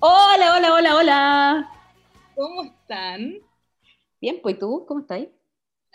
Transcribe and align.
Hola, 0.00 0.56
hola, 0.56 0.74
hola, 0.74 0.96
hola. 0.96 1.70
¿Cómo 2.34 2.62
están? 2.64 3.34
Bien, 4.20 4.40
pues 4.42 4.58
tú, 4.58 4.84
¿cómo 4.86 5.00
estás? 5.00 5.26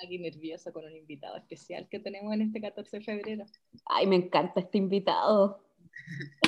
Aquí 0.04 0.20
nerviosa 0.20 0.72
con 0.72 0.86
un 0.86 0.96
invitado 0.96 1.38
especial 1.38 1.88
que 1.90 2.00
tenemos 2.00 2.34
en 2.34 2.42
este 2.42 2.62
14 2.62 2.98
de 3.00 3.04
febrero. 3.04 3.46
Ay, 3.86 4.08
me 4.08 4.16
encanta 4.18 4.60
este 4.60 4.78
invitado. 4.78 5.64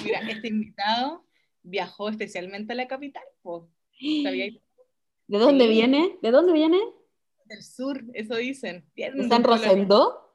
Mira, 0.03 0.19
este 0.29 0.49
invitado 0.49 1.25
viajó 1.63 2.09
especialmente 2.09 2.73
a 2.73 2.75
la 2.75 2.87
capital. 2.87 3.23
po. 3.41 3.69
¿Sabíais? 4.23 4.59
¿De 5.27 5.37
dónde 5.39 5.65
Sí. 5.65 5.71
viene? 5.71 6.17
¿De 6.21 6.31
dónde 6.31 6.53
viene? 6.53 6.79
Del 7.45 7.63
sur, 7.63 8.03
eso 8.13 8.35
dicen. 8.35 8.85
¿De 8.95 9.27
San 9.29 9.43
Rosendo? 9.43 10.33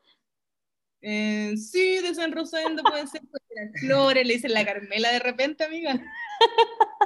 Eh, 1.02 1.54
sí, 1.57 1.98
de 1.98 2.14
San 2.14 2.32
Rosendo 2.32 2.82
pueden 2.82 3.09
ser 3.09 3.23
pues, 3.30 3.43
Flores, 3.80 4.26
le 4.26 4.34
dicen 4.34 4.53
la 4.54 4.64
Carmela 4.64 5.11
de 5.12 5.18
repente, 5.18 5.64
amiga. 5.64 6.00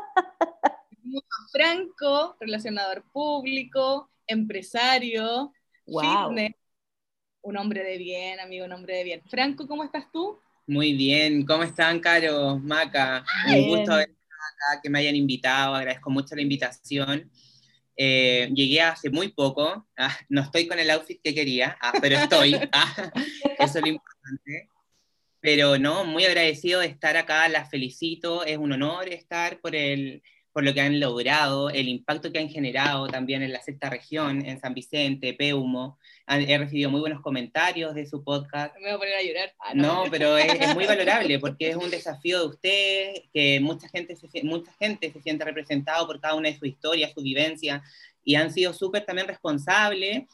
Franco, 1.52 2.36
relacionador 2.40 3.04
público, 3.12 4.10
empresario, 4.26 5.52
Wow. 5.86 6.30
fitness, 6.30 6.54
un 7.42 7.56
hombre 7.56 7.84
de 7.84 7.96
bien, 7.96 8.40
amigo, 8.40 8.64
un 8.64 8.72
hombre 8.72 8.96
de 8.96 9.04
bien. 9.04 9.22
Franco, 9.28 9.68
¿cómo 9.68 9.84
estás 9.84 10.10
tú? 10.12 10.40
Muy 10.66 10.94
bien, 10.94 11.46
¿cómo 11.46 11.62
están, 11.62 12.00
Caro, 12.00 12.58
Maca? 12.58 13.24
Bien. 13.46 13.62
Un 13.62 13.68
gusto 13.68 13.92
haber 13.92 14.10
estado 14.10 14.40
acá, 14.72 14.80
que 14.82 14.90
me 14.90 14.98
hayan 14.98 15.14
invitado, 15.14 15.76
agradezco 15.76 16.10
mucho 16.10 16.34
la 16.34 16.42
invitación. 16.42 17.30
Eh, 17.96 18.50
llegué 18.52 18.82
hace 18.82 19.10
muy 19.10 19.28
poco, 19.28 19.86
ah, 19.96 20.14
no 20.28 20.42
estoy 20.42 20.66
con 20.66 20.78
el 20.78 20.90
outfit 20.90 21.20
que 21.22 21.34
quería, 21.34 21.78
ah, 21.80 21.92
pero 22.00 22.16
estoy, 22.16 22.52
ah, 22.72 23.12
eso 23.58 23.78
es 23.78 23.84
lo 23.84 23.88
importante. 23.88 24.70
Pero 25.46 25.78
no, 25.78 26.04
muy 26.04 26.24
agradecido 26.24 26.80
de 26.80 26.86
estar 26.88 27.16
acá, 27.16 27.48
las 27.48 27.70
felicito, 27.70 28.44
es 28.44 28.58
un 28.58 28.72
honor 28.72 29.08
estar 29.10 29.60
por, 29.60 29.76
el, 29.76 30.20
por 30.52 30.64
lo 30.64 30.74
que 30.74 30.80
han 30.80 30.98
logrado, 30.98 31.70
el 31.70 31.88
impacto 31.88 32.32
que 32.32 32.40
han 32.40 32.48
generado 32.48 33.06
también 33.06 33.42
en 33.44 33.52
la 33.52 33.62
sexta 33.62 33.88
región, 33.88 34.44
en 34.44 34.58
San 34.58 34.74
Vicente, 34.74 35.34
Peumo. 35.34 36.00
Han- 36.26 36.50
He 36.50 36.58
recibido 36.58 36.90
muy 36.90 36.98
buenos 36.98 37.20
comentarios 37.22 37.94
de 37.94 38.06
su 38.06 38.24
podcast. 38.24 38.74
Me 38.74 38.86
voy 38.86 38.90
a 38.90 38.98
poner 38.98 39.14
a 39.14 39.22
llorar. 39.22 39.54
Ah, 39.60 39.72
No, 39.74 40.04
pero 40.10 40.36
es, 40.36 40.52
es 40.52 40.74
muy 40.74 40.84
valorable 40.84 41.38
porque 41.38 41.68
es 41.70 41.76
un 41.76 41.90
desafío 41.92 42.40
de 42.40 42.46
usted, 42.48 43.14
que 43.32 43.60
mucha 43.60 43.88
gente, 43.88 44.16
se, 44.16 44.26
mucha 44.42 44.72
gente 44.80 45.12
se 45.12 45.22
siente 45.22 45.44
representado 45.44 46.08
por 46.08 46.20
cada 46.20 46.34
una 46.34 46.48
de 46.48 46.58
sus 46.58 46.66
historias, 46.66 47.12
su 47.14 47.22
vivencia, 47.22 47.84
y 48.24 48.34
han 48.34 48.52
sido 48.52 48.72
súper 48.72 49.04
también 49.06 49.28
responsables 49.28 50.24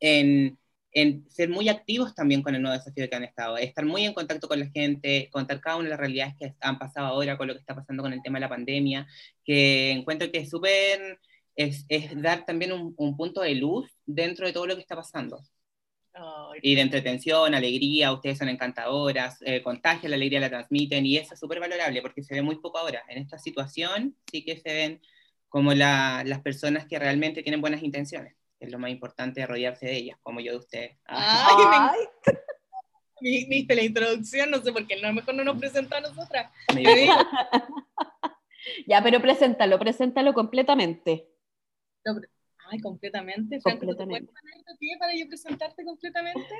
en, 0.00 0.58
en 0.92 1.28
ser 1.30 1.48
muy 1.48 1.68
activos 1.68 2.14
también 2.14 2.42
con 2.42 2.54
el 2.54 2.62
nuevo 2.62 2.76
desafío 2.76 3.08
que 3.08 3.16
han 3.16 3.24
estado, 3.24 3.56
estar 3.58 3.84
muy 3.86 4.04
en 4.04 4.12
contacto 4.14 4.48
con 4.48 4.60
la 4.60 4.66
gente, 4.70 5.28
contar 5.32 5.60
cada 5.60 5.76
una 5.76 5.84
de 5.86 5.90
las 5.90 6.00
realidades 6.00 6.34
que 6.38 6.54
han 6.60 6.78
pasado 6.78 7.06
ahora 7.06 7.36
con 7.38 7.48
lo 7.48 7.54
que 7.54 7.60
está 7.60 7.74
pasando 7.74 8.02
con 8.02 8.12
el 8.12 8.22
tema 8.22 8.38
de 8.38 8.42
la 8.42 8.48
pandemia, 8.48 9.06
que 9.44 9.92
encuentro 9.92 10.30
que 10.30 10.38
es 10.40 10.50
súper, 10.50 11.18
es, 11.56 11.84
es 11.88 12.20
dar 12.22 12.44
también 12.46 12.72
un, 12.72 12.94
un 12.96 13.16
punto 13.16 13.40
de 13.42 13.54
luz 13.54 13.90
dentro 14.06 14.46
de 14.46 14.52
todo 14.52 14.66
lo 14.66 14.74
que 14.76 14.82
está 14.82 14.96
pasando 14.96 15.40
Ay, 16.14 16.60
y 16.60 16.74
de 16.76 16.82
entretención, 16.82 17.54
alegría, 17.54 18.12
ustedes 18.12 18.38
son 18.38 18.48
encantadoras, 18.48 19.38
eh, 19.42 19.62
contagian 19.62 20.10
la 20.10 20.16
alegría, 20.16 20.40
la 20.40 20.50
transmiten 20.50 21.04
y 21.06 21.16
eso 21.18 21.34
es 21.34 21.40
súper 21.40 21.58
valorable 21.60 22.02
porque 22.02 22.22
se 22.22 22.34
ve 22.34 22.42
muy 22.42 22.58
poco 22.60 22.78
ahora. 22.78 23.02
En 23.08 23.18
esta 23.18 23.38
situación 23.38 24.16
sí 24.30 24.44
que 24.44 24.58
se 24.58 24.72
ven 24.72 25.02
como 25.48 25.74
la- 25.74 26.22
las 26.26 26.40
personas 26.42 26.86
que 26.86 26.98
realmente 26.98 27.42
tienen 27.42 27.60
buenas 27.60 27.82
intenciones, 27.82 28.34
es 28.62 28.70
lo 28.70 28.78
más 28.78 28.90
importante 28.90 29.44
rodearse 29.46 29.86
de 29.86 29.96
ellas, 29.96 30.18
como 30.22 30.40
yo 30.40 30.52
de 30.52 30.58
ustedes. 30.58 30.98
Ah, 31.06 31.46
Ay, 31.48 31.56
me 31.56 31.62
Vi- 33.20 33.46
Viste 33.48 33.74
la 33.74 33.82
introducción, 33.82 34.50
no 34.50 34.60
sé 34.62 34.72
por 34.72 34.86
qué, 34.86 34.94
a 34.94 34.98
lo 35.08 35.12
mejor 35.14 35.34
no 35.34 35.44
nos 35.44 35.58
presentó 35.58 35.96
a 35.96 36.00
nosotras. 36.00 36.50
ya, 38.86 39.02
pero 39.02 39.20
preséntalo, 39.20 39.78
preséntalo 39.78 40.32
completamente. 40.34 41.28
no, 42.04 42.20
Ay, 42.70 42.80
completamente. 42.80 43.60
Franco, 43.60 43.80
¿tú 43.86 43.92
te 43.92 43.96
Completamente. 43.98 44.32
puedes 44.32 44.78
poner 44.78 44.98
para 44.98 45.14
yo 45.14 45.28
presentarte 45.28 45.84
completamente? 45.84 46.54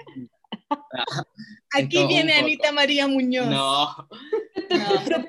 Ah, 0.71 1.05
Aquí 1.75 2.07
viene. 2.07 2.35
Anita 2.35 2.71
María 2.73 3.07
Muñoz. 3.07 3.47
no, 3.49 4.09
Bueno, 4.69 5.27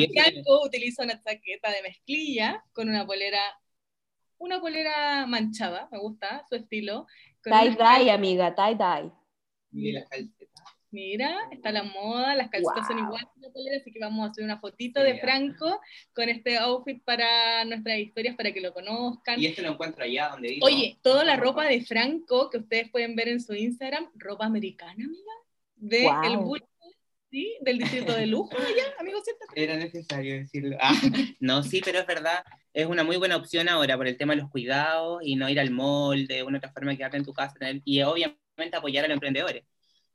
Franco 0.00 0.62
utiliza 0.64 1.02
una 1.02 1.20
chaqueta 1.22 1.70
de 1.70 1.82
mezclilla 1.82 2.64
con 2.72 2.88
una 2.88 3.06
polera, 3.06 3.40
una 4.38 4.60
polera 4.60 5.26
manchada, 5.26 5.88
me 5.92 5.98
gusta 5.98 6.44
su 6.48 6.56
estilo. 6.56 7.06
con 7.42 7.52
Tie 7.52 7.76
unas 7.76 7.98
dye, 8.00 8.10
amiga, 8.10 8.54
tie 8.54 8.74
dye. 8.74 9.10
mira 9.70 10.00
la 10.00 10.06
calceta. 10.06 10.62
Mira, 10.90 11.36
está 11.50 11.72
la 11.72 11.82
moda, 11.82 12.36
las 12.36 12.48
calcetas 12.50 12.86
son 12.86 12.96
Wow. 12.98 13.04
iguales 13.06 13.28
que 13.34 13.40
la 13.40 13.52
polera, 13.52 13.76
así 13.78 13.90
que 13.92 13.98
vamos 13.98 14.26
a 14.26 14.30
hacer 14.30 14.44
una 14.44 14.60
fotito 14.60 15.00
Sí, 15.00 15.06
de. 15.06 15.18
Franco 15.18 15.80
con 16.14 16.28
este 16.28 16.56
outfit 16.56 17.02
para 17.02 17.64
nuestras 17.64 17.98
historias, 17.98 18.36
para 18.36 18.52
que 18.52 18.60
lo 18.60 18.72
conozcan. 18.72 19.40
Y 19.42 19.46
esto 19.46 19.62
lo 19.62 19.72
encuentro 19.72 20.04
allá 20.04 20.28
donde 20.28 20.50
digo. 20.50 20.64
Oye, 20.66 20.96
toda 21.02 21.24
la 21.24 21.36
ropa 21.36 21.64
de 21.64 21.84
Franco 21.84 22.48
que 22.48 22.58
ustedes 22.58 22.90
pueden 22.90 23.16
ver 23.16 23.26
en 23.28 23.40
su 23.40 23.54
Instagram, 23.54 24.08
ropa 24.14 24.46
americana, 24.46 24.92
amiga, 25.04 25.32
de 25.74 26.02
Wow. 26.04 26.22
el 26.24 26.36
Bull- 26.38 26.64
¿sí? 27.34 27.56
del 27.62 27.78
distrito 27.78 28.14
de 28.14 28.26
lujo 28.26 28.50
allá, 28.58 28.94
amigo, 28.98 29.18
siéntate. 29.22 29.64
Era 29.64 29.76
necesario 29.76 30.34
decirlo. 30.34 30.76
Ah, 30.80 30.94
no, 31.40 31.64
sí, 31.64 31.80
pero 31.84 31.98
es 31.98 32.06
verdad, 32.06 32.44
es 32.72 32.86
una 32.86 33.02
muy 33.02 33.16
buena 33.16 33.36
opción 33.36 33.68
ahora 33.68 33.96
por 33.96 34.06
el 34.06 34.16
tema 34.16 34.34
de 34.34 34.42
los 34.42 34.50
cuidados 34.50 35.20
y 35.24 35.34
no 35.34 35.48
ir 35.48 35.58
al 35.58 35.70
mall, 35.72 36.28
de 36.28 36.44
una 36.44 36.58
otra 36.58 36.70
forma 36.72 36.96
quedarte 36.96 37.16
en 37.16 37.24
tu 37.24 37.32
casa 37.32 37.54
tener- 37.58 37.82
y 37.84 38.02
obviamente 38.02 38.76
apoyar 38.76 39.04
a 39.04 39.08
los 39.08 39.16
emprendedores, 39.16 39.64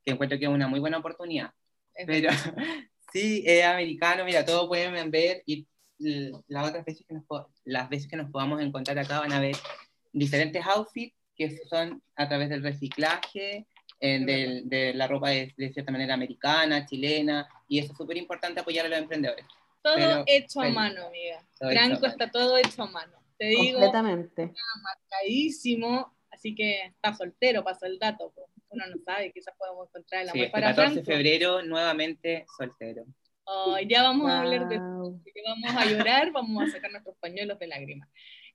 que 0.06 0.12
encuentro 0.12 0.40
que 0.40 0.46
es 0.46 0.52
una 0.52 0.70
muy 0.70 0.80
buena 0.80 1.00
oportunidad. 1.00 1.52
Es 1.94 2.08
Pero 2.08 2.30
sí, 3.14 3.44
es 3.46 3.66
americano, 3.66 4.24
mira, 4.24 4.46
todos 4.46 4.68
pueden 4.70 5.12
ver 5.12 5.44
y 5.46 5.68
las 5.98 6.70
otras 6.70 6.86
veces 6.86 7.06
que 7.06 7.14
nos, 7.14 7.26
las 7.66 7.90
veces 7.90 8.08
que 8.08 8.16
nos 8.16 8.32
podamos 8.32 8.62
encontrar 8.62 8.98
acá 8.98 9.20
van 9.20 9.34
a 9.34 9.42
ver 9.42 9.58
diferentes 10.14 10.66
outfits 10.66 11.14
que 11.36 11.58
son 11.70 12.02
a 12.16 12.30
través 12.30 12.48
del 12.48 12.64
reciclaje, 12.64 13.68
eh, 14.00 14.20
del- 14.26 14.70
de 14.70 14.94
la 14.94 15.08
ropa 15.08 15.30
de, 15.30 15.54
de 15.58 15.74
cierta 15.74 15.92
manera 15.92 16.14
americana, 16.14 16.86
chilena, 16.86 17.48
y 17.68 17.80
eso 17.80 17.92
es 17.92 17.98
súper 17.98 18.18
importante 18.18 18.60
apoyar 18.62 18.86
a 18.86 18.90
los 18.90 18.98
emprendedores. 19.00 19.46
Todo 19.82 19.96
Pero, 19.96 20.24
hecho 20.28 20.62
a 20.62 20.70
mano, 20.70 21.06
amiga. 21.08 21.44
todo 21.60 21.70
Franco 21.70 22.02
mano. 22.02 22.08
está 22.08 22.32
todo 22.32 22.58
hecho 22.58 22.84
a 22.84 22.88
mano. 22.88 23.14
Te 23.38 23.46
digo, 23.48 23.80
Completamente. 23.80 24.54
marcadísimo, 24.84 26.14
así 26.32 26.56
que 26.56 26.82
está 26.88 27.14
soltero, 27.14 27.64
pasó 27.64 27.86
el 27.86 28.00
dato. 28.00 28.32
pues. 28.36 28.48
Uno 28.72 28.86
no 28.88 28.98
sabe, 29.04 29.32
quizás 29.32 29.56
podemos 29.58 29.88
encontrar 29.88 30.22
el 30.22 30.28
Sí, 30.30 30.32
amor 30.38 30.46
este 30.46 30.52
para 30.52 30.68
14 30.76 30.96
de 30.96 31.04
Franco. 31.04 31.12
febrero, 31.18 31.62
nuevamente 31.64 32.46
soltero. 32.58 33.06
Ay, 33.74 33.88
ya 33.90 34.04
vamos 34.04 34.30
a 34.30 34.42
hablar 34.42 34.68
de 34.68 34.78
Wow. 34.78 35.24
que 35.26 35.42
vamos 35.44 35.76
a 35.76 35.86
llorar, 35.86 36.32
vamos 36.32 36.64
a 36.64 36.72
sacar 36.72 36.92
nuestros 36.92 37.16
pañuelos 37.18 37.58
de 37.58 37.66
lágrimas. 37.68 38.08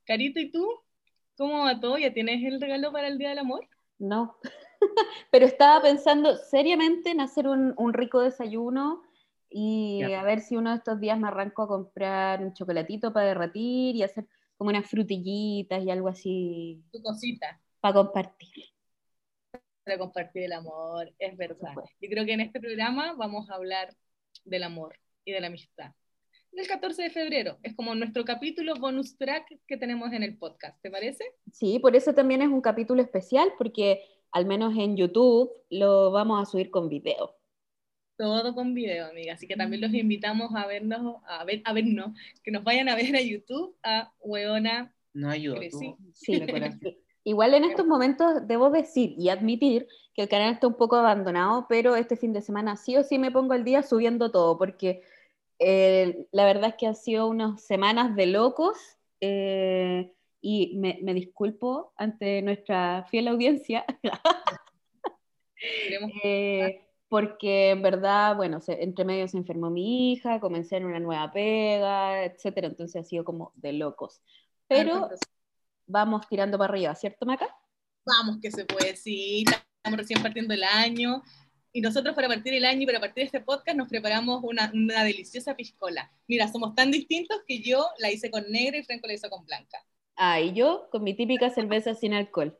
Carito, 0.04 0.38
¿y 0.38 0.52
tú? 0.52 0.68
¿Cómo 1.36 1.64
va 1.64 1.80
todo? 1.80 1.98
¿Ya 1.98 2.12
tienes 2.12 2.44
el 2.44 2.60
regalo 2.60 2.92
para 2.92 3.08
el 3.08 3.18
Día 3.18 3.30
del 3.30 3.38
Amor? 3.38 3.66
No. 3.98 4.36
Pero 5.30 5.46
estaba 5.46 5.80
pensando 5.82 6.36
seriamente 6.36 7.10
en 7.10 7.20
hacer 7.20 7.48
un, 7.48 7.74
un 7.76 7.92
rico 7.92 8.20
desayuno 8.20 9.02
y 9.50 10.00
Ya. 10.00 10.20
a 10.20 10.24
ver 10.24 10.40
si 10.40 10.56
uno 10.56 10.70
de 10.70 10.76
estos 10.76 10.98
días 11.00 11.18
me 11.18 11.28
arranco 11.28 11.62
a 11.62 11.68
comprar 11.68 12.42
un 12.42 12.52
chocolatito 12.54 13.12
para 13.12 13.26
derretir 13.26 13.94
y 13.96 14.02
hacer 14.02 14.26
como 14.56 14.70
unas 14.70 14.88
frutillitas 14.88 15.84
y 15.84 15.90
algo 15.90 16.08
así 16.08 16.82
Tu 16.92 17.02
cosita 17.02 17.60
para 17.80 17.94
compartir. 17.94 18.64
para 19.84 19.98
compartir 19.98 20.44
el 20.44 20.52
amor, 20.52 21.12
es 21.18 21.36
verdad. 21.36 21.74
Yo 22.00 22.08
creo 22.08 22.24
que 22.24 22.32
en 22.32 22.40
este 22.40 22.58
programa 22.60 23.12
vamos 23.14 23.50
a 23.50 23.54
hablar 23.54 23.94
del 24.44 24.62
amor 24.62 24.98
y 25.24 25.32
de 25.32 25.40
la 25.40 25.48
amistad. 25.48 25.92
El 26.52 26.66
14 26.68 27.02
de 27.02 27.10
febrero 27.10 27.58
es 27.62 27.74
como 27.74 27.94
nuestro 27.96 28.24
capítulo 28.24 28.74
bonus 28.76 29.16
track 29.18 29.46
que 29.66 29.76
tenemos 29.76 30.12
en 30.12 30.22
el 30.22 30.38
podcast, 30.38 30.80
¿te 30.82 30.90
parece? 30.90 31.24
Sí, 31.52 31.78
por 31.80 31.96
eso 31.96 32.14
también 32.14 32.42
es 32.42 32.48
un 32.48 32.60
capítulo 32.60 33.02
especial 33.02 33.52
porque 33.58 34.00
al 34.34 34.46
menos 34.46 34.76
en 34.76 34.96
YouTube 34.96 35.52
lo 35.70 36.10
vamos 36.10 36.42
a 36.42 36.50
subir 36.50 36.70
con 36.70 36.88
video. 36.88 37.36
Todo 38.18 38.52
con 38.54 38.74
video, 38.74 39.06
amiga. 39.06 39.34
Así 39.34 39.46
que 39.46 39.54
también 39.54 39.80
los 39.80 39.94
invitamos 39.94 40.50
a 40.56 40.66
vernos, 40.66 41.22
a 41.26 41.44
ver, 41.44 41.62
a 41.64 41.72
vernos, 41.72 42.18
que 42.42 42.50
nos 42.50 42.64
vayan 42.64 42.88
a 42.88 42.96
ver 42.96 43.14
a 43.14 43.22
YouTube, 43.22 43.76
a 43.84 44.12
Weona. 44.20 44.92
No 45.12 45.30
ayudo. 45.30 45.60
Sí, 46.12 46.40
corazón. 46.46 46.96
Igual 47.22 47.54
en 47.54 47.64
estos 47.64 47.86
momentos 47.86 48.46
debo 48.46 48.70
decir 48.70 49.14
y 49.16 49.28
admitir 49.28 49.86
que 50.14 50.22
el 50.22 50.28
canal 50.28 50.52
está 50.52 50.66
un 50.66 50.74
poco 50.74 50.96
abandonado, 50.96 51.66
pero 51.68 51.94
este 51.94 52.16
fin 52.16 52.32
de 52.32 52.42
semana 52.42 52.76
sí 52.76 52.96
o 52.96 53.04
sí 53.04 53.18
me 53.18 53.30
pongo 53.30 53.54
al 53.54 53.64
día 53.64 53.84
subiendo 53.84 54.32
todo, 54.32 54.58
porque 54.58 55.02
eh, 55.60 56.26
la 56.32 56.44
verdad 56.44 56.70
es 56.70 56.74
que 56.74 56.88
han 56.88 56.96
sido 56.96 57.28
unas 57.28 57.62
semanas 57.62 58.16
de 58.16 58.26
locos 58.26 58.76
eh, 59.20 60.12
y 60.46 60.76
me, 60.76 60.98
me 61.02 61.14
disculpo 61.14 61.94
ante 61.96 62.42
nuestra 62.42 63.06
fiel 63.10 63.28
audiencia, 63.28 63.86
eh, 66.22 66.86
porque 67.08 67.70
en 67.70 67.80
verdad, 67.80 68.36
bueno, 68.36 68.60
se- 68.60 68.82
entre 68.82 69.06
medio 69.06 69.26
se 69.26 69.38
enfermó 69.38 69.70
mi 69.70 70.12
hija, 70.12 70.40
comencé 70.40 70.76
en 70.76 70.84
una 70.84 71.00
nueva 71.00 71.32
pega, 71.32 72.24
etcétera, 72.24 72.66
entonces 72.66 73.00
ha 73.00 73.08
sido 73.08 73.24
como 73.24 73.52
de 73.54 73.72
locos. 73.72 74.20
Pero 74.68 75.08
vamos 75.86 76.28
tirando 76.28 76.58
para 76.58 76.74
arriba, 76.74 76.94
¿cierto, 76.94 77.24
Maca? 77.24 77.48
Vamos 78.04 78.36
que 78.42 78.50
se 78.50 78.66
puede, 78.66 78.96
sí. 78.96 79.44
Estamos 79.76 79.98
recién 79.98 80.20
partiendo 80.20 80.52
el 80.52 80.62
año. 80.64 81.22
Y 81.72 81.80
nosotros 81.80 82.14
para 82.14 82.28
partir 82.28 82.52
el 82.52 82.66
año 82.66 82.82
y 82.82 82.86
para 82.86 83.00
partir 83.00 83.22
de 83.22 83.26
este 83.26 83.40
podcast 83.40 83.78
nos 83.78 83.88
preparamos 83.88 84.44
una, 84.44 84.70
una 84.74 85.04
deliciosa 85.04 85.56
piscola. 85.56 86.12
Mira, 86.28 86.48
somos 86.48 86.74
tan 86.74 86.90
distintos 86.90 87.38
que 87.46 87.62
yo 87.62 87.86
la 87.98 88.10
hice 88.12 88.30
con 88.30 88.44
negra 88.50 88.76
y 88.76 88.84
Franco 88.84 89.06
la 89.06 89.14
hizo 89.14 89.30
con 89.30 89.44
blanca. 89.46 89.78
Ah, 90.16 90.40
y 90.40 90.52
yo 90.52 90.88
con 90.90 91.02
mi 91.02 91.14
típica 91.14 91.50
cerveza 91.50 91.94
sin 91.94 92.14
alcohol. 92.14 92.56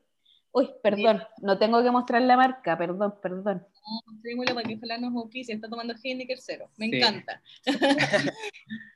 Uy, 0.53 0.71
perdón, 0.85 1.21
no 1.43 1.59
tengo 1.59 1.83
que 1.83 1.91
mostrar 1.91 2.23
la 2.23 2.37
marca, 2.37 2.79
perdón, 2.79 3.15
perdón. 3.21 3.67
No, 4.07 4.21
trémolo 4.23 4.55
para 4.55 4.69
que 4.69 4.77
ojalá 4.77 4.99
nos 4.99 5.15
auspicie, 5.17 5.53
está 5.55 5.69
tomando 5.69 5.95
Heineken 6.03 6.39
cero, 6.41 6.71
me 6.77 6.89
Sí. 6.91 6.97
encanta. 6.97 7.43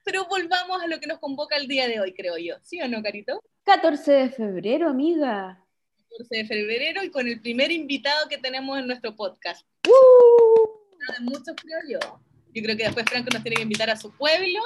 Pero 0.04 0.26
volvamos 0.28 0.80
a 0.82 0.86
lo 0.86 1.00
que 1.00 1.06
nos 1.08 1.18
convoca 1.18 1.56
el 1.56 1.66
día 1.66 1.88
de 1.88 2.00
hoy, 2.00 2.14
creo 2.14 2.38
yo. 2.38 2.54
¿Sí 2.62 2.80
o 2.80 2.88
no, 2.88 3.02
Carito? 3.02 3.40
14 3.64 4.12
de 4.12 4.30
febrero, 4.30 4.88
amiga. 4.88 5.64
14 6.10 6.36
de 6.36 6.46
febrero 6.46 7.02
y 7.02 7.10
con 7.10 7.26
el 7.26 7.40
primer 7.40 7.70
invitado 7.72 8.28
que 8.28 8.38
tenemos 8.38 8.78
en 8.78 8.86
nuestro 8.86 9.14
podcast. 9.16 9.66
¡Uh! 9.86 11.12
De 11.12 11.24
muchos, 11.24 11.54
creo 11.56 11.78
yo. 12.00 12.20
Yo 12.54 12.62
creo 12.62 12.76
que 12.76 12.84
después 12.84 13.04
Franco 13.06 13.30
nos 13.32 13.42
tiene 13.42 13.56
que 13.56 13.62
invitar 13.62 13.90
a 13.90 13.96
su 13.96 14.10
pueblo 14.12 14.60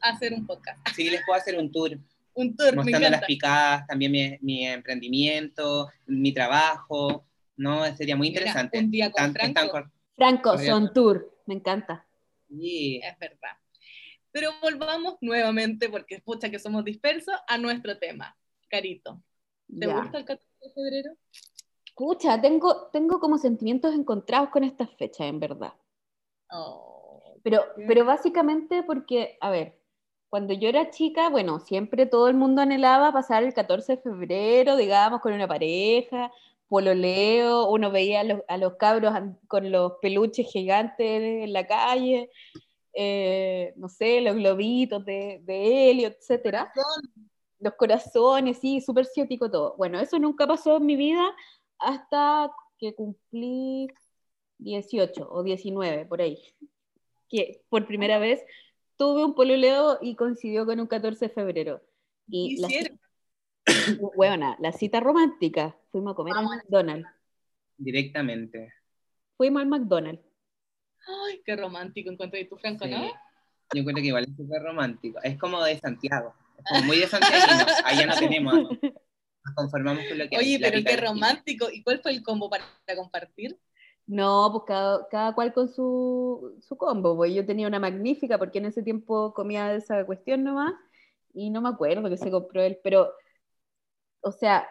a 0.00 0.10
hacer 0.10 0.32
un 0.32 0.46
podcast. 0.46 0.78
Sí, 0.94 1.10
les 1.10 1.24
puedo 1.26 1.38
hacer 1.38 1.58
un 1.58 1.70
tour 1.70 1.98
Un 2.34 2.56
tour, 2.56 2.70
me 2.70 2.76
mostrando 2.76 3.10
las 3.10 3.24
picadas, 3.24 3.86
también 3.86 4.12
mi, 4.12 4.38
mi 4.40 4.66
emprendimiento, 4.66 5.90
mi 6.06 6.32
trabajo, 6.32 7.26
¿no? 7.56 7.84
Sería 7.96 8.16
muy 8.16 8.28
Mira, 8.28 8.40
interesante. 8.40 8.78
un 8.78 8.90
día 8.90 9.10
con 9.10 9.24
están 9.26 9.52
Franco. 9.52 9.70
cor- 9.70 9.90
Franco, 10.16 10.58
son 10.58 10.92
tour, 10.92 11.38
me 11.46 11.54
encanta. 11.54 12.06
Sí. 12.48 13.00
Es 13.02 13.18
verdad. 13.18 13.56
Pero 14.30 14.50
volvamos 14.62 15.16
nuevamente, 15.20 15.88
porque 15.90 16.20
pucha 16.20 16.50
que 16.50 16.58
somos 16.58 16.84
dispersos, 16.84 17.34
a 17.46 17.58
nuestro 17.58 17.98
tema. 17.98 18.36
Carito, 18.68 19.22
¿te 19.68 19.86
Ya. 19.86 20.00
gusta 20.00 20.18
el 20.18 20.24
14 20.24 20.48
de 20.62 20.70
febrero? 20.72 21.16
Escucha, 21.84 22.40
tengo, 22.40 22.88
tengo 22.92 23.20
como 23.20 23.36
sentimientos 23.36 23.94
encontrados 23.94 24.48
con 24.48 24.64
estas 24.64 24.88
fechas, 24.96 25.26
en 25.26 25.38
verdad. 25.38 25.74
Oh, 26.50 27.34
Pero, 27.42 27.62
pero 27.86 28.04
básicamente 28.06 28.82
porque, 28.82 29.36
a 29.40 29.50
ver, 29.50 29.78
cuando 30.32 30.54
yo 30.54 30.70
era 30.70 30.88
chica, 30.88 31.28
bueno, 31.28 31.60
siempre 31.60 32.06
todo 32.06 32.26
el 32.28 32.34
mundo 32.34 32.62
anhelaba 32.62 33.12
pasar 33.12 33.42
el 33.44 33.52
14 33.52 33.96
de 33.96 34.02
febrero, 34.02 34.76
digamos, 34.76 35.20
con 35.20 35.34
una 35.34 35.46
pareja, 35.46 36.32
pololeo, 36.68 37.68
uno 37.68 37.90
veía 37.90 38.20
a 38.20 38.24
los, 38.24 38.40
a 38.48 38.56
los 38.56 38.76
cabros 38.76 39.12
con 39.46 39.70
los 39.70 39.92
peluches 40.00 40.50
gigantes 40.50 41.44
en 41.44 41.52
la 41.52 41.66
calle, 41.66 42.30
eh, 42.94 43.74
no 43.76 43.90
sé, 43.90 44.22
los 44.22 44.36
globitos 44.36 45.04
de, 45.04 45.40
de 45.42 45.90
helio, 45.90 46.08
etcétera. 46.08 46.72
Los 47.58 47.74
corazones, 47.74 48.56
sí, 48.56 48.80
súper 48.80 49.04
ciático 49.04 49.50
todo. 49.50 49.74
Bueno, 49.76 50.00
eso 50.00 50.18
nunca 50.18 50.46
pasó 50.46 50.78
en 50.78 50.86
mi 50.86 50.96
vida 50.96 51.36
hasta 51.78 52.50
que 52.78 52.94
cumplí 52.94 53.86
18 54.56 55.28
o 55.30 55.42
19, 55.42 56.06
por 56.06 56.22
ahí. 56.22 56.42
Que 57.28 57.60
por 57.68 57.86
primera 57.86 58.18
vez 58.18 58.42
tuve 59.02 59.24
un 59.24 59.34
pololeo 59.34 59.98
y 60.00 60.14
coincidió 60.14 60.64
con 60.64 60.78
un 60.78 60.86
14 60.86 61.26
de 61.26 61.34
febrero. 61.34 61.82
Y 62.28 62.60
la. 62.60 62.68
Huevona, 63.98 64.56
la 64.60 64.70
cita 64.70 65.00
romántica. 65.00 65.76
Fuimos 65.90 66.12
a 66.12 66.14
comer 66.14 66.34
al 66.34 66.44
Vamos. 66.44 66.56
McDonald's. 66.56 67.08
Directamente. 67.76 68.72
Fuimos 69.36 69.62
al 69.62 69.68
McDonald's. 69.68 70.22
Ay, 71.04 71.42
qué 71.44 71.56
romántico 71.56 72.10
encontré 72.12 72.44
tu 72.44 72.56
Franco, 72.58 72.84
Sí. 72.84 72.92
¿no? 72.92 73.02
Yo 73.74 73.80
encuentro 73.80 74.02
que 74.02 74.08
igual 74.08 74.24
es 74.24 74.36
súper 74.36 74.62
romántico. 74.62 75.18
Es 75.24 75.36
como 75.36 75.64
de 75.64 75.78
Santiago. 75.80 76.32
Es 76.58 76.64
como 76.68 76.82
muy 76.84 76.98
de 77.00 77.08
Santiago. 77.08 77.66
Allá 77.84 78.06
no 78.06 78.14
tenemos. 78.16 78.54
Nos 79.44 79.54
conformamos 79.56 80.04
con 80.06 80.16
lo 80.18 80.28
que 80.28 80.36
hay, 80.36 80.44
Oye, 80.44 80.58
pero 80.60 80.84
qué 80.84 80.96
romántico. 80.96 81.68
¿Y 81.72 81.82
cuál 81.82 82.00
fue 82.00 82.12
el 82.12 82.22
combo 82.22 82.48
para 82.48 82.64
compartir? 82.94 83.58
No, 84.06 84.50
pues 84.52 84.64
cada, 84.66 85.08
cada 85.08 85.34
cual 85.34 85.52
con 85.52 85.68
su, 85.68 86.58
su 86.60 86.76
combo. 86.76 87.16
Pues 87.16 87.34
yo 87.34 87.46
tenía 87.46 87.68
una 87.68 87.80
magnífica 87.80 88.38
porque 88.38 88.58
en 88.58 88.66
ese 88.66 88.82
tiempo 88.82 89.32
comía 89.34 89.74
esa 89.74 90.04
cuestión 90.04 90.44
nomás 90.44 90.74
y 91.34 91.50
no 91.50 91.60
me 91.62 91.70
acuerdo 91.70 92.08
que 92.10 92.16
se 92.18 92.30
compró 92.30 92.62
él, 92.62 92.78
pero, 92.82 93.10
o 94.20 94.32
sea, 94.32 94.66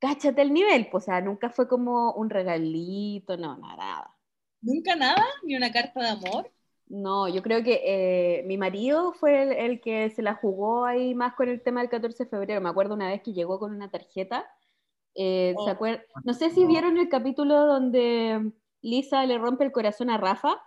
cáchate 0.00 0.42
el 0.42 0.52
nivel, 0.54 0.88
pues, 0.90 1.04
o 1.04 1.06
sea, 1.06 1.20
nunca 1.20 1.50
fue 1.50 1.68
como 1.68 2.12
un 2.14 2.30
regalito, 2.30 3.36
no, 3.36 3.56
nada. 3.58 4.16
¿Nunca 4.62 4.96
nada? 4.96 5.24
¿Ni 5.44 5.56
una 5.56 5.72
carta 5.72 6.00
de 6.00 6.08
amor? 6.08 6.50
No, 6.86 7.28
yo 7.28 7.42
creo 7.42 7.62
que 7.64 7.80
eh, 7.84 8.42
mi 8.46 8.58
marido 8.58 9.12
fue 9.14 9.42
el, 9.42 9.52
el 9.52 9.80
que 9.80 10.10
se 10.10 10.22
la 10.22 10.34
jugó 10.34 10.84
ahí 10.84 11.14
más 11.14 11.34
con 11.34 11.48
el 11.48 11.62
tema 11.62 11.80
del 11.80 11.90
14 11.90 12.24
de 12.24 12.30
febrero. 12.30 12.60
Me 12.60 12.68
acuerdo 12.68 12.94
una 12.94 13.08
vez 13.08 13.22
que 13.22 13.32
llegó 13.32 13.58
con 13.58 13.74
una 13.74 13.90
tarjeta. 13.90 14.46
Eh, 15.14 15.54
¿se 15.64 15.70
Oh. 15.72 16.20
No 16.24 16.34
sé 16.34 16.50
si 16.50 16.66
vieron 16.66 16.98
el 16.98 17.08
capítulo 17.08 17.66
donde 17.66 18.52
Lisa 18.82 19.24
le 19.26 19.38
rompe 19.38 19.64
el 19.64 19.72
corazón 19.72 20.10
a 20.10 20.18
Rafa. 20.18 20.60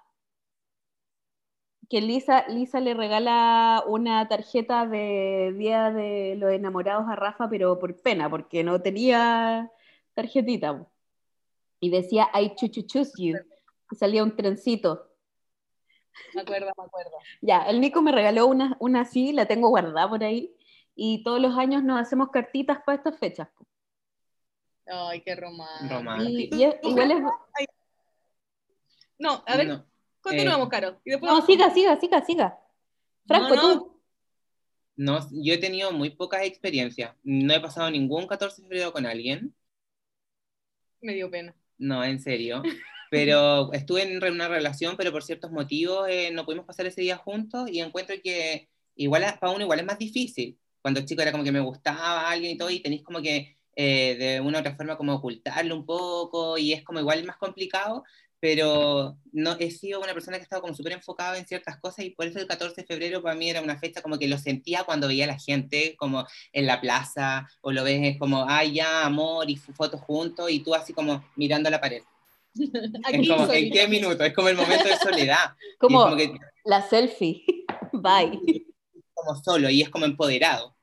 Que 1.89 2.01
Lisa, 2.01 2.47
Lisa 2.49 2.79
le 2.81 2.93
regala 2.93 3.83
una 3.87 4.27
tarjeta 4.27 4.85
de 4.85 5.53
Día 5.57 5.91
de 5.91 6.35
los 6.37 6.51
Enamorados 6.51 7.07
a 7.07 7.15
Rafa, 7.15 7.49
pero 7.49 7.79
por 7.79 7.95
pena, 8.01 8.29
porque 8.29 8.63
no 8.63 8.81
tenía 8.81 9.71
tarjetita. 10.13 10.85
Y 11.79 11.89
decía, 11.89 12.27
I 12.33 12.55
choose 12.55 13.11
you. 13.17 13.37
Y 13.91 13.95
salía 13.95 14.23
un 14.23 14.35
trencito. 14.35 15.07
Me 16.33 16.41
acuerdo, 16.41 16.71
me 16.77 16.83
acuerdo. 16.83 17.11
Ya, 17.41 17.63
el 17.63 17.79
Nico 17.79 18.01
me 18.01 18.11
regaló 18.11 18.47
una, 18.47 18.75
una 18.79 19.01
así, 19.01 19.31
la 19.31 19.45
tengo 19.45 19.69
guardada 19.69 20.09
por 20.09 20.23
ahí, 20.23 20.55
y 20.95 21.23
todos 21.23 21.39
los 21.39 21.57
años 21.57 21.83
nos 21.83 22.01
hacemos 22.01 22.29
cartitas 22.31 22.79
para 22.85 22.97
estas 22.97 23.17
fechas. 23.17 23.47
po. 23.57 23.65
Ay, 24.89 25.21
qué 25.21 25.35
romántico. 25.35 25.93
Romántico. 25.95 26.55
Y, 26.55 26.59
y 26.59 26.63
es- 26.63 26.75
igual 26.83 27.11
es... 27.11 27.17
No, 29.19 29.43
a 29.45 29.57
ver, 29.57 29.67
No, 29.67 29.85
continuamos, 30.21 30.67
eh, 30.67 30.71
Caro. 30.71 31.01
Y 31.03 31.11
después 31.11 31.31
No, 31.31 31.45
siga, 31.45 31.73
siga, 31.73 31.99
siga, 31.99 32.25
siga. 32.25 32.59
Franco, 33.25 33.55
No, 33.55 33.55
no. 33.55 33.79
tú. 33.79 34.01
No, 34.95 35.19
yo 35.31 35.53
he 35.53 35.57
tenido 35.57 35.91
muy 35.91 36.09
pocas 36.11 36.43
experiencias. 36.43 37.15
No 37.23 37.53
he 37.53 37.59
pasado 37.59 37.89
ningún 37.91 38.27
14 38.27 38.61
de 38.61 38.67
febrero 38.67 38.91
con 38.93 39.05
alguien. 39.05 39.53
Me 41.01 41.13
dio 41.13 41.29
pena. 41.29 41.55
No, 41.77 42.03
en 42.03 42.19
serio. 42.19 42.63
Pero 43.11 43.71
estuve 43.73 44.01
en 44.03 44.21
una 44.33 44.49
relación, 44.49 44.97
pero 44.97 45.13
por 45.13 45.23
ciertos 45.23 45.49
motivos 45.49 46.09
eh, 46.09 46.29
no 46.33 46.43
pudimos 46.43 46.65
pasar 46.65 46.87
ese 46.87 46.99
día 46.99 47.15
juntos 47.15 47.69
y 47.71 47.79
encuentro 47.79 48.13
que 48.21 48.67
igual 48.95 49.23
a- 49.23 49.39
para 49.39 49.53
uno 49.53 49.63
igual 49.63 49.79
es 49.79 49.85
más 49.85 49.97
difícil. 49.97 50.59
Cuando 50.81 50.99
chico 51.05 51.21
era 51.21 51.31
como 51.31 51.45
que 51.45 51.53
me 51.53 51.61
gustaba 51.61 52.29
alguien 52.29 52.51
y 52.51 52.57
todo 52.57 52.69
y 52.69 52.81
tenéis 52.81 53.03
como 53.03 53.21
que 53.21 53.55
eh, 53.79 54.15
de 54.17 54.41
una 54.41 54.57
u 54.57 54.61
otra 54.61 54.75
forma 54.75 54.97
como 54.97 55.13
ocultarlo 55.13 55.75
un 55.75 55.85
poco 55.85 56.57
y 56.57 56.73
es 56.73 56.83
como 56.83 56.99
igual 56.99 57.23
más 57.25 57.37
complicado, 57.37 58.03
pero 58.39 59.15
no 59.31 59.55
he 59.59 59.69
sido 59.69 60.01
una 60.01 60.13
persona 60.13 60.37
que 60.37 60.41
ha 60.41 60.45
estado 60.45 60.63
como 60.63 60.73
súper 60.73 60.93
enfocada 60.93 61.37
en 61.37 61.45
ciertas 61.45 61.77
cosas 61.77 62.03
y 62.05 62.09
por 62.09 62.25
eso 62.25 62.39
el 62.39 62.47
14 62.47 62.81
de 62.81 62.87
febrero 62.87 63.21
para 63.21 63.35
mí 63.35 63.51
era 63.51 63.61
una 63.61 63.77
fecha 63.77 64.01
como 64.01 64.17
que 64.17 64.27
lo 64.27 64.39
sentía 64.39 64.83
cuando 64.83 65.07
veía 65.07 65.25
a 65.25 65.27
la 65.27 65.37
gente 65.37 65.95
como 65.95 66.25
en 66.53 66.65
la 66.65 66.81
plaza 66.81 67.47
o 67.61 67.71
lo 67.71 67.83
ves 67.83 68.17
como, 68.17 68.45
ay 68.49 68.73
ya, 68.73 69.05
amor 69.05 69.47
y 69.47 69.57
fotos 69.57 70.01
juntos 70.01 70.49
y 70.49 70.61
tú 70.61 70.73
así 70.73 70.91
como 70.91 71.23
mirando 71.35 71.67
a 71.67 71.71
la 71.71 71.79
pared. 71.79 72.01
Aquí 73.05 73.27
como, 73.27 73.53
¿En 73.53 73.71
qué 73.71 73.87
minuto? 73.87 74.23
Es 74.23 74.33
como 74.33 74.49
el 74.49 74.55
momento 74.55 74.85
de 74.85 74.97
soledad. 74.97 75.55
Como 75.79 76.01
como 76.01 76.15
que 76.15 76.33
la 76.65 76.81
selfie. 76.81 77.45
Bye. 77.93 78.65
como 79.13 79.35
solo 79.43 79.69
y 79.69 79.83
es 79.83 79.89
como 79.89 80.05
empoderado. 80.05 80.76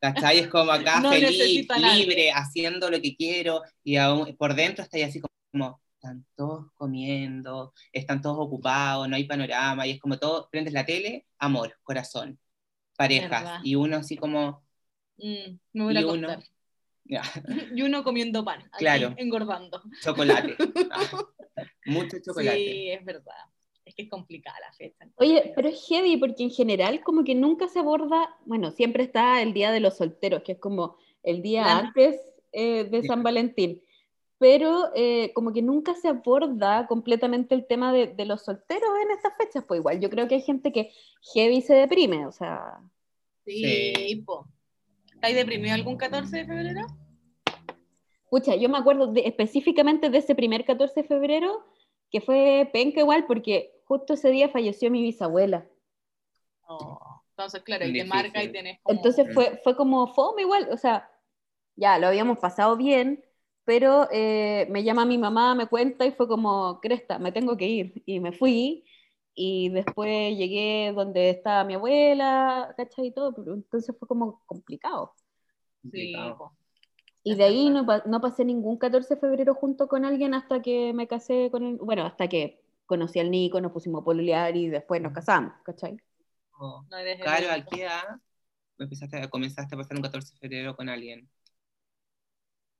¿Cachai? 0.00 0.38
Es 0.38 0.48
como 0.48 0.72
acá 0.72 1.00
No 1.00 1.10
feliz, 1.10 1.68
libre, 1.76 2.32
haciendo 2.32 2.90
lo 2.90 3.00
que 3.00 3.14
quiero 3.14 3.62
y 3.84 3.96
aún 3.96 4.34
por 4.36 4.54
dentro 4.54 4.82
está 4.82 4.96
ahí 4.96 5.02
así 5.02 5.20
como, 5.52 5.80
están 5.94 6.24
todos 6.34 6.72
comiendo, 6.74 7.74
están 7.92 8.22
todos 8.22 8.38
ocupados, 8.38 9.08
no 9.08 9.16
hay 9.16 9.24
panorama 9.24 9.86
y 9.86 9.92
es 9.92 10.00
como 10.00 10.18
todo, 10.18 10.48
prendes 10.50 10.72
la 10.72 10.86
tele, 10.86 11.26
amor, 11.38 11.76
corazón, 11.82 12.38
parejas 12.96 13.60
y 13.62 13.74
uno 13.74 13.98
así 13.98 14.16
como, 14.16 14.62
Mm, 15.22 15.58
me 15.74 15.84
voy 15.84 15.96
a 15.96 16.00
y 16.00 16.04
uno, 16.04 16.28
Y 17.74 17.82
uno 17.82 18.04
comiendo 18.04 18.44
pan. 18.44 18.70
Claro. 18.78 19.14
Engordando. 19.16 19.82
chocolate. 20.02 20.56
Ah, 20.92 21.24
mucho 21.86 22.16
chocolate. 22.24 22.56
Sí, 22.56 22.90
es 22.90 23.04
verdad. 23.04 23.44
Es 23.90 23.96
que 23.96 24.02
es 24.02 24.08
complicada 24.08 24.56
la 24.60 24.72
fecha. 24.72 25.08
Oye, 25.16 25.52
pero 25.56 25.68
es 25.68 25.84
heavy 25.88 26.16
porque 26.16 26.44
en 26.44 26.50
general 26.50 27.02
como 27.02 27.24
que 27.24 27.34
nunca 27.34 27.66
se 27.66 27.80
aborda, 27.80 28.36
bueno, 28.46 28.70
siempre 28.70 29.02
está 29.02 29.42
el 29.42 29.52
Día 29.52 29.72
de 29.72 29.80
los 29.80 29.96
Solteros, 29.96 30.42
que 30.44 30.52
es 30.52 30.58
como 30.60 30.96
el 31.24 31.42
día 31.42 31.76
antes 31.76 32.20
eh, 32.52 32.84
de 32.84 33.02
Sí. 33.02 33.08
San 33.08 33.24
Valentín, 33.24 33.82
pero 34.38 34.90
eh, 34.94 35.32
como 35.34 35.52
que 35.52 35.60
nunca 35.60 35.94
se 35.96 36.06
aborda 36.06 36.86
completamente 36.86 37.56
el 37.56 37.66
tema 37.66 37.92
de, 37.92 38.06
de 38.06 38.24
los 38.26 38.42
solteros 38.44 38.90
en 39.02 39.10
estas 39.10 39.32
fechas, 39.36 39.64
pues 39.66 39.80
igual 39.80 39.98
yo 40.00 40.08
creo 40.08 40.28
que 40.28 40.36
hay 40.36 40.42
gente 40.42 40.70
que 40.72 40.92
heavy 41.34 41.60
se 41.60 41.74
deprime, 41.74 42.26
o 42.26 42.32
sea, 42.32 42.78
Sí, 43.44 43.92
Sí. 43.96 44.16
po. 44.24 44.46
¿Estáis 45.14 45.34
deprimido 45.34 45.74
algún 45.74 45.96
14 45.96 46.36
de 46.38 46.44
febrero? 46.46 46.82
Pucha, 48.30 48.54
yo 48.54 48.68
me 48.68 48.78
acuerdo 48.78 49.08
de- 49.08 49.26
específicamente 49.26 50.10
de 50.10 50.18
ese 50.18 50.36
primer 50.36 50.64
14 50.64 51.02
de 51.02 51.08
febrero, 51.08 51.66
que 52.10 52.20
fue 52.20 52.68
penca 52.72 53.00
igual, 53.00 53.26
porque 53.26 53.72
justo 53.90 54.14
ese 54.14 54.30
día 54.30 54.48
falleció 54.48 54.88
mi 54.88 55.02
bisabuela. 55.02 55.66
Oh, 56.68 57.24
Entonces, 57.30 57.60
claro, 57.64 57.84
y 57.88 57.92
te 57.92 58.04
marca 58.04 58.40
y 58.40 58.52
tenés 58.52 58.78
como... 58.80 58.96
Entonces 58.96 59.34
fue, 59.34 59.60
fue 59.64 59.74
como 59.74 60.14
fome 60.14 60.42
igual, 60.42 60.68
o 60.70 60.76
sea, 60.76 61.10
ya 61.74 61.98
lo 61.98 62.06
habíamos 62.06 62.38
pasado 62.38 62.76
bien, 62.76 63.24
pero 63.64 64.06
eh, 64.12 64.68
me 64.70 64.84
llama 64.84 65.04
mi 65.06 65.18
mamá, 65.18 65.56
me 65.56 65.66
cuenta 65.66 66.06
y 66.06 66.12
fue 66.12 66.28
como, 66.28 66.78
Cresta, 66.80 67.18
me 67.18 67.32
tengo 67.32 67.56
que 67.56 67.66
ir. 67.66 68.02
Y 68.06 68.20
me 68.20 68.30
fui 68.30 68.84
y 69.34 69.70
después 69.70 70.38
llegué 70.38 70.92
donde 70.94 71.30
estaba 71.30 71.64
mi 71.64 71.74
abuela, 71.74 72.72
¿cachai? 72.76 73.08
Y 73.08 73.10
todo, 73.10 73.34
pero 73.34 73.54
entonces 73.54 73.96
fue 73.98 74.06
como 74.06 74.40
complicado. 74.46 75.14
Sí. 75.90 76.14
Y 77.24 77.34
de 77.34 77.42
ahí 77.42 77.70
no, 77.70 77.84
no 78.06 78.20
pasé 78.20 78.44
ningún 78.44 78.78
14 78.78 79.16
de 79.16 79.20
febrero 79.20 79.56
junto 79.56 79.88
con 79.88 80.04
alguien 80.04 80.32
hasta 80.32 80.62
que 80.62 80.92
me 80.92 81.08
casé 81.08 81.50
con 81.50 81.64
él, 81.64 81.76
bueno, 81.82 82.06
hasta 82.06 82.28
que 82.28 82.60
conocí 82.90 83.20
al 83.20 83.30
Nico, 83.30 83.60
nos 83.60 83.72
pusimos 83.72 84.02
a 84.02 84.04
pololear 84.04 84.54
y 84.56 84.68
después 84.68 85.00
nos 85.00 85.12
casamos, 85.12 85.54
¿cachai? 85.64 85.96
Oh. 86.58 86.82
No 86.90 86.96
Claro, 87.22 87.50
¿a 87.50 87.54
único. 87.54 87.70
qué 87.70 87.82
edad 87.84 88.02
empezaste 88.78 89.16
a, 89.18 89.30
comenzaste 89.30 89.74
a 89.74 89.78
pasar 89.78 89.96
un 89.96 90.02
14 90.02 90.32
de 90.34 90.38
febrero 90.40 90.76
con 90.76 90.88
alguien? 90.88 91.30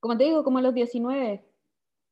Como 0.00 0.19
te 0.19 0.25
digo, 0.25 0.43
como 0.43 0.59
a 0.59 0.62
los 0.62 0.75
19. 0.75 1.45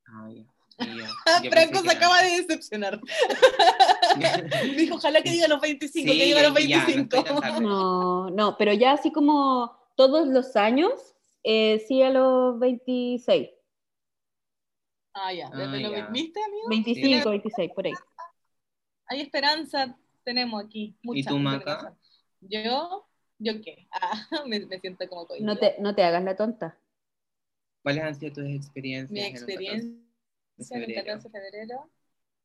Ah, 0.07 0.29
ya. 0.35 0.45
Ya. 0.79 1.11
Ah, 1.27 1.43
Franco 1.51 1.81
se 1.81 1.91
acaba 1.91 2.23
de 2.23 2.43
decepcionar. 2.43 3.01
Dijo, 4.77 4.95
ojalá 4.95 5.23
que 5.23 5.31
diga 5.31 5.49
los 5.49 5.61
25, 5.61 5.93
Sí, 6.13 6.19
que 6.19 6.25
diga 6.25 6.43
los 6.49 6.55
ya, 6.69 6.79
no 6.79 6.87
25. 6.87 7.17
estoy 7.17 7.25
tan 7.25 7.41
tarde. 7.41 7.61
No, 7.61 8.31
no, 8.31 8.57
pero 8.57 8.73
ya 8.73 8.93
así 8.93 9.11
como 9.11 9.77
todos 9.97 10.29
los 10.29 10.55
años, 10.55 10.93
eh, 11.43 11.85
sí 11.89 12.01
a 12.03 12.11
los 12.11 12.61
26, 12.61 13.51
ah, 15.25 15.33
ya. 15.33 15.51
Desde 15.51 15.63
Ah, 15.87 16.01
los-. 16.03 16.13
¿Viste, 16.13 16.41
amigo? 16.43 16.69
25, 16.69 17.31
26, 17.31 17.71
por 17.75 17.87
ahí. 17.87 17.93
Hay 19.07 19.21
esperanza, 19.21 19.97
tenemos 20.25 20.63
aquí. 20.65 20.95
Mucha, 21.03 21.31
tú, 21.31 21.39
mucha 21.39 21.57
Maca? 21.59 21.97
Yo, 22.41 23.07
¿yo 23.39 23.61
qué? 23.63 23.87
Ah, 23.93 24.45
me, 24.47 24.61
me 24.67 24.79
siento 24.81 25.09
como. 25.09 25.27
No 25.41 25.57
te, 25.57 25.77
no 25.81 25.95
te 25.95 26.03
hagas 26.03 26.23
la 26.25 26.37
tonta. 26.37 26.79
¿Cuáles 27.83 28.05
han 28.05 28.15
sido 28.15 28.33
tus 28.35 28.45
experiencias? 28.45 29.11
Mi 29.11 29.21
en 29.21 29.27
un 29.27 29.33
14 29.33 29.53
experiencia 29.53 29.89
de 30.57 30.75
en 30.77 30.83
el 30.83 30.87
febrero? 30.87 31.07
14 31.07 31.29
de 31.29 31.41
febrero, 31.41 31.91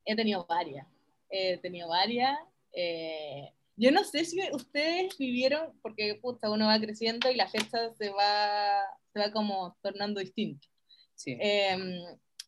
he 0.05 0.15
tenido 0.15 0.45
varias. 0.45 0.87
He 1.29 1.57
tenido 1.57 1.89
varias. 1.89 2.37
eh, 2.73 3.51
yo 3.75 3.91
no 3.91 4.03
sé 4.03 4.23
si 4.23 4.39
ustedes 4.51 5.17
vivieron, 5.17 5.73
porque 5.81 6.13
puta, 6.21 6.51
uno 6.51 6.67
va 6.67 6.79
creciendo 6.79 7.31
y 7.31 7.35
la 7.35 7.47
fecha 7.49 7.91
se 7.95 8.11
va, 8.11 8.81
se 9.11 9.19
va 9.19 9.31
como 9.31 9.75
tornando 9.81 10.19
distinta. 10.19 10.67
Sí. 11.15 11.35
Eh, 11.41 11.75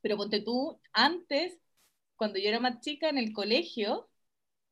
pero 0.05 0.17
ponte 0.17 0.39
tú, 0.39 0.79
antes, 0.93 1.57
cuando 2.15 2.37
yo 2.37 2.49
era 2.49 2.59
más 2.59 2.79
chica 2.79 3.09
en 3.09 3.17
el 3.17 3.33
colegio, 3.33 4.07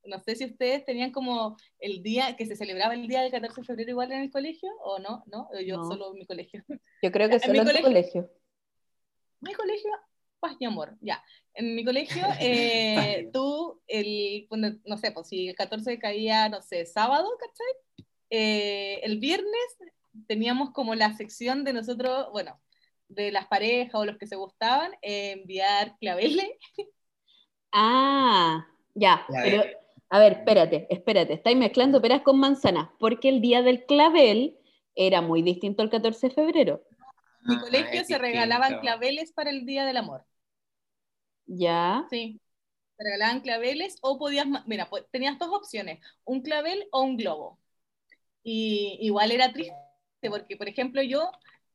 no 0.05 0.19
sé 0.19 0.35
si 0.35 0.45
ustedes 0.45 0.85
tenían 0.85 1.11
como 1.11 1.57
el 1.79 2.03
día 2.03 2.35
que 2.35 2.45
se 2.45 2.55
celebraba 2.55 2.93
el 2.93 3.07
día 3.07 3.23
del 3.23 3.31
14 3.31 3.61
de 3.61 3.65
febrero 3.65 3.89
igual 3.89 4.11
en 4.11 4.21
el 4.21 4.29
colegio 4.29 4.69
o 4.83 4.99
no, 4.99 5.23
¿no? 5.25 5.49
Yo 5.65 5.77
No. 5.77 5.85
solo 5.89 6.11
en 6.13 6.19
mi 6.19 6.27
colegio. 6.27 6.63
Yo 7.01 7.11
creo 7.11 7.29
que 7.29 7.37
En 7.37 7.51
mi 7.51 7.57
solo 7.57 7.71
en 7.71 7.75
tu 7.77 7.81
colegio. 7.81 8.29
mi 9.39 9.53
colegio, 9.55 9.89
paz 10.39 10.55
y 10.59 10.65
amor, 10.65 10.95
ya. 11.01 11.23
En 11.55 11.73
mi 11.73 11.83
colegio, 11.83 12.23
eh, 12.39 13.31
tú, 13.33 13.81
el, 13.87 14.45
cuando- 14.49 14.77
no 14.85 14.97
sé, 14.97 15.11
pues 15.13 15.29
si 15.29 15.49
el 15.49 15.55
14 15.55 15.97
caía, 15.97 16.47
no 16.47 16.61
sé, 16.61 16.85
sábado, 16.85 17.27
¿cachai? 17.39 18.07
Eh, 18.29 18.99
el 19.01 19.17
viernes 19.17 19.77
teníamos 20.27 20.69
como 20.73 20.93
la 20.93 21.11
sección 21.17 21.63
de 21.63 21.73
nosotros, 21.73 22.27
bueno, 22.31 22.61
de 23.15 23.31
las 23.31 23.47
parejas 23.47 23.95
o 23.95 24.05
los 24.05 24.17
que 24.17 24.27
se 24.27 24.35
gustaban, 24.35 24.91
eh, 25.01 25.31
enviar 25.33 25.97
claveles. 25.99 26.47
Ah, 27.71 28.65
ya, 28.95 29.25
Ya, 29.27 29.41
pero 29.41 29.63
a 30.09 30.19
ver, 30.19 30.33
espérate, 30.33 30.87
espérate, 30.89 31.33
estáis 31.33 31.57
mezclando 31.57 32.01
peras 32.01 32.21
con 32.21 32.39
manzanas, 32.39 32.89
porque 32.99 33.29
el 33.29 33.41
día 33.41 33.61
del 33.63 33.85
clavel 33.85 34.57
era 34.95 35.21
muy 35.21 35.41
distinto 35.41 35.81
al 35.81 35.89
14 35.89 36.27
de 36.29 36.35
febrero. 36.35 36.81
En 37.45 37.47
mi 37.47 37.57
Ah, 37.57 37.59
colegio 37.59 38.03
se 38.05 38.17
regalaban 38.17 38.79
claveles 38.79 39.31
para 39.33 39.49
el 39.49 39.65
Día 39.65 39.85
del 39.85 39.97
Amor. 39.97 40.25
Ya, 41.47 42.09
Sí. 42.09 42.39
Se 42.97 43.03
regalaban 43.05 43.41
claveles 43.41 43.97
o 44.01 44.19
podías, 44.19 44.47
mira, 44.67 44.89
tenías 45.11 45.39
dos 45.39 45.49
opciones, 45.53 45.99
un 46.25 46.41
clavel 46.43 46.87
o 46.91 47.01
un 47.03 47.17
globo. 47.17 47.59
Y 48.43 48.97
igual 49.01 49.31
era 49.31 49.53
triste, 49.53 49.75
porque 50.29 50.57
por 50.57 50.69
ejemplo 50.69 51.01
yo 51.03 51.31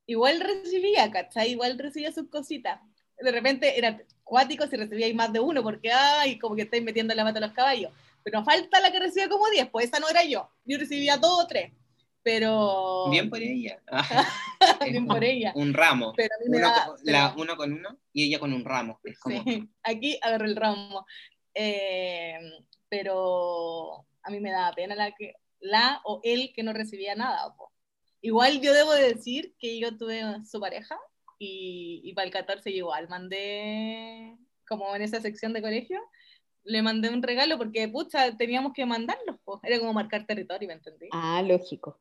igual 0.09 0.41
recibía, 0.41 1.09
¿cachai? 1.11 1.53
Igual 1.53 1.79
recibía 1.79 2.11
sus 2.13 2.29
cositas. 2.29 2.81
De 3.21 3.31
repente 3.31 3.79
era 3.79 3.97
cuático 4.25 4.67
si 4.67 4.77
recibíais 4.77 5.15
más 5.15 5.33
de 5.33 5.41
uno, 5.41 5.63
porque, 5.63 5.93
ay, 5.93 6.39
como 6.39 6.57
que 6.57 6.63
estáis 6.63 6.83
metiendo 6.83 7.15
la 7.15 7.25
mata 7.25 7.39
a 7.39 7.43
los 7.43 7.53
caballos. 7.53 7.93
Pero 8.25 8.43
falta 8.45 8.81
la 8.81 8.91
que 8.91 8.99
recibía 8.99 9.29
como 9.29 9.49
10, 9.49 9.71
pues 9.71 9.87
esa 9.87 10.01
no 10.01 10.09
era 10.09 10.25
yo. 10.25 10.51
Yo 10.65 10.79
recibía 10.79 11.17
dos 11.17 11.45
o 11.45 11.47
tres. 11.47 11.73
Pero... 12.23 13.07
Bien 13.11 13.31
por 13.31 13.41
ella. 13.41 13.81
Bien 14.91 15.07
por 15.07 15.23
ella. 15.25 15.53
Un 15.55 15.73
ramo. 15.73 16.13
Pero 16.17 16.35
a 16.35 16.43
mí 16.45 16.51
me 16.51 16.59
Uno, 16.59 16.69
da- 16.69 16.87
con- 16.87 16.97
la- 17.05 17.35
uno 17.39 17.57
con 17.57 17.73
uno 17.73 17.99
y 18.13 18.25
ella 18.27 18.39
con 18.39 18.53
un 18.53 18.65
ramo. 18.65 19.01
Es 19.05 19.19
como, 19.19 19.43
Sí, 19.45 19.69
aquí 19.83 20.19
agarré 20.21 20.47
el 20.47 20.57
ramo. 20.57 21.07
Eh, 21.55 22.39
pero 22.89 24.07
a 24.23 24.31
mí 24.31 24.41
me 24.41 24.51
daba 24.51 24.73
pena 24.75 24.95
la 24.95 25.13
que 25.13 25.35
la 25.61 26.01
o 26.05 26.21
él 26.23 26.53
que 26.55 26.63
no 26.63 26.73
recibía 26.73 27.15
nada. 27.15 27.55
po. 27.57 27.73
Igual 28.21 28.61
yo 28.61 28.73
debo 28.73 28.93
de 28.93 29.15
decir 29.15 29.55
que 29.59 29.79
yo 29.79 29.97
tuve 29.97 30.23
su 30.45 30.61
pareja 30.61 30.99
y, 31.39 32.01
y 32.05 32.13
para 32.15 32.27
el 32.27 32.33
14 32.33 32.71
yo 32.71 32.79
igual 32.79 33.09
mandé, 33.09 34.37
como 34.69 34.95
en 34.95 35.03
esa 35.03 35.21
sección 35.21 35.53
de 35.53 35.63
colegio, 35.63 36.01
le 36.65 36.83
mandé 36.83 37.09
un 37.09 37.23
regalo 37.23 37.57
porque, 37.59 37.89
pucha, 37.89 38.37
teníamos 38.37 38.73
que 38.73 38.87
mandarlos. 38.87 39.39
po. 39.45 39.61
Era 39.63 39.79
como 39.79 39.93
marcar 39.93 40.27
territorio, 40.27 40.69
¿me 40.69 40.75
entendí? 40.75 41.09
ah, 41.13 41.43
lógico. 41.43 41.99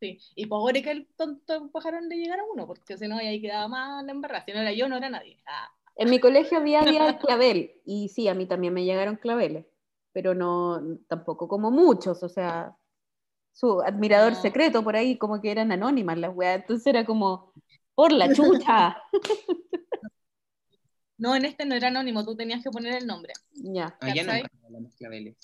Sí. 0.00 0.18
Y 0.34 0.46
pobre 0.46 0.82
que 0.82 0.90
el 0.90 1.06
tonto 1.16 1.70
pajarón 1.70 2.08
le 2.08 2.16
llegara 2.16 2.42
a 2.42 2.46
uno, 2.52 2.66
porque 2.66 2.96
si 2.96 3.06
no, 3.06 3.16
ahí 3.16 3.40
quedaba 3.40 3.68
mal 3.68 4.06
la 4.06 4.12
embarrada. 4.12 4.44
Si 4.44 4.52
no 4.52 4.60
era 4.60 4.72
yo, 4.72 4.88
no 4.88 4.96
era 4.96 5.10
nadie. 5.10 5.42
Ah. 5.46 5.70
En 5.96 6.08
mi 6.08 6.18
colegio 6.18 6.58
había 6.58 6.80
del 6.80 7.18
clavel, 7.18 7.72
y 7.84 8.08
sí, 8.08 8.28
a 8.28 8.34
mí 8.34 8.46
también 8.46 8.72
me 8.72 8.84
llegaron 8.84 9.16
claveles, 9.16 9.66
pero 10.12 10.34
no, 10.34 10.80
tampoco 11.08 11.48
como 11.48 11.70
muchos, 11.70 12.22
o 12.22 12.28
sea, 12.28 12.74
su 13.52 13.80
admirador 13.82 14.32
No. 14.32 14.40
secreto 14.42 14.82
por 14.84 14.96
ahí, 14.96 15.18
como 15.18 15.40
que 15.40 15.50
eran 15.50 15.72
anónimas 15.72 16.18
las 16.18 16.34
weas, 16.34 16.60
entonces 16.60 16.86
era 16.86 17.04
como, 17.04 17.52
por 17.94 18.12
la 18.12 18.32
chucha. 18.32 18.96
No, 21.18 21.36
en 21.36 21.44
este 21.44 21.66
no 21.66 21.74
era 21.74 21.88
anónimo, 21.88 22.24
tú 22.24 22.34
tenías 22.34 22.62
que 22.62 22.70
poner 22.70 22.94
el 22.94 23.06
nombre. 23.06 23.34
ya. 23.52 23.94
allá 24.00 24.22
nunca 24.24 24.48
hablamos 24.64 24.94
claveles. 24.96 25.36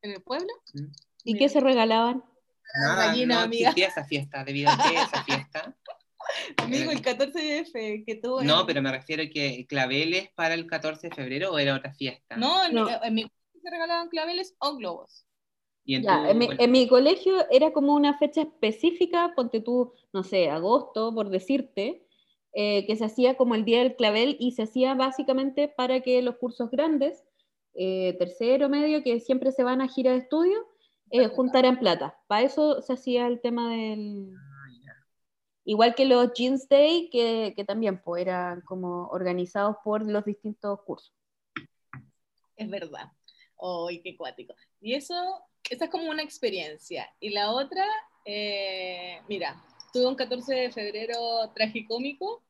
¿En 0.00 0.12
el 0.12 0.22
pueblo? 0.22 0.48
¿Y 1.22 1.34
Mira. 1.34 1.38
qué 1.44 1.48
se 1.50 1.60
regalaban? 1.60 2.24
Nada, 2.80 3.06
gallina, 3.08 3.34
no 3.34 3.40
amiga. 3.42 3.68
existía 3.68 3.88
esa 3.88 4.04
fiesta. 4.06 4.42
Debido 4.42 4.70
a 4.70 4.78
que 4.78 4.94
esa 4.94 5.22
fiesta. 5.24 5.76
Amigo, 6.56 6.92
el 6.92 7.02
14 7.02 7.38
de 7.38 7.58
F 7.58 8.04
que 8.06 8.14
tuvo. 8.14 8.42
No, 8.42 8.60
en- 8.60 8.66
pero 8.66 8.80
me 8.80 8.90
refiero 8.90 9.22
que 9.30 9.66
claveles 9.68 10.30
para 10.34 10.54
el 10.54 10.66
14 10.66 11.08
de 11.10 11.14
febrero 11.14 11.52
o 11.52 11.58
era 11.58 11.74
otra 11.74 11.92
fiesta. 11.92 12.36
No, 12.38 12.64
en, 12.64 12.72
No. 12.74 12.88
en 13.02 13.14
mi 13.14 13.22
se 13.62 13.70
regalaban 13.70 14.08
claveles 14.08 14.54
o 14.60 14.76
globos. 14.76 15.26
Y 15.90 15.96
en 15.96 16.04
Ya, 16.04 16.22
tu- 16.22 16.30
en, 16.30 16.38
mi, 16.38 16.48
en 16.56 16.70
mi 16.70 16.86
colegio 16.86 17.34
era 17.50 17.72
como 17.72 17.94
una 17.94 18.16
fecha 18.16 18.42
específica, 18.42 19.32
ponte 19.34 19.60
tú, 19.60 19.92
no 20.12 20.22
sé, 20.22 20.48
agosto, 20.48 21.12
por 21.12 21.30
decirte, 21.30 22.06
eh, 22.52 22.86
que 22.86 22.94
se 22.94 23.06
hacía 23.06 23.36
como 23.36 23.56
el 23.56 23.64
día 23.64 23.80
del 23.80 23.96
clavel 23.96 24.36
y 24.38 24.52
se 24.52 24.62
hacía 24.62 24.94
básicamente 24.94 25.66
para 25.66 26.00
que 26.00 26.22
los 26.22 26.36
cursos 26.36 26.70
grandes, 26.70 27.24
eh, 27.74 28.14
tercero, 28.20 28.68
medio, 28.68 29.02
que 29.02 29.18
siempre 29.18 29.50
se 29.50 29.64
van 29.64 29.80
a 29.80 29.88
gira 29.88 30.12
de 30.12 30.18
estudio, 30.18 30.64
eh, 31.10 31.26
juntaran 31.26 31.80
plata. 31.80 32.16
Para 32.28 32.42
eso 32.42 32.82
se 32.82 32.92
hacía 32.92 33.26
el 33.26 33.40
tema 33.40 33.68
del... 33.72 34.32
Ah. 34.36 34.94
Igual 35.64 35.96
que 35.96 36.04
los 36.04 36.32
Jeans 36.34 36.68
Day, 36.68 37.10
que, 37.10 37.52
que 37.56 37.64
también 37.64 38.00
pues, 38.00 38.22
eran 38.22 38.60
como 38.60 39.08
organizados 39.08 39.74
por 39.82 40.08
los 40.08 40.24
distintos 40.24 40.82
cursos. 40.82 41.12
Es 42.54 42.70
verdad. 42.70 43.10
¡Ay, 43.60 44.00
qué 44.02 44.16
cuático! 44.16 44.54
Y 44.80 44.94
eso, 44.94 45.14
esa 45.70 45.84
es 45.86 45.90
como 45.90 46.10
una 46.10 46.22
experiencia. 46.22 47.08
Y 47.20 47.30
la 47.30 47.52
otra, 47.52 47.84
eh, 48.24 49.20
mira, 49.28 49.62
tuve 49.92 50.06
un 50.06 50.14
14 50.16 50.54
de 50.54 50.72
febrero 50.72 51.50
tragicómico 51.54 52.42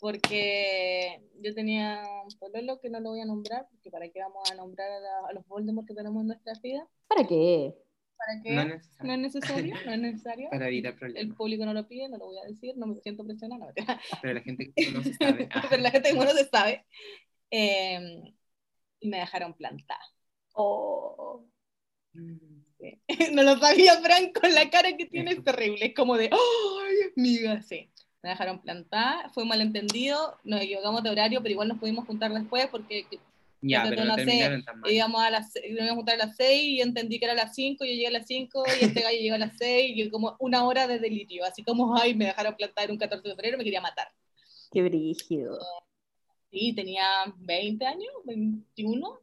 porque 0.00 1.20
yo 1.42 1.54
tenía 1.54 2.02
un 2.24 2.38
pololo 2.38 2.80
que 2.80 2.88
no 2.88 3.00
lo 3.00 3.10
voy 3.10 3.20
a 3.20 3.26
nombrar, 3.26 3.66
porque 3.70 3.90
para 3.90 4.08
qué 4.08 4.20
vamos 4.20 4.50
a 4.50 4.54
nombrar 4.54 4.90
a, 4.90 5.00
la- 5.00 5.28
a 5.28 5.32
los 5.32 5.46
Voldemort 5.46 5.86
que 5.86 5.94
tenemos 5.94 6.20
en 6.22 6.28
nuestra 6.28 6.54
vida. 6.62 6.86
¿Para 7.06 7.26
qué? 7.26 7.74
¿Para 8.16 8.42
qué? 8.42 8.50
No 8.54 8.62
es 8.62 8.68
No 8.68 8.74
necesario. 8.76 9.12
es 9.14 9.18
necesario, 9.20 9.74
no 9.86 9.92
es 9.92 9.98
necesario. 9.98 10.48
Para 10.50 10.68
evitar 10.68 10.92
El 10.92 10.98
problemas. 10.98 11.36
público 11.36 11.66
no 11.66 11.74
lo 11.74 11.86
pide, 11.86 12.08
no 12.08 12.16
lo 12.16 12.26
voy 12.26 12.38
a 12.38 12.44
decir, 12.44 12.76
no 12.76 12.86
me 12.86 13.00
siento 13.00 13.24
presionada. 13.24 13.66
no. 13.66 13.72
Pero 14.22 14.34
la 14.34 14.40
gente 14.40 14.72
que 14.74 14.90
no 14.90 15.02
se 15.02 15.14
sabe. 15.14 15.48
Pero 15.70 15.82
la 15.82 15.90
gente 15.90 16.10
como 16.10 16.24
no 16.24 16.30
se 16.32 16.44
sabe. 16.46 16.86
Eh, 17.50 18.32
y 19.00 19.08
me 19.08 19.18
dejaron 19.18 19.54
plantada. 19.54 20.00
Oh. 20.54 21.44
Mm. 22.12 22.60
no 23.32 23.42
lo 23.42 23.58
sabía 23.58 24.00
Frank 24.00 24.38
con 24.40 24.54
la 24.54 24.70
cara 24.70 24.96
que 24.96 25.06
tiene, 25.06 25.32
es 25.32 25.44
terrible. 25.44 25.86
Es 25.86 25.94
como 25.94 26.16
de, 26.16 26.30
¡ay, 26.32 26.96
amiga! 27.16 27.62
Sí. 27.62 27.90
Me 28.22 28.30
dejaron 28.30 28.60
plantada, 28.60 29.30
fue 29.30 29.44
un 29.44 29.48
malentendido, 29.48 30.36
nos 30.44 30.60
equivocamos 30.60 31.02
de 31.02 31.10
horario, 31.10 31.40
pero 31.42 31.52
igual 31.52 31.68
nos 31.68 31.78
pudimos 31.78 32.06
juntar 32.06 32.30
después 32.32 32.66
porque 32.68 33.06
Ya, 33.62 33.86
pero 33.88 34.04
no 34.04 34.14
terminaron 34.14 34.62
tan 34.62 34.78
mal. 34.80 34.92
íbamos 34.92 35.22
a 35.22 35.30
las, 35.30 35.52
íbamos 35.64 35.92
a 35.92 35.94
juntar 35.94 36.14
a 36.16 36.26
las 36.26 36.36
6 36.36 36.62
y 36.62 36.80
entendí 36.82 37.18
que 37.18 37.24
era 37.24 37.32
a 37.32 37.36
las 37.36 37.54
5, 37.54 37.82
yo 37.82 37.90
llegué 37.90 38.08
a 38.08 38.10
las 38.10 38.26
5 38.26 38.62
y 38.78 38.84
este 38.84 39.00
gallo 39.00 39.18
llegó 39.18 39.36
a 39.36 39.38
las 39.38 39.56
6 39.56 39.92
y 39.96 40.10
como 40.10 40.36
una 40.38 40.64
hora 40.66 40.86
de 40.86 40.98
delirio, 40.98 41.46
así 41.46 41.62
como, 41.62 41.96
ay, 41.96 42.14
me 42.14 42.26
dejaron 42.26 42.54
plantar 42.56 42.90
un 42.90 42.98
14 42.98 43.26
de 43.26 43.34
febrero, 43.34 43.56
me 43.56 43.64
quería 43.64 43.80
matar. 43.80 44.08
Qué 44.70 44.82
brígido. 44.82 45.58
Sí, 46.50 46.74
tenía 46.74 47.06
20 47.38 47.86
años, 47.86 48.12
21. 48.24 49.18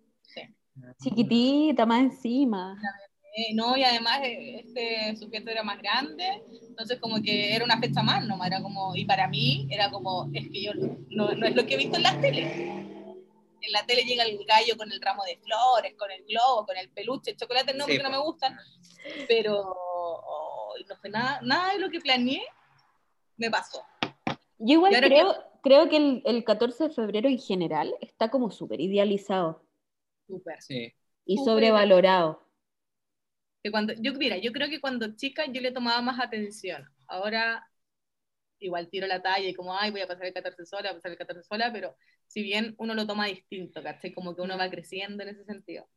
Chiquitita, 1.02 1.86
más 1.86 2.02
encima. 2.02 2.76
Eh, 3.36 3.54
no, 3.54 3.78
y 3.78 3.84
además 3.84 4.20
eh, 4.24 4.64
este 4.66 5.16
sujeto 5.16 5.52
era 5.52 5.62
más 5.62 5.78
grande, 5.78 6.42
entonces 6.68 7.00
como 7.00 7.22
que 7.22 7.56
era 7.56 7.64
una 7.64 7.80
fecha 7.80 8.02
más, 8.02 8.26
¿no? 8.26 8.44
Era 8.44 8.64
como, 8.64 8.96
y 8.96 9.06
para 9.06 9.28
mí 9.28 9.68
era 9.70 9.92
como, 9.92 10.28
es 10.34 10.50
que 10.50 10.64
yo 10.64 10.72
no, 11.10 11.34
no 11.34 11.46
es 11.46 11.56
lo 11.56 11.64
que 11.68 11.76
he 11.76 11.78
visto 11.78 11.98
en 11.98 12.04
las 12.04 12.20
tele. 12.20 12.42
En 12.42 13.72
la 13.72 13.86
tele 13.86 14.06
llega 14.06 14.24
el 14.24 14.44
gallo 14.44 14.76
con 14.76 14.92
el 14.92 15.00
ramo 15.00 15.24
de 15.24 15.38
flores, 15.38 15.94
con 15.96 16.10
el 16.10 16.24
globo, 16.26 16.66
con 16.66 16.78
el 16.78 16.90
peluche, 16.90 17.32
el 17.32 17.38
chocolate 17.38 17.76
no, 17.76 17.86
Sí, 17.86 17.92
porque 17.92 18.04
no 18.04 18.10
me 18.10 18.24
gustan, 18.24 18.58
pero 19.28 19.62
oh, 19.62 20.74
no 20.90 20.96
fue 20.96 21.12
nada, 21.12 21.40
nada 21.44 21.74
de 21.74 21.80
lo 21.80 21.92
que 21.92 22.00
planeé, 22.00 22.42
me 23.36 23.52
pasó. 23.52 23.84
Yo 24.58 24.74
igual 24.74 24.96
creo, 25.00 25.36
creo 25.62 25.90
que 25.90 25.98
el, 25.98 26.24
el 26.26 26.44
14 26.44 26.86
de 26.86 26.90
febrero 26.90 27.30
en 27.30 27.38
general 27.38 27.94
está 28.02 28.32
como 28.32 28.50
súper 28.50 28.82
idealizado 28.82 29.67
Súper. 30.28 30.62
Sí. 30.62 30.94
y 31.26 31.38
Súper 31.38 31.54
sobrevalorado. 31.54 32.44
Que 33.64 33.72
cuando, 33.72 33.94
yo, 33.94 34.14
mira, 34.14 34.38
yo 34.38 34.52
creo 34.52 34.70
que 34.70 34.80
cuando 34.80 35.16
chica 35.16 35.46
yo 35.48 35.62
le 35.62 35.72
tomaba 35.72 36.02
más 36.02 36.20
atención. 36.20 36.88
Ahora 37.08 37.68
igual 38.60 38.90
tiro 38.90 39.08
la 39.08 39.22
talla 39.22 39.48
y 39.48 39.54
como, 39.54 39.78
ay, 39.78 39.92
voy 39.92 40.02
a 40.02 40.08
pasar 40.08 40.26
el 40.26 40.34
14 40.34 40.66
sola, 40.66 40.90
voy 40.90 40.92
a 40.92 40.94
pasar 40.96 41.12
el 41.12 41.18
14 41.18 41.44
sola, 41.44 41.72
pero 41.72 41.96
si 42.28 42.44
bien 42.44 42.76
uno 42.78 42.94
lo 42.94 43.06
toma 43.06 43.28
distinto, 43.28 43.82
¿cachai? 43.84 44.14
Como 44.14 44.36
que 44.36 44.42
uno 44.42 44.58
va 44.58 44.70
creciendo 44.70 45.24
en 45.24 45.30
ese 45.30 45.46
sentido. 45.46 45.88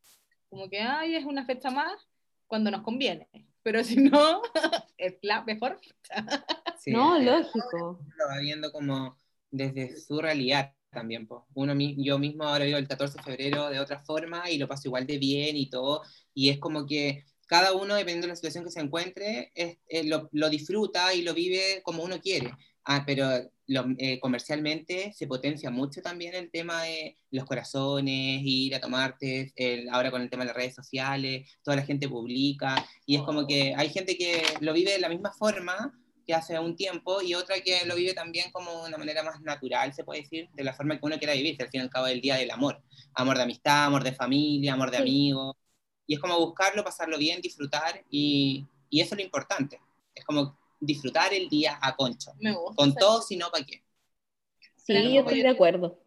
Como 0.48 0.68
que, 0.68 0.80
ay, 0.80 1.16
es 1.16 1.24
una 1.24 1.44
fecha 1.44 1.70
más 1.70 2.08
cuando 2.46 2.70
nos 2.70 2.82
conviene. 2.82 3.28
Pero 3.62 3.84
si 3.84 3.96
no, 3.96 4.42
es 4.98 5.18
la 5.22 5.42
mejor 5.44 5.78
fecha. 5.78 6.44
Sí, 6.78 6.92
no, 6.92 7.18
lógico. 7.18 8.00
lo 8.16 8.26
va 8.26 8.38
viendo 8.40 8.72
como 8.72 9.16
desde 9.50 9.96
su 9.96 10.20
realidad 10.20 10.74
también. 10.90 11.26
Pues. 11.26 11.42
Uno, 11.54 11.74
yo 11.96 12.18
mismo 12.18 12.44
ahora 12.44 12.64
vivo 12.64 12.78
el 12.78 12.88
14 12.88 13.18
de 13.18 13.22
febrero 13.24 13.68
de 13.70 13.80
otra 13.80 14.00
forma 14.00 14.50
y 14.50 14.58
lo 14.58 14.68
paso 14.68 14.88
igual 14.88 15.06
de 15.06 15.18
bien 15.18 15.56
y 15.56 15.68
todo. 15.70 16.02
Y 16.34 16.50
es 16.50 16.58
como 16.58 16.86
que 16.86 17.24
cada 17.46 17.72
uno, 17.74 17.94
dependiendo 17.94 18.26
de 18.26 18.32
la 18.32 18.36
situación 18.36 18.64
que 18.64 18.70
se 18.70 18.80
encuentre, 18.80 19.50
es- 19.54 19.78
eh, 19.88 20.04
lo, 20.04 20.28
lo 20.32 20.48
disfruta 20.50 21.12
y 21.14 21.22
lo 21.22 21.34
vive 21.34 21.80
como 21.82 22.02
uno 22.04 22.20
quiere. 22.20 22.52
Ah, 22.84 23.04
pero 23.06 23.28
lo- 23.66 23.86
eh, 23.98 24.18
comercialmente 24.20 25.12
se 25.14 25.26
potencia 25.26 25.70
mucho 25.70 26.00
también 26.02 26.34
el 26.34 26.50
tema 26.50 26.82
de 26.84 27.18
los 27.30 27.44
corazones, 27.44 28.40
ir 28.44 28.74
a 28.74 28.80
tomarte, 28.80 29.52
el, 29.56 29.88
ahora 29.90 30.10
con 30.10 30.22
el 30.22 30.30
tema 30.30 30.42
de 30.44 30.48
las 30.48 30.56
redes 30.56 30.74
sociales, 30.74 31.48
toda 31.62 31.76
la 31.76 31.82
gente 31.84 32.08
publica, 32.08 32.84
y 33.06 33.16
es 33.16 33.22
como 33.22 33.46
que 33.46 33.74
hay 33.76 33.90
gente 33.90 34.16
que 34.16 34.42
lo 34.60 34.72
vive 34.72 34.92
de 34.92 34.98
la 35.00 35.08
misma 35.08 35.32
forma 35.32 35.99
que 36.26 36.34
hace 36.34 36.58
un 36.58 36.76
tiempo 36.76 37.22
y 37.22 37.34
otra 37.34 37.60
que 37.60 37.84
lo 37.86 37.94
vive 37.96 38.14
también 38.14 38.50
como 38.52 38.82
de 38.82 38.88
una 38.88 38.98
manera 38.98 39.22
más 39.22 39.40
natural, 39.40 39.92
se 39.94 40.04
puede 40.04 40.22
decir, 40.22 40.48
de 40.54 40.64
la 40.64 40.72
forma 40.74 40.98
que 40.98 41.06
uno 41.06 41.18
quiera 41.18 41.34
vivir, 41.34 41.56
que 41.56 41.64
al 41.64 41.70
fin 41.70 41.80
y 41.80 41.84
al 41.84 41.90
cabo 41.90 42.06
es 42.06 42.14
el 42.14 42.20
día 42.20 42.36
del 42.36 42.50
amor, 42.50 42.82
amor 43.14 43.36
de 43.36 43.42
amistad, 43.44 43.86
amor 43.86 44.04
de 44.04 44.12
familia, 44.12 44.74
amor 44.74 44.90
de 44.90 44.98
Sí. 44.98 45.02
amigos, 45.02 45.56
y 46.06 46.14
es 46.14 46.20
como 46.20 46.38
buscarlo, 46.38 46.84
pasarlo 46.84 47.18
bien, 47.18 47.40
disfrutar, 47.40 48.04
y, 48.10 48.66
y 48.90 49.00
eso 49.00 49.14
es 49.14 49.18
lo 49.20 49.24
importante, 49.24 49.80
es 50.14 50.24
como 50.24 50.58
disfrutar 50.80 51.32
el 51.34 51.48
día 51.48 51.78
a 51.80 51.94
concho, 51.96 52.32
Me 52.40 52.52
gusta. 52.52 52.74
con 52.76 52.94
todo, 52.94 53.22
si 53.22 53.36
no, 53.36 53.50
¿para 53.50 53.64
qué? 53.64 53.82
Sí, 54.76 54.92
Claro, 54.94 55.10
yo 55.10 55.20
estoy 55.20 55.42
de 55.42 55.48
acuerdo. 55.48 55.98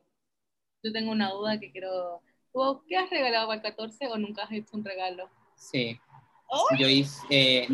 Yo 0.84 0.92
tengo 0.92 1.12
una 1.12 1.32
duda 1.32 1.60
que 1.60 1.72
quiero... 1.72 2.22
¿Tú 2.52 2.84
qué 2.88 2.98
has 2.98 3.10
regalado 3.10 3.48
para 3.48 3.58
el 3.58 3.64
14 3.64 4.08
o 4.08 4.18
nunca 4.18 4.44
has 4.44 4.52
hecho 4.52 4.76
un 4.78 4.84
regalo? 4.84 5.30
Sí. 5.56 5.98
Yo 6.80 6.88
hice, 6.88 7.20
eh, 7.30 7.68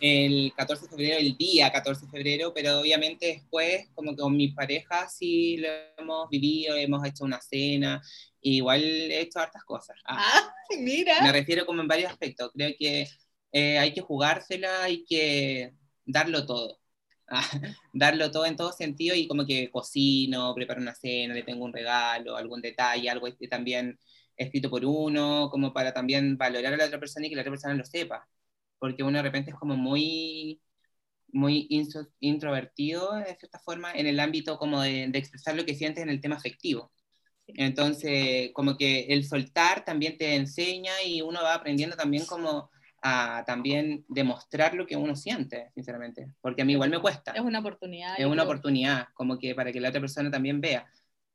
el 0.00 0.52
14 0.56 0.84
de 0.84 0.88
febrero, 0.90 1.18
el 1.18 1.36
día 1.36 1.70
14 1.72 2.06
de 2.06 2.10
febrero, 2.12 2.52
pero 2.54 2.80
obviamente 2.80 3.26
después, 3.26 3.88
como 3.94 4.12
que 4.12 4.22
con 4.22 4.36
mi 4.36 4.48
pareja 4.48 5.08
sí 5.08 5.58
lo 5.58 5.68
hemos 5.98 6.28
vivido, 6.30 6.76
hemos 6.76 7.06
hecho 7.06 7.24
una 7.24 7.40
cena, 7.40 8.00
igual 8.40 8.82
he 8.82 9.20
hecho 9.20 9.38
hartas 9.40 9.64
cosas. 9.64 9.96
Ah, 10.04 10.16
Ah, 10.18 10.54
mira. 10.80 11.22
me 11.22 11.32
refiero 11.32 11.66
como 11.66 11.82
en 11.82 11.88
varios 11.88 12.10
aspectos. 12.10 12.50
Creo 12.54 12.72
que 12.78 13.06
eh, 13.52 13.78
hay 13.78 13.92
que 13.92 14.00
jugársela, 14.00 14.84
hay 14.84 15.04
que 15.04 15.72
darlo 16.04 16.46
todo. 16.46 16.78
Ah, 17.28 17.42
darlo 17.92 18.30
todo 18.30 18.46
en 18.46 18.56
todo 18.56 18.72
sentido 18.72 19.14
y 19.14 19.26
como 19.28 19.44
que 19.46 19.70
cocino, 19.70 20.54
preparo 20.54 20.80
una 20.80 20.94
cena, 20.94 21.34
le 21.34 21.42
tengo 21.42 21.64
un 21.64 21.72
regalo, 21.72 22.36
algún 22.36 22.62
detalle, 22.62 23.10
algo 23.10 23.26
este 23.26 23.48
también 23.48 23.98
escrito 24.38 24.70
por 24.70 24.84
uno, 24.84 25.50
como 25.50 25.72
para 25.72 25.92
también 25.92 26.38
valorar 26.38 26.74
a 26.74 26.76
la 26.78 26.86
otra 26.86 27.00
persona 27.00 27.26
y 27.26 27.30
que 27.30 27.36
la 27.36 27.42
otra 27.42 27.52
persona 27.52 27.74
lo 27.74 27.84
sepa. 27.84 28.28
Porque 28.78 29.02
uno 29.02 29.18
de 29.18 29.22
repente 29.22 29.50
es 29.50 29.56
como 29.56 29.76
muy, 29.76 30.62
muy 31.32 31.68
introvertido, 32.20 33.14
de 33.16 33.36
cierta 33.36 33.58
forma, 33.60 33.92
en 33.92 34.06
el 34.06 34.20
ámbito 34.20 34.58
como 34.58 34.82
de, 34.82 35.08
de 35.08 35.18
expresar 35.18 35.56
lo 35.56 35.66
que 35.66 35.74
sientes 35.74 36.02
en 36.02 36.10
el 36.10 36.20
tema 36.20 36.36
afectivo. 36.36 36.92
Entonces, 37.46 38.50
como 38.54 38.76
que 38.76 39.06
el 39.08 39.24
soltar 39.24 39.84
también 39.84 40.18
te 40.18 40.36
enseña 40.36 40.92
y 41.04 41.22
uno 41.22 41.42
va 41.42 41.54
aprendiendo 41.54 41.96
también 41.96 42.26
como 42.26 42.70
a 43.02 43.44
también 43.46 44.04
demostrar 44.08 44.74
lo 44.74 44.86
que 44.86 44.96
uno 44.96 45.16
siente, 45.16 45.70
sinceramente. 45.74 46.28
Porque 46.40 46.62
a 46.62 46.64
mí 46.64 46.72
igual 46.72 46.90
me 46.90 47.00
cuesta. 47.00 47.32
Es 47.32 47.40
una 47.40 47.60
oportunidad. 47.60 48.14
Es 48.18 48.26
una 48.26 48.42
creo. 48.42 48.44
oportunidad, 48.44 49.08
como 49.14 49.38
que 49.38 49.54
para 49.54 49.72
que 49.72 49.80
la 49.80 49.88
otra 49.90 50.00
persona 50.00 50.30
también 50.30 50.60
vea 50.60 50.86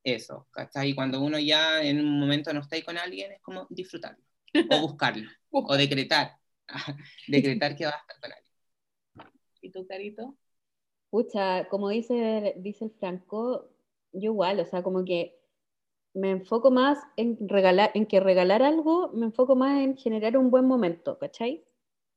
eso, 0.03 0.47
¿cachai? 0.51 0.89
Y 0.89 0.95
cuando 0.95 1.21
uno 1.21 1.39
ya 1.39 1.81
en 1.83 1.99
un 1.99 2.19
momento 2.19 2.53
no 2.53 2.61
está 2.61 2.75
ahí 2.75 2.83
con 2.83 2.97
alguien, 2.97 3.31
es 3.31 3.41
como 3.41 3.67
disfrutarlo, 3.69 4.23
o 4.53 4.53
buscarlo, 4.81 5.29
o 5.51 5.75
decretar, 5.75 6.37
decretar 7.27 7.75
que 7.75 7.85
va 7.85 7.91
a 7.91 7.97
estar 7.97 8.19
con 8.19 8.31
alguien. 8.31 8.53
¿Y 9.61 9.69
tú, 9.71 9.87
Carito? 9.87 10.35
Pucha, 11.09 11.67
como 11.69 11.89
dice, 11.89 12.55
dice 12.57 12.85
el 12.85 12.91
Franco, 12.91 13.69
yo 14.11 14.31
igual, 14.31 14.59
o 14.59 14.65
sea, 14.65 14.83
como 14.83 15.05
que 15.05 15.39
me 16.13 16.31
enfoco 16.31 16.69
más 16.69 16.99
en 17.17 17.37
regalar, 17.47 17.91
en 17.93 18.05
que 18.05 18.19
regalar 18.19 18.61
algo, 18.61 19.11
me 19.13 19.25
enfoco 19.25 19.55
más 19.55 19.81
en 19.81 19.97
generar 19.97 20.37
un 20.37 20.51
buen 20.51 20.65
momento, 20.65 21.17
¿cachai? 21.17 21.63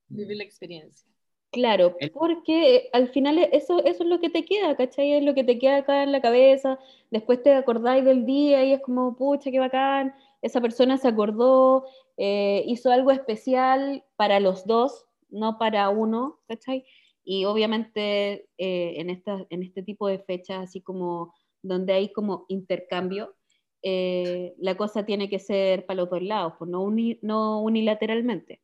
Vivir 0.08 0.36
la 0.36 0.44
experiencia. 0.44 1.10
Claro, 1.56 1.96
porque 2.12 2.90
al 2.92 3.08
final 3.08 3.38
eso, 3.38 3.82
eso 3.84 4.02
es 4.02 4.08
lo 4.10 4.20
que 4.20 4.28
te 4.28 4.44
queda, 4.44 4.76
¿cachai? 4.76 5.12
Es 5.14 5.24
lo 5.24 5.34
que 5.34 5.42
te 5.42 5.58
queda 5.58 5.78
acá 5.78 6.02
en 6.02 6.12
la 6.12 6.20
cabeza, 6.20 6.78
después 7.10 7.42
te 7.42 7.54
acordáis 7.54 8.04
del 8.04 8.26
día 8.26 8.62
y 8.62 8.72
es 8.74 8.82
como, 8.82 9.16
pucha, 9.16 9.50
qué 9.50 9.58
bacán, 9.58 10.14
esa 10.42 10.60
persona 10.60 10.98
se 10.98 11.08
acordó, 11.08 11.86
eh, 12.18 12.62
hizo 12.66 12.90
algo 12.90 13.10
especial 13.10 14.04
para 14.16 14.38
los 14.38 14.66
dos, 14.66 15.06
no 15.30 15.56
para 15.58 15.88
uno, 15.88 16.40
¿cachai? 16.46 16.84
Y 17.24 17.46
obviamente 17.46 18.50
eh, 18.58 19.00
en, 19.00 19.08
esta, 19.08 19.46
en 19.48 19.62
este 19.62 19.82
tipo 19.82 20.08
de 20.08 20.18
fechas, 20.18 20.58
así 20.64 20.82
como 20.82 21.34
donde 21.62 21.94
hay 21.94 22.12
como 22.12 22.44
intercambio, 22.48 23.34
eh, 23.82 24.54
la 24.58 24.76
cosa 24.76 25.06
tiene 25.06 25.30
que 25.30 25.38
ser 25.38 25.86
para 25.86 26.02
los 26.02 26.10
dos 26.10 26.22
lados, 26.22 26.52
pues 26.58 26.70
no, 26.70 26.82
uni- 26.82 27.18
no 27.22 27.62
unilateralmente. 27.62 28.60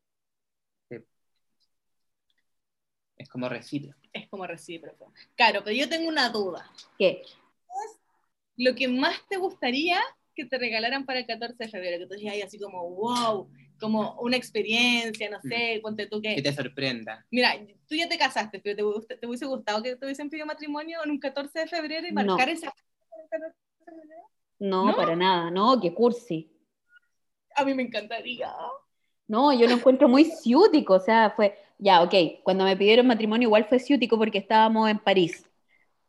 Es 3.22 3.28
como 3.28 3.48
recíproco. 3.48 3.98
Es 4.12 4.28
como 4.28 4.46
recíproco. 4.46 5.12
Claro, 5.36 5.62
pero 5.64 5.76
yo 5.76 5.88
tengo 5.88 6.08
una 6.08 6.28
duda. 6.28 6.70
¿Qué? 6.98 7.22
Lo 8.56 8.74
que 8.74 8.88
más 8.88 9.16
te 9.28 9.36
gustaría 9.36 10.00
que 10.34 10.44
te 10.44 10.58
regalaran 10.58 11.04
para 11.06 11.20
el 11.20 11.26
14 11.26 11.56
de 11.64 11.68
febrero, 11.70 11.98
que 11.98 12.06
tú 12.06 12.14
digas 12.18 12.34
ay, 12.34 12.42
así 12.42 12.58
como, 12.58 12.88
wow, 12.90 13.48
como 13.78 14.18
una 14.20 14.36
experiencia, 14.36 15.28
no 15.30 15.40
sé, 15.42 15.78
ponte 15.82 16.06
tú 16.06 16.20
que... 16.20 16.34
Que 16.36 16.42
te 16.42 16.52
sorprenda. 16.52 17.24
Mira, 17.30 17.54
tú 17.88 17.94
ya 17.94 18.08
te 18.08 18.18
casaste, 18.18 18.58
pero 18.60 18.76
te, 18.76 18.82
gusta- 18.82 19.16
te 19.18 19.26
hubiese 19.26 19.46
gustado 19.46 19.82
que 19.82 19.96
te 19.96 20.04
hubiesen 20.04 20.30
pedido 20.30 20.46
matrimonio 20.46 21.00
en 21.04 21.10
un 21.10 21.18
14 21.18 21.60
de 21.60 21.66
febrero 21.66 22.06
y 22.08 22.12
No. 22.12 22.24
marcar 22.24 22.48
esa 22.48 22.70
fecha 22.70 22.84
en 23.14 23.20
el 23.22 23.28
14 23.28 23.56
de 23.78 23.84
febrero. 23.84 24.22
No, 24.58 24.86
¿No? 24.86 24.96
para 24.96 25.14
nada, 25.16 25.50
no, 25.50 25.80
que 25.80 25.92
cursi. 25.94 26.50
A 27.54 27.64
mí 27.64 27.74
me 27.74 27.82
encantaría. 27.82 28.52
No, 29.28 29.52
yo 29.52 29.66
lo 29.66 29.74
encuentro 29.74 30.08
muy 30.08 30.24
ciútico, 30.24 30.94
o 30.94 31.00
sea, 31.00 31.30
fue, 31.30 31.58
ya, 31.82 32.02
ok, 32.02 32.14
cuando 32.44 32.64
me 32.64 32.76
pidieron 32.76 33.06
matrimonio 33.06 33.46
igual 33.48 33.64
fue 33.64 33.78
ciútico 33.80 34.16
porque 34.16 34.38
estábamos 34.38 34.88
en 34.88 34.98
París. 34.98 35.44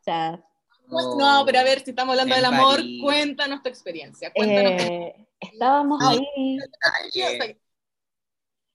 O 0.00 0.04
sea, 0.04 0.44
No, 0.88 1.42
pero 1.46 1.58
a 1.58 1.64
ver, 1.64 1.80
si 1.80 1.90
estamos 1.90 2.12
hablando 2.12 2.34
del 2.34 2.44
amor, 2.44 2.76
París. 2.76 3.02
cuéntanos 3.02 3.62
tu 3.62 3.68
experiencia. 3.68 4.32
Cuéntanos. 4.32 4.72
eh, 4.82 5.26
estábamos 5.40 5.98
Sí. 6.00 6.06
ahí, 6.36 6.58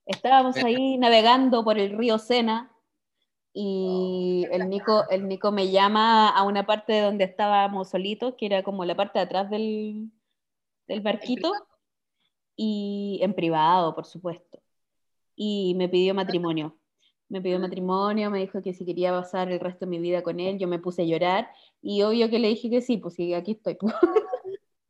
estábamos 0.06 0.58
ahí 0.58 0.98
navegando 0.98 1.64
por 1.64 1.78
el 1.80 1.98
río 1.98 2.18
Sena 2.18 2.72
y 3.54 4.46
el 4.52 4.70
Nico, 4.70 5.08
el 5.10 5.28
Nico 5.28 5.52
me 5.52 5.72
llama 5.72 6.30
a 6.30 6.44
una 6.44 6.66
parte 6.66 7.00
donde 7.02 7.24
estábamos 7.24 7.90
solitos, 7.90 8.36
que 8.38 8.46
era 8.48 8.64
como 8.64 8.86
la 8.86 8.96
parte 8.96 9.20
de 9.20 9.26
atrás 9.26 9.50
del, 9.50 10.12
del 10.88 11.02
barquito, 11.02 11.54
y 12.56 13.20
en 13.22 13.34
privado, 13.34 13.96
por 13.96 14.06
supuesto. 14.06 14.62
Y 15.36 15.74
me 15.78 15.88
pidió 15.88 16.14
matrimonio. 16.14 16.78
Me 17.30 17.42
pidió 17.42 17.60
matrimonio, 17.60 18.32
me 18.32 18.40
dijo 18.40 18.62
que 18.62 18.74
si 18.74 18.86
quería 18.86 19.12
pasar 19.12 19.52
el 19.52 19.60
resto 19.60 19.86
de 19.86 19.92
mi 19.92 20.00
vida 20.00 20.24
con 20.24 20.40
él, 20.40 20.58
yo 20.58 20.68
me 20.68 20.80
puse 20.80 21.04
a 21.04 21.06
llorar 21.06 21.50
y 21.82 22.02
obvio 22.02 22.30
que 22.30 22.40
le 22.40 22.50
dije 22.50 22.70
que 22.70 22.82
sí, 22.82 22.98
pues 22.98 23.14
sí, 23.14 23.34
aquí 23.34 23.52
estoy. 23.52 23.78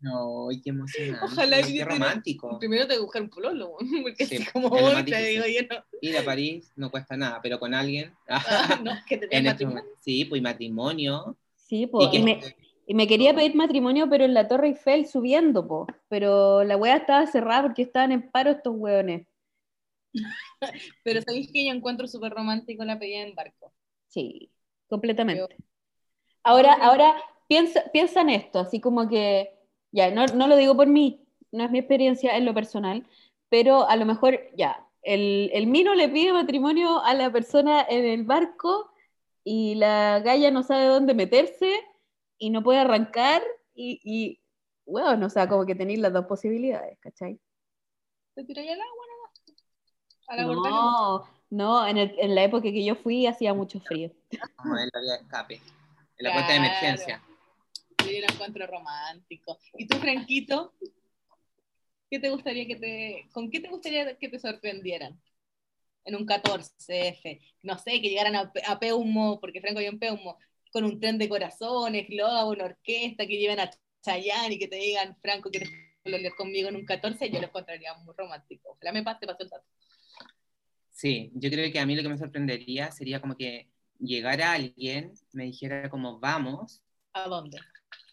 No, 0.01 0.47
qué 0.63 0.69
emocionante. 0.69 1.25
Ojalá 1.25 1.57
qué 1.61 1.83
romántico. 1.83 2.57
Primero 2.57 2.87
te 2.87 2.97
buscar 2.97 3.21
un 3.21 3.29
pololo, 3.29 3.73
porque 4.01 4.25
Sí, 4.25 4.37
así 4.37 4.45
como 4.51 4.69
más 4.69 5.03
te 5.03 5.21
digo 5.23 5.43
yo 5.45 5.61
no. 5.69 5.83
Ir 5.99 6.17
a 6.17 6.23
París 6.23 6.71
no 6.77 6.89
cuesta 6.89 7.17
nada, 7.17 7.41
pero 7.43 7.59
con 7.59 7.73
alguien. 7.73 8.13
Ah, 8.29 8.79
no, 8.81 8.93
que 9.07 9.17
te 9.17 9.25
en 9.25 9.47
este 9.47 9.65
matrimonio. 9.65 9.83
sí, 9.99 10.25
pues 10.25 10.39
y 10.39 10.41
matrimonio. 10.41 11.37
Sí, 11.55 11.87
pues, 11.87 12.07
Y 12.07 12.11
que, 12.11 12.17
y 12.17 12.23
me, 12.23 12.39
Y 12.87 12.93
me 12.93 13.07
quería 13.07 13.35
pedir 13.35 13.55
matrimonio, 13.55 14.07
pero 14.09 14.23
en 14.23 14.33
la 14.33 14.47
Torre 14.47 14.69
Eiffel 14.69 15.05
subiendo, 15.05 15.67
po. 15.67 15.85
Pero 16.07 16.63
la 16.63 16.77
weá 16.77 16.95
estaba 16.95 17.27
cerrada 17.27 17.63
porque 17.63 17.81
estaban 17.81 18.11
en 18.13 18.31
paro 18.31 18.51
estos 18.51 18.73
weones. 18.75 19.27
Pero 21.03 21.21
sabéis 21.21 21.51
que 21.51 21.65
yo 21.65 21.73
encuentro 21.73 22.07
súper 22.07 22.33
romántico 22.33 22.83
la 22.83 22.99
pedida 22.99 23.21
en 23.21 23.35
barco. 23.35 23.73
Sí, 24.07 24.51
completamente. 24.87 25.55
Ahora, 26.43 26.73
ahora 26.73 27.15
piensa, 27.47 27.83
piensa 27.91 28.21
en 28.21 28.29
esto, 28.29 28.59
así 28.59 28.79
como 28.79 29.07
que, 29.07 29.53
ya, 29.91 30.11
no, 30.11 30.25
no 30.27 30.47
lo 30.47 30.55
digo 30.55 30.75
por 30.75 30.87
mí, 30.87 31.25
no 31.51 31.63
es 31.63 31.71
mi 31.71 31.79
experiencia 31.79 32.37
en 32.37 32.45
lo 32.45 32.53
personal, 32.53 33.05
pero 33.49 33.87
a 33.87 33.95
lo 33.95 34.05
mejor, 34.05 34.39
ya, 34.55 34.85
el, 35.01 35.49
el 35.53 35.67
Mino 35.67 35.95
le 35.95 36.09
pide 36.09 36.33
matrimonio 36.33 37.03
a 37.03 37.13
la 37.13 37.31
persona 37.31 37.85
en 37.87 38.05
el 38.05 38.23
barco 38.23 38.91
y 39.43 39.75
la 39.75 40.19
galla 40.19 40.51
no 40.51 40.63
sabe 40.63 40.85
dónde 40.85 41.13
meterse 41.13 41.73
y 42.37 42.49
no 42.49 42.63
puede 42.63 42.79
arrancar 42.79 43.41
y, 43.73 43.99
y 44.03 44.39
bueno, 44.85 45.27
o 45.27 45.29
sea, 45.29 45.47
como 45.47 45.65
que 45.65 45.75
tenéis 45.75 45.99
las 45.99 46.13
dos 46.13 46.25
posibilidades, 46.25 46.97
¿cachai? 46.99 47.39
Te 48.35 48.43
tiráis 48.43 48.71
al 48.71 48.81
agua. 48.81 49.08
No, 50.37 51.27
no, 51.49 51.87
en, 51.87 51.97
el- 51.97 52.15
en 52.19 52.35
la 52.35 52.43
época 52.43 52.63
que 52.63 52.83
yo 52.85 52.95
fui 52.95 53.25
hacía 53.25 53.53
mucho 53.53 53.79
frío. 53.79 54.11
Como 54.55 54.77
en 54.77 54.89
la 54.93 54.99
vía 55.01 55.13
de 55.13 55.19
escape, 55.23 55.55
en 55.55 56.23
la 56.23 56.33
puerta 56.33 56.53
de 56.53 56.59
Claro. 56.59 56.65
emergencia. 56.73 57.23
Yo 57.99 58.05
lo 58.27 58.33
encuentro 58.33 58.67
romántico. 58.67 59.57
¿Y 59.77 59.87
tú, 59.87 59.97
Franquito? 59.97 60.73
¿Qué 62.09 62.19
te 62.19 62.29
gustaría 62.29 62.65
que 62.65 62.75
te, 62.75 63.29
¿Con 63.33 63.49
qué 63.51 63.59
te 63.59 63.69
gustaría 63.69 64.17
que 64.17 64.29
te 64.29 64.39
sorprendieran? 64.39 65.19
En 66.05 66.15
un 66.15 66.25
14F. 66.25 67.39
No 67.63 67.77
sé, 67.77 68.01
que 68.01 68.09
llegaran 68.09 68.35
a, 68.35 68.51
a 68.67 68.79
Peumo, 68.79 69.39
porque 69.39 69.61
Franco 69.61 69.79
hay 69.79 69.89
un 69.89 69.99
Peumo, 69.99 70.37
con 70.71 70.83
un 70.83 70.99
tren 70.99 71.17
de 71.17 71.29
corazones, 71.29 72.07
globo, 72.07 72.51
una 72.51 72.65
orquesta, 72.65 73.27
que 73.27 73.37
lleven 73.37 73.59
a 73.59 73.69
Chayanne 74.03 74.53
y 74.55 74.59
que 74.59 74.67
te 74.67 74.77
digan, 74.77 75.17
Franco, 75.21 75.49
¿quieres 75.51 75.69
volver 76.03 76.33
conmigo 76.35 76.69
en 76.69 76.77
un 76.77 76.85
14? 76.85 77.29
Yo 77.29 77.39
lo 77.41 77.47
encontraría 77.47 77.93
muy 77.95 78.13
romántico. 78.17 78.69
Ojalá 78.71 78.91
me 78.93 79.03
pase, 79.03 79.27
pasó 79.27 79.43
el 79.43 79.49
dato. 79.49 79.65
Sí, 80.99 81.31
yo 81.33 81.49
creo 81.49 81.71
que 81.71 81.79
a 81.79 81.85
mí 81.85 81.95
lo 81.95 82.03
que 82.03 82.09
me 82.09 82.17
sorprendería 82.17 82.91
sería 82.91 83.21
como 83.21 83.37
que 83.37 83.69
llegara 83.99 84.51
alguien, 84.51 85.13
me 85.31 85.45
dijera 85.45 85.89
como 85.89 86.19
vamos, 86.19 86.81
¿A 87.13 87.25
dónde? 87.29 87.57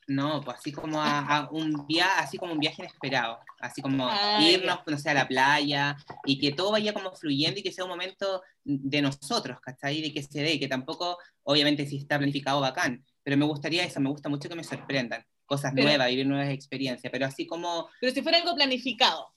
no, 0.07 0.41
pues 0.45 0.59
así 0.59 0.71
como 0.71 1.03
a, 1.03 1.19
a 1.19 1.51
un 1.51 1.85
viaje, 1.89 2.13
así 2.23 2.39
como 2.39 2.53
un 2.53 2.61
viaje 2.61 2.83
inesperado, 2.83 3.41
así 3.59 3.83
como 3.83 4.07
Ah, 4.09 4.39
irnos, 4.41 4.79
no 4.87 4.99
sé, 4.99 5.11
a 5.11 5.15
la 5.15 5.27
playa 5.27 5.97
y 6.27 6.39
que 6.39 6.53
todo 6.53 6.71
vaya 6.71 6.93
como 6.95 7.11
fluyendo 7.17 7.59
y 7.59 7.65
que 7.65 7.73
sea 7.73 7.83
un 7.83 7.91
momento 7.91 8.41
de 8.63 9.03
nosotros, 9.03 9.59
¿cachai? 9.61 10.01
De 10.01 10.13
que 10.13 10.23
se 10.23 10.43
dé, 10.43 10.61
que 10.61 10.69
tampoco, 10.69 11.19
obviamente 11.43 11.87
si 11.87 11.97
está 11.97 12.19
planificado 12.19 12.61
bacán, 12.61 13.05
pero 13.25 13.37
me 13.37 13.47
gustaría 13.47 13.83
eso, 13.83 13.99
me 13.99 14.11
gusta 14.11 14.29
mucho 14.29 14.49
que 14.49 14.55
me 14.55 14.63
sorprendan, 14.63 15.27
cosas 15.45 15.73
Pero- 15.75 15.89
nuevas, 15.89 16.07
vivir 16.09 16.25
nuevas 16.29 16.51
experiencias, 16.51 17.11
pero 17.11 17.27
así 17.27 17.49
como 17.49 17.89
Pero 18.01 18.13
si 18.13 18.23
fuera 18.23 18.39
algo 18.39 18.55
planificado, 18.55 19.35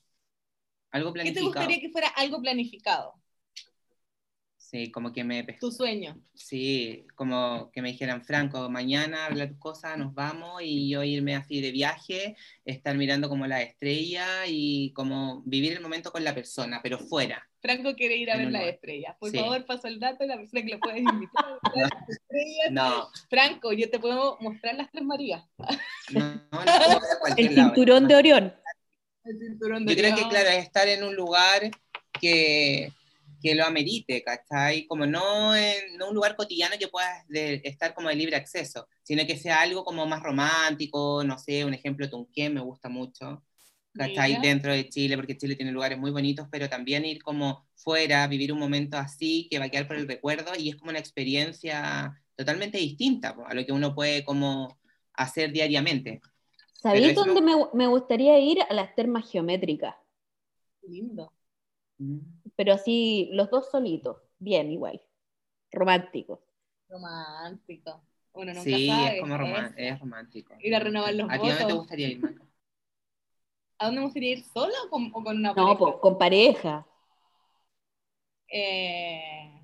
algo 0.92 1.12
¿qué 1.12 1.18
te 1.18 1.22
planificado. 1.40 1.46
gustaría 1.48 1.80
que 1.80 1.90
fuera 1.90 2.06
algo 2.10 2.40
planificado? 2.40 3.14
Sí, 4.70 4.92
como 4.92 5.12
que 5.12 5.24
me 5.24 5.42
Tu 5.42 5.72
sueño. 5.72 6.16
Sí, 6.32 7.04
como 7.16 7.72
que 7.72 7.82
me 7.82 7.90
dijeran, 7.90 8.22
Franco, 8.22 8.70
mañana 8.70 9.26
hablar 9.26 9.48
tus 9.48 9.58
cosas, 9.58 9.98
nos 9.98 10.14
vamos 10.14 10.62
y 10.62 10.88
yo 10.88 11.02
irme 11.02 11.34
así 11.34 11.60
de 11.60 11.72
viaje, 11.72 12.36
estar 12.64 12.96
mirando 12.96 13.28
como 13.28 13.48
la 13.48 13.62
estrella 13.62 14.46
y 14.46 14.92
como 14.92 15.42
vivir 15.44 15.72
el 15.72 15.80
momento 15.80 16.12
con 16.12 16.22
la 16.22 16.32
persona, 16.36 16.78
pero 16.84 17.00
fuera. 17.00 17.44
Franco 17.60 17.96
quiere 17.96 18.16
ir 18.16 18.30
a 18.30 18.36
ver 18.36 18.52
las 18.52 18.62
estrellas. 18.62 19.16
Por 19.18 19.30
Sí. 19.32 19.38
favor, 19.38 19.66
paso 19.66 19.88
el 19.88 19.98
dato 19.98 20.18
de 20.22 20.28
la 20.28 20.36
persona 20.36 20.62
que 20.62 20.70
lo 20.70 20.78
puedes 20.78 21.00
invitar 21.00 21.44
las 21.74 21.90
estrellas. 22.08 22.70
No, 22.70 23.08
Franco, 23.28 23.72
yo 23.72 23.90
te 23.90 23.98
puedo 23.98 24.38
mostrar 24.40 24.76
las 24.76 24.88
tres 24.92 25.02
Marías. 25.04 25.42
no, 26.12 26.40
El 27.36 27.56
lado. 27.56 27.68
cinturón 27.74 28.06
de 28.06 28.14
Orión. 28.14 28.54
El 29.24 29.36
cinturón 29.36 29.84
de 29.84 29.94
Yo 29.96 30.00
creo 30.00 30.14
que, 30.14 30.28
claro, 30.28 30.48
es 30.50 30.62
estar 30.64 30.86
en 30.86 31.02
un 31.02 31.16
lugar 31.16 31.70
que, 32.20 32.92
que 33.40 33.54
lo 33.54 33.64
amerite, 33.64 34.22
¿cachai? 34.22 34.86
Como 34.86 35.06
no 35.06 35.54
en 35.56 35.96
no 35.98 36.08
un 36.08 36.14
lugar 36.14 36.36
cotidiano 36.36 36.76
que 36.78 36.88
puedas 36.88 37.26
de- 37.28 37.60
estar 37.64 37.94
como 37.94 38.08
de 38.08 38.16
libre 38.16 38.36
acceso, 38.36 38.88
sino 39.02 39.26
que 39.26 39.36
sea 39.36 39.60
algo 39.62 39.84
como 39.84 40.06
más 40.06 40.22
romántico, 40.22 41.22
no 41.24 41.38
sé, 41.38 41.64
un 41.64 41.74
ejemplo, 41.74 42.08
Tunquén 42.10 42.54
me 42.54 42.60
gusta 42.60 42.88
mucho, 42.88 43.42
¿cachai? 43.94 44.30
Mira. 44.30 44.42
Dentro 44.42 44.72
de 44.72 44.88
Chile, 44.88 45.16
porque 45.16 45.36
Chile 45.36 45.56
tiene 45.56 45.72
lugares 45.72 45.98
muy 45.98 46.10
bonitos, 46.10 46.46
pero 46.50 46.68
también 46.68 47.04
ir 47.04 47.22
como 47.22 47.66
fuera, 47.74 48.26
vivir 48.26 48.52
un 48.52 48.58
momento 48.58 48.96
así, 48.98 49.48
que 49.50 49.58
va 49.58 49.66
a 49.66 49.68
quedar 49.68 49.86
por 49.88 49.96
el 49.96 50.08
recuerdo, 50.08 50.52
y 50.58 50.68
es 50.70 50.76
como 50.76 50.90
una 50.90 50.98
experiencia 51.00 52.12
totalmente 52.36 52.78
distinta 52.78 53.36
a 53.46 53.54
lo 53.54 53.64
que 53.66 53.72
uno 53.72 53.94
puede 53.94 54.24
como 54.24 54.78
hacer 55.14 55.52
diariamente. 55.52 56.20
¿Sabéis 56.82 57.14
dónde 57.14 57.42
me, 57.42 57.54
me 57.74 57.86
gustaría 57.86 58.38
ir? 58.38 58.58
A 58.68 58.72
las 58.74 58.94
termas 58.94 59.30
geométricas. 59.30 59.94
Lindo. 60.82 61.32
Pero 62.56 62.72
así, 62.74 63.28
los 63.32 63.50
dos 63.50 63.70
solitos. 63.70 64.18
Bien, 64.38 64.70
igual. 64.70 65.00
Romántico. 65.72 66.42
Romántico. 66.88 68.02
Uno 68.32 68.52
nunca 68.52 68.62
Sí, 68.64 68.86
sabe. 68.86 69.16
es 69.16 69.20
como 69.22 69.36
román- 69.38 69.74
es 69.76 69.98
romántico. 69.98 70.54
Ir 70.62 70.74
a 70.74 70.80
renovar 70.80 71.14
los 71.14 71.30
¿A 71.30 71.38
ti 71.40 71.48
dónde 71.48 71.64
te 71.64 71.72
gustaría 71.72 72.08
ir, 72.08 72.20
Maca? 72.20 72.44
¿A 73.78 73.86
dónde 73.86 74.00
me 74.00 74.04
gustaría 74.06 74.30
ir 74.36 74.44
solo 74.44 74.72
o 74.86 74.90
con, 74.90 75.06
o 75.12 75.24
con 75.24 75.36
una 75.38 75.54
No, 75.56 75.64
pareja? 75.64 75.78
pues, 75.78 75.94
con 76.00 76.18
pareja. 76.18 76.86
Eh, 78.52 79.60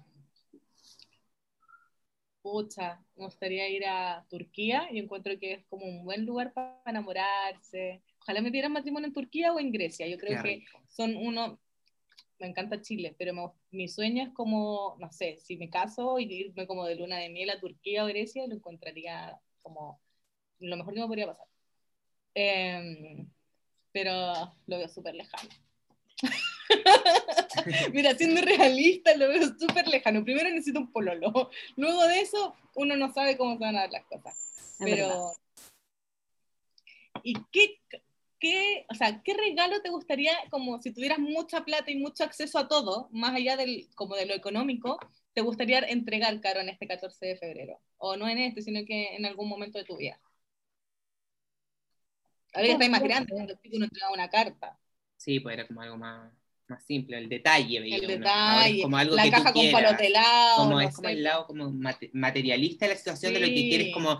Pucha, 2.43 3.05
me 3.17 3.25
gustaría 3.25 3.69
ir 3.69 3.85
a 3.87 4.25
Turquía 4.31 4.89
y 4.93 4.99
encuentro 5.01 5.37
que 5.39 5.53
es 5.55 5.65
como 5.67 5.85
un 5.85 6.05
buen 6.05 6.25
lugar 6.25 6.53
para 6.53 6.81
enamorarse. 6.87 8.03
Ojalá 8.21 8.41
me 8.41 8.53
dieran 8.53 8.73
matrimonio 8.73 9.09
en 9.09 9.13
Turquía 9.13 9.53
o 9.53 9.59
en 9.59 9.73
Grecia. 9.73 10.07
Yo 10.07 10.17
creo 10.17 10.37
Qué 10.37 10.43
que 10.43 10.55
rico. 10.61 10.79
son 10.87 11.17
uno, 11.17 11.59
me 12.39 12.47
encanta 12.49 12.81
Chile, 12.83 13.15
pero 13.19 13.33
me- 13.35 13.51
mi 13.71 13.89
sueño 13.89 14.25
es 14.25 14.31
como, 14.31 14.97
no 14.99 15.11
sé, 15.13 15.39
si 15.39 15.57
me 15.57 15.71
caso 15.71 16.19
y 16.19 16.25
irme 16.33 16.67
como 16.67 16.85
de 16.85 16.97
luna 16.97 17.19
de 17.19 17.31
miel 17.31 17.51
a 17.51 17.61
Turquía 17.61 18.05
o 18.05 18.09
Grecia, 18.09 18.47
lo 18.47 18.55
encontraría 18.55 19.39
como 19.63 20.01
lo 20.61 20.77
mejor 20.77 20.95
que 20.95 21.01
me 21.01 21.07
podría 21.07 21.27
pasar. 21.27 21.47
Em, 22.35 23.29
pero 23.93 24.55
lo 24.67 24.79
veo 24.79 24.89
súper 24.89 25.15
lejano. 25.15 25.49
Mira, 27.93 28.15
siendo 28.15 28.41
realista, 28.43 29.17
lo 29.17 29.29
veo 29.29 29.43
súper 29.59 29.89
lejano. 29.89 30.25
Primero 30.25 30.51
necesito 30.51 30.81
un 30.81 30.93
pololo. 30.93 31.51
Luego 31.77 32.07
de 32.07 32.21
eso, 32.21 32.55
uno 32.75 32.97
no 32.97 33.13
sabe 33.13 33.37
cómo 33.37 33.55
se 33.55 33.65
van 33.65 33.77
a 33.77 33.81
dar 33.81 33.91
las 33.91 34.05
cosas. 34.05 34.37
Es 34.79 34.85
verdad. 34.91 35.09
Pero. 35.09 35.33
¿Y 37.23 37.35
qué, 37.51 37.81
qué, 38.39 38.87
o 38.89 38.95
sea, 38.95 39.23
qué 39.23 39.35
regalo 39.35 39.81
te 39.83 39.91
gustaría, 39.91 40.33
como 40.51 40.81
si 40.81 40.93
tuvieras 40.93 41.19
mucha 41.19 41.65
plata 41.65 41.91
y 41.91 41.97
mucho 41.97 42.25
acceso 42.25 42.59
a 42.59 42.69
todo, 42.69 43.09
más 43.13 43.35
allá 43.35 43.57
del, 43.57 43.89
como 43.95 44.17
de 44.17 44.27
lo 44.27 44.35
económico, 44.35 44.99
te 45.33 45.41
gustaría 45.43 45.81
entregar, 45.81 46.41
Caro, 46.41 46.61
en 46.61 46.69
este 46.69 46.87
14 46.87 47.27
de 47.27 47.37
febrero? 47.37 47.81
O 47.99 48.17
no 48.17 48.29
en 48.29 48.39
este, 48.39 48.63
sino 48.63 48.85
que 48.87 49.17
en 49.17 49.27
algún 49.27 49.49
momento 49.49 49.79
de 49.79 49.85
tu 49.85 49.97
vida. 49.97 50.21
Ahora 52.55 52.67
que 52.69 52.73
estáis 52.73 52.91
más 52.91 53.03
grande, 53.03 53.33
cuando 53.33 53.55
uno 53.73 53.85
entregaba 53.85 54.13
una 54.15 54.31
carta. 54.31 54.79
Sí, 55.17 55.41
pues 55.41 55.55
era 55.55 55.67
como 55.67 55.83
algo 55.83 55.97
más, 55.99 56.33
más 56.69 56.85
simple, 56.85 57.19
el 57.19 57.29
detalle. 57.29 57.81
veía 57.81 57.97
El 57.97 58.07
detalle, 58.07 58.83
como 58.83 58.97
algo 58.97 59.17
la 59.17 59.25
que 59.25 59.31
tú 59.31 59.37
caja 59.37 59.53
con 59.53 59.71
palos 59.73 59.99
de 59.99 60.07
helado, 60.07 60.57
Como 60.57 60.71
no 60.71 60.81
es 60.81 60.99
el 61.05 61.23
lado 61.23 61.47
como 61.47 61.71
mate- 61.71 62.11
materialista 62.15 62.87
de 62.87 62.93
la 62.93 62.99
situación 62.99 63.35
de 63.35 63.41
lo 63.41 63.47
que 63.47 63.69
quieres 63.69 63.93
como 63.93 64.19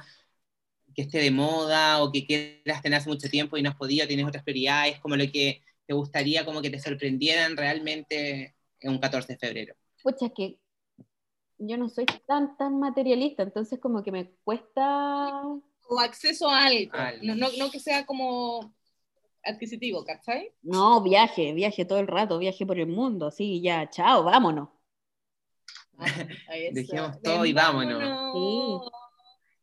que 0.97 1.03
esté 1.03 1.19
de 1.19 1.31
moda 1.31 2.03
o 2.03 2.11
que 2.11 2.27
quieras 2.27 2.81
tener 2.81 2.99
hace 2.99 3.11
mucho 3.11 3.29
tiempo 3.29 3.59
y 3.59 3.63
no 3.63 3.69
has 3.69 3.77
podido, 3.77 4.07
tienes 4.07 4.27
otras 4.27 4.43
prioridades, 4.43 4.99
como 5.01 5.15
lo 5.15 5.31
que 5.31 5.63
te 5.87 5.93
gustaría 5.93 6.45
como 6.47 6.63
que 6.63 6.71
te 6.71 6.81
sorprendieran 6.81 7.57
realmente 7.57 8.57
en 8.81 8.91
un 8.91 8.99
14 8.99 9.35
de 9.35 9.39
febrero. 9.39 9.75
Pucha, 10.03 10.27
es 10.27 10.33
que 10.33 10.59
yo 11.59 11.77
no 11.77 11.91
soy 11.91 12.07
tan, 12.27 12.57
tan 12.57 12.81
materialista, 12.81 13.43
entonces 13.43 13.79
como 13.79 14.03
que 14.03 14.11
me 14.11 14.31
cuesta... 14.43 15.43
o 15.43 16.01
acceso 16.01 16.49
a 16.49 16.65
algo, 16.65 16.91
Algo. 16.95 17.25
No, 17.25 17.35
no, 17.35 17.49
no 17.59 17.71
que 17.71 17.79
sea 17.79 18.07
como 18.07 18.75
adquisitivo, 19.45 20.03
¿cachai? 20.05 20.51
No, 20.63 21.03
viaje, 21.03 21.53
viaje 21.53 21.85
todo 21.85 21.99
el 21.99 22.09
rato, 22.09 22.39
viaje 22.39 22.65
por 22.65 22.79
el 22.79 22.89
mundo, 22.89 23.31
sí, 23.31 23.61
ya, 23.61 23.89
chao, 23.91 24.25
vámonos. 24.25 24.71
Ahí 26.49 26.71
Dejemos 26.73 27.13
Ven, 27.13 27.23
todo 27.23 27.45
y 27.45 27.53
vámonos. 27.53 27.99
vámonos. 27.99 29.06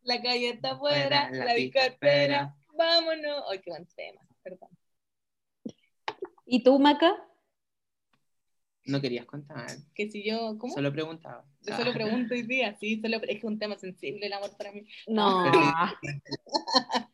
La 0.03 0.21
calle 0.21 0.49
está 0.49 0.71
afuera, 0.71 1.27
Fuera, 1.27 1.31
la, 1.31 1.45
la 1.45 1.53
disco 1.53 1.79
espera, 1.79 2.23
espera. 2.23 2.55
vámonos. 2.75 3.43
Ay, 3.49 3.59
qué 3.59 3.69
buen 3.71 3.85
tema, 3.87 4.21
perdón. 4.43 4.69
¿Y 6.45 6.63
tú, 6.63 6.77
Maca? 6.79 7.13
No 8.85 8.99
querías 8.99 9.25
contar, 9.25 9.65
Que 9.95 10.09
si 10.11 10.23
yo, 10.25 10.57
¿cómo? 10.57 10.73
solo 10.73 10.91
preguntaba. 10.91 11.45
Yo 11.61 11.73
solo 11.73 11.93
pregunto 11.93 12.33
hoy 12.33 12.41
día, 12.41 12.75
sí, 12.77 12.99
solo, 12.99 13.15
es 13.17 13.21
que 13.23 13.31
es 13.37 13.43
un 13.45 13.57
tema 13.57 13.77
sensible 13.77 14.25
el 14.27 14.33
amor 14.33 14.51
para 14.57 14.73
mí. 14.73 14.85
No. 15.07 15.43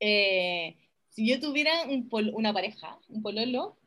Eh, 0.00 0.76
si 1.08 1.26
yo 1.28 1.40
tuviera 1.40 1.84
un 1.88 2.08
pol- 2.08 2.32
una 2.34 2.52
pareja, 2.52 2.98
un 3.08 3.22
pololo, 3.22 3.78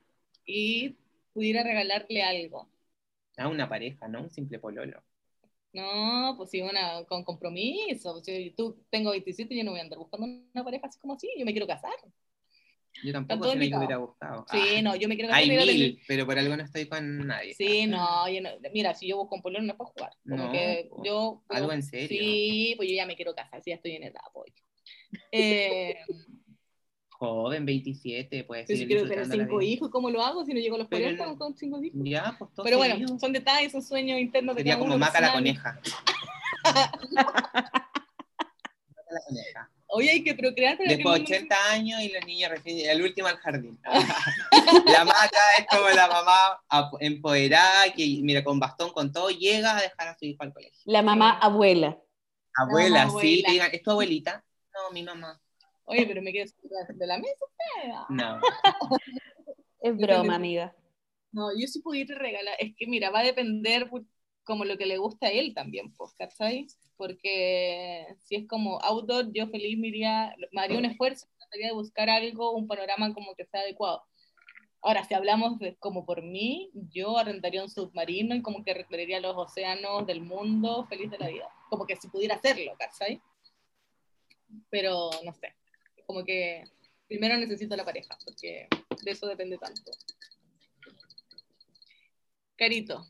y 0.46 0.98
pudiera 1.34 1.64
regalarle 1.64 2.24
algo, 2.24 2.70
Ah, 3.38 3.50
una 3.50 3.70
pareja, 3.70 4.08
¿no? 4.08 4.22
Un 4.24 4.32
simple 4.32 4.58
pololo. 4.58 5.04
No, 5.74 6.34
pues 6.38 6.50
sí, 6.50 6.62
una, 6.62 7.04
con 7.06 7.24
compromiso. 7.24 8.20
Si 8.24 8.52
tú 8.58 8.84
tengo 8.90 9.12
27 9.12 9.54
y 9.54 9.58
yo 9.58 9.64
no 9.64 9.72
voy 9.72 9.80
a 9.80 9.84
andar 9.84 10.00
buscando 10.00 10.26
una 10.26 10.64
pareja 10.64 10.88
así 10.88 11.00
como 11.00 11.14
así, 11.14 11.30
yo 11.38 11.46
me 11.46 11.52
quiero 11.52 11.68
casar. 11.68 11.94
Yo 13.04 13.14
tampoco 13.14 13.52
se 13.52 13.58
me 13.58 13.68
hubiera 13.68 13.98
gustado. 13.98 14.46
Sí, 14.50 14.58
Ah, 14.78 14.82
no, 14.82 14.96
yo 14.96 15.08
me 15.08 15.16
quiero 15.16 15.30
casar. 15.30 15.44
Hay 15.44 15.50
mil, 15.50 16.02
pero 16.08 16.26
por 16.26 16.40
algo 16.40 16.58
no 16.58 16.64
estoy 16.64 16.88
con 16.88 17.28
nadie. 17.28 17.54
Sí, 17.54 17.86
no, 17.86 18.28
yo 18.28 18.42
no- 18.42 18.50
mira, 18.74 18.96
si 18.96 19.08
yo 19.08 19.18
busco 19.18 19.36
un 19.36 19.42
pololo 19.42 19.64
no 19.66 19.74
es 19.74 19.78
para 19.78 19.90
jugar. 19.92 20.12
Como 20.28 20.46
No, 20.46 20.52
que 20.52 20.90
yo. 21.04 21.44
Algo 21.50 21.72
en 21.74 21.84
serio. 21.84 22.08
Sí, 22.08 22.74
pues 22.76 22.90
yo 22.90 22.96
ya 22.96 23.06
me 23.06 23.16
quiero 23.16 23.36
casar, 23.36 23.62
si 23.62 23.70
ya 23.70 23.76
estoy 23.76 23.92
en 23.92 24.04
edad, 24.04 24.22
pues. 24.34 24.52
Eh, 25.32 25.96
Joven, 27.20 27.66
27, 27.66 28.44
puede 28.44 28.64
pero 28.64 28.68
ser. 28.68 28.78
si 28.78 28.88
quiero 28.88 29.08
tener 29.08 29.26
cinco 29.26 29.60
hijos, 29.62 29.90
¿cómo 29.90 30.10
lo 30.12 30.22
hago 30.24 30.46
si 30.46 30.54
no 30.54 30.60
llego 30.60 30.76
a 30.76 30.80
los 30.80 30.88
Pero 30.88 31.04
40 31.04 31.26
no- 31.26 31.38
con 31.38 31.56
cinco 31.58 31.82
hijos? 31.84 32.00
Ya, 32.04 32.36
pues 32.38 32.54
todo 32.54 32.64
Pero 32.64 32.78
bueno, 32.78 33.18
son 33.20 33.34
detalles, 33.34 33.72
son 33.72 33.82
sueños 33.82 34.20
internos 34.20 34.56
de 34.56 34.60
Sería 34.62 34.74
cada 34.76 34.86
como 34.86 34.98
Maca 35.00 35.20
la 35.20 35.34
coneja. 35.34 35.80
Maca 36.64 36.92
la 39.10 39.22
coneja. 39.28 39.70
Hoy 39.90 40.10
hay 40.10 40.22
que 40.24 40.36
procrear, 40.36 40.78
pero 40.78 40.90
Después 40.90 41.14
de 41.16 41.20
no- 41.20 41.26
80 41.26 41.56
años 41.72 42.02
y 42.02 42.10
los 42.10 42.26
niños 42.26 42.52
recién, 42.52 42.90
el 42.90 43.02
último 43.02 43.28
al 43.30 43.38
jardín. 43.38 43.80
la 44.86 45.06
maca 45.06 45.40
es 45.60 45.66
como 45.70 45.90
la 45.90 46.08
mamá 46.08 46.90
empoderada 47.00 47.92
que, 47.96 48.20
mira, 48.22 48.44
con 48.44 48.60
bastón, 48.60 48.92
con 48.92 49.12
todo, 49.12 49.30
llega 49.30 49.78
a 49.78 49.82
dejar 49.82 50.10
a 50.10 50.18
su 50.18 50.26
hijo 50.26 50.44
al 50.44 50.54
colegio. 50.54 50.80
La 50.86 51.02
mamá 51.02 51.40
abuela. 51.40 51.98
Abuela, 52.56 53.06
mamá 53.08 53.22
sí, 53.22 53.40
abuela. 53.40 53.50
digan, 53.52 53.70
¿es 53.74 53.82
tu 53.82 53.92
abuelita? 53.92 54.44
No, 54.74 54.92
mi 54.94 55.04
mamá. 55.04 55.40
Oye, 55.90 56.06
pero 56.06 56.22
me 56.22 56.34
quedo 56.34 56.52
de 56.94 57.08
la 57.08 57.18
mesa. 57.18 57.46
fea. 57.82 58.06
No. 58.10 58.40
Es 59.80 59.96
broma, 59.96 60.36
amiga. 60.36 60.76
No, 61.32 61.50
yo 61.58 61.68
sí 61.68 61.82
pudiera 61.82 62.18
regalar, 62.18 62.56
es 62.58 62.76
que 62.76 62.88
mira, 62.88 63.12
va 63.12 63.20
a 63.20 63.24
depender 63.24 63.90
como 64.44 64.66
lo 64.66 64.78
que 64.78 64.88
le 64.88 64.98
gusta 64.98 65.28
a 65.28 65.30
él 65.30 65.54
también, 65.54 65.94
pues, 65.94 66.14
¿cachai? 66.16 66.66
Porque 66.98 68.08
si 68.24 68.36
es 68.36 68.48
como 68.48 68.80
outdoor, 68.82 69.32
yo 69.34 69.48
feliz 69.48 69.78
me 69.78 69.90
iría, 69.90 70.36
me 70.52 70.62
haría 70.62 70.80
un 70.80 70.86
esfuerzo, 70.86 71.28
trataría 71.38 71.68
de 71.68 71.74
buscar 71.74 72.10
algo, 72.10 72.54
un 72.54 72.68
panorama 72.68 73.14
como 73.14 73.36
que 73.36 73.46
sea 73.46 73.62
adecuado. 73.62 74.04
Ahora, 74.82 75.04
si 75.04 75.14
hablamos 75.14 75.60
de 75.60 75.76
como 75.78 76.06
por 76.06 76.24
mí, 76.24 76.72
yo 76.74 77.18
arrendaría 77.18 77.64
un 77.64 77.70
submarino 77.70 78.36
y 78.36 78.42
como 78.42 78.64
que 78.64 78.74
recorrería 78.74 79.20
los 79.20 79.36
océanos 79.38 80.08
del 80.08 80.22
mundo 80.22 80.86
feliz 80.88 81.12
de 81.12 81.20
la 81.20 81.30
vida. 81.30 81.50
Como 81.70 81.86
que 81.86 81.96
si 81.96 82.08
pudiera 82.08 82.36
hacerlo, 82.36 82.74
¿cachai? 82.80 83.22
Pero 84.70 85.10
no 85.24 85.34
sé, 85.34 85.57
como 86.08 86.24
que 86.24 86.64
primero 87.08 87.38
necesito 87.38 87.76
la 87.76 87.86
pareja, 87.86 88.18
porque 88.26 88.68
de 89.04 89.12
eso 89.12 89.28
depende 89.28 89.58
tanto. 89.58 89.92
Carito, 92.56 93.06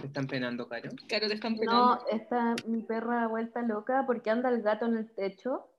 ¿Te 0.00 0.06
están 0.08 0.26
penando, 0.26 0.68
Caro? 0.68 0.90
Caro, 1.08 1.28
te 1.28 1.34
están 1.34 1.56
penando. 1.56 1.96
No, 1.96 2.08
está 2.08 2.54
mi 2.66 2.82
perra 2.82 3.28
vuelta 3.28 3.62
loca 3.62 4.04
porque 4.06 4.30
anda 4.30 4.50
el 4.50 4.62
gato 4.62 4.86
en 4.86 4.96
el 4.96 5.14
techo. 5.14 5.70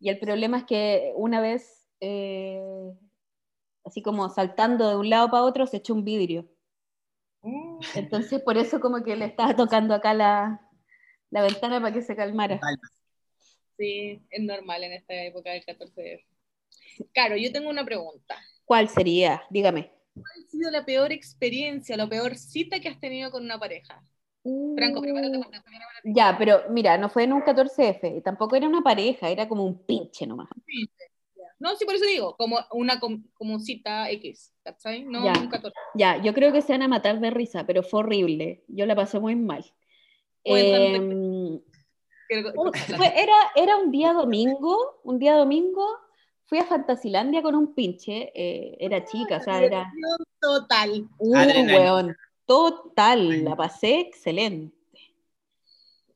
Y 0.00 0.10
el 0.10 0.18
problema 0.18 0.58
es 0.58 0.64
que 0.64 1.12
una 1.16 1.40
vez, 1.40 1.88
eh, 2.00 2.62
así 3.84 4.02
como 4.02 4.28
saltando 4.28 4.88
de 4.88 4.96
un 4.96 5.10
lado 5.10 5.30
para 5.30 5.42
otro, 5.42 5.66
se 5.66 5.78
echó 5.78 5.94
un 5.94 6.04
vidrio. 6.04 6.48
Mm. 7.42 7.80
Entonces, 7.96 8.40
por 8.40 8.56
eso 8.56 8.80
como 8.80 9.02
que 9.02 9.16
le 9.16 9.24
estaba 9.24 9.56
tocando 9.56 9.94
acá 9.94 10.14
la, 10.14 10.60
la 11.30 11.42
ventana 11.42 11.80
para 11.80 11.92
que 11.92 12.02
se 12.02 12.14
calmara. 12.14 12.60
Sí, 13.78 14.20
es 14.30 14.42
normal 14.42 14.82
en 14.84 14.92
esta 14.92 15.14
época 15.22 15.50
del 15.52 15.64
14 15.64 16.02
de 16.02 16.24
Caro, 17.14 17.36
yo 17.36 17.52
tengo 17.52 17.70
una 17.70 17.84
pregunta. 17.84 18.36
¿Cuál 18.64 18.88
sería? 18.88 19.42
Dígame. 19.50 19.92
¿Cuál 20.14 20.44
ha 20.44 20.50
sido 20.50 20.70
la 20.70 20.84
peor 20.84 21.12
experiencia, 21.12 21.96
la 21.96 22.08
peor 22.08 22.36
cita 22.36 22.80
que 22.80 22.88
has 22.88 22.98
tenido 22.98 23.30
con 23.30 23.44
una 23.44 23.58
pareja? 23.58 24.02
Franco, 24.74 25.00
prepárate 25.00 25.38
porque 25.38 25.56
esto 25.56 25.70
viene 25.70 25.84
para 25.84 26.02
ti. 26.02 26.12
Ya, 26.12 26.36
pero 26.38 26.62
mira, 26.70 26.98
no 26.98 27.08
fue 27.08 27.24
en 27.24 27.32
un 27.32 27.42
14F, 27.42 28.16
y 28.18 28.20
tampoco 28.20 28.56
era 28.56 28.66
una 28.66 28.82
pareja, 28.82 29.28
era 29.30 29.46
como 29.48 29.64
un 29.64 29.84
pinche 29.86 30.26
nomás. 30.26 30.48
No, 31.60 31.76
sí, 31.76 31.84
por 31.84 31.94
eso 31.94 32.06
digo, 32.06 32.36
como 32.36 32.58
una 32.72 33.00
com- 33.00 33.24
como 33.34 33.58
cita 33.58 34.10
X, 34.10 34.52
¿cachai? 34.62 35.04
No 35.04 35.24
Ya. 35.24 35.32
un 35.40 35.48
14. 35.48 35.74
Ya, 35.94 36.22
yo 36.22 36.32
creo 36.34 36.52
que 36.52 36.62
se 36.62 36.72
van 36.72 36.82
a 36.82 36.88
matar 36.88 37.20
de 37.20 37.30
risa, 37.30 37.66
pero 37.66 37.82
fue 37.82 38.00
horrible. 38.00 38.64
Yo 38.68 38.86
la 38.86 38.94
pasé 38.94 39.18
muy 39.20 39.34
mal. 39.36 39.64
Cuéntame. 40.42 40.96
Em, 40.96 41.08
Quiero- 41.08 41.16
un- 41.16 41.64
fue- 41.64 41.72
era, 42.28 43.34
era 43.54 43.76
un 43.76 43.90
día 43.90 44.12
domingo, 44.12 45.00
un 45.04 45.18
día 45.18 45.36
domingo, 45.36 45.86
fui 46.46 46.58
a 46.58 46.64
Fantasilandia 46.64 47.42
con 47.42 47.54
un 47.54 47.74
pinche, 47.74 48.32
eh, 48.34 48.76
era 48.80 49.04
chica, 49.04 49.36
o 49.36 49.42
sea, 49.42 49.62
era 49.62 49.92
Total. 50.40 51.08
un 51.18 51.36
Adrenalina. 51.36 51.78
weón, 51.78 52.16
total, 52.46 53.44
la 53.44 53.56
pasé 53.56 54.00
excelente. 54.00 54.76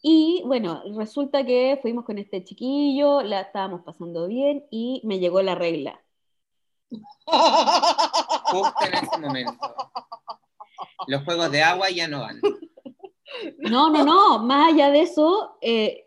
Y 0.00 0.42
bueno, 0.46 0.82
resulta 0.96 1.44
que 1.46 1.78
fuimos 1.80 2.04
con 2.04 2.18
este 2.18 2.42
chiquillo, 2.42 3.22
la 3.22 3.42
estábamos 3.42 3.82
pasando 3.82 4.26
bien 4.26 4.64
y 4.70 5.00
me 5.04 5.18
llegó 5.18 5.42
la 5.42 5.54
regla. 5.54 6.02
Justo 8.46 8.84
en 8.86 8.94
ese 8.94 9.18
momento. 9.18 9.74
Los 11.06 11.22
juegos 11.24 11.50
de 11.50 11.62
agua 11.62 11.90
ya 11.90 12.08
no 12.08 12.20
van. 12.20 12.40
No, 13.58 13.90
no, 13.90 14.04
no, 14.04 14.38
más 14.40 14.72
allá 14.72 14.90
de 14.90 15.02
eso, 15.02 15.56
eh, 15.60 16.01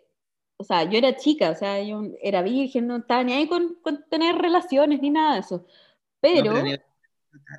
sea, 0.66 0.84
yo 0.84 0.98
era 0.98 1.16
chica, 1.16 1.52
o 1.52 1.56
sea, 1.56 1.82
yo 1.82 2.02
era 2.22 2.42
virgen, 2.42 2.88
no 2.88 2.98
estaba 2.98 3.24
ni 3.24 3.34
ahí 3.34 3.48
con, 3.48 3.76
con 3.82 4.06
tener 4.10 4.36
relaciones 4.36 5.02
ni 5.02 5.10
nada 5.10 5.36
de 5.36 5.40
eso. 5.40 5.66
Pero, 6.20 6.54
No, 6.54 6.64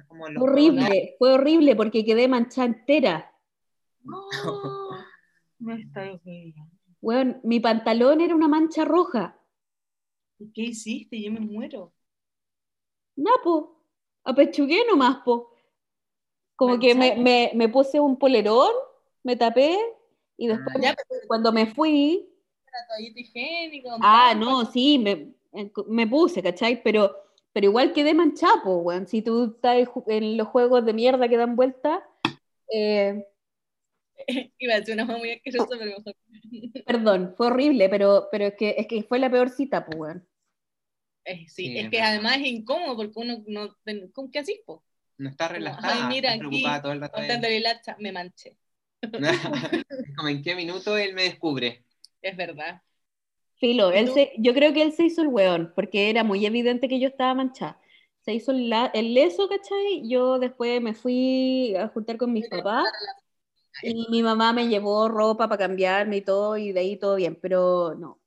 como 0.09 0.25
horrible, 0.41 1.15
fue 1.19 1.33
horrible 1.33 1.77
porque 1.77 2.05
quedé 2.05 2.29
manchada 2.29 2.67
entera. 2.67 3.33
No 5.59 5.75
está 5.75 6.03
bien. 6.25 6.55
Weón, 7.01 7.41
mi 7.45 7.61
pantalón 7.61 8.21
era 8.21 8.35
una 8.35 8.49
mancha 8.49 8.85
roja. 8.85 9.39
¿Y 10.39 10.51
¿Qué 10.53 10.63
hiciste? 10.63 11.21
Yo 11.21 11.33
me 11.33 11.41
muero. 11.41 11.93
Napo, 13.17 13.81
apechugué 14.25 14.85
nomás, 14.87 15.19
po. 15.25 15.55
Como 16.57 16.79
que 16.79 16.95
me, 16.95 17.17
me, 17.17 17.53
me 17.55 17.69
puse 17.69 18.01
un 18.01 18.19
polerón, 18.19 18.73
me 19.23 19.37
tapé 19.37 19.79
y 20.37 20.47
después 20.49 20.77
Ya, 20.81 20.95
pero 20.95 21.21
cuando 21.27 21.53
me 21.53 21.67
fui, 21.67 22.29
la 22.81 22.87
toallita 22.89 23.21
higiénica. 23.21 23.95
un 23.95 24.01
ah, 24.05 24.35
no, 24.37 24.65
sí, 24.67 24.99
me, 24.99 25.33
me 25.89 26.07
puse, 26.07 26.43
¿cachai? 26.43 26.83
Pero, 26.83 27.15
pero 27.53 27.67
igual 27.67 27.93
quedé 27.93 28.15
manchada, 28.15 28.63
po, 28.63 28.77
weón. 28.79 29.07
Si 29.07 29.23
tú 29.23 29.55
estás 29.57 29.89
en 30.07 30.37
los 30.37 30.49
juegos 30.49 30.85
de 30.85 30.93
mierda 30.93 31.29
que 31.29 31.37
dan 31.37 31.57
vuelta, 31.57 32.03
eh, 32.73 33.25
Iba 34.59 34.75
a 34.75 34.81
decir 34.81 34.95
una 34.95 35.07
cosa 35.07 35.19
muy 35.19 35.31
asquerosa, 35.33 35.69
pero 35.79 35.85
mejor. 35.99 36.15
perdón, 36.87 37.35
fue 37.37 37.47
horrible, 37.49 37.89
pero, 37.89 38.29
pero 38.31 38.47
es, 38.47 38.55
que, 38.55 38.75
es 38.79 38.87
que 38.87 39.03
fue 39.03 39.19
la 39.19 39.31
peor 39.31 39.51
cita, 39.51 39.85
po, 39.85 39.97
weón. 39.99 40.27
Eh, 41.25 41.45
sí, 41.49 41.67
Sí, 41.67 41.79
es 41.79 41.85
es 41.87 41.91
que 41.91 41.97
verdad. 41.97 42.13
además 42.15 42.37
es 42.39 42.47
incómodo 42.47 42.97
porque 42.97 43.13
uno 43.17 43.43
no. 43.47 43.77
¿Cómo 44.13 44.31
qué 44.31 44.39
así, 44.41 44.63
po? 44.65 44.83
No 45.19 45.31
está 45.31 45.49
relajada, 45.49 46.09
Ay, 46.09 46.15
mira, 46.15 46.35
está 46.35 46.47
aquí, 46.47 46.49
preocupada 46.49 46.83
todo 46.83 46.93
el 46.93 47.01
rato. 47.01 47.21
de- 47.21 47.97
me 47.99 48.13
manché. 48.13 48.57
Es 49.91 50.17
como 50.17 50.29
en 50.29 50.43
qué 50.43 50.55
minuto 50.55 50.97
él 50.97 51.15
me 51.15 51.25
descubre. 51.25 51.85
Es 52.21 52.37
verdad. 52.37 52.83
Filo, 53.57 53.93
¿Y 53.93 53.93
él 53.93 54.09
se, 54.11 54.33
yo 54.39 54.53
creo 54.55 54.73
que 54.75 54.83
él 54.83 54.93
se 54.93 55.05
hizo 55.05 55.23
el 55.23 55.29
weón, 55.29 55.73
porque 55.75 56.11
era 56.11 56.25
muy 56.25 56.45
evidente 56.45 56.89
que 56.89 57.01
yo 57.01 57.09
estaba 57.09 57.35
manchada. 57.35 57.81
Se 58.21 58.35
hizo 58.35 58.53
el, 58.53 58.69
la- 58.69 58.87
el 58.95 59.15
leso, 59.15 59.49
¿cachai? 59.49 60.07
Yo 60.09 60.39
después 60.39 60.81
me 60.83 60.95
fui 60.95 61.75
a 61.77 61.89
juntar 61.89 62.19
con 62.19 62.33
mis 62.33 62.47
papás 62.47 62.87
y 63.83 64.07
mi 64.11 64.23
mamá 64.23 64.53
me 64.53 64.69
llevó 64.69 65.09
ropa 65.09 65.49
para 65.49 65.59
cambiarme 65.69 66.19
y 66.19 66.23
todo, 66.23 66.57
y 66.59 66.73
de 66.73 66.81
ahí 66.81 66.97
todo 66.99 67.17
bien, 67.17 67.39
pero 67.41 67.95
no. 67.97 68.21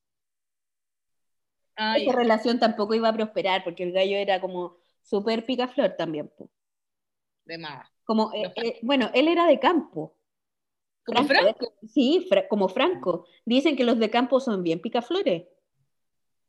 Ay, 1.76 2.08
Esa 2.08 2.14
relación 2.14 2.58
tampoco 2.60 2.96
iba 2.96 3.10
a 3.10 3.14
prosperar, 3.14 3.64
porque 3.64 3.84
el 3.84 3.92
gallo 3.92 4.18
era 4.18 4.42
como 4.42 4.78
súper 5.04 5.46
picaflor 5.46 5.96
también. 5.96 6.28
po. 6.36 6.50
de 7.46 7.58
más. 7.58 7.90
Como, 8.04 8.34
eh, 8.34 8.52
eh, 8.58 8.80
bueno, 8.84 9.10
él 9.14 9.28
era 9.30 9.46
de 9.48 9.60
campo. 9.60 10.18
¿Como 11.06 11.24
Franco? 11.26 11.74
Sí, 11.88 12.26
fra- 12.30 12.48
como 12.48 12.70
Franco. 12.70 13.26
Dicen 13.46 13.76
que 13.76 13.84
los 13.84 13.98
de 14.00 14.10
campo 14.10 14.40
son 14.40 14.64
bien 14.64 14.80
picaflores. 14.80 15.44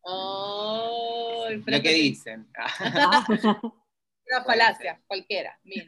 Ay, 0.05 1.63
Lo 1.67 1.83
que 1.83 1.93
dicen. 1.95 2.49
Una 4.27 4.45
falacia, 4.45 5.01
cualquiera. 5.07 5.59
Mira. 5.65 5.87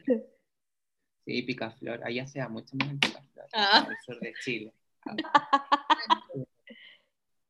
Sí, 1.25 1.41
picaflor. 1.43 2.03
Allá 2.03 2.27
se 2.27 2.39
da 2.39 2.49
mucho 2.49 2.75
más 2.75 2.89
en 2.89 2.99
picaflor. 2.99 3.47
Ah. 3.53 3.85
Al 3.87 3.97
sur 4.05 4.19
de 4.19 4.33
Chile. 4.43 4.73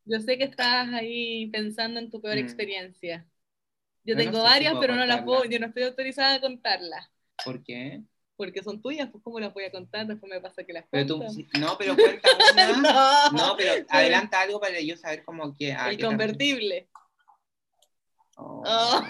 Yo 0.06 0.20
sé 0.20 0.38
que 0.38 0.44
estás 0.44 0.90
ahí 0.94 1.48
pensando 1.48 2.00
en 2.00 2.12
tu 2.12 2.22
peor 2.22 2.36
Mm. 2.36 2.40
experiencia. 2.40 3.26
Yo 4.04 4.16
no 4.16 4.22
tengo 4.22 4.38
sé 4.40 4.44
varias, 4.44 4.76
pero 4.82 4.96
no 4.96 5.06
las 5.06 5.22
puedo, 5.24 5.46
yo 5.46 5.60
no 5.60 5.68
estoy 5.68 5.84
autorizada 5.84 6.36
a 6.36 6.42
contarlas. 6.42 7.10
¿Por 7.46 7.64
qué? 7.64 8.02
Porque 8.44 8.62
son 8.62 8.82
tuyas, 8.82 9.10
pues 9.10 9.24
¿cómo 9.24 9.40
las 9.40 9.54
voy 9.54 9.64
a 9.64 9.72
contar? 9.72 10.06
Después 10.06 10.30
me 10.30 10.42
pasa 10.42 10.66
que 10.66 10.74
las 10.74 10.86
Pero 10.92 11.06
tú, 11.06 11.18
cuento. 11.18 11.34
sí, 11.34 11.48
no, 11.60 11.78
pero 11.78 11.96
cuenta 11.96 12.30
una. 12.54 13.32
no, 13.32 13.32
No, 13.32 13.56
pero 13.58 13.86
adelanta 13.90 14.42
algo 14.42 14.60
para 14.60 14.82
yo 14.82 14.98
saber 14.98 15.24
cómo 15.24 15.56
que. 15.56 15.72
a 15.72 15.90
el 15.90 16.00
convertible. 16.00 16.90
Oh. 18.36 18.64
Oh. 18.66 19.04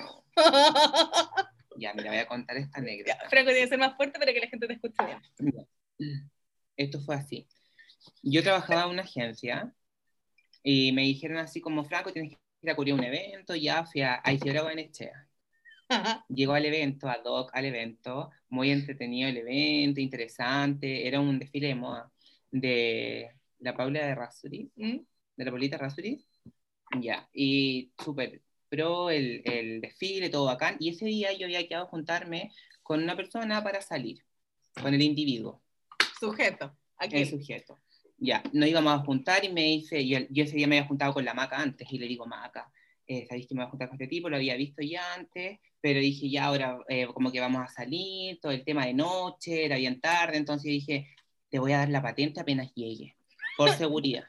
Ya, 1.77 1.93
mira, 1.93 2.11
voy 2.11 2.19
a 2.19 2.27
contar 2.27 2.57
esta 2.57 2.79
anécdota. 2.79 3.17
Franco 3.29 3.49
tiene 3.49 3.61
que 3.61 3.69
ser 3.69 3.79
más 3.79 3.95
fuerte 3.95 4.19
para 4.19 4.31
que 4.31 4.39
la 4.39 4.47
gente 4.47 4.67
te 4.67 4.73
escuche 4.73 4.95
bien. 5.97 6.29
Esto 6.77 7.01
fue 7.01 7.15
así. 7.15 7.47
yo 8.21 8.43
trabajaba 8.43 8.83
en 8.83 8.89
una 8.89 9.01
agencia 9.01 9.73
y 10.61 10.91
me 10.91 11.01
dijeron 11.01 11.37
así 11.37 11.61
como, 11.61 11.83
Franco, 11.83 12.13
tienes 12.13 12.31
que 12.31 12.39
ir 12.61 12.69
a 12.69 12.75
cubrir 12.75 12.93
un 12.93 13.03
evento, 13.03 13.55
ya 13.55 13.85
fui 13.85 14.01
a, 14.01 14.21
Isidora 14.31 14.63
Buenechea. 14.63 15.27
Llegó 16.29 16.53
al 16.53 16.65
evento, 16.65 17.09
ad 17.09 17.23
hoc 17.25 17.51
al 17.53 17.65
evento, 17.65 18.29
muy 18.49 18.71
entretenido 18.71 19.29
el 19.29 19.37
evento, 19.37 20.01
interesante, 20.01 21.07
era 21.07 21.19
un 21.19 21.39
desfile 21.39 21.67
de 21.67 21.75
moda 21.75 22.11
de 22.51 23.31
la 23.59 23.75
Paula 23.75 24.05
de 24.05 24.15
Rasuri, 24.15 24.71
¿Mm? 24.75 24.97
de 25.37 25.45
la 25.45 25.51
Paulita 25.51 25.77
Rasuri, 25.77 26.23
ya, 26.99 27.27
y 27.33 27.91
súper 28.03 28.41
pro 28.69 29.09
el, 29.09 29.41
el 29.45 29.81
desfile, 29.81 30.29
todo 30.29 30.45
bacán, 30.45 30.77
y 30.79 30.89
ese 30.89 31.05
día 31.05 31.31
yo 31.33 31.45
había 31.45 31.67
quedado 31.67 31.85
a 31.85 31.89
juntarme 31.89 32.51
con 32.81 33.01
una 33.01 33.15
persona 33.15 33.63
para 33.63 33.81
salir, 33.81 34.23
con 34.81 34.93
el 34.93 35.01
individuo, 35.01 35.63
Sujeto. 36.19 36.75
Aquí. 36.97 37.17
el 37.17 37.29
sujeto. 37.29 37.79
Ya, 38.17 38.41
nos 38.53 38.69
íbamos 38.69 38.93
a 38.93 38.99
juntar 38.99 39.43
y 39.43 39.51
me 39.51 39.63
dice, 39.63 40.07
yo, 40.07 40.19
yo 40.29 40.43
ese 40.45 40.55
día 40.55 40.67
me 40.67 40.77
había 40.77 40.87
juntado 40.87 41.13
con 41.13 41.25
la 41.25 41.33
Maca 41.33 41.57
antes 41.57 41.91
y 41.91 41.97
le 41.97 42.07
digo, 42.07 42.25
Maca, 42.25 42.71
eh, 43.05 43.25
sabéis 43.27 43.47
que 43.47 43.55
me 43.55 43.61
voy 43.61 43.67
a 43.67 43.71
juntar 43.71 43.89
con 43.89 43.95
este 43.95 44.07
tipo, 44.07 44.29
lo 44.29 44.37
había 44.37 44.55
visto 44.55 44.81
ya 44.81 45.13
antes, 45.13 45.59
pero 45.83 45.99
dije, 45.99 46.29
ya 46.29 46.45
ahora 46.45 46.79
eh, 46.87 47.07
como 47.07 47.29
que 47.29 47.41
vamos 47.41 47.61
a 47.61 47.67
salir, 47.67 48.39
todo 48.39 48.53
el 48.53 48.63
tema 48.63 48.85
de 48.85 48.93
noche, 48.93 49.65
era 49.65 49.75
bien 49.75 49.99
tarde, 49.99 50.37
entonces 50.37 50.71
dije, 50.71 51.09
te 51.49 51.59
voy 51.59 51.73
a 51.73 51.79
dar 51.79 51.89
la 51.89 52.01
patente 52.01 52.39
apenas 52.39 52.73
llegue, 52.73 53.17
por 53.57 53.69
seguridad. 53.77 54.23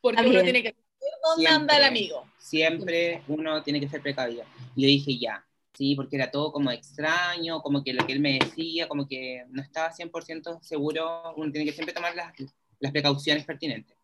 Porque 0.00 0.22
uno 0.22 0.42
tiene 0.42 0.62
que 0.62 0.70
saber 0.70 1.12
dónde 1.22 1.46
Siempre. 1.46 1.54
anda 1.54 1.76
el 1.76 1.84
amigo. 1.84 2.24
Siempre 2.38 3.22
uno 3.28 3.62
tiene 3.62 3.80
que 3.80 3.88
ser 3.90 4.00
precavido. 4.00 4.44
Y 4.74 4.80
yo 4.80 4.88
dije, 4.88 5.18
ya, 5.18 5.44
sí, 5.74 5.94
porque 5.94 6.16
era 6.16 6.30
todo 6.30 6.50
como 6.50 6.70
extraño, 6.70 7.60
como 7.60 7.84
que 7.84 7.92
lo 7.92 8.06
que 8.06 8.14
él 8.14 8.20
me 8.20 8.38
decía, 8.38 8.88
como 8.88 9.06
que 9.06 9.44
no 9.50 9.60
estaba 9.60 9.92
100% 9.92 10.62
seguro, 10.62 11.34
uno 11.36 11.52
tiene 11.52 11.66
que 11.66 11.74
siempre 11.74 11.92
tomar 11.92 12.16
las, 12.16 12.32
las 12.84 12.92
precauciones 12.92 13.46
pertinentes. 13.46 13.96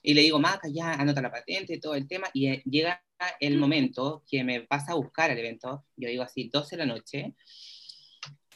Y 0.00 0.14
le 0.14 0.22
digo, 0.22 0.38
Maca, 0.38 0.68
ya 0.72 0.94
anota 0.94 1.20
la 1.20 1.30
patente, 1.30 1.78
todo 1.78 1.96
el 1.96 2.06
tema, 2.06 2.28
y 2.32 2.46
eh, 2.46 2.62
llega 2.64 3.02
el 3.40 3.58
momento 3.58 4.22
que 4.30 4.44
me 4.44 4.62
pasa 4.62 4.92
a 4.92 4.94
buscar 4.94 5.30
al 5.30 5.38
evento, 5.38 5.84
yo 5.96 6.08
digo 6.08 6.22
así, 6.22 6.48
12 6.48 6.76
de 6.76 6.86
la 6.86 6.94
noche, 6.94 7.34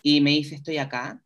y 0.02 0.20
me 0.20 0.30
dice, 0.30 0.54
estoy 0.54 0.78
acá, 0.78 1.20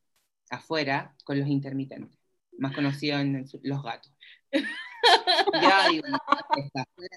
afuera, 0.50 1.14
con 1.24 1.38
los 1.38 1.48
intermitentes, 1.48 2.18
más 2.58 2.74
conocidos 2.74 3.20
en 3.20 3.46
los 3.62 3.82
gatos. 3.82 4.12
Ya 5.62 5.88
digo, 5.88 6.04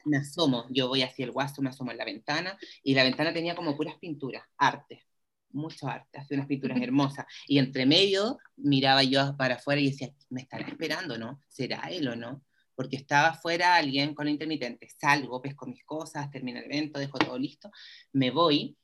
me 0.05 0.17
asomo, 0.17 0.65
yo 0.69 0.87
voy 0.87 1.01
hacia 1.01 1.25
el 1.25 1.31
guaso, 1.31 1.61
me 1.61 1.69
asomo 1.69 1.91
en 1.91 1.97
la 1.97 2.05
ventana, 2.05 2.57
y 2.81 2.93
la 2.95 3.03
ventana 3.03 3.33
tenía 3.33 3.55
como 3.55 3.75
puras 3.75 3.95
pinturas, 3.99 4.43
arte, 4.57 5.05
mucho 5.53 5.87
arte, 5.87 6.19
hacía 6.19 6.35
unas 6.35 6.47
pinturas 6.47 6.77
hermosas, 6.81 7.25
y 7.47 7.59
entre 7.59 7.85
medio 7.85 8.37
miraba 8.57 9.03
yo 9.03 9.35
para 9.37 9.55
afuera 9.55 9.81
y 9.81 9.89
decía, 9.89 10.09
me 10.29 10.41
estará 10.41 10.67
esperando, 10.67 11.17
¿no? 11.17 11.39
¿Será 11.47 11.81
él 11.89 12.07
o 12.07 12.15
no? 12.15 12.43
Porque 12.75 12.95
estaba 12.95 13.29
afuera 13.29 13.75
alguien 13.75 14.15
con 14.15 14.27
intermitente, 14.27 14.89
salgo, 14.99 15.41
pesco 15.41 15.67
mis 15.67 15.83
cosas, 15.83 16.31
termino 16.31 16.59
el 16.59 16.65
evento, 16.65 16.99
dejo 16.99 17.19
todo 17.19 17.37
listo, 17.37 17.71
me 18.13 18.31
voy 18.31 18.75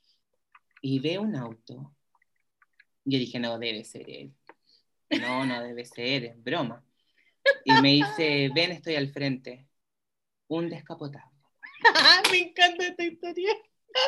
y 0.82 1.00
veo 1.00 1.22
un 1.22 1.36
auto. 1.36 1.96
Yo 3.04 3.18
dije, 3.18 3.40
no, 3.40 3.58
debe 3.58 3.84
ser 3.84 4.10
él. 4.10 4.34
No, 5.20 5.46
no 5.46 5.64
debe 5.64 5.86
ser, 5.86 6.26
es 6.26 6.44
broma. 6.44 6.86
Y 7.66 7.74
me 7.82 7.94
dice, 7.94 8.50
ven, 8.54 8.72
estoy 8.72 8.96
al 8.96 9.12
frente. 9.12 9.68
Un 10.48 10.70
descapotable. 10.70 11.36
me 12.32 12.38
encanta 12.40 12.86
esta 12.86 13.04
historia. 13.04 13.54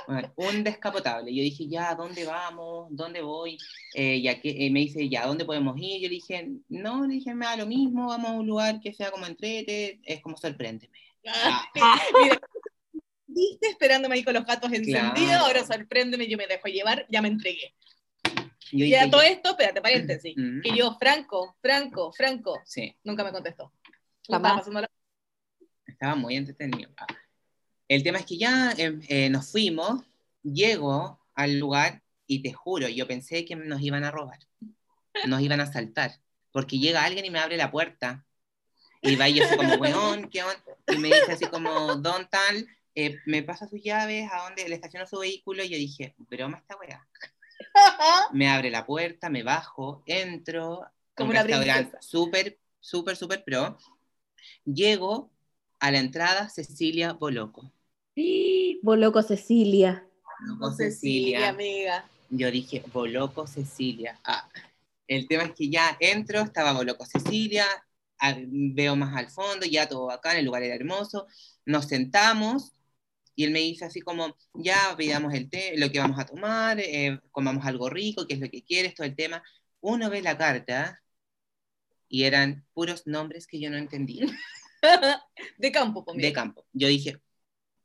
Bueno, 0.07 0.31
un 0.35 0.63
descapotable. 0.63 1.33
Yo 1.33 1.41
dije, 1.41 1.67
ya, 1.67 1.95
¿dónde 1.95 2.25
vamos? 2.25 2.87
¿Dónde 2.91 3.21
voy? 3.21 3.57
Eh, 3.95 4.21
ya 4.21 4.39
que, 4.39 4.49
eh, 4.65 4.69
me 4.69 4.81
dice, 4.81 5.09
ya, 5.09 5.25
¿dónde 5.25 5.43
podemos 5.45 5.75
ir? 5.77 6.01
Yo 6.01 6.07
le 6.07 6.15
dije, 6.15 6.49
no, 6.69 7.05
le 7.05 7.15
dije, 7.15 7.33
me 7.33 7.45
da 7.45 7.55
lo 7.57 7.65
mismo, 7.65 8.07
vamos 8.07 8.31
a 8.31 8.33
un 8.33 8.45
lugar 8.47 8.79
que 8.79 8.93
sea 8.93 9.11
como 9.11 9.25
entrete, 9.25 9.99
es 10.03 10.21
como 10.21 10.37
sorpréndeme. 10.37 10.97
Ah, 11.27 11.63
Mira, 12.23 12.39
viste 13.27 13.67
esperándome 13.69 14.15
ahí 14.15 14.23
con 14.23 14.33
los 14.33 14.45
gatos 14.45 14.71
encendidos, 14.71 15.13
Claro. 15.13 15.45
ahora 15.45 15.65
sorpréndeme, 15.65 16.27
yo 16.27 16.37
me 16.37 16.47
dejo 16.47 16.67
llevar, 16.67 17.05
ya 17.09 17.21
me 17.21 17.29
entregué. 17.29 17.73
yo 18.71 18.85
Y 18.85 18.93
a 18.93 19.09
todo 19.09 19.21
esto, 19.21 19.49
espérate, 19.51 19.81
paréntesis, 19.81 20.33
Mm, 20.37 20.61
que 20.61 20.75
yo, 20.75 20.95
Franco, 20.99 21.55
Franco, 21.61 22.11
Franco, 22.13 22.59
Sí, 22.65 22.95
nunca 23.03 23.23
me 23.23 23.31
contestó. 23.31 23.71
Estaba 24.21 24.57
pasando 24.57 24.81
la- 24.81 24.91
estaba 25.87 26.15
muy 26.15 26.35
entretenido. 26.35 26.91
Ah. 26.97 27.07
El 27.91 28.03
tema 28.03 28.19
es 28.19 28.25
que 28.25 28.37
ya 28.37 28.73
eh, 28.77 28.97
eh, 29.09 29.29
nos 29.29 29.51
fuimos, 29.51 30.01
llego 30.43 31.19
al 31.35 31.59
lugar 31.59 32.01
y 32.25 32.41
te 32.41 32.53
juro, 32.53 32.87
yo 32.87 33.05
pensé 33.05 33.43
que 33.43 33.57
nos 33.57 33.81
iban 33.81 34.05
a 34.05 34.11
robar, 34.11 34.39
nos 35.27 35.41
iban 35.41 35.59
a 35.59 35.63
asaltar, 35.63 36.13
porque 36.53 36.79
llega 36.79 37.03
alguien 37.03 37.25
y 37.25 37.29
me 37.29 37.39
abre 37.39 37.57
la 37.57 37.69
puerta. 37.69 38.25
Y 39.01 39.17
va 39.17 39.27
y 39.27 39.33
yo 39.33 39.43
así 39.43 39.57
como, 39.57 39.73
weón, 39.73 40.29
¿qué 40.29 40.41
onda? 40.41 40.63
Y 40.87 40.99
me 40.99 41.09
dice 41.09 41.33
así 41.33 41.47
como, 41.47 41.97
don 41.97 42.29
tal, 42.29 42.65
eh, 42.95 43.17
me 43.25 43.43
pasa 43.43 43.67
sus 43.67 43.83
llaves, 43.83 44.29
a 44.31 44.43
dónde 44.43 44.69
le 44.69 44.75
estaciona 44.75 45.05
su 45.05 45.19
vehículo. 45.19 45.61
Y 45.61 45.69
yo 45.71 45.75
dije, 45.75 46.15
broma 46.29 46.59
esta 46.59 46.77
weá. 46.77 47.05
Me 48.31 48.47
abre 48.47 48.71
la 48.71 48.85
puerta, 48.85 49.29
me 49.29 49.43
bajo, 49.43 50.01
entro, 50.05 50.85
Como 51.13 51.31
un 51.31 51.35
una 51.35 51.43
restaurante 51.43 51.97
súper, 51.99 52.57
súper, 52.79 53.17
súper 53.17 53.43
pro. 53.43 53.77
Llego 54.63 55.29
a 55.81 55.91
la 55.91 55.99
entrada 55.99 56.47
Cecilia 56.47 57.11
Boloco. 57.11 57.69
Boloco 58.81 59.21
Cecilia. 59.23 60.05
Boloco 60.39 60.75
Cecilia, 60.75 61.49
amiga. 61.49 62.05
Yo 62.29 62.51
dije, 62.51 62.83
Boloco 62.91 63.47
Cecilia. 63.47 64.19
Ah, 64.25 64.49
el 65.07 65.27
tema 65.27 65.43
es 65.43 65.51
que 65.53 65.69
ya 65.69 65.95
entro, 65.99 66.41
estaba 66.41 66.73
Boloco 66.73 67.05
Cecilia, 67.05 67.65
veo 68.47 68.95
más 68.95 69.15
al 69.15 69.29
fondo, 69.29 69.65
ya 69.65 69.87
todo 69.87 70.07
bacán, 70.07 70.37
el 70.37 70.45
lugar 70.45 70.63
era 70.63 70.75
hermoso. 70.75 71.27
Nos 71.65 71.87
sentamos 71.87 72.73
y 73.35 73.45
él 73.45 73.51
me 73.51 73.59
dice 73.59 73.85
así 73.85 74.01
como, 74.01 74.35
ya 74.53 74.95
pidamos 74.97 75.33
el 75.33 75.49
té, 75.49 75.73
lo 75.77 75.89
que 75.91 75.99
vamos 75.99 76.19
a 76.19 76.25
tomar, 76.25 76.79
eh, 76.79 77.19
comamos 77.31 77.65
algo 77.65 77.89
rico, 77.89 78.27
qué 78.27 78.33
es 78.33 78.39
lo 78.39 78.49
que 78.49 78.63
quieres, 78.63 78.93
todo 78.93 79.07
el 79.07 79.15
tema. 79.15 79.41
Uno 79.79 80.09
ve 80.09 80.21
la 80.21 80.37
carta 80.37 81.01
y 82.09 82.23
eran 82.23 82.65
puros 82.73 83.07
nombres 83.07 83.47
que 83.47 83.59
yo 83.59 83.69
no 83.69 83.77
entendía 83.77 84.25
De 85.57 85.71
campo, 85.71 86.03
pues, 86.03 86.17
de 86.17 86.33
campo. 86.33 86.65
Yo 86.73 86.87
dije, 86.87 87.21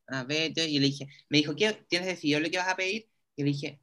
a 0.08 0.24
ver, 0.24 0.52
yo, 0.54 0.62
y 0.64 0.78
le 0.78 0.86
dije, 0.86 1.08
me 1.28 1.38
dijo, 1.38 1.54
¿qué, 1.56 1.72
¿tienes 1.88 2.08
decidido 2.08 2.40
lo 2.40 2.50
que 2.50 2.58
vas 2.58 2.68
a 2.68 2.76
pedir? 2.76 3.08
Y 3.36 3.42
le 3.42 3.48
dije, 3.50 3.80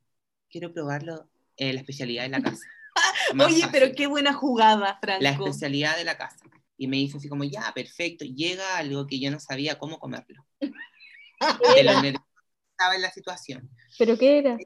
quiero 0.50 0.74
probarlo, 0.74 1.30
eh, 1.58 1.74
la 1.74 1.80
especialidad 1.80 2.24
de 2.24 2.30
la 2.30 2.42
casa. 2.42 2.66
Oye, 3.34 3.62
fácil. 3.62 3.70
pero 3.72 3.96
qué 3.96 4.08
buena 4.08 4.34
jugada, 4.34 5.00
Franco. 5.02 5.24
La 5.24 5.32
especialidad 5.32 5.98
de 5.98 6.06
la 6.06 6.18
casa. 6.18 6.46
Y 6.78 6.88
me 6.88 6.98
dice 6.98 7.18
así 7.18 7.30
como, 7.30 7.44
ya, 7.44 7.72
perfecto, 7.74 8.26
llega 8.26 8.78
algo 8.78 9.08
que 9.08 9.20
yo 9.20 9.32
no 9.32 9.40
sabía 9.40 9.78
cómo 9.78 10.00
comerlo. 10.00 10.46
De 10.60 11.84
lo 11.84 11.92
estaba 11.92 12.96
en 12.96 13.02
la 13.02 13.12
situación. 13.12 13.70
¿Pero 13.98 14.18
qué 14.18 14.40
era? 14.40 14.58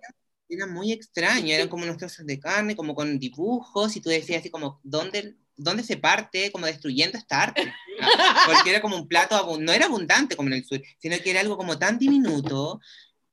Era 0.49 0.67
muy 0.67 0.91
extraño, 0.91 1.53
eran 1.53 1.67
como 1.67 1.83
unos 1.83 1.97
trozos 1.97 2.25
de 2.25 2.39
carne, 2.39 2.75
como 2.75 2.95
con 2.95 3.19
dibujos, 3.19 3.95
y 3.95 4.01
tú 4.01 4.09
decías 4.09 4.39
así 4.39 4.49
como, 4.49 4.79
¿dónde, 4.83 5.35
dónde 5.57 5.83
se 5.83 5.97
parte 5.97 6.51
como 6.51 6.65
destruyendo 6.67 7.17
esta 7.17 7.41
arte? 7.43 7.73
Ah, 7.99 8.43
Porque 8.45 8.69
era 8.69 8.81
como 8.81 8.95
un 8.95 9.07
plato, 9.07 9.57
no 9.59 9.71
era 9.73 9.85
abundante 9.85 10.35
como 10.35 10.47
en 10.49 10.53
el 10.55 10.65
sur, 10.65 10.81
sino 10.99 11.17
que 11.19 11.31
era 11.31 11.39
algo 11.41 11.57
como 11.57 11.77
tan 11.77 11.97
diminuto, 11.97 12.79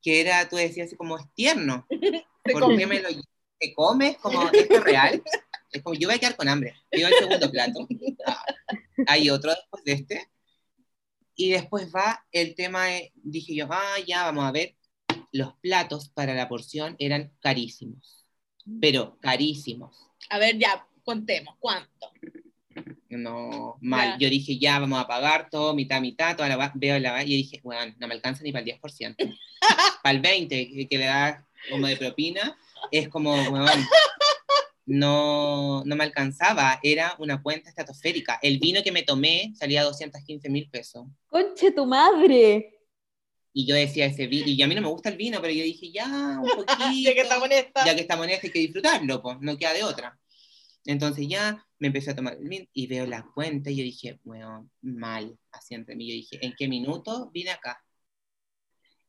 que 0.03 0.21
era, 0.21 0.49
tú 0.49 0.57
decías 0.57 0.87
así 0.89 0.97
como, 0.97 1.19
es 1.19 1.25
tierno. 1.35 1.87
¿Por 2.45 2.61
come. 2.63 2.77
qué 2.79 2.87
me 2.87 3.01
lo 3.01 3.09
te 3.59 3.73
comes? 3.75 4.17
Como, 4.19 4.51
¿esto 4.51 4.75
es 4.75 4.83
real? 4.85 5.23
Es 5.71 5.83
como, 5.83 5.95
yo 5.97 6.09
voy 6.09 6.17
a 6.17 6.19
quedar 6.19 6.37
con 6.37 6.49
hambre. 6.49 6.75
Pido 6.91 7.09
el 7.09 7.15
segundo 7.15 7.51
plato. 7.51 7.87
Ah, 8.27 8.45
hay 9.07 9.31
otro 9.31 9.51
después 9.53 9.85
de 9.85 9.93
este. 9.93 10.29
Y 11.37 11.51
después 11.51 11.91
va 11.95 12.25
el 12.33 12.55
tema, 12.55 12.87
de- 12.87 13.13
dije 13.17 13.55
yo, 13.55 13.67
ah, 13.71 13.97
ya, 14.07 14.25
vamos 14.25 14.45
a 14.45 14.53
ver. 14.53 14.77
Los 15.33 15.55
platos 15.55 16.09
para 16.11 16.35
la 16.35 16.49
porción 16.49 16.95
eran 16.99 17.33
carísimos. 17.41 18.25
Pero 18.81 19.19
carísimos. 19.21 19.97
A 20.31 20.39
ver, 20.39 20.59
ya, 20.59 20.87
contemos, 21.05 21.57
¿cuánto? 21.59 22.13
No, 23.11 23.79
mal. 23.81 24.13
Ya. 24.13 24.19
Yo 24.19 24.31
dije, 24.31 24.59
ya, 24.59 24.79
vamos 24.79 25.01
a 25.01 25.07
pagar 25.07 25.49
todo, 25.51 25.75
mitad, 25.75 26.01
mitad, 26.01 26.37
toda 26.37 26.49
la 26.49 26.73
veo 26.75 26.99
la 26.99 27.23
y 27.23 27.31
yo 27.31 27.37
dije, 27.37 27.61
bueno, 27.63 27.95
no 27.99 28.09
me 28.09 28.15
alcanza 28.15 28.43
ni 28.43 28.53
para 28.53 28.65
el 28.65 28.81
10%. 28.81 29.39
para 30.03 30.17
el 30.17 30.23
20% 30.23 30.89
que, 30.89 30.99
le 30.99 31.05
da 31.05 31.47
como 31.71 31.87
de 31.87 31.97
propina, 31.97 32.57
es 32.91 33.09
como, 33.09 33.33
weón, 33.35 33.69
no, 34.87 35.85
no 35.85 35.97
me 35.97 36.05
alcanzaba. 36.05 36.81
Era 36.83 37.15
una 37.19 37.43
cuenta 37.43 37.69
estratosférica. 37.69 38.39
El 38.43 38.59
vino 38.59 38.83
que 38.83 38.93
me 38.93 39.03
tomé 39.03 39.53
salía 39.55 39.83
a 39.83 39.85
215 39.85 40.49
mil 40.51 40.69
pesos. 40.69 41.07
¡Conche 41.27 41.71
tu 41.71 41.87
madre! 41.87 42.71
Y 43.57 43.67
yo 43.67 43.77
decía 43.77 44.07
ese 44.07 44.27
vino, 44.27 44.49
y 44.49 44.61
a 44.63 44.67
mí 44.67 44.75
no 44.75 44.81
me 44.81 44.89
gusta 44.89 45.11
el 45.11 45.17
vino, 45.17 45.41
pero 45.41 45.53
yo 45.53 45.63
dije, 45.63 45.93
ya, 45.93 46.41
un 46.43 46.49
poquito. 46.49 46.75
Ya 47.05 47.15
que 47.15 47.21
estamos 47.21 47.47
en 47.47 47.53
esta. 47.53 47.87
ya 47.87 47.95
que 47.95 48.01
estamos 48.01 48.27
en 48.27 48.33
hay 48.33 48.51
que 48.51 48.59
disfrutarlo, 48.59 49.23
pues, 49.23 49.37
no 49.41 49.57
queda 49.57 49.73
de 49.73 49.85
otra. 49.85 50.19
Entonces 50.87 51.27
ya 51.29 51.67
me 51.79 51.89
empecé 51.89 52.11
a 52.11 52.17
tomar 52.17 52.35
el 52.35 52.49
vino 52.49 52.67
y 52.73 52.87
veo 52.87 53.07
la 53.07 53.27
cuenta 53.35 53.71
y 53.71 53.77
yo 53.77 53.85
dije, 53.85 54.21
bueno, 54.25 54.69
mal, 54.83 55.39
así 55.51 55.75
entre 55.75 55.97
mí. 55.97 56.09
Yo 56.09 56.15
dije, 56.15 56.39
¿en 56.45 56.55
qué 56.57 56.69
minuto 56.69 57.31
vine 57.33 57.51
acá? 57.51 57.83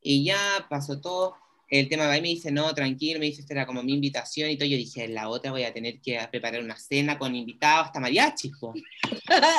Y 0.00 0.24
ya 0.24 0.66
pasó 0.70 1.00
todo, 1.00 1.34
el 1.68 1.88
tema 1.88 2.06
va 2.06 2.16
y 2.16 2.22
me 2.22 2.28
dice, 2.28 2.50
no, 2.50 2.72
tranquilo, 2.74 3.18
me 3.18 3.26
dice, 3.26 3.40
esta 3.40 3.54
era 3.54 3.66
como 3.66 3.82
mi 3.82 3.94
invitación 3.94 4.50
y 4.50 4.56
todo. 4.56 4.68
Yo 4.68 4.76
dije, 4.76 5.08
la 5.08 5.28
otra 5.28 5.50
voy 5.50 5.64
a 5.64 5.72
tener 5.72 6.00
que 6.00 6.18
preparar 6.30 6.62
una 6.62 6.76
cena 6.76 7.18
con 7.18 7.34
invitados 7.34 7.86
hasta 7.86 8.00
mariachi, 8.00 8.50
po. 8.60 8.72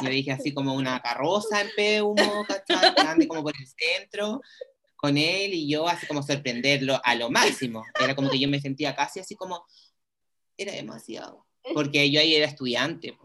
Yo 0.03 0.09
dije 0.09 0.31
así 0.31 0.53
como 0.53 0.73
una 0.73 1.01
carroza 1.01 1.61
en 1.61 1.69
Peumo, 1.75 2.45
¿cachai? 2.47 2.95
Que 2.95 3.01
ande 3.01 3.27
como 3.27 3.43
por 3.43 3.53
el 3.57 3.67
centro 3.67 4.41
con 4.95 5.17
él 5.17 5.53
y 5.53 5.69
yo 5.69 5.87
así 5.87 6.07
como 6.07 6.23
sorprenderlo 6.23 6.99
a 7.03 7.15
lo 7.15 7.29
máximo. 7.29 7.83
Era 7.99 8.15
como 8.15 8.29
que 8.29 8.39
yo 8.39 8.47
me 8.47 8.59
sentía 8.59 8.95
casi 8.95 9.19
así 9.19 9.35
como, 9.35 9.65
era 10.57 10.71
demasiado. 10.71 11.46
Porque 11.73 12.09
yo 12.09 12.19
ahí 12.19 12.35
era 12.35 12.45
estudiante. 12.45 13.17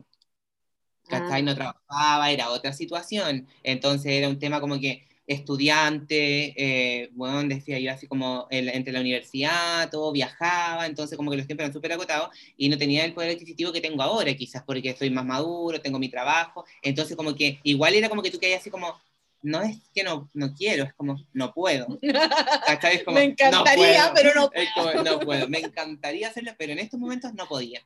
¿cachai? 1.08 1.40
Ah. 1.40 1.42
No 1.42 1.54
trabajaba, 1.54 2.30
era 2.30 2.50
otra 2.50 2.72
situación. 2.72 3.46
Entonces 3.62 4.12
era 4.12 4.28
un 4.28 4.38
tema 4.38 4.60
como 4.60 4.78
que 4.80 5.06
estudiante, 5.26 6.52
eh, 6.56 7.10
bueno, 7.12 7.42
decía 7.44 7.78
yo 7.78 7.92
así 7.92 8.06
como 8.08 8.48
el- 8.50 8.68
entre 8.68 8.92
la 8.92 9.00
universidad, 9.00 9.88
todo 9.90 10.12
viajaba, 10.12 10.84
entonces 10.86 11.16
como 11.16 11.30
que 11.30 11.36
los 11.36 11.46
tiempos 11.46 11.62
eran 11.64 11.72
súper 11.72 11.92
agotados 11.92 12.30
y 12.56 12.68
no 12.68 12.76
tenía 12.76 13.04
el 13.04 13.14
poder 13.14 13.30
adquisitivo 13.30 13.72
que 13.72 13.80
tengo 13.80 14.02
ahora, 14.02 14.34
quizás 14.34 14.62
porque 14.64 14.94
soy 14.96 15.10
más 15.10 15.24
maduro, 15.24 15.80
tengo 15.80 15.98
mi 16.00 16.08
trabajo, 16.08 16.64
entonces 16.82 17.16
como 17.16 17.34
que 17.36 17.60
igual 17.62 17.94
era 17.94 18.08
como 18.08 18.20
que 18.22 18.30
tú 18.32 18.38
quedas 18.40 18.60
así 18.60 18.70
como, 18.70 19.00
no 19.42 19.62
es 19.62 19.78
que 19.94 20.02
no, 20.04 20.30
no 20.34 20.54
quiero, 20.54 20.84
es 20.84 20.94
como, 20.94 21.16
no 21.32 21.52
puedo. 21.52 21.98
Es 22.92 23.04
como, 23.04 23.16
Me 23.18 23.24
encantaría, 23.24 24.08
"No 24.08 24.12
puedo". 24.12 24.14
pero 24.14 24.34
no 24.34 24.50
como, 24.74 25.02
no 25.02 25.20
puedo, 25.20 25.48
me 25.48 25.58
encantaría 25.58 26.28
hacerlo, 26.28 26.52
pero 26.58 26.72
en 26.72 26.78
estos 26.78 26.98
momentos 26.98 27.34
no 27.34 27.46
podía. 27.46 27.80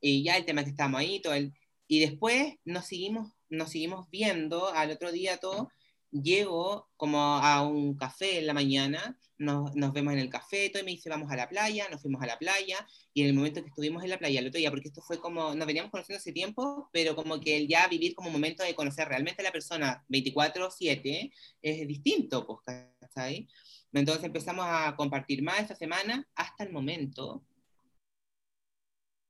Y 0.00 0.22
ya 0.22 0.36
el 0.36 0.44
tema 0.44 0.64
que 0.64 0.70
estábamos 0.70 1.00
ahí, 1.00 1.20
todo 1.20 1.34
el, 1.34 1.52
y 1.88 2.00
después 2.00 2.54
nos 2.64 2.86
seguimos, 2.86 3.32
nos 3.48 3.70
seguimos 3.70 4.08
viendo 4.10 4.68
al 4.72 4.90
otro 4.90 5.12
día 5.12 5.36
todo. 5.38 5.70
Llego 6.12 6.90
como 6.96 7.18
a 7.18 7.66
un 7.66 7.96
café 7.96 8.38
en 8.38 8.46
la 8.46 8.54
mañana, 8.54 9.18
nos, 9.38 9.74
nos 9.74 9.92
vemos 9.92 10.12
en 10.12 10.20
el 10.20 10.28
café, 10.28 10.70
todo, 10.70 10.82
y 10.82 10.84
me 10.84 10.92
dice, 10.92 11.08
vamos 11.08 11.30
a 11.30 11.36
la 11.36 11.48
playa, 11.48 11.88
nos 11.90 12.02
fuimos 12.02 12.22
a 12.22 12.26
la 12.26 12.38
playa, 12.38 12.86
y 13.12 13.22
en 13.22 13.28
el 13.28 13.34
momento 13.34 13.62
que 13.62 13.68
estuvimos 13.68 14.04
en 14.04 14.10
la 14.10 14.18
playa 14.18 14.40
el 14.40 14.46
otro 14.46 14.58
día, 14.58 14.70
porque 14.70 14.88
esto 14.88 15.02
fue 15.02 15.18
como, 15.18 15.54
nos 15.54 15.66
veníamos 15.66 15.90
conociendo 15.90 16.18
hace 16.18 16.32
tiempo, 16.32 16.88
pero 16.92 17.16
como 17.16 17.40
que 17.40 17.56
el 17.56 17.66
ya 17.66 17.88
vivir 17.88 18.14
como 18.14 18.30
momento 18.30 18.62
de 18.62 18.74
conocer 18.74 19.08
realmente 19.08 19.42
a 19.42 19.44
la 19.44 19.52
persona 19.52 20.04
24/7 20.08 21.32
es 21.62 21.88
distinto, 21.88 22.46
pues, 22.46 22.60
¿cachai? 23.00 23.48
Entonces 23.92 24.24
empezamos 24.24 24.64
a 24.68 24.94
compartir 24.96 25.42
más 25.42 25.60
esa 25.60 25.74
semana 25.74 26.26
hasta 26.34 26.64
el 26.64 26.72
momento 26.72 27.44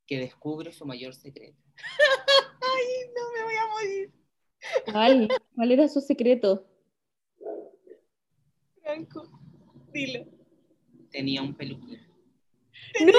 que 0.06 0.18
descubro 0.18 0.72
su 0.72 0.84
mayor 0.84 1.14
secreto. 1.14 1.58
Ay, 2.60 2.84
no 3.14 3.32
me 3.32 3.44
voy 3.44 3.54
a 3.54 3.66
morir. 3.66 4.12
¿Cuál? 4.92 5.28
¿Cuál 5.54 5.72
era 5.72 5.88
su 5.88 6.00
secreto? 6.00 6.71
Franco, 8.82 9.28
dilo. 9.92 10.26
Tenía 11.10 11.42
un 11.42 11.54
peluquín. 11.54 12.00
¡No! 13.00 13.12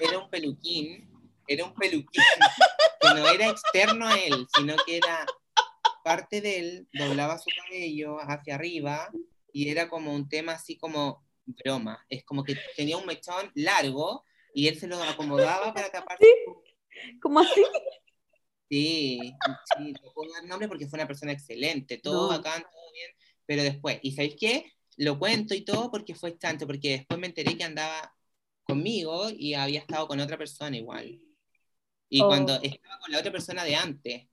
Era 0.00 0.18
un 0.18 0.30
peluquín, 0.30 1.10
era 1.46 1.64
un 1.64 1.74
peluquín 1.74 2.22
que 3.00 3.08
no 3.08 3.28
era 3.28 3.48
externo 3.50 4.06
a 4.06 4.18
él, 4.18 4.46
sino 4.54 4.74
que 4.86 4.96
era 4.98 5.26
parte 6.04 6.40
de 6.40 6.58
él, 6.58 6.88
doblaba 6.92 7.38
su 7.38 7.50
cabello 7.64 8.18
hacia 8.20 8.54
arriba 8.54 9.10
y 9.52 9.68
era 9.68 9.88
como 9.88 10.14
un 10.14 10.28
tema 10.28 10.52
así 10.52 10.76
como 10.76 11.24
broma. 11.44 12.04
Es 12.08 12.24
como 12.24 12.44
que 12.44 12.56
tenía 12.76 12.96
un 12.96 13.06
mechón 13.06 13.50
largo 13.54 14.24
y 14.54 14.68
él 14.68 14.78
se 14.78 14.86
lo 14.86 15.02
acomodaba 15.02 15.74
para 15.74 15.90
taparse. 15.90 16.26
¿Cómo 17.20 17.40
así? 17.40 17.64
Sí, 18.68 19.18
sí, 19.76 19.92
no 19.92 20.12
puedo 20.12 20.32
dar 20.32 20.44
nombre 20.44 20.68
porque 20.68 20.86
fue 20.86 20.98
una 20.98 21.06
persona 21.06 21.32
excelente, 21.32 21.98
todo 21.98 22.22
No. 22.22 22.28
bacán, 22.28 22.62
todo 22.62 22.92
bien, 22.92 23.10
pero 23.50 23.64
después, 23.64 23.98
¿y 24.02 24.12
sabéis 24.12 24.36
qué? 24.38 24.72
Lo 24.96 25.18
cuento 25.18 25.56
y 25.56 25.62
todo 25.62 25.90
porque 25.90 26.14
fue 26.14 26.30
tanto, 26.30 26.68
porque 26.68 26.90
después 26.90 27.18
me 27.18 27.26
enteré 27.26 27.58
que 27.58 27.64
andaba 27.64 28.14
conmigo 28.62 29.28
y 29.28 29.54
había 29.54 29.80
estado 29.80 30.06
con 30.06 30.20
otra 30.20 30.38
persona 30.38 30.76
igual. 30.76 31.20
Y 32.08 32.20
Oh. 32.22 32.28
cuando 32.28 32.54
estaba 32.62 33.00
con 33.00 33.10
la 33.10 33.18
otra 33.18 33.32
persona 33.32 33.64
de 33.64 33.74
antes, 33.74 34.28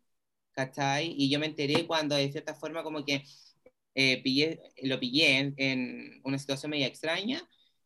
¿cachai? 0.51 1.15
Y 1.17 1.31
yo 1.31 1.39
me 1.39 1.47
enteré 1.47 1.87
cuando 1.87 2.15
de 2.15 2.31
cierta 2.31 2.53
forma 2.53 2.83
como 2.83 3.03
que 3.03 3.23
eh, 3.95 4.21
pillé, 4.21 4.61
lo 4.83 4.99
pillé 4.99 5.39
en, 5.39 5.55
en 5.57 6.21
una 6.23 6.37
situación 6.37 6.69
media 6.69 6.85
extraña 6.85 7.41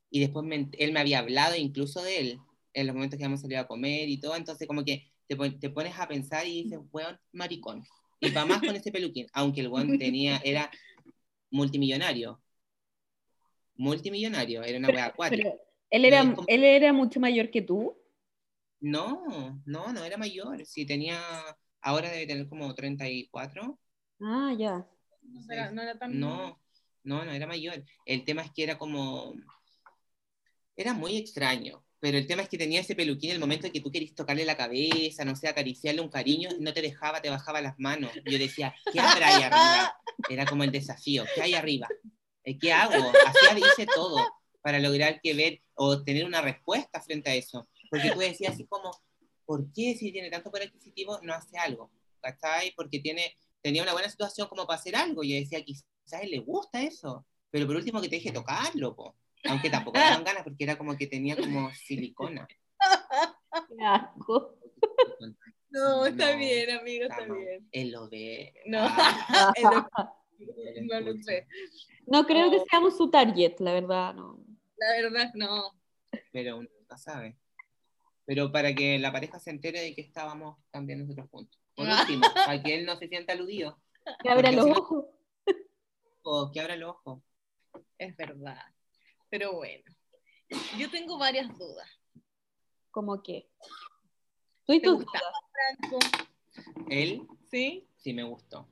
y 0.09 0.19
después 0.19 0.45
me 0.45 0.67
él 0.79 0.91
me 0.91 0.99
había 0.99 1.19
hablado 1.19 1.55
incluso 1.55 2.03
de 2.03 2.19
él 2.19 2.39
en 2.73 2.87
los 2.87 2.93
momentos 2.93 3.17
que 3.17 3.23
habíamos 3.23 3.39
salido 3.39 3.61
a 3.61 3.67
comer 3.67 4.09
y 4.09 4.19
todo, 4.19 4.35
entonces 4.35 4.67
como 4.67 4.83
que 4.83 5.09
te, 5.27 5.37
te 5.37 5.69
pones 5.69 5.97
a 5.97 6.09
pensar 6.09 6.45
y 6.45 6.63
dices, 6.63 6.79
weón, 6.91 7.17
maricón. 7.31 7.85
Y 8.19 8.31
va 8.31 8.45
más 8.45 8.59
con 8.59 8.75
ese 8.75 8.91
peluquín, 8.91 9.27
aunque 9.31 9.61
el 9.61 9.69
weón 9.69 9.97
tenía, 9.97 10.41
era 10.43 10.69
multimillonario. 11.51 12.41
Multimillonario, 13.75 14.63
era 14.63 14.77
una 14.77 14.89
wea. 14.89 15.13
Pero 15.29 15.59
él 15.89 16.05
era, 16.05 16.21
como- 16.35 16.47
él 16.47 16.63
era 16.63 16.93
mucho 16.93 17.19
mayor 17.19 17.49
que 17.51 17.61
tú. 17.61 17.97
No, 18.79 19.61
no, 19.65 19.93
no 19.93 20.03
era 20.03 20.17
mayor. 20.17 20.65
Si 20.65 20.85
tenía, 20.85 21.21
ahora 21.81 22.09
debe 22.09 22.25
tener 22.27 22.49
como 22.49 22.73
34. 22.73 23.79
Ah, 24.21 24.53
ya. 24.57 24.87
No 25.23 25.53
era, 25.53 25.71
no 25.71 25.81
era 25.81 25.97
tan. 25.97 26.19
No, 26.19 26.59
no, 27.03 27.23
no 27.25 27.31
era 27.31 27.47
mayor. 27.47 27.83
El 28.05 28.25
tema 28.25 28.41
es 28.41 28.51
que 28.51 28.63
era 28.63 28.77
como, 28.77 29.33
era 30.75 30.93
muy 30.93 31.17
extraño. 31.17 31.83
Pero 32.01 32.17
el 32.17 32.25
tema 32.25 32.41
es 32.41 32.49
que 32.49 32.57
tenía 32.57 32.81
ese 32.81 32.95
peluquín 32.95 33.29
en 33.29 33.35
el 33.35 33.39
momento 33.39 33.67
en 33.67 33.73
que 33.73 33.79
tú 33.79 33.91
querías 33.91 34.15
tocarle 34.15 34.43
la 34.43 34.57
cabeza, 34.57 35.23
no 35.23 35.35
sé, 35.35 35.47
acariciarle 35.47 36.01
un 36.01 36.09
cariño, 36.09 36.49
no 36.59 36.73
te 36.73 36.81
dejaba, 36.81 37.21
te 37.21 37.29
bajaba 37.29 37.61
las 37.61 37.77
manos. 37.77 38.11
Yo 38.25 38.39
decía, 38.39 38.73
¿qué 38.91 38.99
habrá 38.99 39.27
ahí 39.27 39.43
arriba? 39.43 39.95
Era 40.27 40.45
como 40.47 40.63
el 40.63 40.71
desafío, 40.71 41.25
¿qué 41.35 41.43
hay 41.43 41.53
arriba? 41.53 41.87
Eh, 42.43 42.57
¿Qué 42.57 42.73
hago? 42.73 43.11
Hacía, 43.27 43.59
hice 43.59 43.85
todo 43.85 44.17
para 44.63 44.79
lograr 44.79 45.21
que 45.21 45.35
ver 45.35 45.61
o 45.75 46.03
tener 46.03 46.25
una 46.25 46.41
respuesta 46.41 46.99
frente 47.01 47.29
a 47.29 47.35
eso. 47.35 47.67
Porque 47.91 48.09
tú 48.11 48.19
decías 48.19 48.53
así 48.53 48.65
como, 48.65 48.91
¿por 49.45 49.71
qué 49.71 49.95
si 49.95 50.11
tiene 50.11 50.31
tanto 50.31 50.49
poder 50.49 50.69
adquisitivo 50.69 51.19
no 51.21 51.35
hace 51.35 51.57
algo? 51.59 51.91
¿Cachai? 52.19 52.73
Porque 52.75 52.99
tiene, 52.99 53.35
tenía 53.61 53.83
una 53.83 53.93
buena 53.93 54.09
situación 54.09 54.47
como 54.47 54.65
para 54.65 54.79
hacer 54.79 54.95
algo. 54.95 55.23
Yo 55.23 55.35
decía, 55.35 55.63
quizás 55.63 55.85
le 56.27 56.39
gusta 56.39 56.81
eso, 56.81 57.27
pero 57.51 57.67
por 57.67 57.75
último 57.75 58.01
que 58.01 58.09
te 58.09 58.15
deje 58.15 58.31
tocarlo, 58.31 58.95
po. 58.95 59.15
Aunque 59.49 59.69
tampoco 59.69 59.97
me 59.97 60.03
daban 60.03 60.23
ganas 60.23 60.43
porque 60.43 60.63
era 60.63 60.77
como 60.77 60.95
que 60.97 61.07
tenía 61.07 61.35
como 61.35 61.71
silicona. 61.73 62.47
Qué 63.69 63.83
asco. 63.85 64.57
No, 65.73 66.05
está 66.05 66.33
No, 66.33 66.37
bien, 66.37 66.69
amigo, 66.71 67.05
está 67.05 67.23
bien. 67.23 67.65
Él 67.71 67.91
lo 67.91 68.09
ve. 68.09 68.53
No. 68.65 68.79
Ah, 68.81 69.53
no, 70.81 70.99
lo 70.99 71.13
sé. 71.23 71.47
No 72.05 72.25
creo 72.25 72.51
que 72.51 72.59
seamos 72.69 72.97
su 72.97 73.09
target, 73.09 73.57
la 73.59 73.71
verdad, 73.71 74.13
no. 74.13 74.37
La 74.75 74.91
verdad, 75.01 75.31
no. 75.33 75.79
pero 76.33 76.57
uno 76.57 76.67
nunca 76.77 76.97
sabe. 76.97 77.37
Pero 78.25 78.51
para 78.51 78.75
que 78.75 78.99
la 78.99 79.13
pareja 79.13 79.39
se 79.39 79.51
entere 79.51 79.79
de 79.79 79.95
que 79.95 80.01
estábamos 80.01 80.57
también 80.71 80.99
nosotros 80.99 81.29
juntos. 81.31 81.57
Por 81.73 81.87
último, 81.87 82.27
para 82.33 82.61
que 82.61 82.75
él 82.75 82.85
no 82.85 82.97
se 82.97 83.07
sienta 83.07 83.31
aludido, 83.31 83.79
Que 84.21 84.29
abra 84.29 84.51
los 84.51 84.65
ojos. 84.65 85.05
o 86.23 86.51
que 86.51 86.59
abra 86.59 86.75
los 86.75 86.97
ojos. 87.05 87.23
Es 87.97 88.13
verdad. 88.17 88.61
Pero 89.31 89.53
bueno. 89.53 89.83
Yo 90.77 90.91
tengo 90.91 91.17
varias 91.17 91.47
dudas. 91.57 91.89
Como 92.91 93.23
que. 93.23 93.49
Tú 94.67 94.73
y 94.73 94.81
¿Te 94.81 94.87
tus 94.87 94.97
gustaba 95.03 95.25
dudas. 95.25 95.77
Franco? 95.79 96.87
Él 96.89 97.27
¿Sí? 97.49 97.87
sí 97.97 98.13
me 98.13 98.23
gustó. 98.23 98.67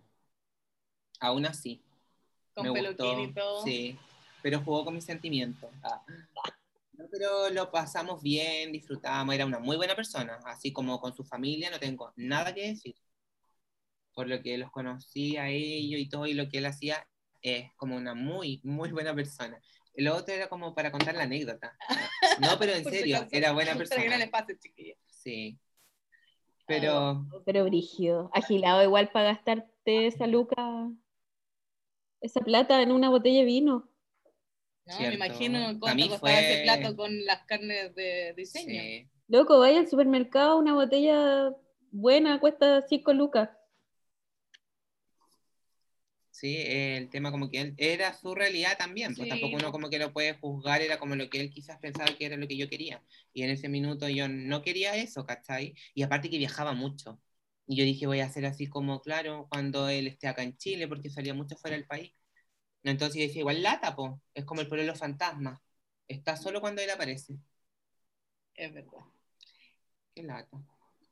Aún 1.19 1.45
así. 1.45 1.81
Con 2.53 2.67
me 2.67 2.73
peluquín 2.73 3.05
gustó, 3.05 3.21
y 3.23 3.33
todo. 3.33 3.63
Sí, 3.63 3.97
pero 4.41 4.61
jugó 4.61 4.85
con 4.85 4.93
mis 4.95 5.05
sentimientos. 5.05 5.69
Ah. 5.81 6.03
No, 6.93 7.05
pero 7.09 7.49
lo 7.49 7.71
pasamos 7.71 8.21
bien, 8.21 8.73
disfrutamos, 8.73 9.33
era 9.33 9.45
una 9.45 9.59
muy 9.59 9.77
buena 9.77 9.95
persona, 9.95 10.37
así 10.45 10.73
como 10.73 10.99
con 10.99 11.15
su 11.15 11.23
familia 11.23 11.69
no 11.71 11.79
tengo 11.79 12.11
nada 12.17 12.53
que 12.53 12.67
decir. 12.67 12.95
Por 14.13 14.27
lo 14.27 14.41
que 14.41 14.57
los 14.57 14.69
conocí 14.69 15.37
a 15.37 15.47
ellos 15.47 16.01
y 16.01 16.09
todo 16.09 16.25
y 16.27 16.33
lo 16.33 16.49
que 16.49 16.57
él 16.57 16.65
hacía 16.65 17.07
es 17.41 17.73
como 17.75 17.95
una 17.95 18.15
muy, 18.15 18.59
muy 18.63 18.91
buena 18.91 19.15
persona. 19.15 19.61
Lo 19.95 20.15
otro 20.15 20.33
era 20.33 20.47
como 20.47 20.73
para 20.73 20.91
contar 20.91 21.15
la 21.15 21.23
anécdota. 21.23 21.77
No, 22.39 22.57
pero 22.57 22.71
en 22.73 22.83
serio, 22.85 23.27
era 23.31 23.51
buena 23.51 23.73
Para 23.73 23.83
que 23.83 23.89
no 23.89 23.95
persona. 23.95 24.17
le 24.17 24.27
pase, 24.29 24.57
chiquilla. 24.57 24.95
Sí. 25.07 25.59
Pero 26.65 27.25
Pero 27.45 27.65
brígido. 27.65 28.29
Agilado 28.33 28.83
igual 28.83 29.09
para 29.11 29.33
gastarte 29.33 30.07
esa 30.07 30.25
luca, 30.27 30.89
esa 32.21 32.39
plata 32.41 32.81
en 32.81 32.91
una 32.91 33.09
botella 33.09 33.39
de 33.39 33.45
vino. 33.45 33.89
No, 34.85 34.93
Cierto. 34.95 35.17
me 35.19 35.25
imagino 35.25 35.59
Para 35.59 35.79
cuánto 35.79 36.09
costaba 36.09 36.19
fue- 36.33 36.51
ese 36.53 36.63
plato 36.63 36.95
con 36.95 37.25
las 37.25 37.43
carnes 37.45 37.93
de 37.95 38.33
diseño. 38.35 38.81
sí, 38.81 39.09
Loco, 39.27 39.59
vaya 39.59 39.79
al 39.79 39.87
supermercado, 39.87 40.57
una 40.57 40.73
botella 40.73 41.53
buena 41.91 42.39
cuesta 42.39 42.81
5 42.87 43.13
lucas. 43.13 43.49
Sí, 46.39 46.55
el 46.65 47.09
tema 47.09 47.31
como 47.31 47.49
que 47.49 47.59
él 47.59 47.73
era 47.77 48.13
su 48.13 48.33
realidad 48.33 48.77
también, 48.77 49.13
pues 49.13 49.25
Sí, 49.25 49.29
tampoco 49.29 49.57
uno 49.57 49.73
como 49.73 49.89
que 49.89 49.99
lo 49.99 50.13
puede 50.13 50.35
juzgar, 50.35 50.81
era 50.81 50.97
como 50.97 51.15
lo 51.17 51.29
que 51.29 51.41
él 51.41 51.49
quizás 51.49 51.77
pensaba 51.79 52.15
que 52.15 52.25
era 52.25 52.37
lo 52.37 52.47
que 52.47 52.55
yo 52.55 52.69
quería. 52.69 53.03
Y 53.33 53.43
en 53.43 53.49
ese 53.49 53.67
minuto 53.67 54.07
yo 54.07 54.29
no 54.29 54.61
quería 54.61 54.95
eso, 54.95 55.25
¿cachai? 55.25 55.75
Y 55.93 56.01
aparte 56.03 56.29
que 56.29 56.37
viajaba 56.37 56.71
mucho. 56.71 57.19
Y 57.67 57.75
yo 57.75 57.83
dije, 57.83 58.07
voy 58.07 58.21
a 58.21 58.27
hacer 58.27 58.45
así 58.45 58.67
como, 58.67 59.01
claro, 59.01 59.47
cuando 59.49 59.89
él 59.89 60.07
esté 60.07 60.29
acá 60.29 60.43
en 60.43 60.55
Chile, 60.55 60.87
porque 60.87 61.09
salía 61.09 61.33
mucho 61.33 61.57
fuera 61.57 61.75
del 61.75 61.85
país. 61.85 62.13
Entonces 62.83 63.17
yo 63.17 63.27
decía, 63.27 63.41
igual 63.41 63.61
lata, 63.61 63.93
po. 63.97 64.21
Es 64.33 64.45
como 64.45 64.61
el 64.61 64.67
pololo 64.69 64.95
fantasma. 64.95 65.61
Está 66.07 66.37
solo 66.37 66.61
cuando 66.61 66.81
él 66.81 66.89
aparece. 66.89 67.35
Es 68.55 68.73
verdad. 68.73 69.03
Qué 70.15 70.23
lata. 70.23 70.57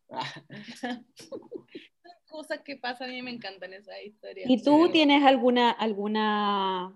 Cosas 2.29 2.61
que 2.61 2.75
pasan, 2.75 3.09
a 3.09 3.13
mí 3.13 3.21
me 3.21 3.31
encantan 3.31 3.73
esas 3.73 3.95
historias. 4.03 4.49
¿Y 4.49 4.61
tú 4.63 4.85
Sí. 4.87 4.91
tienes 4.91 5.23
alguna, 5.23 5.71
alguna 5.71 6.93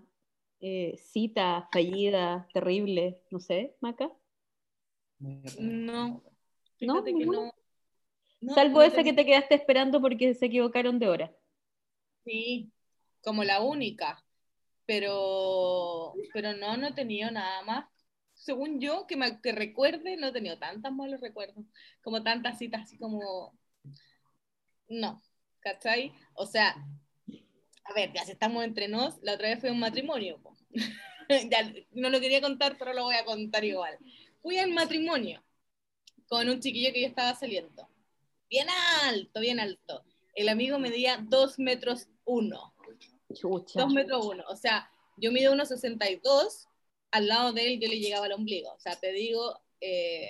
eh, 0.60 0.96
cita 0.98 1.68
fallida, 1.72 2.48
terrible? 2.54 3.22
No 3.32 3.40
sé, 3.40 3.76
Maca. 3.82 4.12
No. 5.20 5.60
¿No? 5.60 6.24
Fíjate 6.78 7.12
que 7.12 7.20
¿Ninguna? 7.20 7.38
no. 7.46 7.52
No, 8.42 8.56
Salvo 8.56 8.80
no 8.80 8.82
esa 8.84 9.04
que 9.04 9.14
te 9.14 9.26
quedaste 9.26 9.54
esperando 9.56 10.02
porque 10.02 10.34
se 10.34 10.48
equivocaron 10.48 10.98
de 11.00 11.08
hora. 11.10 11.32
Sí, 12.26 12.72
como 13.24 13.44
la 13.44 13.62
única. 13.62 14.24
Pero, 14.86 16.14
pero 16.34 16.54
no, 16.54 16.76
no 16.78 16.88
he 16.88 16.94
tenido 16.94 17.32
nada 17.32 17.62
más. 17.64 17.86
Según 18.34 18.80
yo, 18.82 19.06
que, 19.08 19.16
me, 19.16 19.40
que 19.42 19.52
recuerde, 19.52 20.18
no 20.18 20.28
he 20.28 20.32
tenido 20.34 20.58
tantos 20.60 20.92
malos 20.92 21.22
recuerdos. 21.22 21.66
Como 22.04 22.24
tantas 22.24 22.58
citas 22.58 22.82
así 22.84 22.98
como. 22.98 23.58
No, 24.92 25.22
¿cachai? 25.62 26.14
O 26.34 26.46
sea, 26.46 26.76
a 27.86 27.94
ver, 27.94 28.12
ya 28.14 28.26
si 28.26 28.32
estamos 28.32 28.64
entre 28.66 28.90
nos, 28.90 29.22
la 29.24 29.36
otra 29.36 29.48
vez 29.48 29.60
fue 29.62 29.72
un 29.72 29.80
matrimonio. 29.80 30.42
ya, 31.50 31.74
no 31.92 32.10
lo 32.10 32.20
quería 32.20 32.42
contar, 32.42 32.78
pero 32.78 32.94
lo 32.94 33.06
voy 33.06 33.16
a 33.16 33.24
contar 33.24 33.64
igual. 33.64 33.98
Fui 34.42 34.58
al 34.58 34.72
matrimonio 34.72 35.42
con 36.28 36.50
un 36.50 36.60
chiquillo 36.60 36.92
que 36.92 37.02
yo 37.02 37.08
estaba 37.08 37.34
saliendo. 37.36 37.88
Bien 38.50 38.68
alto, 39.04 39.40
bien 39.40 39.62
alto. 39.62 40.04
El 40.36 40.50
amigo 40.50 40.78
medía 40.78 41.18
dos 41.24 41.58
metros 41.58 42.10
uno. 42.26 42.74
Chucha. 43.34 43.80
Dos 43.82 43.94
metros 43.94 44.26
uno. 44.26 44.44
O 44.50 44.58
sea, 44.58 44.92
yo 45.16 45.32
mido 45.32 45.54
1,62. 45.54 46.68
Al 47.12 47.28
lado 47.28 47.54
de 47.54 47.74
él 47.74 47.80
yo 47.80 47.88
le 47.88 48.00
llegaba 48.00 48.26
al 48.26 48.34
ombligo. 48.34 48.74
O 48.74 48.80
sea, 48.80 49.00
te 49.00 49.14
digo. 49.14 49.58
eh, 49.80 50.30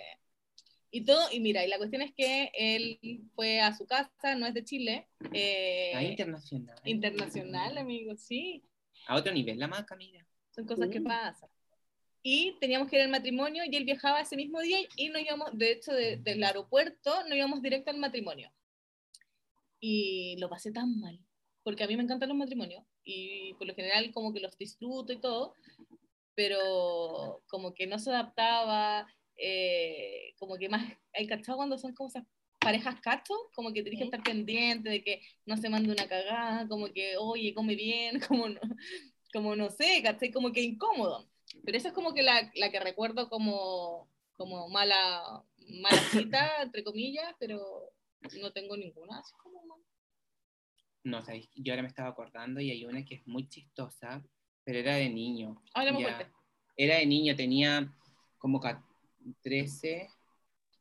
y 0.92 1.06
todo, 1.06 1.26
y 1.32 1.40
mira, 1.40 1.64
y 1.66 1.70
la 1.70 1.78
cuestión 1.78 2.02
es 2.02 2.14
que 2.14 2.52
él 2.54 3.00
fue 3.36 3.60
a 3.62 3.74
su 3.76 3.86
casa, 3.88 4.36
no 4.36 4.46
es 4.46 4.54
de 4.54 4.64
Chile. 4.64 5.08
eh, 5.34 5.92
Ah, 5.96 6.04
internacional. 6.04 6.76
internacional, 6.84 7.78
amigo, 7.78 8.16
sí. 8.18 8.64
A 9.08 9.16
otro 9.16 9.32
nivel, 9.34 9.58
la 9.60 9.68
maca, 9.68 9.96
mira. 9.96 10.26
Son 10.54 10.66
cosas 10.66 10.90
que 10.90 11.00
Mm. 11.00 11.04
pasan. 11.06 11.50
Y 12.24 12.56
teníamos 12.60 12.90
que 12.90 12.98
ir 12.98 13.02
al 13.04 13.10
matrimonio 13.10 13.64
y 13.66 13.76
él 13.76 13.86
viajaba 13.86 14.20
ese 14.22 14.36
mismo 14.36 14.60
día 14.60 14.80
y 14.98 15.10
nos 15.10 15.22
íbamos, 15.22 15.58
de 15.58 15.72
hecho, 15.72 15.92
de- 15.94 16.18
del 16.18 16.44
aeropuerto 16.44 17.24
nos 17.28 17.36
íbamos 17.38 17.62
directo 17.62 17.90
al 17.92 17.98
matrimonio. 17.98 18.52
Y 19.80 20.36
lo 20.40 20.50
pasé 20.50 20.72
tan 20.72 21.00
mal, 21.00 21.20
porque 21.64 21.84
a 21.84 21.88
mí 21.88 21.96
me 21.98 22.04
encantan 22.04 22.30
los 22.30 22.38
matrimonios 22.38 22.84
y 23.04 23.54
por 23.56 23.66
lo 23.68 23.74
general 23.74 24.12
como 24.12 24.34
que 24.34 24.40
los 24.40 24.56
disfruto 24.58 25.14
y 25.14 25.20
todo, 25.20 25.56
pero 26.36 27.42
como 27.48 27.74
que 27.74 27.88
no 27.88 27.98
se 28.00 28.12
adaptaba, 28.12 29.08
eh, 29.42 30.34
como 30.40 30.58
que 30.58 30.70
más, 30.70 30.86
hay 31.14 31.28
cachado 31.28 31.58
cuando 31.58 31.78
son 31.78 31.94
como 31.94 32.10
esas 32.10 32.26
parejas 32.60 33.02
cachos, 33.02 33.38
como 33.56 33.74
que 33.74 33.82
tienes 33.82 34.00
que 34.00 34.06
estar 34.06 34.22
pendiente 34.24 34.90
de 34.90 35.04
que 35.04 35.22
no 35.46 35.58
se 35.58 35.70
mande 35.70 35.92
una 35.92 36.08
cagada, 36.08 36.68
como 36.68 36.88
que, 36.94 37.18
oye, 37.18 37.54
come 37.54 37.76
bien, 37.76 38.20
como 38.28 38.50
no, 38.50 38.60
como 39.34 39.56
no 39.56 39.70
sé, 39.70 40.02
¿cachai? 40.04 40.32
Como 40.32 40.52
que 40.52 40.62
incómodo. 40.62 41.28
Pero 41.66 41.78
esa 41.78 41.90
es 41.90 41.94
como 41.94 42.14
que 42.14 42.24
la, 42.24 42.52
la 42.56 42.70
que 42.72 42.80
recuerdo 42.80 43.30
como, 43.30 44.08
como 44.34 44.70
mala, 44.70 45.44
mala 45.68 45.98
cita, 46.12 46.62
entre 46.62 46.84
comillas, 46.84 47.34
pero 47.40 47.92
no 48.40 48.52
tengo 48.52 48.78
ninguna 48.78 49.20
así 49.20 49.34
como 49.42 49.66
mal. 49.66 49.80
No, 51.04 51.24
sabéis, 51.24 51.50
yo 51.56 51.74
ahora 51.74 51.82
me 51.82 51.88
estaba 51.88 52.10
acordando 52.10 52.62
y 52.62 52.70
hay 52.70 52.86
una 52.86 53.04
que 53.04 53.16
es 53.16 53.28
muy 53.28 53.50
chistosa, 53.50 54.24
pero 54.64 54.78
era 54.80 54.96
de 54.96 55.10
niño. 55.10 55.60
Fuerte. 55.74 56.32
Era 56.78 56.98
de 56.98 57.06
niño, 57.08 57.36
tenía 57.36 57.92
como 58.38 58.60
ca- 58.60 58.84
13, 59.42 60.10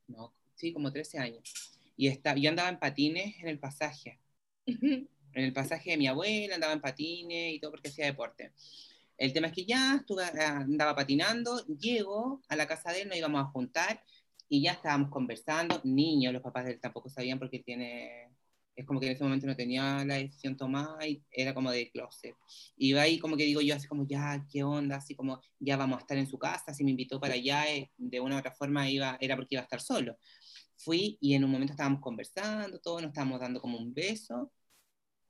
no, 0.09 0.32
sí, 0.55 0.72
como 0.72 0.93
13 0.93 1.18
años. 1.18 1.78
Y 1.97 2.09
está, 2.09 2.34
yo 2.34 2.51
andaba 2.51 2.68
en 2.68 2.78
patines 2.78 3.36
en 3.41 3.49
el 3.49 3.59
pasaje. 3.59 4.18
En 5.32 5.45
el 5.45 5.53
pasaje 5.53 5.93
de 5.93 5.97
mi 5.97 6.09
abuela 6.09 6.57
andaba 6.57 6.72
en 6.72 6.80
patines 6.80 7.55
y 7.55 7.61
todo 7.61 7.70
porque 7.70 7.88
hacía 7.88 8.07
deporte. 8.07 8.53
El 9.16 9.32
tema 9.32 9.47
es 9.47 9.53
que 9.53 9.64
ya 9.64 9.97
estuve, 9.97 10.24
ah, 10.24 10.57
andaba 10.62 10.97
patinando, 10.97 11.64
llego 11.66 12.43
a 12.49 12.57
la 12.57 12.66
casa 12.66 12.91
de 12.91 13.03
él, 13.03 13.09
nos 13.09 13.16
íbamos 13.16 13.43
a 13.43 13.51
juntar 13.51 14.03
y 14.49 14.62
ya 14.62 14.72
estábamos 14.72 15.11
conversando. 15.11 15.80
Niños, 15.84 16.32
los 16.32 16.43
papás 16.43 16.64
de 16.64 16.72
él 16.72 16.80
tampoco 16.80 17.09
sabían 17.11 17.38
porque 17.38 17.61
tiene, 17.61 18.28
es 18.76 18.86
como 18.86 18.98
que 19.00 19.06
en 19.06 19.12
ese 19.12 19.24
momento 19.24 19.46
no 19.46 19.54
tenía 19.56 20.04
la 20.04 20.14
decisión 20.14 20.56
tomada 20.56 21.06
y 21.06 21.22
era 21.30 21.52
como 21.54 21.70
de 21.70 21.90
closet. 21.90 22.34
Y 22.76 22.92
va 22.92 23.02
ahí 23.02 23.18
como 23.18 23.36
que 23.36 23.44
digo 23.44 23.60
yo 23.60 23.74
así 23.74 23.86
como, 23.86 24.06
ya, 24.06 24.46
¿qué 24.50 24.62
onda? 24.64 24.96
Así 24.96 25.14
como, 25.14 25.40
ya 25.58 25.76
vamos 25.76 25.98
a 25.98 26.00
estar 26.00 26.16
en 26.16 26.26
su 26.26 26.38
casa, 26.38 26.72
si 26.72 26.82
me 26.84 26.90
invitó 26.90 27.20
para 27.20 27.34
allá, 27.34 27.70
eh, 27.70 27.90
de 27.98 28.20
una 28.20 28.36
u 28.36 28.38
otra 28.38 28.52
forma 28.52 28.88
iba, 28.88 29.18
era 29.20 29.36
porque 29.36 29.54
iba 29.56 29.60
a 29.60 29.64
estar 29.64 29.80
solo. 29.80 30.16
Fui 30.76 31.18
y 31.20 31.34
en 31.34 31.44
un 31.44 31.50
momento 31.50 31.72
estábamos 31.74 32.00
conversando, 32.00 32.78
todos 32.80 33.02
nos 33.02 33.10
estábamos 33.10 33.38
dando 33.40 33.60
como 33.60 33.76
un 33.76 33.92
beso 33.92 34.50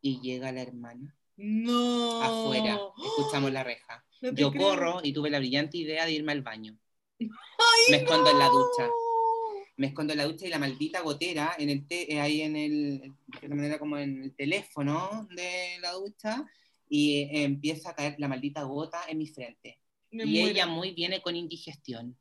y 0.01 0.20
llega 0.20 0.53
la 0.53 0.62
hermana 0.62 1.16
No. 1.36 2.22
afuera, 2.22 2.78
escuchamos 3.05 3.51
la 3.53 3.64
reja. 3.64 4.05
No 4.22 4.32
Yo 4.32 4.53
creo. 4.53 4.62
corro 4.68 5.01
y 5.03 5.12
tuve 5.12 5.28
la 5.30 5.38
brillante 5.41 5.76
idea 5.78 6.05
de 6.07 6.12
irme 6.12 6.32
al 6.32 6.43
baño. 6.43 6.78
¡Ay, 7.20 7.91
Me 7.91 7.97
escondo 7.97 8.30
en 8.30 8.38
la 8.38 8.47
no! 8.47 8.53
ducha. 8.53 8.88
Me 9.81 9.87
escondo 9.87 10.12
en 10.12 10.18
la 10.18 10.26
ducha 10.26 10.47
y 10.47 10.51
la 10.51 10.59
maldita 10.59 11.01
gotera 11.01 11.55
en 11.59 11.70
el 11.70 11.87
te- 11.87 12.12
eh, 12.12 12.20
ahí 12.20 12.43
en 12.43 12.55
el, 12.55 13.14
de 13.41 13.49
manera 13.49 13.78
como 13.78 13.97
en 13.97 14.24
el 14.24 14.35
teléfono 14.35 15.26
de 15.35 15.78
la 15.81 15.93
ducha 15.93 16.45
y 16.87 17.16
eh, 17.22 17.45
empieza 17.45 17.89
a 17.91 17.95
caer 17.95 18.14
la 18.18 18.28
maldita 18.28 18.62
gota 18.64 19.01
en 19.09 19.16
mi 19.16 19.26
frente. 19.26 19.78
Me 20.11 20.24
y 20.24 20.33
muero. 20.33 20.49
ella 20.51 20.66
muy 20.66 20.91
viene 20.93 21.22
con 21.22 21.35
indigestión. 21.35 22.14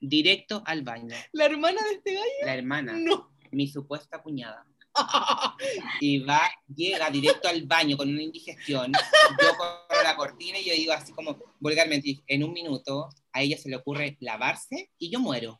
Directo 0.00 0.62
al 0.66 0.82
baño. 0.82 1.16
¿La 1.32 1.46
hermana 1.46 1.80
de 1.88 1.94
este 1.94 2.12
gallo? 2.14 2.44
La 2.44 2.54
hermana, 2.56 2.92
No. 2.98 3.30
mi 3.52 3.68
supuesta 3.68 4.22
cuñada. 4.22 4.66
y 6.00 6.18
va, 6.18 6.42
llega 6.74 7.08
directo 7.10 7.48
al 7.48 7.62
baño 7.62 7.96
con 7.96 8.10
una 8.10 8.22
indigestión. 8.22 8.92
Yo 8.92 9.56
corro 9.56 10.02
la 10.02 10.14
cortina 10.14 10.58
y 10.58 10.64
yo 10.64 10.74
digo 10.74 10.92
así 10.92 11.12
como 11.12 11.38
vulgarmente, 11.58 12.22
en 12.26 12.44
un 12.44 12.52
minuto 12.52 13.08
a 13.32 13.40
ella 13.40 13.56
se 13.56 13.70
le 13.70 13.76
ocurre 13.76 14.18
lavarse 14.20 14.90
y 14.98 15.08
yo 15.10 15.20
muero. 15.20 15.58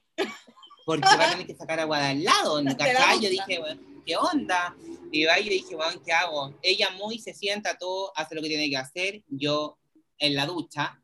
Porque 0.85 1.07
va 1.07 1.29
a 1.29 1.31
tener 1.31 1.47
que 1.47 1.55
sacar 1.55 1.81
agua 1.81 2.01
de 2.01 2.07
al 2.07 2.25
lado. 2.25 2.63
Yo 3.21 3.29
dije, 3.29 3.59
bueno, 3.59 3.81
¿qué 4.05 4.17
onda? 4.17 4.77
Y 5.11 5.25
yo 5.25 5.31
dije, 5.37 5.77
bueno, 5.77 6.01
¿qué 6.05 6.13
hago? 6.13 6.55
Ella 6.63 6.91
muy 6.91 7.19
se 7.19 7.35
sienta 7.35 7.77
todo, 7.77 8.13
hace 8.17 8.35
lo 8.35 8.41
que 8.41 8.49
tiene 8.49 8.71
que 8.71 8.79
hacer. 8.79 9.23
Yo 9.29 9.79
en 10.19 10.35
la 10.35 10.47
ducha, 10.47 10.99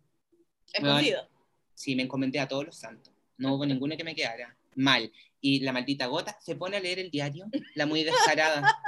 Escondido. 0.73 1.29
sí, 1.75 1.95
me 1.95 2.05
encomendé 2.05 2.41
a 2.41 2.49
todos 2.49 2.65
los 2.65 2.77
santos. 2.77 3.13
No 3.37 3.55
hubo 3.55 3.67
ninguno 3.67 3.97
que 3.97 4.05
me 4.05 4.15
quedara 4.15 4.57
mal. 4.77 5.13
Y 5.41 5.61
la 5.61 5.73
maldita 5.73 6.07
gota 6.07 6.39
se 6.41 6.57
pone 6.57 6.79
a 6.79 6.81
leer 6.81 6.99
el 6.99 7.11
diario, 7.11 7.47
la 7.75 7.87
muy 7.87 8.05
descarada. 8.05 8.63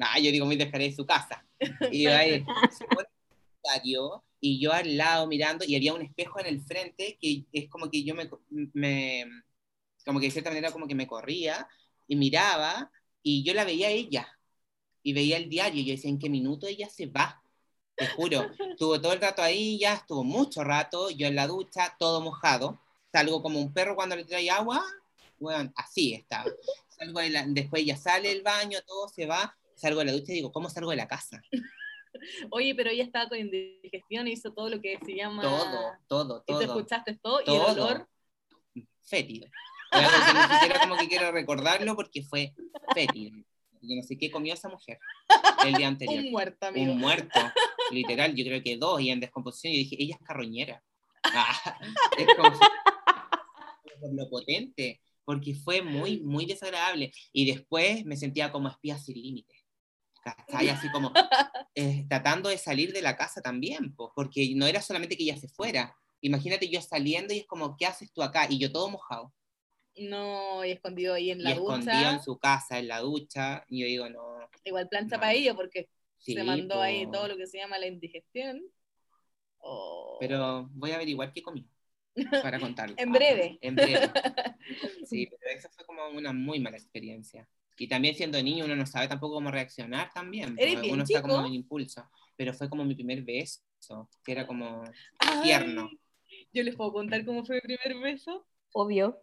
Ah, 0.00 0.16
yo 0.20 0.30
digo 0.30 0.46
muy 0.46 0.54
descarada 0.54 0.88
de 0.88 0.94
su 0.94 1.04
casa. 1.04 1.44
Y 1.90 2.06
va 2.06 2.18
ahí, 2.18 2.44
se 2.70 2.84
pone 2.84 3.08
el 3.08 3.62
diario 3.64 4.22
y 4.40 4.60
yo 4.60 4.72
al 4.72 4.96
lado 4.96 5.26
mirando 5.26 5.64
y 5.66 5.74
había 5.74 5.92
un 5.92 6.02
espejo 6.02 6.38
en 6.38 6.46
el 6.46 6.60
frente 6.60 7.18
que 7.20 7.44
es 7.52 7.68
como 7.68 7.90
que 7.90 8.04
yo 8.04 8.14
me, 8.14 8.30
me 8.72 9.26
como 10.08 10.20
que 10.20 10.26
de 10.26 10.32
cierta 10.32 10.48
manera 10.48 10.72
como 10.72 10.88
que 10.88 10.94
me 10.94 11.06
corría 11.06 11.68
y 12.06 12.16
miraba 12.16 12.90
y 13.22 13.44
yo 13.44 13.52
la 13.52 13.64
veía 13.64 13.88
a 13.88 13.90
ella 13.90 14.26
y 15.02 15.12
veía 15.12 15.36
el 15.36 15.50
diario 15.50 15.82
y 15.82 15.84
yo 15.84 15.92
decía 15.92 16.08
en 16.08 16.18
qué 16.18 16.30
minuto 16.30 16.66
ella 16.66 16.88
se 16.88 17.04
va. 17.06 17.42
Te 17.94 18.06
juro, 18.08 18.40
estuvo 18.70 18.98
todo 19.02 19.12
el 19.12 19.20
rato 19.20 19.42
ahí, 19.42 19.78
ya 19.78 19.92
estuvo 19.92 20.24
mucho 20.24 20.64
rato, 20.64 21.10
yo 21.10 21.26
en 21.26 21.34
la 21.34 21.46
ducha, 21.46 21.94
todo 21.98 22.22
mojado, 22.22 22.80
salgo 23.12 23.42
como 23.42 23.60
un 23.60 23.70
perro 23.74 23.94
cuando 23.96 24.16
le 24.16 24.24
trae 24.24 24.48
agua, 24.48 24.82
bueno, 25.38 25.70
así 25.76 26.14
estaba. 26.14 26.50
Salgo 26.88 27.20
de 27.20 27.28
la- 27.28 27.44
después 27.46 27.84
ya 27.84 27.96
sale 27.98 28.32
el 28.32 28.40
baño, 28.42 28.78
todo 28.86 29.08
se 29.10 29.26
va, 29.26 29.54
salgo 29.74 29.98
de 30.00 30.06
la 30.06 30.12
ducha 30.12 30.32
y 30.32 30.36
digo, 30.36 30.50
¿cómo 30.52 30.70
salgo 30.70 30.90
de 30.90 30.96
la 30.96 31.06
casa? 31.06 31.42
Oye, 32.50 32.74
pero 32.74 32.88
ella 32.88 33.04
estaba 33.04 33.28
con 33.28 33.38
indigestión, 33.38 34.26
hizo 34.26 34.54
todo 34.54 34.70
lo 34.70 34.80
que 34.80 34.98
se 35.04 35.14
llama. 35.14 35.42
Todo, 35.42 35.92
todo, 36.08 36.44
Y 36.46 36.54
te 36.56 36.64
todo. 36.64 36.78
escuchaste 36.78 37.14
todo, 37.22 37.42
y 37.42 37.44
Todo. 37.44 37.72
el 37.72 37.78
olor. 37.78 38.08
fétido. 39.02 39.48
Que 39.90 40.00
ni 40.00 40.54
siquiera 40.54 40.80
como 40.80 40.96
que 40.96 41.08
quiero 41.08 41.32
recordarlo 41.32 41.96
porque 41.96 42.22
fue 42.22 42.54
fétido. 42.94 43.36
Yo 43.80 43.96
no 43.96 44.02
sé 44.02 44.18
qué 44.18 44.30
comió 44.30 44.54
esa 44.54 44.68
mujer 44.68 44.98
el 45.64 45.74
día 45.74 45.88
anterior. 45.88 46.18
Un 46.24 46.30
muerto, 46.30 46.66
amigo. 46.66 46.92
Un 46.92 46.98
muerto, 46.98 47.40
literal, 47.90 48.34
yo 48.34 48.44
creo 48.44 48.62
que 48.62 48.76
dos, 48.76 49.00
y 49.00 49.10
en 49.10 49.20
descomposición, 49.20 49.72
yo 49.72 49.78
dije, 49.78 49.96
ella 49.98 50.16
es 50.20 50.26
carroñera. 50.26 50.82
Ah, 51.24 51.78
es 52.18 52.26
como 52.36 52.58
por 54.00 54.14
lo 54.14 54.28
potente, 54.30 55.00
porque 55.24 55.54
fue 55.54 55.82
muy, 55.82 56.20
muy 56.20 56.46
desagradable. 56.46 57.12
Y 57.32 57.46
después 57.46 58.04
me 58.04 58.16
sentía 58.16 58.52
como 58.52 58.68
espía 58.68 58.98
sin 58.98 59.20
límites. 59.20 59.64
¿Cachai? 60.22 60.68
Así 60.68 60.90
como 60.90 61.12
eh, 61.74 62.04
tratando 62.08 62.48
de 62.48 62.58
salir 62.58 62.92
de 62.92 63.02
la 63.02 63.16
casa 63.16 63.40
también, 63.40 63.94
po, 63.94 64.12
porque 64.14 64.52
no 64.54 64.66
era 64.66 64.82
solamente 64.82 65.16
que 65.16 65.22
ella 65.24 65.36
se 65.36 65.48
fuera. 65.48 65.96
Imagínate 66.20 66.68
yo 66.68 66.80
saliendo 66.82 67.32
y 67.32 67.38
es 67.38 67.46
como, 67.46 67.76
¿qué 67.76 67.86
haces 67.86 68.12
tú 68.12 68.22
acá? 68.22 68.46
Y 68.50 68.58
yo 68.58 68.72
todo 68.72 68.90
mojado. 68.90 69.32
No, 70.00 70.64
y 70.64 70.70
escondido 70.72 71.14
ahí 71.14 71.30
en 71.30 71.40
y 71.40 71.42
la 71.42 71.50
escondido 71.52 71.94
ducha. 71.94 72.10
en 72.12 72.22
su 72.22 72.38
casa, 72.38 72.78
en 72.78 72.88
la 72.88 73.00
ducha. 73.00 73.64
Y 73.68 73.80
yo 73.80 73.86
digo, 73.86 74.08
no. 74.08 74.38
Igual 74.64 74.88
plancha 74.88 75.16
No. 75.16 75.20
para 75.20 75.32
ello, 75.32 75.54
porque 75.56 75.88
sí, 76.18 76.34
se 76.34 76.44
mandó 76.44 76.80
ahí 76.80 77.06
po. 77.06 77.12
todo 77.12 77.28
lo 77.28 77.36
que 77.36 77.46
se 77.46 77.58
llama 77.58 77.78
la 77.78 77.86
indigestión. 77.86 78.62
Oh. 79.58 80.16
Pero 80.20 80.68
voy 80.72 80.92
a 80.92 80.96
averiguar 80.96 81.32
qué 81.32 81.42
comí 81.42 81.66
para 82.42 82.58
contarlo. 82.60 82.94
En 82.98 83.12
breve. 83.12 83.58
En 83.60 83.74
breve. 83.74 84.10
Sí, 85.06 85.26
pero 85.26 85.56
esa 85.56 85.70
fue 85.70 85.84
como 85.86 86.06
una 86.08 86.32
muy 86.34 86.60
mala 86.60 86.76
experiencia. 86.76 87.48
Y 87.78 87.88
también 87.88 88.14
siendo 88.14 88.42
niño 88.42 88.64
uno 88.66 88.76
no 88.76 88.84
sabe 88.86 89.08
tampoco 89.08 89.34
cómo 89.34 89.50
reaccionar 89.50 90.12
también. 90.12 90.54
Eres 90.58 90.74
porque 90.74 90.80
bien 90.82 90.94
uno 90.94 91.04
está 91.04 91.22
como 91.22 91.36
chico. 91.36 91.46
en 91.46 91.54
impulso. 91.54 92.10
Pero 92.36 92.52
fue 92.52 92.68
como 92.68 92.84
mi 92.84 92.94
primer 92.94 93.22
beso, 93.22 94.08
que 94.24 94.32
era 94.32 94.46
como 94.46 94.84
Ay, 95.18 95.42
tierno. 95.42 95.88
Yo 96.52 96.62
les 96.62 96.76
puedo 96.76 96.92
contar 96.92 97.24
cómo 97.24 97.44
fue 97.44 97.56
mi 97.56 97.76
primer 97.76 97.98
beso. 98.00 98.46
Obvio. 98.72 99.22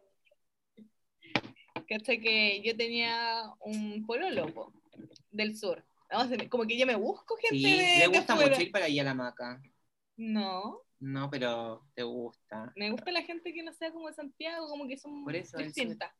¿Cachai? 1.87 2.19
Que 2.21 2.61
yo 2.63 2.75
tenía 2.75 3.43
un 3.61 4.05
pololo 4.05 4.53
po, 4.53 4.73
del 5.31 5.57
sur. 5.57 5.83
No, 6.11 6.49
como 6.49 6.65
que 6.65 6.77
yo 6.77 6.85
me 6.85 6.95
busco 6.95 7.35
gente 7.37 7.55
Sí, 7.57 7.63
de, 7.63 7.77
le 7.77 7.99
de 7.99 8.07
gusta 8.07 8.33
afuera. 8.33 8.51
mucho 8.51 8.61
ir 8.61 8.71
para 8.71 8.85
allá 8.85 9.01
a 9.01 9.05
la 9.05 9.13
maca. 9.13 9.61
No, 10.17 10.81
No, 10.99 11.29
pero 11.29 11.85
te 11.93 12.03
gusta. 12.03 12.71
me 12.75 12.91
gusta 12.91 13.11
la 13.11 13.23
gente 13.23 13.53
que 13.53 13.63
no 13.63 13.73
sea 13.73 13.91
como 13.91 14.07
de 14.07 14.13
Santiago, 14.13 14.67
como 14.67 14.87
que 14.87 14.97
son 14.97 15.23
Por 15.23 15.35
eso, 15.35 15.57
distintas. 15.57 16.11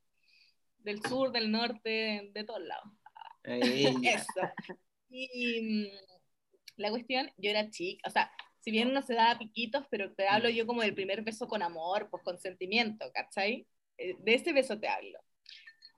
Del 0.79 1.01
sur, 1.03 1.31
del 1.31 1.51
norte, 1.51 2.29
de 2.33 2.43
todos 2.43 2.61
lados. 2.61 2.91
Eso. 3.43 4.41
Y 5.09 5.61
mm, 5.61 5.85
la 6.77 6.89
cuestión, 6.89 7.31
yo 7.37 7.49
era 7.51 7.69
chica, 7.69 8.07
o 8.07 8.11
sea, 8.11 8.31
si 8.59 8.71
bien 8.71 8.91
no 8.93 9.01
se 9.03 9.13
daba 9.13 9.37
piquitos, 9.37 9.85
pero 9.89 10.13
te 10.13 10.27
hablo 10.27 10.49
yo 10.49 10.65
como 10.65 10.81
del 10.81 10.95
primer 10.95 11.21
beso 11.23 11.47
con 11.47 11.61
amor, 11.61 12.09
pues 12.09 12.23
con 12.23 12.37
sentimiento, 12.39 13.05
¿cachai? 13.13 13.67
Eh, 13.97 14.15
De 14.19 14.33
ese 14.33 14.51
beso 14.53 14.79
te 14.79 14.87
hablo. 14.87 15.19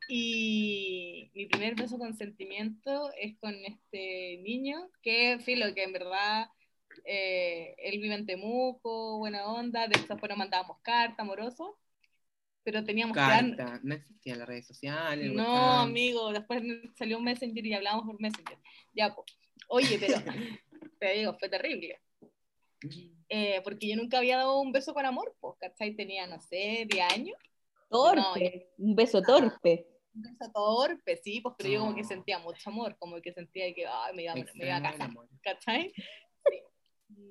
Y 0.10 1.32
mi 1.34 1.46
primer 1.48 1.76
beso 1.76 1.98
con 1.98 2.16
sentimiento 2.16 3.12
es 3.20 3.38
con 3.40 3.54
este 3.66 4.38
niño, 4.42 4.90
que 5.02 5.40
filo, 5.40 5.74
que 5.74 5.84
en 5.84 5.94
verdad 5.94 6.48
eh, 7.06 7.76
él 7.78 8.00
vive 8.00 8.16
en 8.16 8.26
Temuco, 8.26 9.18
buena 9.18 9.46
onda, 9.48 9.88
de 9.88 10.00
hecho 10.00 10.08
después 10.14 10.30
nos 10.30 10.38
mandábamos 10.38 10.78
carta, 10.82 11.24
amoroso, 11.24 11.78
pero 12.64 12.84
teníamos 12.84 13.14
que 13.14 13.20
dar- 13.20 13.56
Carta. 13.56 13.80
No 13.84 13.96
existían 13.96 14.40
las 14.40 14.48
redes 14.48 14.68
sociales. 14.68 15.32
no, 15.32 15.44
WhatsApp. 15.44 15.88
amigo, 15.88 16.32
después 16.32 16.64
salió 16.98 17.18
un 17.18 17.24
Messenger 17.24 17.66
y 17.66 17.74
hablábamos 17.74 18.06
por 18.06 18.20
Messenger. 18.22 18.58
Ya, 18.94 19.14
po. 19.14 19.26
Oye, 19.70 19.98
pero 20.00 20.16
te 21.00 21.14
digo, 21.14 21.34
fue 21.38 21.50
terrible. 21.50 22.00
Eh, 23.30 23.62
porque 23.64 23.88
yo 23.90 23.96
nunca 23.96 24.20
había 24.20 24.38
dado 24.38 24.62
un 24.62 24.72
beso 24.72 24.94
con 24.94 25.06
amor, 25.06 25.36
pues, 25.40 25.56
¿cachai? 25.60 25.96
Tenía, 25.96 26.28
no 26.28 26.40
sé, 26.40 26.86
10 26.90 27.12
años. 27.12 27.38
Torpe. 27.90 28.70
Un 28.78 28.96
beso 28.96 29.22
torpe. 29.22 29.88
Un 30.18 30.24
beso 30.24 30.52
torpe, 30.52 31.18
sí, 31.24 31.42
pues, 31.42 31.56
pero 31.58 31.70
yo 31.70 31.80
como 31.82 31.96
que 31.96 32.02
No. 32.02 32.08
sentía 32.08 32.40
mucho 32.40 32.70
amor, 32.70 32.98
como 32.98 33.22
que 33.22 33.32
sentía 33.34 33.72
que 33.74 33.86
ay, 33.86 34.16
me, 34.16 34.24
iba, 34.24 34.34
me 34.34 34.66
iba 34.66 34.76
a 34.78 34.82
casar. 34.82 35.12
¿cachai? 35.44 35.94
Sí. 35.96 36.62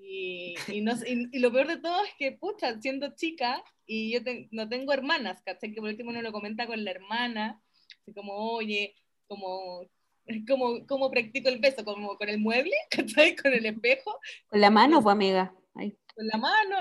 Y, 0.09 0.55
y, 0.68 0.80
no 0.80 0.93
y- 1.07 1.28
y 1.32 1.39
lo 1.41 1.53
peor 1.53 1.66
de 1.66 1.78
todo 1.78 2.03
es 2.05 2.11
que, 2.18 2.32
pucha, 2.32 2.80
siendo 2.80 3.14
chica, 3.14 3.62
y 3.87 4.12
yo 4.12 4.22
te- 4.22 4.49
no 4.53 4.68
tengo 4.68 4.93
hermanas, 4.93 5.43
¿cachai? 5.43 5.72
Que 5.72 5.80
por 5.80 5.91
último 5.91 6.11
uno 6.11 6.22
lo 6.22 6.32
comenta 6.32 6.66
con 6.66 6.82
la 6.84 6.91
hermana, 6.93 7.61
así 8.03 8.12
como, 8.14 8.32
oye, 8.34 8.95
como, 9.26 9.82
como, 10.49 10.87
¿cómo 10.87 11.11
practico 11.11 11.49
el 11.49 11.59
beso? 11.59 11.84
Como 11.84 12.16
con 12.16 12.28
el 12.28 12.39
mueble, 12.39 12.74
¿cachai? 12.91 13.37
Con 13.37 13.53
el 13.53 13.66
espejo, 13.66 14.18
Con 14.49 14.61
la 14.61 14.70
mano, 14.70 15.03
pues, 15.03 15.12
amiga. 15.12 15.55
Ahí. 15.74 15.97
con 16.14 16.26
la 16.26 16.39
mano. 16.39 16.76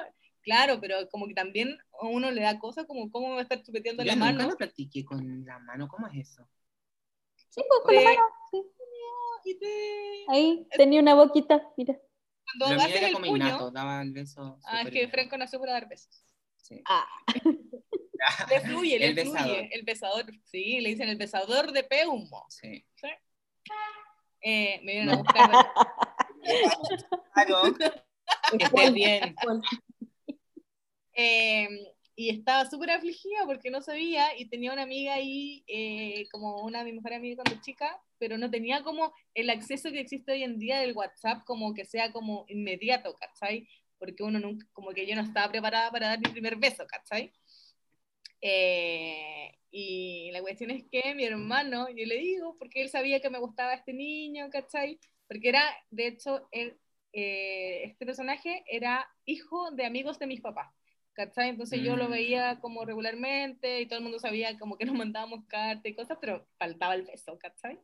Claro, 0.46 0.80
pero 0.80 1.10
como 1.10 1.28
que 1.28 1.34
también 1.34 1.76
a 2.00 2.06
uno 2.08 2.32
le 2.32 2.42
da 2.42 2.58
cosas 2.60 2.86
como, 2.86 3.10
¿cómo 3.12 3.28
me 3.30 3.34
va 3.34 3.40
a 3.40 3.44
estar 3.44 3.62
chupeteando 3.64 4.04
Yo 4.04 4.08
la 4.10 4.16
nunca 4.16 4.32
mano? 4.32 4.50
lo 4.52 4.56
practiqué 4.58 5.04
con 5.04 5.44
la 5.44 5.58
mano. 5.60 5.88
¿Cómo 5.88 6.08
es 6.08 6.30
eso? 6.30 6.48
Sí, 7.50 7.64
pues, 7.68 7.82
con 7.84 7.96
la 7.96 8.02
mano. 8.02 8.22
sí. 8.52 8.62
y 9.46 9.60
te- 9.60 10.26
Ahí 10.30 10.68
tenía 10.78 11.02
una 11.02 11.16
boquita, 11.16 11.68
mira. 11.78 11.98
Cuando 12.60 12.84
en 12.86 12.92
era 12.92 13.08
el 13.08 13.14
como 13.14 13.26
puño, 13.26 13.48
innato, 13.48 13.72
daba 13.72 14.02
el 14.04 14.12
beso. 14.14 14.60
ah, 14.66 14.82
es 14.82 14.86
que 14.90 15.00
bien. 15.00 15.10
Franco 15.12 15.36
nació 15.38 15.60
para 15.60 15.74
dar 15.74 15.90
besos. 15.90 16.24
Sí. 16.58 16.82
Ah, 16.88 17.08
Le 18.50 18.60
fluye, 18.62 18.98
le 19.00 19.08
El 19.08 19.14
fluye. 19.20 19.32
besador. 19.34 19.68
El 19.72 19.84
besador, 19.84 20.26
sí, 20.44 20.80
le 20.80 20.90
dicen 20.90 21.10
el 21.10 21.18
besador 21.18 21.72
de 21.72 21.84
Peumo. 21.84 22.46
Sí. 22.50 22.86
Eh, 24.42 24.80
me 24.84 24.92
vienen 24.94 25.10
a 25.10 25.16
buscar. 25.18 25.50
Claro. 27.34 27.64
Que 28.58 28.64
estés 28.66 28.94
bien. 28.94 29.36
Eh, 31.16 31.68
y 32.16 32.30
estaba 32.30 32.70
súper 32.70 32.92
afligida 32.92 33.46
porque 33.46 33.70
no 33.70 33.82
sabía 33.82 34.38
y 34.38 34.46
tenía 34.48 34.72
una 34.74 34.84
amiga 34.84 35.16
ahí, 35.16 35.64
eh, 35.68 36.28
como 36.32 36.64
una 36.64 36.80
de 36.80 36.86
mis 36.86 36.96
mejores 36.96 37.18
amigas 37.20 37.44
cuando 37.44 37.62
chica, 37.62 38.00
pero 38.18 38.38
no 38.38 38.50
tenía 38.50 38.84
como 38.84 39.14
el 39.34 39.50
acceso 39.50 39.92
que 39.92 40.00
existe 40.00 40.32
hoy 40.32 40.44
en 40.44 40.58
día 40.60 40.80
del 40.80 40.96
WhatsApp, 40.96 41.44
como 41.46 41.74
que 41.74 41.86
sea 41.86 42.12
como 42.14 42.46
inmediato, 42.48 43.16
¿cachai? 43.16 43.68
Porque 43.98 44.24
uno 44.24 44.40
nunca, 44.40 44.66
como 44.74 44.92
que 44.92 45.06
yo 45.06 45.16
no 45.16 45.22
estaba 45.24 45.52
preparada 45.52 45.92
para 45.92 46.08
dar 46.08 46.20
mi 46.20 46.32
primer 46.32 46.56
beso, 46.58 46.86
¿cachai? 46.88 47.34
Eh, 48.42 49.52
y 49.72 50.30
la 50.32 50.42
cuestión 50.42 50.72
es 50.72 50.84
que 50.92 51.16
mi 51.16 51.26
hermano, 51.26 51.90
yo 51.90 52.06
le 52.06 52.18
digo, 52.18 52.56
porque 52.58 52.82
él 52.82 52.90
sabía 52.90 53.20
que 53.20 53.30
me 53.30 53.40
gustaba 53.40 53.74
este 53.74 53.92
niño, 53.94 54.50
¿cachai? 54.52 55.00
Porque 55.28 55.50
era, 55.50 55.64
de 55.90 56.08
hecho, 56.08 56.48
él, 56.52 56.78
eh, 57.12 57.84
este 57.86 58.06
personaje 58.06 58.64
era 58.68 59.06
hijo 59.26 59.72
de 59.72 59.86
amigos 59.86 60.20
de 60.20 60.28
mis 60.28 60.42
papás. 60.42 60.74
¿Cachai? 61.16 61.50
Entonces 61.50 61.82
yo 61.82 61.96
lo 61.96 62.08
Mm. 62.08 62.12
veía 62.12 62.60
como 62.60 62.86
regularmente 62.86 63.82
y 63.82 63.88
todo 63.88 63.98
el 63.98 64.04
mundo 64.04 64.20
sabía 64.20 64.58
como 64.60 64.78
que 64.78 64.86
nos 64.86 64.96
mandábamos 64.96 65.46
cartas 65.48 65.86
y 65.86 65.96
cosas, 65.96 66.18
pero 66.22 66.46
faltaba 66.60 66.94
el 66.94 67.04
beso, 67.04 67.38
¿cachai? 67.40 67.80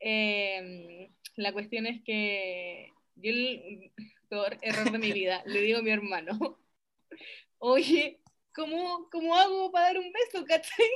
Eh, 0.00 1.10
la 1.36 1.52
cuestión 1.52 1.86
es 1.86 2.02
que 2.02 2.92
yo, 3.16 3.30
el 3.30 3.92
peor 4.28 4.58
error 4.62 4.90
de 4.90 4.98
mi 4.98 5.12
vida, 5.12 5.42
le 5.46 5.60
digo 5.60 5.78
a 5.78 5.82
mi 5.82 5.90
hermano, 5.90 6.58
oye, 7.58 8.20
¿cómo, 8.54 9.08
cómo 9.10 9.34
hago 9.36 9.70
para 9.70 9.86
dar 9.86 9.98
un 9.98 10.12
beso, 10.12 10.44
cachai? 10.44 10.86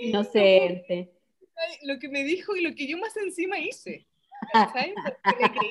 inocente. 0.00 1.12
Lo 1.82 1.98
que 1.98 2.08
me 2.08 2.22
dijo 2.22 2.54
y 2.54 2.62
lo 2.62 2.72
que 2.74 2.86
yo 2.86 2.98
más 2.98 3.16
encima 3.16 3.58
hice, 3.58 4.06
¿cachai? 4.52 4.94
Porque 4.94 5.42
le 5.42 5.50
creí. 5.50 5.70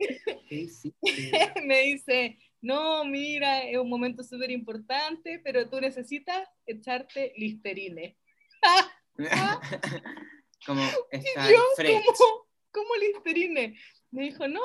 Me 1.64 1.80
dice, 1.82 2.38
no, 2.60 3.04
mira, 3.04 3.62
es 3.64 3.78
un 3.78 3.88
momento 3.88 4.22
súper 4.22 4.50
importante, 4.50 5.40
pero 5.44 5.68
tú 5.68 5.80
necesitas 5.80 6.48
echarte 6.66 7.32
listerine. 7.36 8.16
Como 10.66 10.82
está. 11.10 11.46
¿cómo, 11.46 12.46
¿cómo 12.70 12.96
listerine? 12.96 13.78
Me 14.10 14.24
dijo, 14.24 14.46
no, 14.48 14.60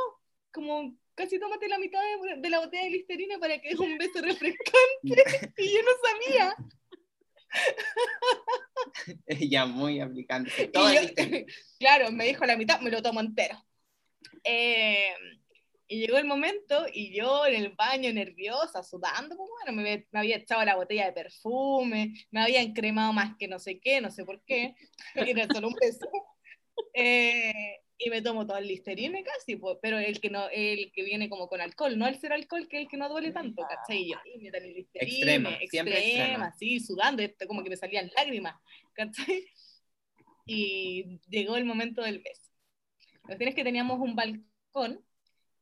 como 0.52 0.98
casi 1.16 1.40
tómate 1.40 1.70
la 1.70 1.80
mitad 1.80 2.02
de, 2.02 2.42
de 2.42 2.50
la 2.50 2.60
botella 2.60 2.84
de 2.84 2.90
listerine 2.90 3.40
para 3.40 3.60
que 3.62 3.70
es 3.70 3.80
un 3.80 3.98
beso 3.98 4.22
refrescante. 4.22 5.54
y 5.58 5.74
yo 5.74 5.80
no 5.82 5.92
sabía. 6.04 6.56
Ella 9.26 9.66
muy 9.66 10.02
aplicando. 10.02 10.50
Y 10.62 10.68
Todo 10.68 10.92
yo- 10.94 11.00
claro, 11.80 12.12
me 12.12 12.26
dijo 12.26 12.46
la 12.46 12.58
mitad, 12.58 12.82
me 12.82 12.92
lo 12.92 13.02
tomo 13.02 13.22
entero. 13.22 13.65
Eh, 14.44 15.10
y 15.88 16.00
llegó 16.00 16.18
el 16.18 16.26
momento 16.26 16.86
y 16.92 17.16
yo 17.16 17.46
en 17.46 17.56
el 17.64 17.70
baño 17.76 18.12
nerviosa, 18.12 18.82
sudando, 18.82 19.36
pues 19.38 19.50
bueno, 19.64 19.72
me, 19.82 19.90
había- 19.92 20.06
me 20.12 20.20
había 20.20 20.38
echado 20.38 20.66
la 20.66 20.76
botella 20.76 21.06
de 21.06 21.12
perfume, 21.14 22.14
me 22.32 22.42
había 22.42 22.62
encremado 22.62 23.14
más 23.14 23.36
que 23.38 23.48
no 23.48 23.60
sé 23.60 23.80
qué, 23.80 24.02
no 24.02 24.10
sé 24.10 24.26
por 24.26 24.44
qué, 24.46 24.76
era 25.16 25.48
solo 25.48 25.68
un 25.68 25.76
beso. 25.80 26.10
Eh, 26.94 27.54
y 27.98 28.10
me 28.10 28.22
tomo 28.22 28.46
todo 28.46 28.58
el 28.58 28.68
listerine 28.68 29.24
casi, 29.24 29.56
pues, 29.56 29.78
pero 29.82 29.98
el 30.00 30.20
que 30.20 30.30
no, 30.30 30.50
el 30.50 30.92
que 30.92 31.04
viene 31.04 31.30
como 31.30 31.48
con 31.48 31.62
alcohol, 31.62 31.98
no 31.98 32.08
el 32.08 32.20
ser 32.20 32.34
alcohol, 32.34 32.68
que 32.68 32.78
es 32.78 32.84
el 32.84 32.90
que 32.90 32.98
no 32.98 33.08
duele 33.08 33.32
tanto, 33.32 33.62
¿cachai? 33.70 34.04
Y 34.04 34.12
yo, 34.12 34.18
y 34.26 34.40
me 34.40 34.52
dan 34.52 34.64
el 34.64 34.74
listerine, 34.74 35.12
Extrema, 35.16 35.58
siempre 35.70 36.00
extrema. 36.00 36.56
sí, 36.58 36.80
sudando, 36.80 37.22
esto 37.22 37.48
como 37.48 37.64
que 37.64 37.70
me 37.70 37.78
salían 37.78 38.12
lágrimas, 38.18 38.56
¿cachai? 38.94 39.46
Y 40.46 41.20
llegó 41.30 41.56
el 41.58 41.66
momento 41.66 42.02
del 42.02 42.20
beso. 42.20 42.45
La 43.26 43.30
cuestión 43.30 43.50
es 43.50 43.56
que 43.56 43.64
teníamos 43.64 44.00
un 44.00 44.16
balcón, 44.16 45.02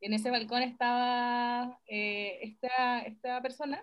y 0.02 0.08
en 0.08 0.14
ese 0.14 0.30
balcón 0.32 0.64
estaba 0.64 1.80
eh, 1.88 2.40
esta, 2.42 3.00
esta 3.04 3.42
persona, 3.42 3.82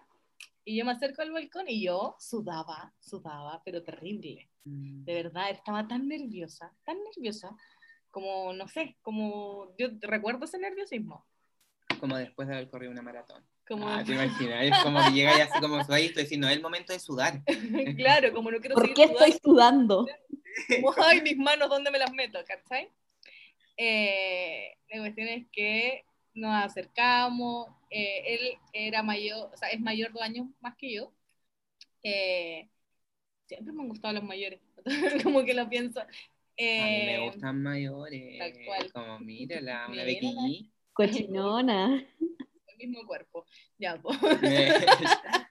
y 0.67 0.77
yo 0.77 0.85
me 0.85 0.93
acerco 0.93 1.23
al 1.23 1.33
balcón 1.33 1.67
y 1.67 1.83
yo 1.83 2.15
sudaba, 2.19 2.93
sudaba, 3.01 3.63
pero 3.65 3.83
terrible. 3.83 4.51
De 4.65 5.15
verdad, 5.15 5.49
estaba 5.51 5.89
tan 5.89 6.07
nerviosa, 6.07 6.75
tan 6.85 6.99
nerviosa, 7.03 7.57
como, 8.11 8.53
no 8.53 8.69
sé, 8.69 8.99
como 9.01 9.75
yo 9.79 9.89
recuerdo 10.03 10.45
ese 10.45 10.59
nerviosismo. 10.59 11.27
Como 11.99 12.17
después 12.19 12.49
de 12.49 12.55
haber 12.57 12.69
corrido 12.69 12.93
una 12.93 13.01
maratón. 13.03 13.43
Como, 13.67 13.89
Ah, 13.89 14.05
te 14.05 14.13
imaginas, 14.15 14.65
es 14.65 14.79
como 14.83 15.03
que 15.03 15.13
llega 15.13 15.39
y 15.39 15.41
así 15.41 15.59
como 15.59 15.81
ahí, 15.89 16.05
estoy 16.07 16.25
diciendo, 16.25 16.49
es 16.49 16.57
el 16.57 16.63
momento 16.63 16.93
de 16.93 17.01
sudar. 17.01 17.43
claro, 17.97 18.35
como 18.35 18.51
no 18.51 18.59
quiero 18.61 18.75
¿Por 18.75 18.93
qué 18.93 19.05
estoy 19.05 19.33
sudando? 19.43 20.07
como, 20.83 20.95
ay, 21.03 21.23
mis 21.23 21.39
manos, 21.39 21.71
¿dónde 21.71 21.91
me 21.91 21.99
las 21.99 22.13
meto? 22.13 22.39
¿Cachai? 22.47 22.91
Eh, 23.83 24.77
la 24.91 24.99
cuestión 25.01 25.29
es 25.29 25.47
que 25.51 26.05
nos 26.35 26.53
acercamos, 26.65 27.69
eh, 27.89 28.23
él 28.27 28.59
era 28.75 29.03
mayor, 29.03 29.51
o 29.55 29.57
sea, 29.57 29.71
es 29.71 29.81
mayor 29.81 30.13
dos 30.13 30.21
años 30.21 30.49
más 30.61 30.77
que 30.77 30.93
yo. 30.93 31.15
Eh, 32.03 32.69
siempre 33.47 33.73
me 33.73 33.81
han 33.83 33.89
gustado 33.89 34.13
los 34.13 34.23
mayores, 34.25 34.61
como 35.25 35.45
que 35.47 35.55
lo 35.55 35.67
pienso. 35.71 36.01
A 36.01 36.05
mí 36.05 36.11
me 36.59 37.15
Eh, 37.17 37.31
gustan 37.31 37.63
mayores. 37.63 38.39
tal 38.39 38.53
cual. 38.67 38.93
Como 38.93 39.19
mírala, 39.21 39.87
una 39.89 40.05
G. 40.05 40.71
Cochinona. 40.93 42.05
El 42.67 42.77
mismo 42.77 43.07
cuerpo. 43.07 43.47
Ya, 43.79 43.99
pues. 43.99 44.19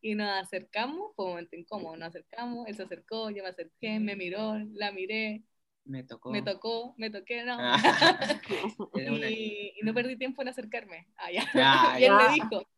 y 0.00 0.14
nos 0.14 0.28
acercamos, 0.40 1.16
fue 1.16 1.24
un 1.24 1.30
momento 1.32 1.56
incómodo, 1.56 1.96
nos 1.96 2.10
acercamos, 2.10 2.68
él 2.68 2.76
se 2.76 2.84
acercó, 2.84 3.28
yo 3.30 3.42
me 3.42 3.48
acerqué, 3.48 3.98
me 3.98 4.14
miró, 4.14 4.54
la 4.74 4.92
miré, 4.92 5.42
Me 5.86 6.02
tocó. 6.02 6.30
me 6.32 6.42
tocó, 6.42 6.94
me 6.98 7.10
toqué, 7.10 7.44
no. 7.44 7.56
Ah. 7.58 7.76
Y, 9.30 9.72
y 9.80 9.84
no 9.84 9.94
perdí 9.94 10.16
tiempo 10.16 10.42
en 10.42 10.48
acercarme. 10.48 11.06
Ah, 11.16 11.30
ya. 11.30 11.46
Ah, 11.54 11.96
y 12.00 12.04
él 12.04 12.10
ya. 12.10 12.28
me 12.28 12.34
dijo 12.34 12.68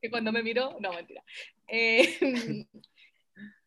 que 0.00 0.10
cuando 0.10 0.32
me 0.32 0.42
miró, 0.42 0.76
no, 0.80 0.92
mentira. 0.92 1.24
Eh, 1.66 2.18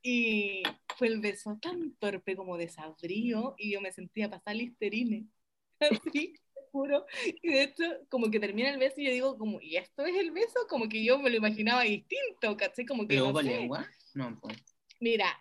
y 0.04 0.64
fue 0.98 1.08
el 1.08 1.20
beso 1.20 1.58
tan 1.62 1.94
torpe 1.96 2.36
como 2.36 2.58
desabrío 2.58 3.56
y 3.58 3.72
yo 3.74 3.82
me 3.82 3.92
sentía 3.92 4.30
pasar 4.30 4.56
listerine. 4.56 5.28
Así, 5.80 6.34
te 6.34 6.62
juro. 6.72 7.06
Y 7.42 7.50
de 7.50 7.64
hecho, 7.64 7.84
como 8.10 8.32
que 8.32 8.40
termina 8.40 8.70
el 8.70 8.80
beso 8.80 9.02
y 9.02 9.06
yo 9.06 9.12
digo, 9.12 9.38
como, 9.38 9.60
¿y 9.62 9.76
esto 9.76 10.06
es 10.06 10.16
el 10.16 10.32
beso? 10.32 10.66
Como 10.70 10.88
que 10.88 11.04
yo 11.04 11.20
me 11.20 11.30
lo 11.30 11.38
imaginaba 11.38 11.82
distinto, 11.82 12.56
¿cachai? 12.56 12.86
Como 12.86 13.04
que 13.04 13.16
¿Pero 13.16 13.26
no 13.26 13.32
hubo 13.32 13.42
sé. 13.42 13.50
lengua? 13.50 13.88
No, 14.14 14.38
pues. 14.40 14.58
Mira, 15.00 15.38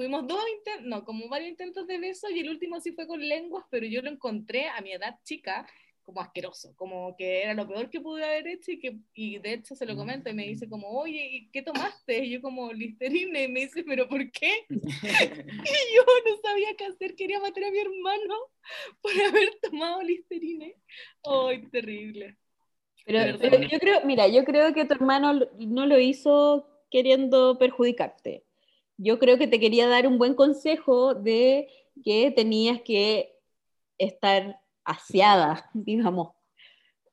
tuvimos 0.00 0.26
dos 0.26 0.42
intentos, 0.56 0.86
no, 0.86 1.04
como 1.04 1.28
varios 1.28 1.50
intentos 1.50 1.86
de 1.86 1.98
beso 1.98 2.30
y 2.30 2.40
el 2.40 2.48
último 2.48 2.80
sí 2.80 2.92
fue 2.92 3.06
con 3.06 3.20
lenguas, 3.20 3.66
pero 3.68 3.84
yo 3.84 4.00
lo 4.00 4.08
encontré 4.08 4.66
a 4.66 4.80
mi 4.80 4.92
edad 4.92 5.18
chica 5.24 5.66
como 6.00 6.22
asqueroso, 6.22 6.74
como 6.74 7.14
que 7.18 7.42
era 7.42 7.52
lo 7.52 7.68
peor 7.68 7.90
que 7.90 8.00
pude 8.00 8.24
haber 8.24 8.48
hecho 8.48 8.72
y 8.72 8.80
que 8.80 8.96
y 9.12 9.38
de 9.40 9.52
hecho 9.52 9.74
se 9.74 9.84
lo 9.84 9.94
comento 9.96 10.30
y 10.30 10.32
me 10.32 10.46
dice 10.46 10.70
como, 10.70 10.88
oye, 10.88 11.28
¿y 11.30 11.50
qué 11.50 11.60
tomaste? 11.60 12.24
Y 12.24 12.30
yo 12.30 12.40
como, 12.40 12.72
listerine, 12.72 13.44
y 13.44 13.48
me 13.48 13.60
dice, 13.60 13.84
¿pero 13.84 14.08
por 14.08 14.20
qué? 14.32 14.50
Y 14.70 15.94
yo 15.94 16.02
no 16.24 16.36
sabía 16.42 16.74
qué 16.78 16.86
hacer, 16.86 17.14
quería 17.14 17.38
matar 17.38 17.64
a 17.64 17.70
mi 17.70 17.78
hermano 17.80 18.34
por 19.02 19.12
haber 19.12 19.50
tomado 19.60 20.00
listerine. 20.00 20.76
¡Ay, 21.24 21.66
terrible! 21.66 22.38
Pero, 23.04 23.38
Pero 23.38 23.60
yo 23.68 23.78
creo, 23.78 24.00
mira, 24.06 24.28
yo 24.28 24.44
creo 24.44 24.72
que 24.72 24.86
tu 24.86 24.94
hermano 24.94 25.46
no 25.58 25.84
lo 25.84 25.98
hizo 25.98 26.66
queriendo 26.90 27.58
perjudicarte. 27.58 28.44
Yo 29.02 29.18
creo 29.18 29.38
que 29.38 29.46
te 29.48 29.58
quería 29.60 29.88
dar 29.88 30.06
un 30.06 30.18
buen 30.18 30.34
consejo 30.34 31.14
de 31.14 31.68
que 32.04 32.30
tenías 32.30 32.82
que 32.82 33.34
estar 33.98 34.60
aseada, 34.84 35.70
digamos, 35.74 36.34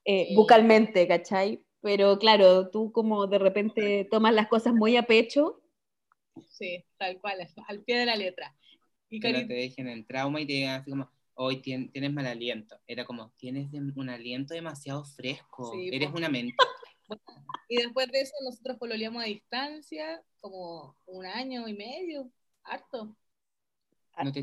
eh, 0.06 0.34
bucalmente, 0.36 1.08
¿cachai? 1.08 1.64
Pero 1.82 2.20
claro, 2.20 2.70
tú 2.70 2.92
como 2.92 3.28
de 3.28 3.40
repente 3.40 4.08
tomas 4.12 4.34
las 4.34 4.48
cosas 4.48 4.74
muy 4.74 4.98
a 4.98 5.04
pecho. 5.04 5.62
Sí, 6.50 6.84
tal 6.98 7.20
cual, 7.20 7.48
al 7.68 7.82
pie 7.84 8.00
de 8.00 8.06
la 8.06 8.16
letra. 8.16 8.56
Y 9.10 9.20
Cari- 9.22 9.48
te 9.48 9.54
dejen 9.54 9.88
en 9.88 10.06
trauma 10.06 10.42
y 10.42 10.46
te 10.46 10.54
digan 10.54 10.82
así 10.82 10.92
como, 10.92 11.10
hoy 11.36 11.62
tienes 11.62 12.12
mal 12.12 12.26
aliento. 12.26 12.78
Era 12.88 13.06
como, 13.06 13.32
tienes 13.38 13.68
un 13.74 14.10
aliento 14.10 14.54
demasiado 14.54 15.06
fresco. 15.06 15.72
Sí, 15.72 15.90
Eres 15.92 16.10
una 16.14 16.30
Y 17.70 17.78
después 17.78 18.12
de 18.12 18.22
eso 18.22 18.34
nosotros 18.44 18.78
pololeamos 18.78 19.24
a 19.24 19.28
distancia, 19.28 20.22
como 20.40 20.96
un 21.06 21.26
año 21.26 21.68
y 21.68 21.74
medio, 21.74 22.32
harto. 22.64 23.16
No 24.24 24.32
te 24.32 24.42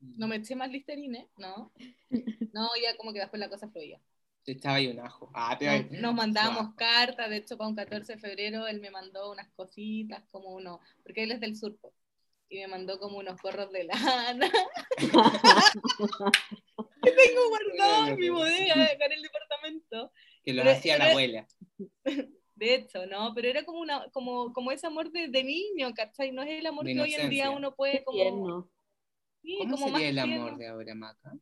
No 0.00 0.28
me 0.28 0.36
eché 0.36 0.54
más 0.54 0.70
listerine, 0.70 1.28
¿no? 1.36 1.72
No, 2.52 2.68
ya 2.82 2.96
como 2.98 3.12
que 3.12 3.20
después 3.20 3.40
la 3.40 3.48
cosa 3.48 3.68
fluía. 3.68 3.98
Te 4.44 4.52
echaba 4.52 4.76
ahí 4.76 4.88
un 4.88 5.00
ajo. 5.00 5.30
Ah, 5.32 5.56
te 5.58 5.84
Nos, 5.84 6.00
nos 6.02 6.14
mandábamos 6.14 6.74
cartas, 6.74 7.30
de 7.30 7.38
hecho 7.38 7.56
para 7.56 7.68
un 7.68 7.76
14 7.76 8.14
de 8.14 8.18
febrero 8.18 8.66
él 8.66 8.80
me 8.80 8.90
mandó 8.90 9.30
unas 9.32 9.48
cositas, 9.52 10.22
como 10.30 10.50
uno, 10.50 10.80
porque 11.02 11.22
él 11.22 11.32
es 11.32 11.40
del 11.40 11.56
sur, 11.56 11.78
y 12.52 12.58
me 12.58 12.68
mandó 12.68 12.98
como 12.98 13.18
unos 13.18 13.40
gorros 13.40 13.72
de 13.72 13.84
lana. 13.84 14.50
que 17.02 17.10
tengo 17.12 17.48
guardado 17.48 18.08
en 18.08 18.16
mi 18.18 18.28
bodega 18.28 18.74
acá 18.74 19.06
en 19.06 19.12
el 19.12 19.22
departamento. 19.22 20.12
Que 20.44 20.52
Pero 20.54 20.70
hacía 20.70 20.98
la 20.98 21.06
abuela. 21.06 21.48
De 22.54 22.74
hecho, 22.74 23.06
¿no? 23.06 23.32
Pero 23.34 23.48
era 23.48 23.64
como 23.64 23.80
una, 23.80 24.08
como, 24.10 24.52
como 24.52 24.70
ese 24.70 24.86
amor 24.86 25.10
de, 25.10 25.28
de 25.28 25.42
niño, 25.42 25.92
¿cachai? 25.94 26.32
No 26.32 26.42
es 26.42 26.50
el 26.50 26.66
amor 26.66 26.84
que 26.86 27.00
hoy 27.00 27.14
en 27.14 27.30
día 27.30 27.50
uno 27.50 27.74
puede 27.74 28.04
como. 28.04 28.18
tierno. 28.18 28.70
sí, 29.42 29.56
¿Cómo 29.58 29.74
como 29.76 29.86
más 29.88 30.00
sería 30.00 30.10
el 30.10 30.18
amor 30.18 30.36
tierno. 30.36 30.58
de 30.58 30.68
ahora, 30.68 30.94
Maca? 30.94 31.32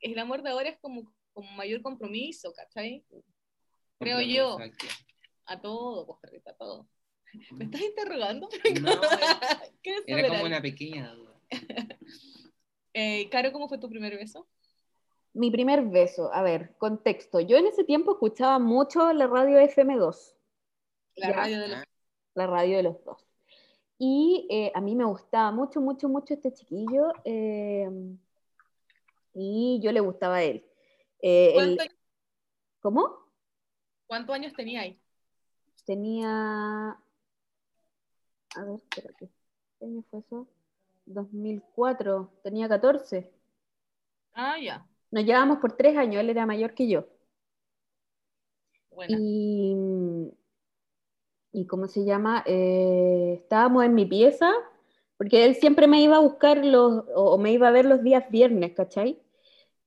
El 0.00 0.18
amor 0.18 0.42
de 0.42 0.50
ahora 0.50 0.68
es 0.68 0.78
como, 0.80 1.12
como 1.32 1.50
mayor 1.52 1.80
compromiso, 1.80 2.52
¿cachai? 2.52 3.04
Creo 3.98 4.20
yo. 4.20 4.58
Aquí. 4.58 4.88
A 5.46 5.60
todo, 5.60 6.06
pues 6.06 6.46
a 6.46 6.54
todo. 6.54 6.88
¿Me 7.52 7.64
estás 7.64 7.80
interrogando? 7.80 8.48
No, 8.80 9.00
¿Qué 9.82 9.96
es 9.96 10.02
era 10.06 10.28
como 10.28 10.44
una 10.44 10.60
pequeña 10.60 11.12
duda. 11.12 11.40
Eh, 12.94 13.30
Caro, 13.30 13.52
¿cómo 13.52 13.70
fue 13.70 13.78
tu 13.78 13.88
primer 13.88 14.14
beso? 14.18 14.46
Mi 15.34 15.50
primer 15.50 15.82
beso, 15.86 16.32
a 16.32 16.42
ver, 16.42 16.76
contexto. 16.76 17.40
Yo 17.40 17.56
en 17.56 17.66
ese 17.66 17.84
tiempo 17.84 18.12
escuchaba 18.12 18.58
mucho 18.58 19.12
la 19.12 19.26
radio 19.26 19.58
FM2, 19.58 20.34
La 21.16 21.28
Ya. 21.28 21.36
radio 21.36 21.60
de 21.60 21.68
los... 21.68 21.84
La 22.34 22.46
radio 22.46 22.76
de 22.78 22.82
los 22.82 23.04
dos. 23.04 23.26
Y 23.98 24.46
eh, 24.50 24.72
a 24.74 24.80
mí 24.80 24.94
me 24.94 25.04
gustaba 25.04 25.52
mucho, 25.52 25.80
mucho, 25.80 26.08
mucho 26.08 26.34
este 26.34 26.52
chiquillo 26.52 27.12
eh, 27.24 27.88
y 29.34 29.80
yo 29.82 29.92
le 29.92 30.00
gustaba 30.00 30.36
a 30.36 30.42
él. 30.42 30.66
Eh, 31.20 31.52
¿Cuánto- 31.54 31.84
¿Cómo? 32.80 33.18
¿Cuántos 34.06 34.34
años 34.34 34.52
tenía 34.54 34.80
ahí? 34.82 34.98
Tenía... 35.86 36.98
A 38.56 38.64
ver, 38.64 38.74
espérate. 38.76 39.30
¿Qué 39.78 39.84
año 39.86 40.02
fue 40.10 40.20
eso? 40.20 40.48
2004, 41.06 42.32
tenía 42.42 42.68
14. 42.68 43.30
Ah, 44.34 44.58
ya. 44.58 44.86
Nos 45.12 45.24
llevábamos 45.24 45.58
por 45.58 45.76
tres 45.76 45.96
años, 45.96 46.20
él 46.22 46.30
era 46.30 46.44
mayor 46.46 46.74
que 46.74 46.88
yo. 46.88 47.04
Y, 49.06 49.74
y 51.52 51.66
¿cómo 51.66 51.88
se 51.88 52.04
llama? 52.04 52.42
Eh, 52.46 53.34
estábamos 53.42 53.84
en 53.84 53.94
mi 53.94 54.06
pieza, 54.06 54.50
porque 55.16 55.44
él 55.44 55.54
siempre 55.56 55.86
me 55.86 56.00
iba 56.02 56.16
a 56.16 56.20
buscar 56.20 56.64
los, 56.64 57.04
o 57.14 57.38
me 57.38 57.52
iba 57.52 57.68
a 57.68 57.70
ver 57.70 57.84
los 57.86 58.02
días 58.02 58.24
viernes, 58.30 58.72
¿cachai? 58.74 59.20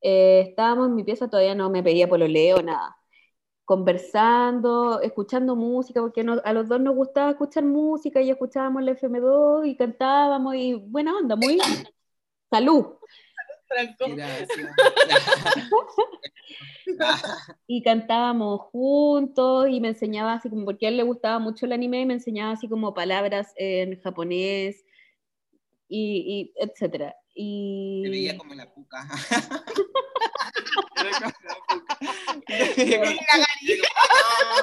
Eh, 0.01 0.41
estábamos 0.49 0.89
en 0.89 0.95
mi 0.95 1.03
pieza, 1.03 1.29
todavía 1.29 1.55
no 1.55 1.69
me 1.69 1.83
pedía 1.83 2.09
pololeo, 2.09 2.61
nada. 2.63 2.97
Conversando, 3.65 5.01
escuchando 5.01 5.55
música, 5.55 6.01
porque 6.01 6.23
no- 6.23 6.41
a 6.45 6.53
los 6.53 6.69
dos 6.69 6.81
nos 6.81 6.95
gustaba 6.95 7.31
escuchar 7.31 7.65
música 7.65 8.21
y 8.21 8.31
escuchábamos 8.31 8.83
la 8.83 8.91
FM2 8.93 9.65
y 9.67 9.77
cantábamos 9.77 10.55
y 10.55 10.75
buena 10.75 11.17
onda, 11.17 11.35
muy... 11.37 11.59
Salud. 12.51 12.85
Franco. 13.75 14.05
Gracias. 14.15 14.49
y 17.67 17.83
cantábamos 17.83 18.61
juntos 18.71 19.67
y 19.69 19.81
me 19.81 19.89
enseñaba 19.89 20.33
así 20.33 20.49
como, 20.49 20.65
porque 20.65 20.85
a 20.85 20.89
él 20.89 20.97
le 20.97 21.03
gustaba 21.03 21.39
mucho 21.39 21.65
el 21.65 21.73
anime 21.73 22.01
y 22.01 22.05
me 22.05 22.13
enseñaba 22.13 22.53
así 22.53 22.69
como 22.69 22.93
palabras 22.93 23.51
en 23.57 23.99
japonés 24.01 24.85
y, 25.89 26.51
y 26.57 26.63
etcétera. 26.63 27.15
Y 27.33 28.03
Te 28.03 28.09
veía 28.09 28.37
como 28.37 28.53
la 28.53 28.71
puca. 28.73 29.05
Era 30.97 31.11
como 31.11 31.33
la 31.43 31.55
puca. 31.67 31.97
Era 32.77 33.11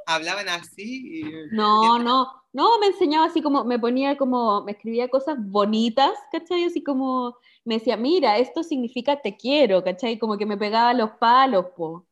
Hablaban 0.10 0.48
así. 0.48 1.20
y- 1.20 1.24
no, 1.52 2.00
no, 2.00 2.32
no, 2.54 2.80
me 2.80 2.88
enseñaba 2.88 3.26
así 3.26 3.42
como, 3.42 3.66
me 3.66 3.78
ponía 3.78 4.18
como, 4.18 4.64
me 4.64 4.72
escribía 4.72 5.10
cosas 5.10 5.36
bonitas, 5.38 6.14
¿cachai? 6.32 6.64
Así 6.64 6.82
como, 6.82 7.38
me 7.66 7.76
decía, 7.76 7.98
mira, 7.98 8.38
esto 8.38 8.64
significa 8.64 9.22
te 9.22 9.36
quiero, 9.36 9.84
¿cachai? 9.84 10.18
Como 10.18 10.38
que 10.38 10.46
me 10.46 10.58
pegaba 10.58 10.94
los 10.94 11.12
palos, 11.20 11.66
po. 11.76 12.08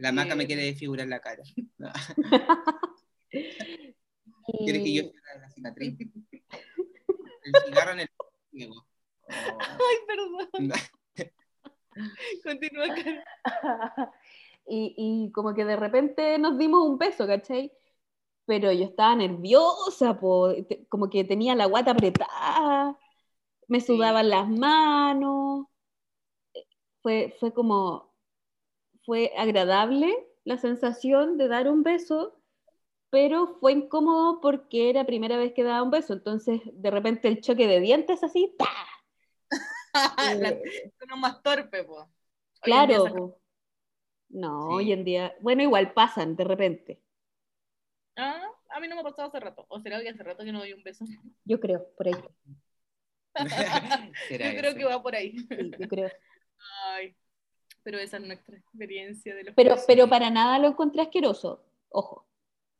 La 0.00 0.10
maca 0.10 0.34
me 0.34 0.48
quiere 0.48 0.64
desfigurar 0.64 1.06
la 1.06 1.20
cara. 1.20 1.44
No. 1.78 1.92
Y- 3.30 3.40
Quiere 4.64 4.82
que 4.82 4.92
yo 4.94 5.02
sea 5.02 5.40
la 5.40 5.50
cicatriz. 5.50 5.96
El 5.98 7.52
cigarro 7.66 7.92
en 7.92 8.00
el 8.00 8.10
ciego. 8.50 8.84
Oh. 9.28 9.58
Ay, 9.60 9.96
perdón. 10.08 10.72
Continúa, 12.44 12.86
Caro. 12.94 13.22
y, 14.68 14.94
y 14.96 15.32
como 15.32 15.54
que 15.54 15.64
de 15.64 15.76
repente 15.76 16.38
nos 16.38 16.58
dimos 16.58 16.84
un 16.86 16.98
beso, 16.98 17.26
¿cachai? 17.26 17.72
Pero 18.46 18.72
yo 18.72 18.84
estaba 18.84 19.16
nerviosa, 19.16 20.18
po, 20.18 20.48
como 20.88 21.10
que 21.10 21.24
tenía 21.24 21.54
la 21.54 21.66
guata 21.66 21.92
apretada, 21.92 22.98
me 23.68 23.80
sudaban 23.80 24.30
las 24.30 24.48
manos, 24.48 25.66
fue, 27.02 27.34
fue 27.38 27.52
como, 27.52 28.12
fue 29.04 29.32
agradable 29.36 30.26
la 30.44 30.58
sensación 30.58 31.38
de 31.38 31.48
dar 31.48 31.68
un 31.68 31.82
beso, 31.82 32.40
pero 33.10 33.58
fue 33.60 33.72
incómodo 33.72 34.40
porque 34.40 34.90
era 34.90 35.06
primera 35.06 35.36
vez 35.36 35.52
que 35.52 35.62
daba 35.62 35.82
un 35.82 35.90
beso, 35.90 36.12
entonces 36.12 36.60
de 36.72 36.90
repente 36.90 37.28
el 37.28 37.40
choque 37.40 37.66
de 37.66 37.80
dientes 37.80 38.22
así, 38.22 38.54
¡pa! 38.58 38.66
Eh, 40.18 40.92
tono 40.98 41.16
más 41.16 41.42
torpe, 41.42 41.82
po. 41.84 42.06
Claro. 42.60 43.38
No, 44.28 44.68
Sí. 44.68 44.74
hoy 44.74 44.92
en 44.92 45.04
día, 45.04 45.34
bueno, 45.40 45.62
igual 45.62 45.92
pasan 45.92 46.36
de 46.36 46.44
repente, 46.44 47.00
Ah, 48.18 48.42
a 48.70 48.80
mí 48.80 48.88
no 48.88 48.94
me 48.94 49.02
ha 49.02 49.04
pasado 49.04 49.28
hace 49.28 49.38
rato. 49.40 49.66
O 49.68 49.78
será 49.78 50.00
que 50.00 50.08
hace 50.08 50.22
rato 50.22 50.42
que 50.42 50.50
no 50.52 50.60
doy 50.60 50.72
un 50.72 50.82
beso. 50.82 51.04
yo 51.44 51.60
creo, 51.60 51.86
por 51.96 52.06
ahí, 52.08 52.14
Yo 54.30 54.58
creo 54.58 54.74
que 54.74 54.84
va 54.84 55.02
por 55.02 55.14
ahí. 55.14 55.38
sí, 55.38 55.70
yo 55.78 55.88
creo. 55.88 56.10
Ay, 56.86 57.14
pero 57.82 57.98
esa 57.98 58.16
es 58.16 58.22
nuestra 58.24 58.56
experiencia 58.56 59.34
de 59.34 59.44
los 59.44 59.54
Pero, 59.54 59.70
besos. 59.72 59.84
pero 59.86 60.08
para 60.08 60.30
nada 60.30 60.58
lo 60.58 60.68
encontré 60.68 61.02
asqueroso. 61.02 61.62
Ojo. 61.90 62.26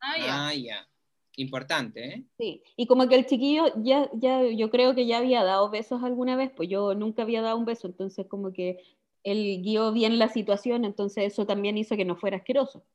Ah, 0.00 0.16
ya. 0.18 0.46
Ah, 0.48 0.54
ya. 0.54 0.88
Importante, 1.36 2.04
¿eh? 2.14 2.24
Sí. 2.38 2.62
Y 2.76 2.86
como 2.86 3.06
que 3.06 3.14
el 3.16 3.26
chiquillo 3.26 3.66
ya, 3.82 4.08
ya, 4.14 4.42
yo 4.44 4.70
creo 4.70 4.94
que 4.94 5.06
ya 5.06 5.18
había 5.18 5.44
dado 5.44 5.68
besos 5.68 6.02
alguna 6.02 6.34
vez, 6.36 6.50
pues 6.56 6.70
yo 6.70 6.94
nunca 6.94 7.22
había 7.22 7.42
dado 7.42 7.58
un 7.58 7.66
beso, 7.66 7.86
entonces 7.86 8.26
como 8.26 8.54
que 8.54 8.82
él 9.26 9.60
guió 9.62 9.92
bien 9.92 10.18
la 10.18 10.28
situación, 10.28 10.84
entonces 10.84 11.32
eso 11.32 11.46
también 11.46 11.76
hizo 11.76 11.96
que 11.96 12.04
no 12.04 12.16
fuera 12.16 12.36
asqueroso. 12.36 12.86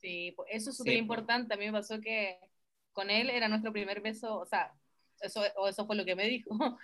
Sí, 0.00 0.32
pues 0.36 0.48
eso 0.52 0.70
es 0.70 0.76
súper 0.76 0.94
pues. 0.94 1.00
importante. 1.00 1.54
A 1.54 1.56
mí 1.56 1.66
me 1.66 1.72
pasó 1.72 2.00
que 2.00 2.38
con 2.92 3.10
él 3.10 3.28
era 3.28 3.48
nuestro 3.48 3.72
primer 3.72 4.00
beso, 4.00 4.38
o 4.38 4.46
sea, 4.46 4.72
eso, 5.20 5.42
o 5.56 5.68
eso 5.68 5.86
fue 5.86 5.96
lo 5.96 6.04
que 6.04 6.14
me 6.14 6.28
dijo. 6.28 6.50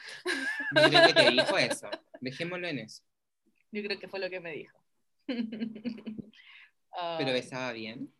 Yo 0.75 0.89
creo 0.89 1.07
que 1.07 1.15
te 1.15 1.31
dijo 1.31 1.59
eso. 1.59 1.89
Dejémoslo 2.21 2.67
en 2.67 2.81
eso. 2.81 3.03
Yo 3.71 3.83
creo 3.83 3.99
que 3.99 4.09
fue 4.09 4.19
lo 4.19 4.29
que 4.29 4.41
me 4.41 4.53
dijo. 4.53 4.79
Ah, 7.01 7.17
Pero 7.19 7.33
besaba 7.33 7.73
bien. 7.73 8.13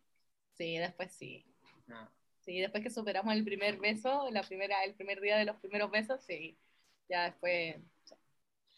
Sí, 0.53 0.77
después 0.77 1.11
sí. 1.11 1.43
Ah. 1.89 2.07
Sí, 2.39 2.59
después 2.59 2.81
que 2.83 2.91
superamos 2.91 3.33
el 3.33 3.43
primer 3.43 3.77
beso, 3.77 4.29
la 4.31 4.43
primera, 4.43 4.83
el 4.85 4.93
primer 4.93 5.19
día 5.19 5.37
de 5.37 5.43
los 5.43 5.57
primeros 5.57 5.91
besos, 5.91 6.21
sí. 6.23 6.55
Ya 7.09 7.25
después, 7.25 7.75
sí, 7.75 7.81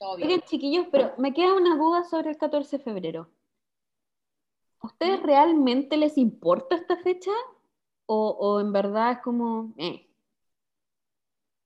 todo 0.01 0.17
bien. 0.17 0.29
Oigan, 0.29 0.41
chiquillos, 0.41 0.87
pero 0.91 1.13
me 1.17 1.33
queda 1.33 1.53
una 1.53 1.75
duda 1.77 2.03
sobre 2.03 2.29
el 2.31 2.37
14 2.37 2.77
de 2.77 2.83
febrero. 2.83 3.29
¿A 4.81 4.87
ustedes 4.87 5.23
realmente 5.23 5.97
les 5.97 6.17
importa 6.17 6.75
esta 6.75 6.97
fecha? 6.97 7.31
¿O, 8.05 8.29
o 8.39 8.59
en 8.59 8.73
verdad 8.73 9.13
es 9.13 9.19
como... 9.19 9.73
eh? 9.77 10.07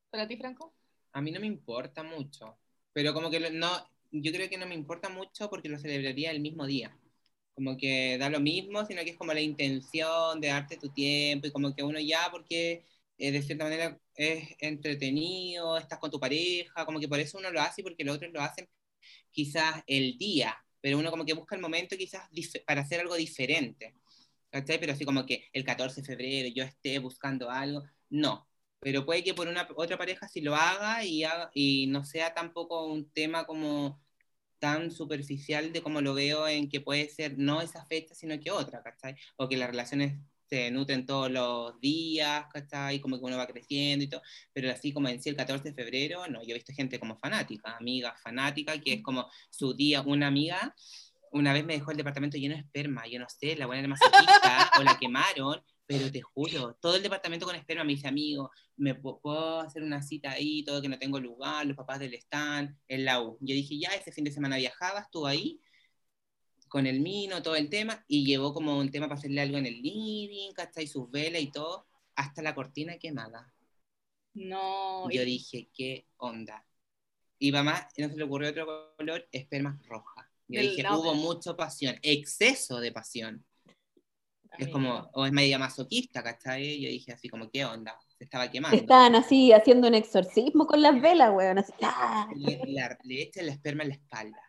¿Para 0.09 0.27
ti, 0.27 0.37
Franco? 0.37 0.73
A 1.13 1.21
mí 1.21 1.31
no 1.31 1.39
me 1.39 1.47
importa 1.47 2.03
mucho. 2.03 2.57
Pero 2.93 3.13
como 3.13 3.29
que 3.29 3.39
no, 3.51 3.69
yo 4.11 4.31
creo 4.31 4.49
que 4.49 4.57
no 4.57 4.65
me 4.67 4.75
importa 4.75 5.09
mucho 5.09 5.49
porque 5.49 5.69
lo 5.69 5.77
celebraría 5.79 6.31
el 6.31 6.39
mismo 6.41 6.65
día. 6.65 6.97
Como 7.53 7.77
que 7.77 8.17
da 8.17 8.29
lo 8.29 8.39
mismo, 8.39 8.85
sino 8.85 9.01
que 9.03 9.11
es 9.11 9.17
como 9.17 9.33
la 9.33 9.41
intención 9.41 10.41
de 10.41 10.49
darte 10.49 10.77
tu 10.77 10.89
tiempo 10.89 11.47
y 11.47 11.51
como 11.51 11.73
que 11.75 11.83
uno 11.83 11.99
ya, 11.99 12.29
porque 12.31 12.83
eh, 13.17 13.31
de 13.31 13.41
cierta 13.41 13.65
manera 13.65 13.99
es 14.15 14.49
entretenido, 14.59 15.77
estás 15.77 15.99
con 15.99 16.11
tu 16.11 16.19
pareja, 16.19 16.85
como 16.85 16.99
que 16.99 17.07
por 17.07 17.19
eso 17.19 17.37
uno 17.37 17.51
lo 17.51 17.61
hace 17.61 17.81
y 17.81 17.83
porque 17.83 18.03
los 18.03 18.15
otros 18.17 18.31
lo 18.33 18.41
hacen 18.41 18.67
quizás 19.31 19.83
el 19.87 20.17
día, 20.17 20.55
pero 20.81 20.97
uno 20.99 21.11
como 21.11 21.25
que 21.25 21.33
busca 21.33 21.55
el 21.55 21.61
momento 21.61 21.97
quizás 21.97 22.29
para 22.65 22.81
hacer 22.81 23.01
algo 23.01 23.15
diferente. 23.15 23.95
¿Cachai? 24.51 24.79
Pero 24.79 24.93
así 24.93 25.05
como 25.05 25.25
que 25.25 25.49
el 25.53 25.65
14 25.65 26.01
de 26.01 26.07
febrero 26.07 26.49
yo 26.55 26.63
esté 26.63 26.99
buscando 26.99 27.49
algo, 27.51 27.83
no. 28.09 28.47
Pero 28.79 29.05
puede 29.05 29.23
que 29.23 29.33
por 29.33 29.47
una 29.47 29.67
otra 29.75 29.97
pareja 29.97 30.27
sí 30.29 30.41
lo 30.41 30.55
haga 30.55 31.03
y, 31.03 31.23
haga- 31.25 31.49
y 31.53 31.87
no 31.87 32.05
sea 32.05 32.33
tampoco 32.33 32.85
un 32.87 33.09
tema 33.11 33.45
como 33.45 34.01
tan 34.59 34.91
superficial 34.91 35.73
de 35.73 35.81
como 35.83 36.01
lo 36.01 36.13
veo 36.13 36.47
en 36.47 36.69
que 36.69 36.81
puede 36.81 37.09
ser 37.09 37.37
no 37.37 37.61
esa 37.61 37.85
fecha, 37.85 38.15
sino 38.15 38.39
que 38.39 38.51
otra, 38.51 38.81
¿cachai? 38.83 39.15
O 39.37 39.47
que 39.49 39.57
las 39.57 39.69
relaciones 39.69 40.19
se 40.47 40.69
nutren 40.71 41.05
todos 41.05 41.31
los 41.31 41.79
días, 41.79 42.45
¿cachai? 42.51 42.99
Como 42.99 43.17
que 43.17 43.25
uno 43.25 43.37
va 43.37 43.47
creciendo 43.47 44.05
y 44.05 44.07
todo, 44.07 44.21
pero 44.53 44.71
así 44.71 44.93
como 44.93 45.07
en 45.09 45.21
sí 45.21 45.29
el 45.29 45.35
14 45.35 45.69
de 45.71 45.73
febrero, 45.75 46.27
no, 46.27 46.43
yo 46.43 46.51
he 46.51 46.53
visto 46.53 46.73
gente 46.73 46.99
como 46.99 47.17
fanática, 47.17 47.75
amiga 47.77 48.15
fanática, 48.23 48.79
que 48.79 48.93
es 48.93 49.01
como 49.01 49.27
su 49.49 49.73
día, 49.73 50.01
una 50.01 50.27
amiga, 50.27 50.75
una 51.31 51.51
vez 51.51 51.65
me 51.65 51.73
dejó 51.73 51.91
el 51.91 51.97
departamento 51.97 52.37
lleno 52.37 52.55
de 52.55 52.61
esperma, 52.61 53.07
yo 53.07 53.19
no 53.19 53.27
sé, 53.27 53.55
la 53.55 53.65
buena 53.65 53.79
era 53.79 53.89
masoquista, 53.89 54.71
o 54.79 54.83
la 54.83 54.97
quemaron, 54.97 55.61
pero 55.87 56.11
te 56.11 56.21
juro, 56.21 56.77
todo 56.81 56.95
el 56.95 57.03
departamento 57.03 57.45
con 57.45 57.55
esperma, 57.55 57.83
me 57.83 57.93
dice, 57.93 58.07
amigo, 58.07 58.51
me 58.77 58.99
pu- 58.99 59.19
puedo 59.21 59.59
hacer 59.59 59.83
una 59.83 60.01
cita 60.01 60.31
ahí, 60.31 60.63
todo 60.63 60.81
que 60.81 60.89
no 60.89 60.97
tengo 60.97 61.19
lugar, 61.19 61.65
los 61.65 61.75
papás 61.75 61.99
del 61.99 62.13
stand, 62.15 62.75
en 62.87 63.05
la 63.05 63.21
U. 63.21 63.37
Yo 63.41 63.53
dije, 63.53 63.77
ya, 63.77 63.89
ese 63.89 64.11
fin 64.11 64.23
de 64.23 64.31
semana 64.31 64.57
viajaba, 64.57 65.01
estuvo 65.01 65.27
ahí, 65.27 65.59
con 66.67 66.87
el 66.87 66.99
mino, 66.99 67.41
todo 67.41 67.55
el 67.55 67.69
tema, 67.69 68.03
y 68.07 68.25
llevó 68.25 68.53
como 68.53 68.77
un 68.77 68.91
tema 68.91 69.07
para 69.07 69.17
hacerle 69.17 69.41
algo 69.41 69.57
en 69.57 69.65
el 69.65 69.81
living, 69.81 70.51
¿cachai? 70.53 70.87
Sus 70.87 71.09
velas 71.09 71.41
y 71.41 71.51
todo, 71.51 71.87
hasta 72.15 72.41
la 72.41 72.53
cortina 72.55 72.97
quemada. 72.97 73.53
No. 74.33 75.09
Yo 75.09 75.23
dije, 75.23 75.69
¿qué 75.73 76.07
onda? 76.17 76.65
Y 77.39 77.51
mamá, 77.51 77.87
no 77.97 78.09
se 78.09 78.15
le 78.17 78.23
ocurrió 78.23 78.49
otro 78.49 78.95
color, 78.97 79.27
esperma 79.31 79.79
roja. 79.87 80.29
Yo 80.47 80.61
dije, 80.61 80.83
lado. 80.83 80.99
hubo 81.01 81.15
mucha 81.15 81.55
pasión, 81.55 81.95
exceso 82.01 82.79
de 82.79 82.91
pasión. 82.91 83.45
Es 84.57 84.67
amigo. 84.67 84.71
como, 84.71 85.09
o 85.13 85.25
es 85.25 85.31
media 85.31 85.57
masoquista, 85.57 86.23
¿cachai? 86.23 86.79
Yo 86.81 86.89
dije 86.89 87.11
así 87.11 87.27
como, 87.27 87.49
¿qué 87.49 87.65
onda? 87.65 87.99
Se 88.17 88.23
estaba 88.23 88.49
quemando. 88.49 88.77
Estaban 88.77 89.15
así 89.15 89.51
haciendo 89.51 89.87
un 89.87 89.95
exorcismo 89.95 90.65
con 90.65 90.81
las 90.81 91.01
velas, 91.01 91.31
weón. 91.33 91.57
Así, 91.57 91.73
¡ah! 91.81 92.29
Le, 92.35 92.61
la- 92.67 92.97
le 93.03 93.21
echa 93.21 93.41
la 93.41 93.51
esperma 93.51 93.83
en 93.83 93.89
la 93.89 93.95
espalda. 93.95 94.41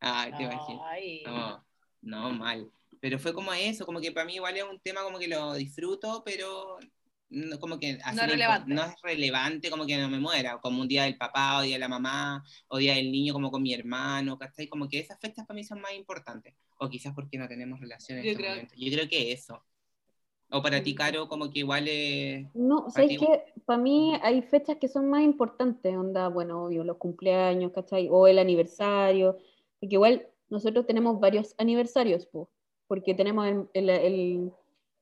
Ay, 0.00 0.32
te 0.36 0.42
imaginas. 0.44 0.82
Ay. 0.86 1.22
No, 1.26 1.64
no, 2.02 2.30
mal. 2.32 2.70
Pero 3.00 3.18
fue 3.18 3.32
como 3.34 3.52
eso, 3.52 3.84
como 3.86 4.00
que 4.00 4.12
para 4.12 4.26
mí 4.26 4.34
igual 4.36 4.56
es 4.56 4.64
un 4.64 4.78
tema 4.80 5.02
como 5.02 5.18
que 5.18 5.28
lo 5.28 5.54
disfruto, 5.54 6.22
pero 6.24 6.78
no, 7.28 7.58
como 7.60 7.78
que 7.78 7.98
así 8.04 8.16
No 8.16 8.22
es 8.22 8.30
relevante. 8.30 8.74
no 8.74 8.84
es 8.84 8.94
relevante 9.02 9.70
como 9.70 9.86
que 9.86 9.96
no 9.98 10.08
me 10.08 10.18
muera, 10.18 10.58
como 10.60 10.80
un 10.80 10.88
día 10.88 11.04
del 11.04 11.16
papá, 11.16 11.58
o 11.58 11.62
día 11.62 11.74
de 11.74 11.80
la 11.80 11.88
mamá, 11.88 12.44
o 12.68 12.78
día 12.78 12.94
del 12.94 13.10
niño 13.12 13.32
como 13.32 13.50
con 13.50 13.62
mi 13.62 13.74
hermano, 13.74 14.38
¿cachai? 14.38 14.68
Como 14.68 14.88
que 14.88 14.98
esas 14.98 15.18
fechas 15.20 15.46
para 15.46 15.56
mí 15.56 15.64
son 15.64 15.80
más 15.80 15.92
importantes. 15.94 16.54
O 16.78 16.88
quizás 16.88 17.14
porque 17.14 17.38
no 17.38 17.48
tenemos 17.48 17.80
relaciones 17.80 18.24
Yo 18.24 18.30
en 18.32 18.36
creo- 18.36 18.50
momento. 18.50 18.74
Yo 18.76 18.92
creo 18.92 19.08
que 19.08 19.32
eso. 19.32 19.62
O 20.50 20.62
para 20.62 20.80
ti, 20.82 20.94
Caro, 20.94 21.28
como 21.28 21.50
que 21.50 21.58
igual 21.60 21.86
es... 21.88 22.46
No, 22.54 22.88
¿sabes 22.88 23.08
ti- 23.10 23.16
qué? 23.18 23.52
Para 23.64 23.78
mí 23.82 24.14
hay 24.22 24.42
fechas 24.42 24.76
que 24.76 24.86
son 24.86 25.10
más 25.10 25.22
importantes, 25.22 25.94
onda, 25.96 26.28
bueno, 26.28 26.64
obvio, 26.64 26.84
los 26.84 26.98
cumpleaños, 26.98 27.72
¿cachai? 27.72 28.06
O 28.10 28.28
el 28.28 28.38
aniversario, 28.38 29.38
porque 29.86 29.94
igual 29.94 30.28
nosotros 30.48 30.84
tenemos 30.86 31.20
varios 31.20 31.54
aniversarios, 31.58 32.26
po, 32.26 32.50
porque 32.88 33.14
tenemos 33.14 33.46
el, 33.46 33.68
el- 33.74 33.90
el- 33.90 34.52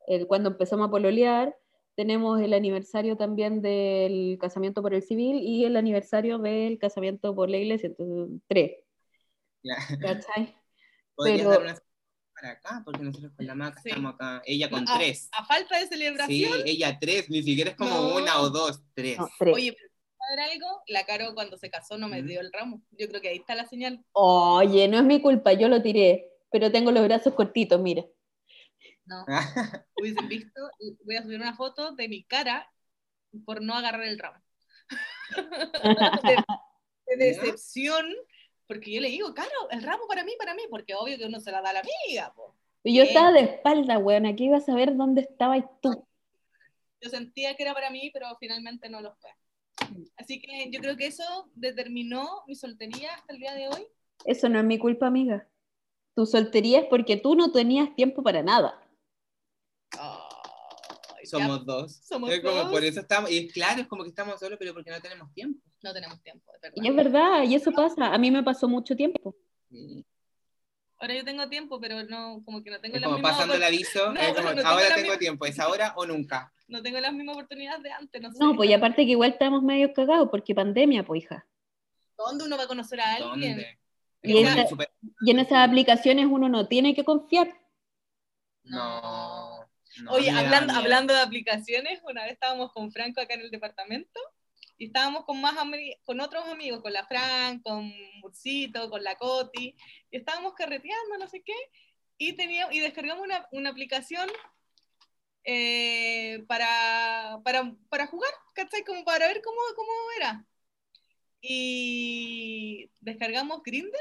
el- 0.07 0.27
cuando 0.27 0.51
empezamos 0.51 0.89
a 0.89 0.91
pololear, 0.91 1.57
tenemos 1.97 2.41
el 2.41 2.53
aniversario 2.53 3.17
también 3.17 3.63
del 3.63 4.37
casamiento 4.41 4.83
por 4.83 4.93
el 4.95 5.03
civil 5.03 5.37
y 5.41 5.65
el 5.65 5.77
aniversario 5.77 6.39
del 6.39 6.79
casamiento 6.79 7.35
por 7.35 7.49
la 7.49 7.57
iglesia, 7.57 7.87
entonces 7.87 8.41
tres, 8.47 8.73
¿cachai? 10.01 10.55
Pero- 11.17 11.49
dar 11.51 11.63
una 11.63 11.79
para 12.35 12.51
acá, 12.51 12.83
porque 12.85 13.03
nosotros 13.05 13.33
con 13.37 13.47
la 13.47 13.55
maca 13.55 13.81
Sí. 13.81 13.89
estamos 13.91 14.15
acá. 14.15 14.43
Ella 14.45 14.69
con 14.69 14.85
a, 14.89 14.99
tres. 14.99 15.29
a 15.33 15.45
falta 15.45 15.77
de 15.79 15.83
Sí, 15.83 15.89
celebración. 15.89 16.61
ella 16.67 16.99
tres, 17.01 17.31
ni 17.31 17.43
siquiera 17.43 17.71
es 17.71 17.77
como 17.77 17.91
No. 17.95 18.17
una 18.17 18.41
o 18.41 18.51
dos, 18.51 18.83
tres. 18.93 19.19
No, 19.19 19.29
tres. 19.39 19.55
Oye, 19.55 19.73
pero 19.73 19.94
¿saber 20.35 20.53
algo? 20.53 20.83
La 20.87 21.05
Caro 21.07 21.35
cuando 21.35 21.57
se 21.57 21.71
casó 21.71 21.99
no 21.99 22.09
me 22.09 22.23
dio 22.23 22.41
el 22.41 22.53
ramo. 22.53 22.83
Yo 22.93 23.09
creo 23.09 23.21
que 23.21 23.29
ahí 23.29 23.37
está 23.39 23.55
la 23.55 23.67
señal. 23.67 24.05
Oye, 24.13 24.89
no 24.89 24.99
es 24.99 25.05
mi 25.05 25.21
culpa, 25.21 25.53
yo 25.53 25.69
lo 25.69 25.83
tiré, 25.83 26.31
pero 26.51 26.71
tengo 26.71 26.91
los 26.91 27.05
brazos 27.05 27.35
cortitos, 27.35 27.81
mira. 27.81 28.05
No. 29.07 29.25
Hubiesen 29.97 30.29
visto, 30.29 30.61
voy 31.05 31.17
a 31.17 31.23
subir 31.23 31.41
una 31.41 31.55
foto 31.55 31.93
de 31.93 32.09
mi 32.09 32.25
cara 32.25 32.71
por 33.45 33.63
no 33.63 33.75
agarrar 33.75 34.05
el 34.05 34.19
ramo. 34.19 34.41
de, 36.25 36.37
de 37.07 37.25
decepción, 37.25 38.07
porque 38.67 38.93
yo 38.93 39.01
le 39.01 39.09
digo, 39.09 39.35
Caro, 39.35 39.71
el 39.71 39.83
ramo 39.83 40.07
para 40.09 40.25
mí, 40.25 40.33
para 40.39 40.55
mí, 40.55 40.63
porque 40.71 40.95
obvio 40.95 41.19
que 41.19 41.27
uno 41.27 41.41
se 41.41 41.51
la 41.53 41.61
da 41.61 41.71
a 41.71 41.75
la 41.75 41.81
amiga. 41.81 42.33
po. 42.35 42.57
Y 42.83 42.97
yo 42.97 43.03
estaba 43.05 43.33
de 43.33 43.41
espalda, 43.41 43.99
weón, 43.99 44.27
aquí 44.27 44.45
iba 44.45 44.59
a 44.59 44.61
saber 44.61 44.95
dónde 44.95 45.23
estabas 45.23 45.65
tú. 45.81 46.07
Yo 47.01 47.11
sentía 47.11 47.55
que 47.57 47.63
era 47.63 47.75
para 47.75 47.91
mí, 47.91 48.11
pero 48.13 48.27
finalmente 48.39 48.89
no 48.89 49.01
lo 49.01 49.15
fue. 49.17 49.31
Así 50.17 50.41
que 50.41 50.71
yo 50.71 50.81
creo 50.81 50.97
que 50.97 51.07
eso 51.07 51.51
determinó 51.55 52.43
mi 52.47 52.55
soltería 52.55 53.15
hasta 53.15 53.33
el 53.33 53.39
día 53.41 53.55
de 53.55 53.69
hoy. 53.69 53.87
Eso 54.25 54.49
no 54.49 54.59
es 54.59 54.65
mi 54.65 54.79
culpa, 54.79 55.07
amiga. 55.07 55.49
Tu 56.15 56.27
soltería 56.27 56.81
es 56.81 56.87
porque 56.87 57.17
tú 57.17 57.35
no 57.35 57.51
tenías 57.53 57.95
tiempo 57.95 58.23
para 58.23 58.43
nada. 58.43 58.81
Ya 59.93 61.39
Somos 61.39 61.65
dos. 61.65 61.97
Somos 62.05 62.31
es 62.31 62.41
como 62.41 62.55
dos. 62.55 62.71
por 62.71 62.85
eso 62.85 63.01
estamos, 63.01 63.31
y 63.31 63.49
claro, 63.49 63.81
es 63.81 63.89
como 63.89 64.03
que 64.03 64.11
estamos 64.11 64.39
solos, 64.39 64.59
pero 64.59 64.75
porque 64.75 64.91
no 64.91 65.01
tenemos 65.01 65.33
tiempo. 65.33 65.61
no 65.83 65.93
tenemos 65.93 66.23
tiempo, 66.23 66.53
es 66.55 66.61
verdad. 66.61 66.83
Y 66.83 66.89
es 66.89 66.95
verdad, 66.95 67.43
y 67.45 67.55
eso 67.55 67.73
pasa. 67.73 68.13
A 68.13 68.19
mí 68.19 68.31
me 68.31 68.43
pasó 68.43 68.69
mucho 68.69 68.95
tiempo. 68.95 69.35
Sí. 69.71 70.05
Ahora 70.99 71.17
yo 71.17 71.25
tengo 71.25 71.49
tiempo, 71.49 71.81
pero 71.81 72.03
no, 72.05 72.43
como 72.45 72.63
que 72.63 72.71
no 72.71 72.81
tengo 72.81 72.97
Es 72.97 73.03
las 73.03 73.11
como 73.11 73.23
pasando 73.23 73.55
el 73.55 73.63
aviso, 73.63 74.13
No, 74.15 74.21
es 74.21 74.35
como, 74.35 74.53
no 74.53 74.63
ahora 74.67 74.89
la 74.89 74.95
tengo 74.95 75.19
tiempo, 75.19 75.45
es 75.45 75.59
ahora 75.59 75.93
o 75.97 76.07
nunca. 76.07 76.53
No 76.67 76.83
tengo 76.83 77.01
las 77.01 77.13
mismas 77.13 77.37
oportunidades 77.37 77.83
de 77.83 77.91
antes, 77.91 78.23
no 78.23 78.33
sé. 78.33 78.39
No, 78.39 78.57
pues 78.57 78.71
y 78.71 78.73
aparte 78.73 79.05
que 79.05 79.13
igual 79.13 79.31
estamos 79.33 79.63
medio 79.63 79.93
cagados 79.93 80.29
porque 80.31 80.55
pandemia, 80.55 81.05
pues 81.05 81.23
hija. 81.25 81.47
¿Dónde 82.17 82.45
uno 82.45 82.57
va 82.57 82.65
a 82.65 82.69
conocer 82.69 83.01
a 83.01 83.15
alguien? 83.15 83.57
¿Dónde? 83.57 83.79
Y 84.23 84.39
esa- 84.43 84.67
Y 85.21 85.31
en 85.31 85.39
esas 85.39 85.69
aplicaciones 85.69 86.27
uno 86.27 86.49
no 86.49 86.67
tiene 86.67 86.95
que 86.95 87.05
confiar. 87.05 87.53
No. 88.63 89.67
no, 90.03 90.13
Oye, 90.13 90.31
hablando, 90.31 90.73
hablando 90.73 91.13
de 91.13 91.21
aplicaciones, 91.21 92.01
una 92.09 92.23
vez 92.25 92.33
estábamos 92.33 92.73
con 92.73 92.91
Franco 92.91 93.21
acá 93.21 93.35
en 93.35 93.43
el 93.43 93.51
departamento 93.51 94.19
y 94.79 94.87
estábamos 94.87 95.25
con 95.25 95.41
más 95.41 95.55
con 96.05 96.21
otros 96.21 96.47
amigos, 96.49 96.81
con 96.81 96.93
la 96.93 97.07
Fran, 97.07 97.61
con 97.61 97.93
Mursito, 98.21 98.89
con 98.91 99.05
la 99.05 99.17
Coti, 99.17 99.77
y 100.11 100.17
estábamos 100.17 100.55
carreteando, 100.55 101.19
no 101.19 101.29
sé 101.29 101.43
qué, 101.43 101.55
y, 102.17 102.33
teníamos, 102.35 102.75
y 102.75 102.81
descargamos 102.81 103.23
una, 103.25 103.47
una 103.53 103.71
aplicación 103.71 104.29
eh, 105.45 106.45
para, 106.49 107.41
para, 107.45 107.75
para 107.89 108.07
jugar, 108.07 108.33
¿cachai? 108.55 108.85
Como 108.85 109.05
para 109.05 109.29
ver 109.29 109.43
cómo, 109.43 109.61
cómo 109.77 109.91
era. 110.17 110.47
Y 111.41 112.91
descargamos 113.01 113.63
Grindr 113.63 113.99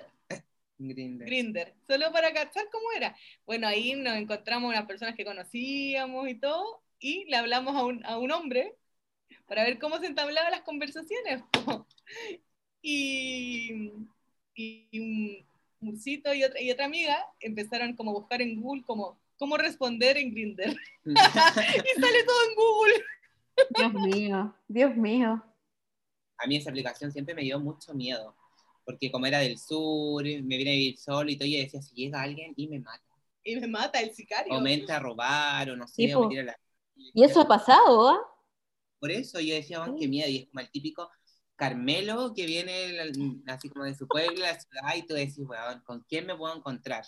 Grindr. 0.78 1.26
Grinder, 1.26 1.76
solo 1.88 2.12
para 2.12 2.34
cachar 2.34 2.70
cómo 2.72 2.92
era. 2.96 3.16
Bueno, 3.46 3.68
ahí 3.68 3.96
nos 3.96 4.16
encontramos 4.16 4.70
unas 4.70 4.86
personas 4.86 5.16
que 5.16 5.26
conocíamos 5.26 6.28
y 6.28 6.36
todo, 6.36 6.84
y 7.00 7.26
le 7.26 7.38
hablamos 7.38 7.76
a 7.76 7.86
un, 7.86 8.06
a 8.06 8.18
un 8.18 8.32
hombre 8.32 8.76
para 9.48 9.64
ver 9.64 9.80
cómo 9.80 10.00
se 10.00 10.08
entablaban 10.08 10.52
las 10.52 10.62
conversaciones. 10.62 11.42
Y, 12.82 13.92
y 14.56 15.00
un 15.00 15.48
Murcito 15.80 16.34
y 16.34 16.44
otra, 16.44 16.62
y 16.62 16.72
otra 16.72 16.86
amiga 16.86 17.26
empezaron 17.40 17.96
como 17.96 18.12
a 18.12 18.14
buscar 18.16 18.42
en 18.42 18.60
Google 18.62 18.84
como 18.84 19.20
cómo 19.38 19.58
responder 19.58 20.18
en 20.18 20.32
Grinder. 20.32 20.76
y 21.06 21.14
sale 22.02 22.24
todo 22.24 22.38
en 22.50 22.56
Google. 22.56 23.04
Dios 23.70 23.94
mío, 23.94 24.56
Dios 24.68 24.96
mío. 24.96 25.44
A 26.38 26.48
mí 26.48 26.58
esa 26.58 26.70
aplicación 26.72 27.12
siempre 27.12 27.36
me 27.36 27.44
dio 27.44 27.60
mucho 27.60 27.94
miedo, 27.94 28.36
porque 28.84 29.12
como 29.12 29.26
era 29.26 29.40
del 29.40 29.58
sur, 29.58 30.24
me 30.24 30.58
vine 30.58 30.72
a 30.72 30.74
vivir 30.74 30.98
solo 30.98 31.30
y 31.30 31.38
todo, 31.38 31.48
yo 31.48 31.60
decía, 31.60 31.82
si 31.82 31.96
llega 31.96 32.22
alguien 32.22 32.54
y 32.58 32.68
me 32.68 32.80
mata, 32.80 33.04
Y 33.44 33.56
me 33.58 33.68
mata 33.68 34.00
el 34.00 34.14
sicario. 34.14 34.54
o 34.54 34.62
me 34.62 34.74
entra 34.74 34.98
a 34.98 35.00
robar, 35.00 35.70
o 35.70 35.76
no 35.78 35.88
sé, 35.88 36.08
Sí, 36.08 36.14
o 36.14 36.22
me 36.22 36.30
tira 36.30 36.44
la... 36.44 36.60
Y 36.96 37.24
eso 37.24 37.42
ha 37.42 37.48
pasado, 37.48 38.10
¿ah? 38.10 38.20
Por 39.00 39.12
eso 39.12 39.40
yo 39.40 39.54
decía, 39.54 39.84
"Oh, 39.84 39.96
qué 39.96 40.08
miedo, 40.08 40.30
y 40.30 40.38
es 40.38 40.48
como 40.48 40.62
el 40.62 40.70
típico 40.72 41.10
Carmelo 41.56 42.34
que 42.34 42.46
viene 42.46 42.98
así 43.48 43.70
como 43.70 43.86
de 43.86 43.96
su 43.96 44.08
pueblo, 44.08 44.40
la 44.42 44.60
ciudad, 44.60 44.96
y 44.96 45.06
tú 45.06 45.14
decís, 45.14 45.40
weón, 45.40 45.82
¿con 45.82 46.02
quién 46.10 46.26
me 46.26 46.36
puedo 46.36 46.56
encontrar? 46.56 47.06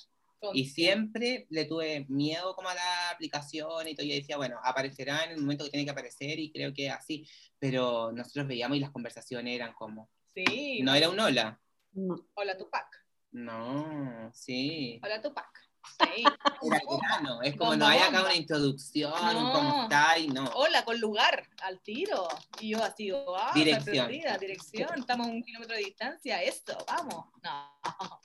Y 0.54 0.66
siempre 0.66 1.48
le 1.50 1.66
tuve 1.66 2.06
miedo 2.08 2.56
como 2.56 2.70
a 2.70 2.76
la 2.76 3.10
aplicación 3.10 3.88
y 3.88 3.96
todo. 3.96 4.06
Yo 4.06 4.14
decía, 4.16 4.38
bueno, 4.38 4.60
aparecerá 4.64 5.24
en 5.24 5.32
el 5.32 5.40
momento 5.42 5.64
que 5.66 5.72
tiene 5.72 5.86
que 5.86 5.92
aparecer 5.92 6.38
y 6.40 6.52
creo 6.52 6.74
que 6.74 6.88
es 6.88 6.94
así. 6.94 7.28
Pero 7.58 8.12
nosotros 8.12 8.48
veíamos 8.48 8.78
y 8.78 8.82
las 8.82 8.92
conversaciones 8.92 9.56
eran 9.56 9.74
como, 9.74 10.10
Sí. 10.36 10.82
no 10.84 10.94
era 10.94 11.10
un 11.10 11.20
hola. 11.20 11.60
No. 11.94 12.28
Hola 12.36 12.58
Tupac. 12.58 12.88
No, 13.32 14.30
sí. 14.34 15.00
Hola 15.04 15.22
Tupac. 15.22 15.48
Sí. 16.16 16.24
Era 16.64 16.82
grano. 17.00 17.42
Es 17.44 17.56
como, 17.56 17.70
Bomba, 17.72 17.86
no 17.86 17.92
hay 17.92 18.00
acá 18.00 18.08
bomba. 18.10 18.24
una 18.26 18.36
introducción, 18.36 19.12
No. 19.14 19.52
¿cómo 19.54 19.84
estáis? 19.84 20.34
No. 20.34 20.44
Hola, 20.56 20.84
con 20.84 21.00
lugar, 21.00 21.48
al 21.62 21.80
tiro. 21.82 22.28
Y 22.60 22.70
yo 22.72 22.84
así, 22.84 23.12
ah, 23.12 23.52
Dirección. 23.54 24.08
perdida, 24.08 24.38
dirección, 24.40 24.90
estamos 24.98 25.28
a 25.28 25.30
un 25.30 25.44
kilómetro 25.44 25.76
de 25.76 25.84
distancia, 25.84 26.42
esto, 26.42 26.76
vamos. 26.88 27.26
No. 27.44 27.82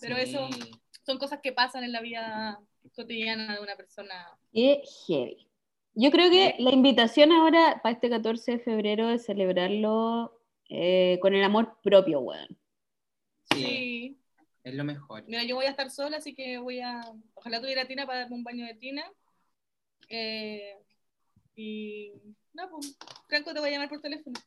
Pero 0.00 0.16
eso. 0.18 0.48
Son 1.04 1.18
cosas 1.18 1.40
que 1.42 1.52
pasan 1.52 1.84
en 1.84 1.92
la 1.92 2.00
vida 2.00 2.60
cotidiana 2.94 3.54
de 3.56 3.62
una 3.62 3.76
persona. 3.76 4.14
Qué 4.52 4.82
heavy. 5.06 5.46
Yo 5.94 6.10
creo 6.10 6.30
que 6.30 6.54
la 6.58 6.70
invitación 6.70 7.32
ahora 7.32 7.80
para 7.82 7.94
este 7.94 8.08
14 8.08 8.52
de 8.52 8.58
febrero 8.60 9.10
es 9.10 9.24
celebrarlo 9.24 10.40
eh, 10.68 11.18
con 11.20 11.34
el 11.34 11.42
amor 11.42 11.78
propio, 11.82 12.20
weón. 12.20 12.58
Sí, 13.52 13.62
Sí. 13.64 14.18
es 14.62 14.74
lo 14.74 14.84
mejor. 14.84 15.24
Mira, 15.26 15.42
yo 15.42 15.56
voy 15.56 15.66
a 15.66 15.70
estar 15.70 15.90
sola, 15.90 16.18
así 16.18 16.34
que 16.34 16.58
voy 16.58 16.80
a. 16.80 17.00
Ojalá 17.34 17.60
tuviera 17.60 17.86
tina 17.86 18.06
para 18.06 18.20
darme 18.20 18.36
un 18.36 18.44
baño 18.44 18.64
de 18.66 18.74
tina. 18.74 19.04
Eh, 20.08 20.76
y. 21.56 22.12
No, 22.52 22.70
pues, 22.70 22.96
Franco 23.28 23.52
te 23.52 23.60
voy 23.60 23.68
a 23.70 23.72
llamar 23.72 23.88
por 23.88 24.00
teléfono. 24.00 24.38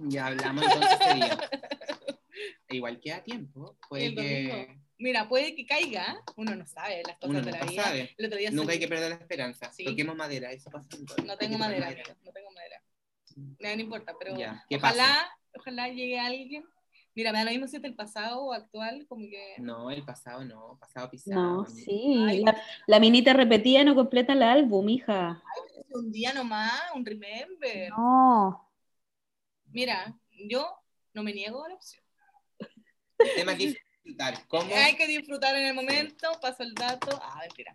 Ya 0.00 0.26
hablamos 0.26 0.64
entonces 0.64 1.14
día. 1.14 1.38
E 2.68 2.76
Igual 2.76 3.00
queda 3.00 3.22
tiempo. 3.24 3.76
Puede 3.88 4.14
que. 4.14 4.78
Mira, 4.98 5.28
puede 5.28 5.54
que 5.54 5.64
caiga, 5.64 6.20
uno 6.36 6.56
no 6.56 6.66
sabe 6.66 7.02
las 7.06 7.16
cosas 7.18 7.30
uno 7.30 7.40
de 7.42 7.52
la 7.52 7.64
vida. 7.64 7.82
sabe. 7.84 8.14
El 8.18 8.26
otro 8.26 8.38
día 8.38 8.50
Nunca 8.50 8.72
hay 8.72 8.80
que 8.80 8.88
perder 8.88 9.10
la 9.10 9.16
esperanza. 9.16 9.72
Sí. 9.72 9.84
Toquemos 9.84 10.16
madera, 10.16 10.50
eso 10.50 10.70
pasa. 10.70 10.88
No 11.24 11.36
tengo 11.36 11.56
madera, 11.56 11.90
no 12.24 12.32
tengo 12.32 12.50
madera. 12.50 12.82
No, 13.36 13.76
no 13.76 13.80
importa, 13.80 14.14
pero 14.18 14.36
Ya, 14.36 14.64
¿qué 14.68 14.76
ojalá, 14.76 15.30
ojalá 15.56 15.88
llegue 15.88 16.18
alguien. 16.18 16.64
Mira, 17.14 17.32
me 17.32 17.38
da 17.38 17.44
lo 17.44 17.50
mismo 17.50 17.66
si 17.66 17.76
es 17.76 17.82
del 17.82 17.94
pasado 17.94 18.40
o 18.40 18.52
actual, 18.52 19.06
como 19.08 19.22
que. 19.28 19.54
No, 19.58 19.90
el 19.90 20.04
pasado 20.04 20.44
no, 20.44 20.76
pasado 20.80 21.10
pisado. 21.10 21.40
No, 21.40 21.66
sí. 21.66 22.24
Ay. 22.28 22.42
La, 22.44 22.60
la 22.86 23.00
minita 23.00 23.32
repetida 23.32 23.84
no 23.84 23.94
completa 23.94 24.32
el 24.32 24.42
álbum, 24.42 24.88
hija. 24.88 25.42
Un 25.90 26.10
día 26.12 26.32
nomás, 26.32 26.72
un 26.94 27.04
remember. 27.04 27.90
No. 27.90 28.68
Mira, 29.66 30.16
yo 30.30 30.68
no 31.12 31.22
me 31.22 31.32
niego 31.32 31.64
a 31.64 31.68
la 31.68 31.74
opción. 31.74 32.04
El 33.18 33.34
tema 33.34 33.52
es 33.52 33.76
disfrutar. 34.08 34.46
¿Cómo? 34.48 34.74
Hay 34.74 34.96
que 34.96 35.06
disfrutar 35.06 35.54
en 35.56 35.66
el 35.66 35.74
momento, 35.74 36.28
paso 36.40 36.62
el 36.62 36.74
dato. 36.74 37.18
Ah, 37.22 37.40
mentira. 37.40 37.74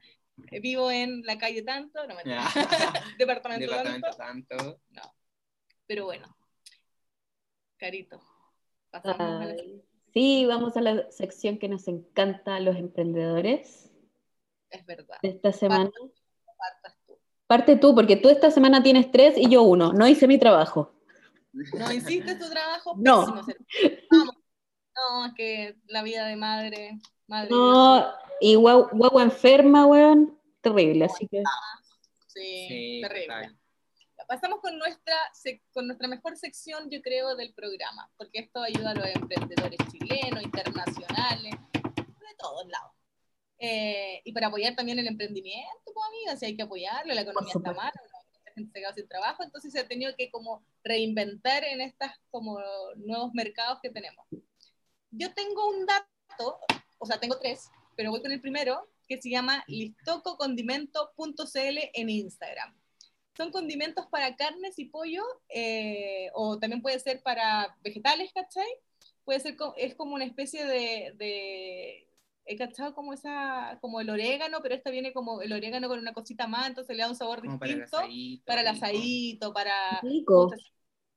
Vivo 0.61 0.89
en 0.91 1.21
la 1.23 1.37
calle 1.37 1.61
tanto, 1.61 2.05
no 2.07 2.15
mentira. 2.15 2.43
Departamento, 3.17 3.65
Departamento 3.67 4.09
tanto. 4.17 4.55
tanto. 4.57 4.81
Pero 5.85 6.05
bueno. 6.05 6.35
Carito. 7.77 8.21
Pasamos 8.89 9.19
a 9.19 9.45
la. 9.45 9.55
Sí, 10.13 10.45
vamos 10.45 10.77
a 10.77 10.81
la 10.81 11.11
sección 11.11 11.57
que 11.57 11.67
nos 11.67 11.87
encanta, 11.87 12.59
los 12.59 12.75
emprendedores 12.75 13.91
Es 14.69 14.85
verdad. 14.85 15.17
esta 15.23 15.51
semana. 15.51 15.89
Partas 16.57 16.95
tú. 17.05 17.19
Parte 17.47 17.75
tú, 17.77 17.95
porque 17.95 18.15
tú 18.15 18.29
esta 18.29 18.51
semana 18.51 18.83
tienes 18.83 19.11
tres 19.11 19.35
y 19.37 19.49
yo 19.49 19.63
uno. 19.63 19.91
No 19.91 20.07
hice 20.07 20.27
mi 20.27 20.37
trabajo. 20.37 20.93
No 21.51 21.91
hiciste 21.91 22.35
tu 22.35 22.49
trabajo. 22.49 22.95
No. 22.97 23.43
Pésimo, 23.45 23.55
Vamos. 24.11 24.35
No, 24.95 25.25
es 25.25 25.33
que 25.33 25.75
la 25.87 26.03
vida 26.03 26.25
de 26.25 26.35
madre. 26.35 26.99
madre 27.27 27.49
No, 27.49 28.05
y 28.39 28.55
guagua 28.55 29.23
enferma, 29.23 29.85
weón. 29.85 30.39
Terrible, 30.61 31.05
así 31.05 31.27
que. 31.27 31.43
Sí, 32.27 32.67
Sí, 32.67 33.01
terrible. 33.01 33.27
total. 33.27 33.59
Pasamos 34.27 34.61
con 34.61 34.77
nuestra, 34.77 35.15
con 35.73 35.85
nuestra 35.85 36.07
mejor 36.07 36.37
sección, 36.37 36.89
yo 36.89 37.01
creo, 37.01 37.35
del 37.35 37.53
programa, 37.53 38.09
porque 38.17 38.39
esto 38.39 38.61
ayuda 38.61 38.91
a 38.91 38.95
los 38.95 39.05
emprendedores 39.07 39.77
chilenos, 39.91 40.41
internacionales, 40.41 41.53
de 41.73 42.35
todos 42.37 42.65
lados. 42.67 42.93
Eh, 43.59 44.21
y 44.23 44.31
para 44.33 44.47
apoyar 44.47 44.75
también 44.75 44.97
el 44.99 45.07
emprendimiento, 45.07 45.83
pues 45.85 46.05
amigas, 46.07 46.39
si 46.39 46.45
hay 46.45 46.55
que 46.55 46.63
apoyarlo, 46.63 47.13
la 47.13 47.21
economía 47.21 47.53
está 47.55 47.73
mal, 47.73 47.91
la 48.45 48.51
gente 48.53 48.71
se 48.71 48.79
queda 48.79 48.93
sin 48.93 49.07
trabajo, 49.07 49.43
entonces 49.43 49.71
se 49.71 49.79
ha 49.79 49.87
tenido 49.87 50.13
que 50.17 50.31
como 50.31 50.65
reinventar 50.83 51.63
en 51.63 51.81
estos 51.81 52.09
como 52.31 52.59
nuevos 52.95 53.31
mercados 53.33 53.79
que 53.81 53.89
tenemos. 53.89 54.25
Yo 55.15 55.33
tengo 55.33 55.69
un 55.69 55.85
dato, 55.85 56.59
o 56.97 57.05
sea, 57.05 57.19
tengo 57.19 57.37
tres, 57.39 57.69
pero 57.95 58.11
voy 58.11 58.21
con 58.21 58.31
el 58.31 58.41
primero, 58.41 58.87
que 59.07 59.21
se 59.21 59.29
llama 59.29 59.63
listococondimento.cl 59.67 61.77
en 61.93 62.09
Instagram 62.09 62.73
son 63.35 63.51
condimentos 63.51 64.05
para 64.07 64.35
carnes 64.35 64.77
y 64.77 64.85
pollo, 64.85 65.23
eh, 65.49 66.29
o 66.33 66.59
también 66.59 66.81
puede 66.81 66.99
ser 66.99 67.21
para 67.23 67.75
vegetales, 67.83 68.31
¿cachai? 68.33 68.67
Puede 69.25 69.39
ser, 69.39 69.57
es 69.77 69.95
como 69.95 70.15
una 70.15 70.25
especie 70.25 70.65
de, 70.65 71.13
de 71.17 72.07
he 72.45 72.57
cachado 72.57 72.93
como 72.93 73.13
esa, 73.13 73.77
como 73.81 74.01
el 74.01 74.09
orégano, 74.09 74.59
pero 74.61 74.75
esta 74.75 74.91
viene 74.91 75.13
como 75.13 75.41
el 75.41 75.53
orégano 75.53 75.87
con 75.87 75.99
una 75.99 76.13
cosita 76.13 76.47
más, 76.47 76.67
entonces 76.67 76.95
le 76.95 77.03
da 77.03 77.09
un 77.09 77.15
sabor 77.15 77.41
Como 77.41 77.57
para 77.57 77.71
el 77.71 77.79
distinto, 77.79 77.97
asadito. 77.97 78.45
para 78.45 78.61
el 78.61 78.67
asadito, 78.67 79.53
para 79.53 79.99
Rico. 80.01 80.51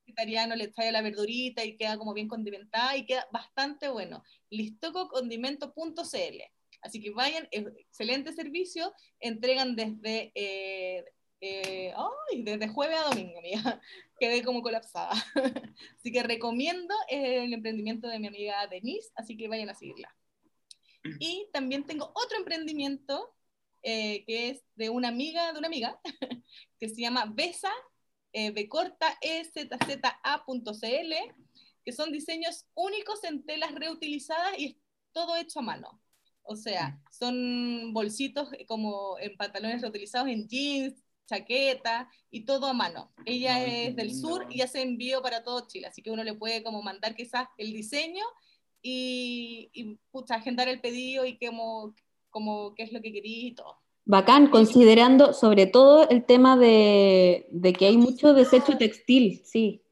Vegetariano, 0.07 0.55
le 0.55 0.69
trae 0.69 0.91
la 0.91 1.01
verdurita 1.01 1.63
y 1.65 1.75
queda 1.75 1.97
como 1.97 2.13
bien 2.13 2.27
condimentada 2.27 2.95
y 2.95 3.05
queda 3.05 3.27
bastante 3.31 3.89
bueno. 3.89 4.23
Listococondimento.cl 4.49 6.41
Así 6.81 7.01
que 7.01 7.09
vayan, 7.11 7.47
excelente 7.51 8.31
servicio, 8.33 8.93
entregan 9.19 9.75
desde, 9.75 10.31
eh, 10.35 11.03
eh, 11.41 11.93
ay, 11.95 12.43
desde 12.43 12.67
jueves 12.67 12.99
a 12.99 13.09
domingo, 13.09 13.39
amiga. 13.39 13.81
Quedé 14.19 14.43
como 14.43 14.61
colapsada. 14.61 15.13
así 15.97 16.11
que 16.11 16.23
recomiendo 16.23 16.93
el 17.09 17.53
emprendimiento 17.53 18.07
de 18.07 18.19
mi 18.19 18.27
amiga 18.27 18.67
Denise, 18.67 19.11
así 19.15 19.35
que 19.35 19.47
vayan 19.47 19.69
a 19.69 19.75
seguirla. 19.75 20.15
Y 21.19 21.47
también 21.53 21.85
tengo 21.85 22.11
otro 22.13 22.37
emprendimiento 22.37 23.33
eh, 23.83 24.25
que 24.25 24.49
es 24.49 24.63
de 24.75 24.89
una 24.89 25.07
amiga 25.07 25.53
de 25.53 25.59
una 25.59 25.67
amiga 25.67 25.99
que 26.79 26.89
se 26.89 26.99
llama 26.99 27.31
Besa 27.33 27.71
eh, 28.33 28.51
bcorta 28.51 29.17
ezza.cl, 29.21 31.13
que 31.83 31.91
son 31.91 32.11
diseños 32.11 32.65
únicos 32.75 33.23
en 33.23 33.45
telas 33.45 33.73
reutilizadas 33.73 34.57
y 34.59 34.65
es 34.67 34.75
todo 35.11 35.35
hecho 35.37 35.59
a 35.59 35.63
mano. 35.63 36.01
O 36.43 36.55
sea, 36.55 37.01
son 37.09 37.93
bolsitos 37.93 38.49
como 38.67 39.17
en 39.19 39.35
pantalones 39.37 39.81
reutilizados 39.81 40.29
en 40.29 40.47
jeans, 40.47 41.03
chaqueta 41.27 42.09
y 42.31 42.45
todo 42.45 42.67
a 42.67 42.73
mano. 42.73 43.13
Ella 43.25 43.55
Ay, 43.55 43.87
es 43.87 43.95
del 43.95 44.09
lindo. 44.09 44.29
sur 44.29 44.47
y 44.49 44.61
hace 44.61 44.81
envío 44.81 45.21
para 45.21 45.43
todo 45.43 45.67
Chile, 45.67 45.87
así 45.87 46.01
que 46.01 46.11
uno 46.11 46.23
le 46.23 46.33
puede 46.35 46.63
como 46.63 46.81
mandar 46.81 47.15
quizás 47.15 47.47
el 47.57 47.73
diseño 47.73 48.23
y, 48.81 49.69
y 49.73 49.95
pucha, 50.11 50.35
agendar 50.35 50.67
el 50.69 50.81
pedido 50.81 51.25
y 51.25 51.37
como, 51.37 51.95
como 52.29 52.73
qué 52.75 52.83
es 52.83 52.93
lo 52.93 53.01
que 53.01 53.11
quería 53.11 53.47
y 53.49 53.55
todo. 53.55 53.81
Bacán, 54.09 54.47
considerando 54.47 55.33
sobre 55.33 55.65
todo 55.65 56.07
el 56.07 56.25
tema 56.25 56.55
de, 56.55 57.45
de 57.51 57.73
que 57.73 57.87
hay 57.87 57.97
mucho 57.97 58.33
desecho 58.33 58.77
textil, 58.77 59.41
sí. 59.43 59.83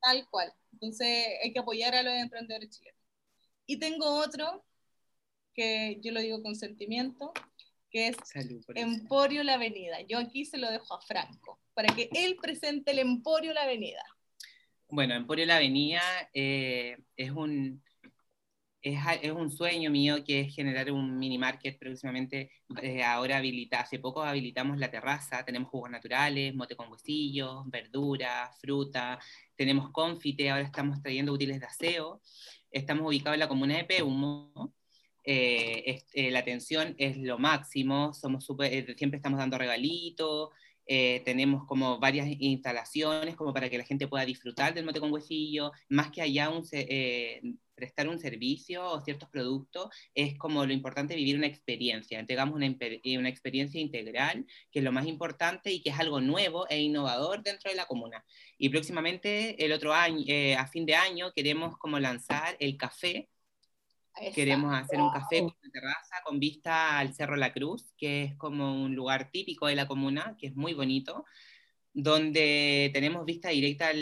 Tal 0.00 0.28
cual. 0.28 0.52
Entonces 0.72 1.08
hay 1.40 1.52
que 1.52 1.60
apoyar 1.60 1.94
a 1.94 2.02
los 2.02 2.12
emprendedores 2.14 2.70
chilenos. 2.70 3.00
Y 3.64 3.78
tengo 3.78 4.06
otro 4.06 4.64
que 5.54 6.00
yo 6.02 6.10
lo 6.10 6.18
digo 6.18 6.42
con 6.42 6.56
sentimiento, 6.56 7.32
que 7.92 8.08
es 8.08 8.16
Salud. 8.24 8.60
Emporio 8.74 9.44
La 9.44 9.54
Avenida. 9.54 10.00
Yo 10.00 10.18
aquí 10.18 10.44
se 10.44 10.58
lo 10.58 10.68
dejo 10.68 10.92
a 10.92 11.00
Franco, 11.00 11.60
para 11.74 11.94
que 11.94 12.10
él 12.12 12.34
presente 12.42 12.90
el 12.90 12.98
Emporio 12.98 13.54
La 13.54 13.62
Avenida. 13.62 14.02
Bueno, 14.88 15.14
Emporio 15.14 15.46
La 15.46 15.56
Avenida 15.56 16.02
eh, 16.34 16.96
es 17.16 17.30
un 17.30 17.84
es, 18.84 19.00
es, 19.22 19.32
un 19.32 19.50
sueño 19.50 19.90
mío 19.90 20.22
que 20.22 20.40
es 20.40 20.54
generar 20.54 20.92
un 20.92 21.18
mini 21.18 21.38
market 21.38 21.78
próximamente. 21.78 22.50
Eh, 22.82 23.02
ahora 23.02 23.38
habilita, 23.38 23.80
hace 23.80 23.98
poco 23.98 24.22
habilitamos 24.22 24.78
la 24.78 24.90
terraza, 24.90 25.42
tenemos 25.42 25.70
jugos 25.70 25.90
naturales, 25.90 26.54
mote 26.54 26.76
con 26.76 26.92
huesillos, 26.92 27.64
verdura, 27.70 28.50
fruta, 28.60 29.18
tenemos 29.56 29.90
confite, 29.90 30.50
ahora 30.50 30.64
estamos 30.64 31.00
trayendo 31.02 31.32
útiles 31.32 31.60
de 31.60 31.66
aseo. 31.66 32.20
Estamos 32.70 33.06
ubicados 33.06 33.34
en 33.34 33.40
la 33.40 33.48
comuna 33.48 33.76
de 33.78 33.84
Peumo. 33.84 34.74
Eh, 35.24 36.02
eh, 36.12 36.30
la 36.30 36.40
atención 36.40 36.94
es 36.98 37.16
lo 37.16 37.38
máximo, 37.38 38.12
somos 38.12 38.44
super, 38.44 38.70
siempre 38.98 39.16
estamos 39.16 39.38
dando 39.38 39.56
regalitos, 39.56 40.50
tenemos 40.86 41.64
como 41.66 41.98
varias 41.98 42.26
instalaciones 42.38 43.36
como 43.36 43.52
para 43.52 43.70
que 43.70 43.78
la 43.78 43.84
gente 43.84 44.08
pueda 44.08 44.24
disfrutar 44.24 44.74
del 44.74 44.84
mote 44.84 45.00
con 45.00 45.12
huesillo, 45.12 45.72
más 45.88 46.10
que 46.10 46.22
allá 46.22 46.50
un, 46.50 46.64
prestar 47.74 48.08
un 48.08 48.18
servicio 48.18 48.84
o 48.84 49.00
ciertos 49.00 49.28
productos, 49.28 49.88
es 50.14 50.36
como 50.38 50.64
lo 50.64 50.72
importante 50.72 51.16
vivir 51.16 51.36
una 51.36 51.46
experiencia. 51.46 52.18
Entregamos 52.18 52.54
una, 52.54 52.66
eh, 52.66 53.18
una, 53.18 53.28
experiencia 53.28 53.80
integral, 53.80 54.46
que 54.70 54.78
es 54.78 54.84
lo 54.84 54.92
más 54.92 55.06
importante 55.06 55.72
y 55.72 55.82
que 55.82 55.90
es 55.90 55.98
algo 55.98 56.20
nuevo 56.20 56.66
e 56.68 56.80
innovador 56.80 57.42
dentro 57.42 57.70
de 57.70 57.76
la 57.76 57.86
comuna. 57.86 58.24
Y 58.58 58.68
próximamente, 58.68 59.64
el 59.64 59.72
otro 59.72 59.92
año, 59.92 60.24
eh, 60.26 60.56
a 60.56 60.66
fin 60.66 60.86
de 60.86 60.94
año, 60.94 61.32
queremos 61.34 61.76
como 61.78 61.98
lanzar 61.98 62.56
el 62.60 62.76
café. 62.76 63.28
Queremos 64.34 64.74
hacer 64.74 65.00
un 65.00 65.10
café 65.10 65.40
con 65.40 65.54
una 65.62 65.72
terraza 65.72 66.16
con 66.24 66.38
vista 66.38 66.98
al 66.98 67.14
Cerro 67.14 67.36
La 67.36 67.52
Cruz, 67.52 67.92
que 67.96 68.24
es 68.24 68.36
como 68.36 68.84
un 68.84 68.94
lugar 68.94 69.30
típico 69.30 69.66
de 69.66 69.74
la 69.74 69.88
comuna, 69.88 70.36
que 70.38 70.46
es 70.46 70.56
muy 70.56 70.72
bonito 70.72 71.24
donde 71.94 72.90
tenemos 72.92 73.24
vista 73.24 73.50
directa 73.50 73.92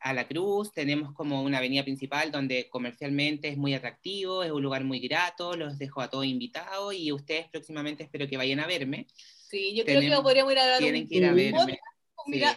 a 0.00 0.14
la 0.14 0.26
cruz, 0.26 0.72
tenemos 0.72 1.12
como 1.12 1.42
una 1.42 1.58
avenida 1.58 1.84
principal 1.84 2.32
donde 2.32 2.70
comercialmente 2.70 3.48
es 3.48 3.58
muy 3.58 3.74
atractivo, 3.74 4.42
es 4.42 4.50
un 4.50 4.62
lugar 4.62 4.84
muy 4.84 5.00
grato, 5.00 5.54
los 5.54 5.78
dejo 5.78 6.00
a 6.00 6.08
todos 6.08 6.24
invitados 6.24 6.94
y 6.94 7.12
ustedes 7.12 7.48
próximamente 7.48 8.04
espero 8.04 8.26
que 8.26 8.38
vayan 8.38 8.60
a 8.60 8.66
verme. 8.66 9.06
Sí, 9.50 9.74
yo 9.76 9.84
creo 9.84 10.00
que 10.00 10.22
podríamos 10.22 10.52
ir 10.52 10.58
a 10.60 10.66
dar 10.66 10.78
tienen 10.78 11.06
que 11.06 11.16
ir 11.16 11.26
a 11.26 11.32
verme. 11.32 11.78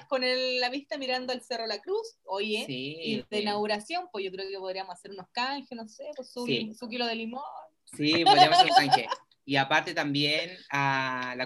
Con, 0.07 0.21
la 0.59 0.69
vista 0.69 0.97
mirando 0.97 1.33
al 1.33 1.41
Cerro 1.41 1.67
La 1.67 1.79
Cruz, 1.79 2.17
oye, 2.23 2.65
y 2.67 3.25
de 3.29 3.41
inauguración, 3.41 4.07
pues 4.11 4.25
yo 4.25 4.31
creo 4.31 4.47
que 4.49 4.57
podríamos 4.57 4.93
hacer 4.93 5.11
unos 5.11 5.27
canjes, 5.31 5.77
no 5.77 5.87
sé, 5.87 6.05
pues 6.15 6.31
su, 6.31 6.45
su 6.77 6.87
kilo 6.87 7.05
de 7.05 7.15
limón. 7.15 7.41
Sí, 7.85 8.23
podríamos 8.23 8.57
hacer 8.57 8.71
un 8.71 8.87
canje. 8.87 9.07
Y 9.47 9.57
aparte 9.57 9.93
también 9.93 10.51
a 10.71 11.35
la 11.37 11.45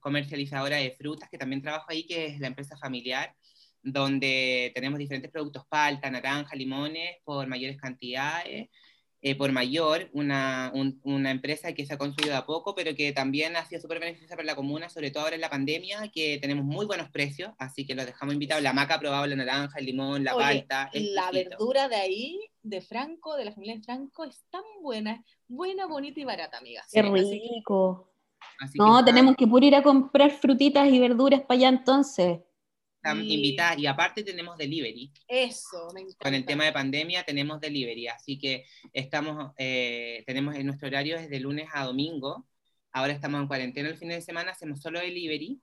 comercializadora 0.00 0.76
de 0.76 0.90
frutas, 0.90 1.30
que 1.30 1.38
también 1.38 1.62
trabajo 1.62 1.86
ahí, 1.88 2.06
que 2.06 2.26
es 2.26 2.38
la 2.38 2.48
empresa 2.48 2.76
familiar, 2.76 3.34
donde 3.82 4.70
tenemos 4.74 4.98
diferentes 4.98 5.30
productos, 5.30 5.64
palta, 5.68 6.10
naranja, 6.10 6.54
limones, 6.54 7.16
por 7.24 7.46
mayores 7.46 7.78
cantidades, 7.78 8.68
eh, 9.20 9.34
por 9.34 9.50
mayor, 9.50 10.08
una, 10.12 10.70
una, 11.02 11.30
empresa 11.32 11.72
que 11.72 11.84
se 11.84 11.94
ha 11.94 11.98
construido 11.98 12.36
a 12.36 12.46
poco, 12.46 12.76
pero 12.76 12.94
que 12.94 13.12
también 13.12 13.56
ha 13.56 13.64
sido 13.66 13.80
súper 13.80 13.98
beneficiosa 13.98 14.36
para 14.36 14.46
la 14.46 14.54
comuna, 14.54 14.88
sobre 14.88 15.10
todo 15.10 15.24
ahora 15.24 15.34
en 15.34 15.40
la 15.40 15.50
pandemia, 15.50 16.08
que 16.14 16.38
tenemos 16.40 16.64
muy 16.64 16.86
buenos 16.86 17.10
precios, 17.10 17.52
así 17.58 17.84
que 17.84 17.96
los 17.96 18.06
dejamos 18.06 18.34
invitados. 18.34 18.62
La 18.62 18.72
maca 18.72 18.94
ha 18.94 19.00
probado 19.00 19.26
la 19.26 19.34
naranja, 19.34 19.80
el 19.80 19.86
limón, 19.86 20.22
la 20.22 20.34
palta. 20.34 20.88
La 20.94 21.32
verdura 21.32 21.88
de 21.88 21.96
ahí, 21.96 22.38
de 22.62 22.80
Franco, 22.80 23.36
de 23.36 23.46
la 23.46 23.52
familia 23.52 23.74
de 23.74 23.82
Franco, 23.82 24.22
es 24.22 24.44
tan 24.50 24.62
buena, 24.82 25.24
buena, 25.48 25.86
bonita 25.86 26.20
y 26.20 26.24
barata, 26.24 26.58
amiga. 26.58 26.84
Qué 26.88 27.02
rico. 27.02 28.12
no, 28.74 29.04
tenemos 29.04 29.34
que 29.34 29.48
puro 29.48 29.66
ir 29.66 29.74
a 29.74 29.82
comprar 29.82 30.30
frutitas 30.30 30.88
y 30.88 31.00
verduras 31.00 31.40
para 31.40 31.58
allá 31.58 31.68
entonces. 31.70 32.38
Invitar, 33.16 33.78
y 33.78 33.86
aparte 33.86 34.22
tenemos 34.22 34.56
delivery. 34.56 35.12
Eso, 35.26 35.88
me 35.94 36.04
Con 36.18 36.34
el 36.34 36.44
tema 36.44 36.64
de 36.64 36.72
pandemia 36.72 37.24
tenemos 37.24 37.60
delivery, 37.60 38.08
así 38.08 38.38
que 38.38 38.64
estamos, 38.92 39.52
eh, 39.58 40.22
tenemos 40.26 40.54
en 40.54 40.66
nuestro 40.66 40.88
horario 40.88 41.16
es 41.16 41.30
de 41.30 41.40
lunes 41.40 41.68
a 41.72 41.84
domingo. 41.84 42.46
Ahora 42.92 43.12
estamos 43.12 43.40
en 43.40 43.48
cuarentena 43.48 43.88
el 43.88 43.96
fin 43.96 44.08
de 44.08 44.20
semana, 44.20 44.52
hacemos 44.52 44.80
solo 44.80 45.00
delivery. 45.00 45.60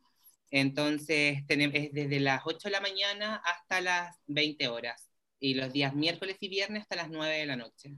Entonces 0.51 1.45
tenemos, 1.47 1.75
es 1.75 1.91
desde 1.91 2.19
las 2.19 2.41
8 2.45 2.69
de 2.69 2.71
la 2.71 2.81
mañana 2.81 3.41
hasta 3.45 3.81
las 3.81 4.17
20 4.27 4.67
horas. 4.67 5.09
Y 5.39 5.55
los 5.55 5.73
días 5.73 5.93
miércoles 5.93 6.37
y 6.39 6.47
viernes 6.47 6.83
hasta 6.83 6.95
las 6.95 7.09
9 7.09 7.37
de 7.37 7.45
la 7.45 7.55
noche. 7.55 7.95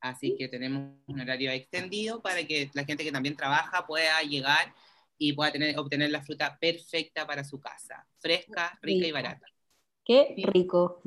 Así 0.00 0.34
que 0.36 0.48
tenemos 0.48 0.96
un 1.06 1.20
horario 1.20 1.50
extendido 1.50 2.22
para 2.22 2.44
que 2.44 2.70
la 2.72 2.84
gente 2.84 3.04
que 3.04 3.12
también 3.12 3.36
trabaja 3.36 3.86
pueda 3.86 4.22
llegar 4.22 4.74
y 5.20 5.34
pueda 5.34 5.52
tener, 5.52 5.78
obtener 5.78 6.10
la 6.10 6.22
fruta 6.22 6.56
perfecta 6.58 7.26
para 7.26 7.44
su 7.44 7.60
casa, 7.60 8.06
fresca, 8.18 8.78
rica 8.80 9.06
y 9.06 9.12
barata. 9.12 9.46
Qué 10.02 10.34
rico. 10.44 11.02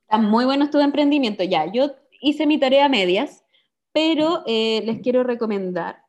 Está 0.00 0.18
muy 0.18 0.46
bueno 0.46 0.70
tu 0.70 0.80
emprendimiento. 0.80 1.44
Ya, 1.44 1.70
yo 1.70 1.94
hice 2.22 2.46
mi 2.46 2.58
tarea 2.58 2.86
a 2.86 2.88
medias, 2.88 3.44
pero 3.92 4.42
eh, 4.46 4.82
les 4.86 5.02
quiero 5.02 5.22
recomendar 5.22 6.02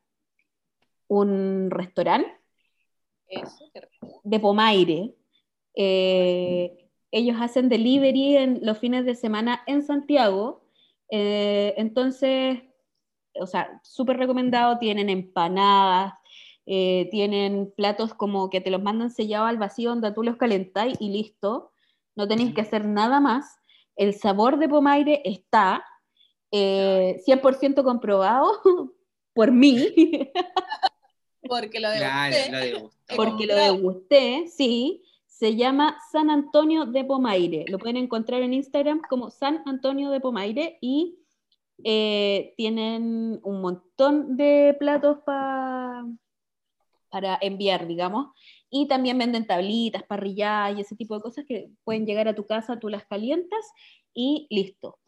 un 1.06 1.70
restaurante 1.70 2.32
de 4.24 4.40
Pomaire. 4.40 5.14
Eh, 5.74 6.88
ellos 7.10 7.36
hacen 7.38 7.68
delivery 7.68 8.38
en 8.38 8.60
los 8.62 8.78
fines 8.78 9.04
de 9.04 9.14
semana 9.14 9.62
en 9.66 9.82
Santiago. 9.82 10.64
Eh, 11.10 11.74
entonces, 11.76 12.60
o 13.40 13.46
sea, 13.46 13.80
súper 13.82 14.16
recomendado, 14.16 14.78
tienen 14.78 15.08
empanadas, 15.08 16.14
eh, 16.66 17.08
tienen 17.10 17.72
platos 17.76 18.12
como 18.12 18.50
que 18.50 18.60
te 18.60 18.70
los 18.70 18.82
mandan 18.82 19.10
sellados 19.10 19.48
al 19.48 19.56
vacío 19.56 19.90
donde 19.90 20.12
tú 20.12 20.22
los 20.22 20.36
calentáis 20.36 20.96
y 21.00 21.10
listo, 21.10 21.72
no 22.14 22.28
tenéis 22.28 22.54
que 22.54 22.60
hacer 22.60 22.84
nada 22.84 23.20
más. 23.20 23.58
El 23.96 24.12
sabor 24.14 24.58
de 24.58 24.68
Pomaire 24.68 25.22
está 25.24 25.84
100% 26.52 27.80
eh, 27.80 27.82
comprobado 27.82 28.52
por 29.34 29.52
mí. 29.52 30.30
Porque 31.48 31.80
lo 31.80 31.90
degusté. 31.90 32.90
Porque 33.16 33.46
lo 33.46 33.54
degusté, 33.56 34.46
sí. 34.48 35.02
Se 35.26 35.54
llama 35.54 35.96
San 36.10 36.30
Antonio 36.30 36.84
de 36.84 37.04
Pomaire. 37.04 37.64
Lo 37.68 37.78
pueden 37.78 37.96
encontrar 37.96 38.42
en 38.42 38.52
Instagram 38.52 39.00
como 39.08 39.30
San 39.30 39.62
Antonio 39.66 40.10
de 40.10 40.20
Pomaire 40.20 40.78
y 40.80 41.17
eh, 41.84 42.54
tienen 42.56 43.40
un 43.42 43.60
montón 43.60 44.36
de 44.36 44.76
platos 44.78 45.18
para 45.24 46.04
enviar, 47.40 47.86
digamos, 47.86 48.34
y 48.70 48.88
también 48.88 49.18
venden 49.18 49.46
tablitas, 49.46 50.02
parrilladas 50.02 50.76
y 50.76 50.80
ese 50.80 50.96
tipo 50.96 51.14
de 51.14 51.22
cosas 51.22 51.44
que 51.46 51.70
pueden 51.84 52.06
llegar 52.06 52.28
a 52.28 52.34
tu 52.34 52.46
casa, 52.46 52.78
tú 52.78 52.88
las 52.88 53.06
calientas 53.06 53.64
y 54.12 54.46
listo. 54.50 54.98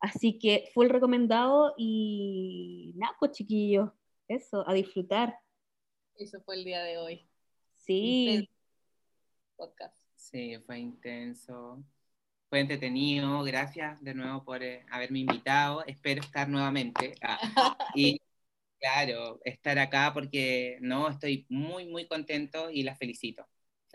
Así 0.00 0.38
que 0.38 0.70
full 0.74 0.88
recomendado 0.88 1.74
y 1.76 2.92
nada, 2.96 3.14
pues 3.18 3.32
chiquillos, 3.32 3.90
eso, 4.28 4.68
a 4.68 4.74
disfrutar. 4.74 5.38
Eso 6.16 6.40
fue 6.42 6.56
el 6.56 6.64
día 6.64 6.82
de 6.82 6.98
hoy. 6.98 7.26
Sí. 7.76 8.48
Podcast. 9.56 9.96
Sí, 10.16 10.58
fue 10.66 10.78
intenso 10.78 11.84
fue 12.54 12.60
entretenido, 12.60 13.42
gracias 13.42 14.00
de 14.00 14.14
nuevo 14.14 14.44
por 14.44 14.62
eh, 14.62 14.86
haberme 14.88 15.18
invitado, 15.18 15.84
espero 15.86 16.20
estar 16.20 16.48
nuevamente. 16.48 17.16
Ah, 17.20 17.36
y 17.96 18.20
claro, 18.78 19.40
estar 19.44 19.76
acá 19.80 20.12
porque 20.14 20.78
no, 20.80 21.08
estoy 21.08 21.46
muy, 21.48 21.86
muy 21.86 22.06
contento 22.06 22.70
y 22.70 22.84
la 22.84 22.94
felicito. 22.94 23.44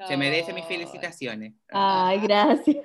Se 0.06 0.18
merece 0.18 0.52
mis 0.52 0.66
felicitaciones. 0.66 1.54
Ay, 1.70 2.20
gracias. 2.24 2.84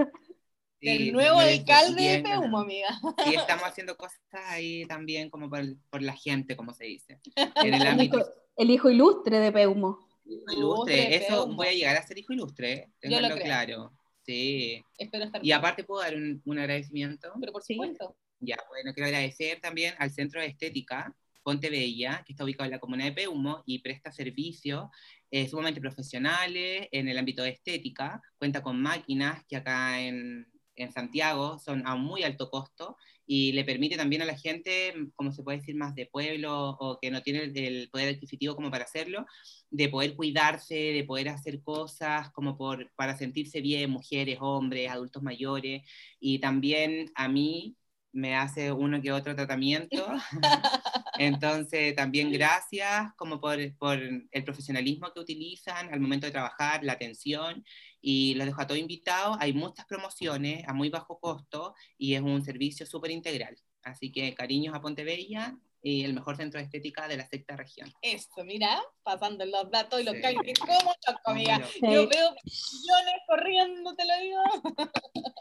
el 0.81 1.13
nuevo 1.13 1.41
alcalde 1.41 2.03
de 2.05 2.21
Peumo, 2.21 2.61
amiga. 2.61 2.97
Sí, 3.25 3.35
estamos 3.35 3.65
haciendo 3.65 3.97
cosas 3.97 4.21
ahí 4.33 4.87
también 4.87 5.29
como 5.29 5.51
por, 5.51 5.65
por 5.91 6.03
la 6.03 6.13
gente, 6.13 6.55
como 6.55 6.73
se 6.73 6.85
dice. 6.85 7.19
En 7.35 7.75
el, 7.75 7.85
ámbito... 7.85 8.25
el 8.57 8.71
hijo 8.71 8.91
ilustre 8.91 9.41
de 9.41 9.51
Peumo. 9.51 9.99
ilustre, 10.25 11.17
eso 11.17 11.49
voy 11.49 11.67
a 11.67 11.73
llegar 11.73 11.97
a 11.97 12.07
ser 12.07 12.17
hijo 12.17 12.33
ilustre, 12.33 12.93
tenganlo 13.01 13.35
claro. 13.39 13.93
Sí. 14.25 14.83
Espero 14.99 15.25
estar 15.25 15.45
y 15.45 15.53
aparte 15.53 15.85
puedo 15.85 16.03
dar 16.03 16.17
un, 16.17 16.41
un 16.45 16.59
agradecimiento. 16.59 17.33
Pero 17.39 17.53
por 17.53 17.63
supuesto. 17.63 18.17
Ya, 18.41 18.57
bueno, 18.69 18.93
quiero 18.93 19.07
agradecer 19.07 19.61
también 19.61 19.95
al 19.99 20.11
Centro 20.11 20.41
de 20.41 20.49
Estética 20.49 21.15
Ponte 21.45 21.69
Bella, 21.71 22.25
que 22.27 22.33
está 22.33 22.43
ubicado 22.43 22.65
en 22.65 22.73
la 22.73 22.79
comuna 22.81 23.05
de 23.05 23.13
Peumo 23.13 23.63
y 23.67 23.81
presta 23.81 24.11
servicios 24.11 24.89
eh, 25.31 25.47
sumamente 25.47 25.81
profesionales 25.81 26.89
en 26.91 27.07
el 27.07 27.19
ámbito 27.19 27.43
de 27.43 27.51
estética. 27.51 28.21
Cuenta 28.39 28.63
con 28.63 28.81
máquinas 28.81 29.45
que 29.47 29.57
acá 29.57 30.01
en, 30.01 30.47
en 30.77 30.93
Santiago 30.93 31.59
son 31.59 31.87
a 31.87 31.97
muy 31.97 32.23
alto 32.23 32.51
costo 32.51 32.97
y 33.27 33.53
le 33.53 33.65
permite 33.65 33.97
también 33.97 34.23
a 34.23 34.27
la 34.27 34.37
gente, 34.37 34.95
como 35.15 35.33
se 35.33 35.43
puede 35.43 35.59
decir, 35.59 35.77
más 35.77 35.95
de 35.95 36.07
pueblo 36.07 36.77
o 36.79 36.99
que 37.01 37.11
no 37.11 37.23
tiene 37.23 37.45
el 37.55 37.89
poder 37.91 38.15
adquisitivo 38.15 38.55
como 38.55 38.71
para 38.71 38.85
hacerlo, 38.85 39.25
de 39.71 39.89
poder 39.89 40.15
cuidarse, 40.15 40.75
de 40.75 41.05
poder 41.05 41.31
hacer 41.31 41.63
cosas 41.63 42.31
como 42.33 42.57
por, 42.57 42.93
para 42.97 43.17
sentirse 43.17 43.61
bien, 43.61 43.91
mujeres, 43.91 44.39
hombres, 44.41 44.91
adultos 44.91 45.23
mayores. 45.23 45.83
Y 46.21 46.39
también 46.39 47.11
a 47.15 47.29
mí 47.29 47.77
me 48.13 48.37
hace 48.37 48.73
uno 48.73 49.01
que 49.03 49.13
otro 49.13 49.35
tratamiento. 49.35 50.07
Entonces, 51.19 51.95
también 51.95 52.31
gracias 52.33 53.09
como 53.17 53.41
por, 53.41 53.59
por, 53.77 53.99
el 53.99 54.45
profesionalismo 54.45 55.13
que 55.13 55.21
utilizan 55.21 55.93
al 55.93 56.01
momento 56.01 56.27
de 56.27 56.33
trabajar, 56.33 56.85
la 56.85 56.93
atención 56.95 57.65
y 58.07 58.35
los 58.35 58.45
dejo 58.47 58.61
a 58.61 58.67
todos 58.67 58.79
invitados. 58.79 59.39
Hay 59.41 59.55
muchas 59.55 59.87
promociones 59.87 60.63
a 60.69 60.75
muy 60.75 60.91
bajo 60.91 61.19
costo 61.19 61.75
y 61.97 62.15
es 62.15 62.21
un 62.21 62.45
servicio 62.45 62.85
súper 62.85 63.11
integral. 63.11 63.57
Así 63.83 64.13
que 64.13 64.35
cariños 64.35 64.75
a 64.75 64.81
Pontebella 64.83 65.57
y 65.83 66.05
el 66.05 66.13
mejor 66.13 66.37
centro 66.37 66.59
de 66.59 66.65
estética 66.65 67.09
de 67.09 67.17
la 67.17 67.27
sexta 67.27 67.57
región. 67.57 67.91
Eso, 68.03 68.45
mira, 68.45 68.83
pasando 69.03 69.45
los 69.47 69.71
datos 69.71 70.01
y 70.01 70.05
los 70.05 70.17
cálculos, 70.17 70.53
¿cómo 70.59 70.93
loco, 71.09 71.21
amiga? 71.31 71.63
Sí. 71.73 71.81
Yo 71.83 72.07
veo 72.09 72.31
millones 72.45 73.15
corriendo, 73.27 73.95
te 73.95 74.05
lo 74.05 74.21
digo. 74.21 74.43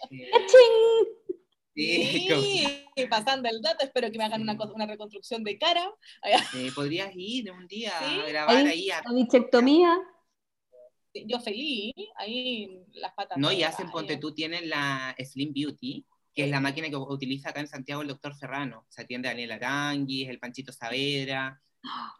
Sí, 0.09 0.25
¡Ching! 1.75 2.05
sí, 2.11 2.27
como- 2.29 2.41
Sí, 2.41 2.85
pasando 3.09 3.49
el 3.49 3.61
dato, 3.61 3.83
espero 3.85 4.11
que 4.11 4.17
me 4.17 4.23
hagan 4.25 4.41
una, 4.41 4.53
una 4.53 4.85
reconstrucción 4.85 5.43
de 5.43 5.57
cara. 5.57 5.89
eh, 6.55 6.71
podrías 6.75 7.11
ir 7.15 7.51
un 7.51 7.67
día 7.67 7.91
Sí. 7.99 8.19
a 8.19 8.25
grabar 8.27 8.55
Ahí, 8.57 8.67
ahí. 8.67 8.91
a- 8.91 9.01
La 9.05 9.13
bichectomía. 9.13 9.97
Yo 11.13 11.39
feliz, 11.39 11.93
ahí 12.17 12.81
las 12.93 13.13
patas. 13.13 13.37
no, 13.37 13.51
y 13.51 13.63
hacen, 13.63 13.89
ponte 13.91 14.17
tú, 14.17 14.33
tienen 14.33 14.69
la 14.69 15.15
Slim 15.23 15.53
Beauty, 15.53 16.05
que 16.33 16.45
es 16.45 16.49
la 16.49 16.59
máquina 16.59 16.89
que 16.89 16.95
utiliza 16.95 17.49
acá 17.49 17.59
en 17.59 17.67
Santiago 17.67 18.01
el 18.01 18.07
doctor 18.07 18.35
Serrano. 18.35 18.85
Se 18.89 19.01
atiende 19.03 19.27
a 19.27 19.31
Daniel 19.31 19.51
Aranguis, 19.51 20.29
el 20.29 20.39
Panchito 20.39 20.71
Saavedra. 20.71 21.61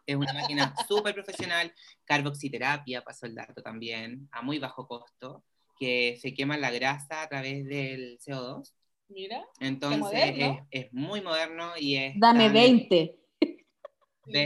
Es 0.06 0.14
una 0.14 0.32
máquina 0.32 0.74
súper 0.88 1.14
profesional. 1.14 1.72
Carboxiterapia, 2.04 3.02
pasó 3.02 3.26
el 3.26 3.34
dato 3.34 3.62
también, 3.62 4.28
a 4.30 4.42
muy 4.42 4.58
bajo 4.58 4.86
costo, 4.86 5.42
que 5.78 6.16
se 6.20 6.32
quema 6.32 6.56
la 6.56 6.70
grasa 6.70 7.22
a 7.22 7.28
través 7.28 7.64
del 7.66 8.18
CO2. 8.20 8.72
Mira, 9.08 9.44
Entonces 9.60 10.00
moderno. 10.00 10.66
es, 10.70 10.84
es 10.86 10.92
muy 10.92 11.20
moderno 11.20 11.72
y 11.78 11.96
es... 11.96 12.14
Dame 12.16 12.44
tan- 12.44 12.52
20. 12.54 13.16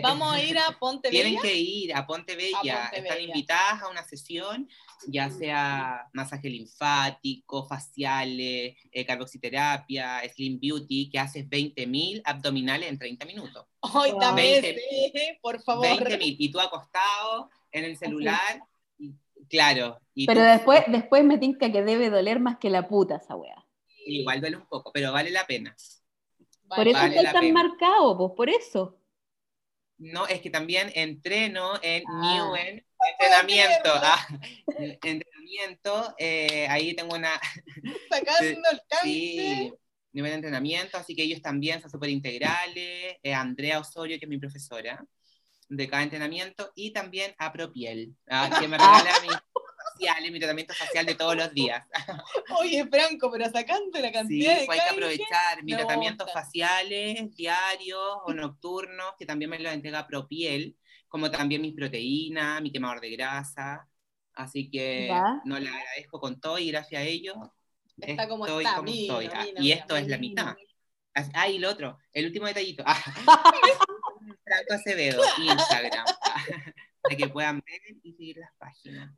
Vamos 0.03 0.33
a 0.33 0.43
ir 0.43 0.59
a 0.59 0.77
Ponte 0.79 1.09
Tienen 1.11 1.39
que 1.41 1.55
ir 1.55 1.95
a 1.95 2.07
Ponte 2.07 2.35
Bella. 2.37 2.57
A 2.87 2.91
Ponte 2.91 2.99
Están 2.99 3.17
Bella. 3.19 3.21
invitadas 3.27 3.83
a 3.83 3.89
una 3.89 4.03
sesión, 4.05 4.69
ya 5.07 5.31
sea 5.31 6.09
masaje 6.13 6.49
linfático, 6.51 7.67
faciales, 7.67 8.77
eh, 8.91 9.05
carboxiterapia, 9.07 10.21
slim 10.35 10.59
beauty, 10.61 11.09
que 11.11 11.19
haces 11.19 11.49
20.000 11.49 12.23
abdominales 12.25 12.89
en 12.89 12.99
30 12.99 13.25
minutos. 13.27 13.67
Wow. 13.83 14.35
20. 14.35 14.77
ese, 15.07 15.39
por 15.41 15.63
favor. 15.63 15.87
20.000. 15.87 16.37
Y 16.39 16.51
tú 16.51 16.61
acostado 16.61 17.51
en 17.71 17.85
el 17.85 17.97
celular, 17.97 18.61
y- 18.99 19.13
claro. 19.49 19.99
Y 20.15 20.27
Pero 20.27 20.41
tú- 20.41 20.47
después, 20.47 20.83
después 20.89 21.25
me 21.25 21.39
tinca 21.39 21.71
que 21.71 21.83
debe 21.83 22.11
doler 22.11 22.41
más 22.41 22.59
que 22.59 22.71
la 22.71 22.89
puta 22.89 23.17
esa 23.17 23.37
wea. 23.37 23.65
Igual 24.07 24.41
duele 24.41 24.57
un 24.57 24.67
poco, 24.67 24.91
pero 24.93 25.13
vale 25.13 25.31
la 25.31 25.47
pena. 25.47 25.77
Por 26.69 26.79
Vale, 26.79 26.91
eso 26.91 26.99
Vale 27.01 27.17
estoy 27.17 27.33
tan 27.33 27.41
pena. 27.43 27.63
marcado, 27.63 28.17
pues 28.19 28.33
por 28.37 28.51
eso. 28.51 28.98
No, 29.99 30.27
es 30.27 30.41
que 30.41 30.51
también 30.51 30.91
entreno 30.95 31.73
en 31.83 32.05
Ah. 32.09 32.21
Newen, 32.23 32.87
entrenamiento. 33.13 33.91
ah, 33.95 34.27
entrenamiento, 35.03 36.15
eh, 36.19 36.67
ahí 36.69 36.95
tengo 36.95 37.15
una, 37.17 37.41
Sacando 38.11 38.71
el 38.71 38.81
cáncer. 38.89 39.03
Sí, 39.03 39.73
nivel 40.13 40.31
de 40.31 40.35
entrenamiento, 40.37 40.97
así 40.99 41.15
que 41.15 41.23
ellos 41.23 41.43
también 41.43 41.81
son 41.81 41.91
súper 41.91 42.11
integrales. 42.11 43.17
eh, 43.23 43.35
Andrea 43.35 43.81
Osorio, 43.81 44.19
que 44.19 44.25
es 44.25 44.29
mi 44.29 44.39
profesora 44.39 45.05
de 45.69 45.89
cada 45.89 46.03
entrenamiento, 46.03 46.73
y 46.75 46.93
también 46.93 47.35
a 47.39 47.53
Propiel, 47.53 48.15
ah, 48.31 48.57
que 48.61 48.69
me 48.69 48.79
regala 48.79 49.11
mis 49.99 50.09
faciales, 50.09 50.33
mi 50.33 50.39
tratamiento 50.39 50.75
facial 50.75 51.07
de 51.07 51.15
todos 51.15 51.37
los 51.37 51.53
días. 51.53 51.85
Oye, 52.61 52.87
Franco, 52.87 53.31
pero 53.31 53.51
sacando 53.51 53.99
la 53.99 54.09
Sí, 54.09 54.13
cantidad 54.15 54.59
de 54.61 54.67
pues 54.67 54.81
hay 54.81 54.87
que 54.89 54.95
aprovechar 54.95 55.63
mis 55.65 55.77
tratamientos 55.77 56.33
faciales 56.33 57.35
diarios 57.35 58.01
o 58.25 58.33
nocturnos, 58.33 59.15
que 59.19 59.27
también 59.27 59.51
me 59.51 59.59
los 59.59 59.73
entrega 59.73 60.07
Propiel, 60.07 60.77
como 61.09 61.31
también 61.31 61.63
mis 61.63 61.75
proteínas, 61.75 62.61
mi 62.63 62.71
quemador 62.73 63.01
de 63.01 63.11
grasa. 63.11 63.89
Así 64.35 64.71
que 64.71 65.09
Ya. 65.09 65.41
no 65.45 65.59
le 65.59 65.69
agradezco 65.69 66.21
con 66.21 66.41
todo 66.41 66.59
y 66.59 66.71
gracias 66.71 67.03
a 67.03 67.05
ellos 67.05 67.37
Está 68.01 68.29
como 68.29 68.47
estoy 68.47 68.65
está, 68.65 68.77
como 68.77 68.91
mira, 68.91 69.15
estoy. 69.21 69.31
Ah, 69.35 69.45
mira, 69.45 69.61
y 69.61 69.73
esto 69.73 69.97
es 69.97 70.07
la 70.07 70.19
mitad. 70.19 70.55
Ah, 71.35 71.49
y 71.49 71.57
el 71.57 71.65
otro, 71.65 71.99
el 72.13 72.27
último 72.27 72.47
detallito. 72.47 72.85
Ah, 72.87 72.97
Franco 74.45 74.75
Acevedo, 74.75 75.23
Instagram. 75.39 76.05
Ah, 77.09 77.15
Para 77.15 77.17
que 77.17 77.29
puedan 77.29 77.63
ver 77.67 77.81
y 78.03 78.13
seguir 78.13 78.37
las 78.39 78.53
páginas. 78.59 79.15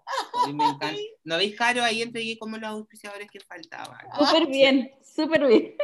Me 0.47 0.65
encanta. 0.65 0.93
¿No 1.25 1.37
veis, 1.37 1.57
Caro? 1.57 1.83
Ahí 1.83 2.03
entregué 2.03 2.39
como 2.39 2.57
los 2.59 2.71
auspiciadores 2.71 3.31
que 3.31 3.41
faltaban. 3.41 3.99
Súper 4.19 4.47
bien, 4.49 4.93
súper 5.03 5.47
bien. 5.47 5.75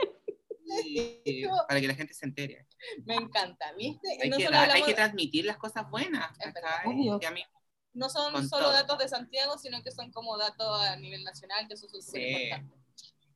Sí, 0.83 1.23
para 1.69 1.81
que 1.81 1.87
la 1.89 1.95
gente 1.95 2.15
se 2.15 2.27
entere. 2.27 2.67
Me 3.05 3.15
encanta, 3.15 3.73
¿viste? 3.73 4.09
Hay, 4.23 4.29
no, 4.31 4.37
que, 4.37 4.45
solo 4.45 4.57
dar- 4.57 4.65
hay 4.71 4.81
hablamos- 4.83 4.87
que 4.89 4.95
transmitir 4.95 5.45
las 5.45 5.57
cosas 5.59 5.89
buenas. 5.91 6.31
Mí- 6.87 7.45
no 7.95 8.11
son 8.11 8.47
solo 8.49 8.65
todo. 8.65 8.73
datos 8.75 8.99
de 8.99 9.09
Santiago, 9.09 9.57
sino 9.59 9.83
que 9.83 9.91
son 9.91 10.11
como 10.13 10.37
datos 10.37 10.81
a 10.83 10.97
nivel 10.97 11.25
nacional, 11.25 11.67
que 11.67 11.75
eso 11.75 11.87
es 11.87 11.93
súper 12.07 12.23
Sí. 12.23 12.43
importante. 12.43 12.77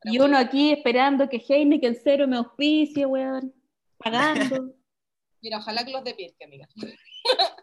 Pero 0.02 0.14
Y 0.14 0.18
bueno, 0.18 0.36
uno 0.36 0.47
aquí 0.47 0.72
esperando 0.72 1.28
que 1.28 1.38
Heineken 1.47 1.94
cero 2.02 2.26
me 2.28 2.36
auspicie, 2.36 3.06
weón. 3.06 3.55
Pagando. 3.98 4.74
Mira, 5.42 5.59
ojalá 5.59 5.84
que 5.84 5.90
los 5.92 6.05
de 6.05 6.34
amiga. 6.44 6.68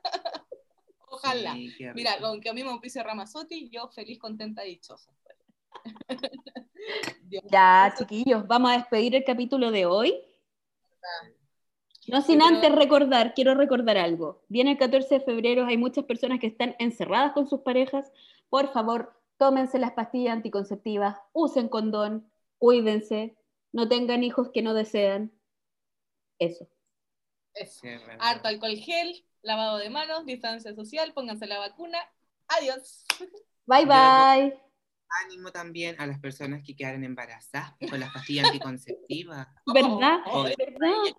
ojalá. 1.18 1.54
Sí, 1.54 1.74
Mira, 1.94 2.20
con 2.20 2.42
que 2.42 2.50
a 2.50 2.54
mí 2.54 2.64
me 2.64 2.70
auspicie 2.70 3.04
Ramazotti, 3.04 3.70
yo 3.70 3.88
feliz, 3.90 4.20
contenta 4.20 4.66
y 4.66 4.72
dichosa. 4.72 5.12
Ya, 7.52 7.94
chiquillos, 7.98 8.48
vamos 8.48 8.72
a 8.72 8.78
despedir 8.78 9.14
el 9.14 9.26
capítulo 9.26 9.72
de 9.72 9.86
hoy. 9.86 10.16
No 12.08 12.22
sin 12.22 12.42
antes 12.42 12.72
recordar, 12.74 13.34
quiero 13.34 13.56
recordar 13.56 13.98
algo. 13.98 14.46
Viene 14.48 14.72
el 14.72 14.78
14 14.78 15.16
de 15.16 15.26
febrero, 15.26 15.66
hay 15.66 15.78
muchas 15.78 16.06
personas 16.06 16.40
que 16.40 16.48
están 16.48 16.76
encerradas 16.80 17.34
con 17.34 17.46
sus 17.48 17.62
parejas. 17.62 18.10
Por 18.50 18.72
favor, 18.72 19.22
tómense 19.38 19.78
las 19.80 19.92
pastillas 19.92 20.34
anticonceptivas, 20.34 21.18
usen 21.34 21.68
condón, 21.68 22.32
cuídense, 22.58 23.36
no 23.74 23.90
tengan 23.90 24.24
hijos 24.24 24.50
que 24.54 24.62
no 24.62 24.74
desean. 24.74 25.34
Eso. 26.40 26.68
Eso. 27.54 27.88
Harto 28.20 28.48
alcohol 28.48 28.78
gel, 28.78 29.26
lavado 29.48 29.78
de 29.78 29.90
manos, 29.90 30.26
distancia 30.26 30.76
social, 30.76 31.14
pónganse 31.14 31.48
la 31.48 31.58
vacuna. 31.60 31.98
Adiós. 32.48 33.06
Bye 33.66 33.86
bye. 33.86 34.62
Ánimo 35.26 35.52
también 35.52 35.96
a 36.00 36.06
las 36.06 36.20
personas 36.20 36.62
que 36.66 36.76
quedaron 36.76 37.04
embarazadas 37.04 37.74
con 37.90 38.00
las 38.00 38.12
pastillas 38.14 38.48
anticonceptivas. 38.48 39.48
¿Verdad? 39.74 40.20
Joder. 40.26 40.56
¿Verdad? 40.58 41.16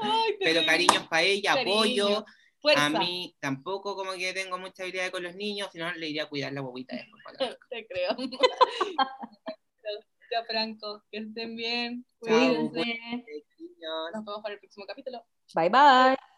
Ay, 0.00 0.38
te 0.38 0.44
Pero 0.44 0.64
cariños 0.66 1.06
para 1.08 1.22
ella, 1.22 1.54
Cariño. 1.54 1.74
apoyo. 2.06 2.24
Fuerza. 2.60 2.86
A 2.86 2.90
mí 2.90 3.36
tampoco 3.40 3.94
como 3.94 4.12
que 4.12 4.32
tengo 4.32 4.56
mucha 4.58 4.84
habilidad 4.84 5.10
con 5.10 5.22
los 5.22 5.34
niños, 5.36 5.68
sino 5.72 5.92
le 5.92 6.08
iría 6.08 6.22
a 6.24 6.28
cuidar 6.28 6.52
la 6.52 6.62
bobita 6.62 6.96
después. 6.96 7.22
para 7.24 7.50
la- 7.50 7.58
Te 7.70 7.86
creo. 7.86 8.16
Ya, 10.32 10.42
Franco, 10.46 11.04
que 11.12 11.18
estén 11.18 11.54
bien. 11.54 12.04
Chao. 12.24 12.34
Cuídense. 12.72 12.98
Nos 14.12 14.24
vemos 14.24 14.42
para 14.42 14.54
el 14.54 14.58
próximo 14.60 14.84
capítulo. 14.86 15.24
Bye 15.54 15.68
bye. 15.68 16.33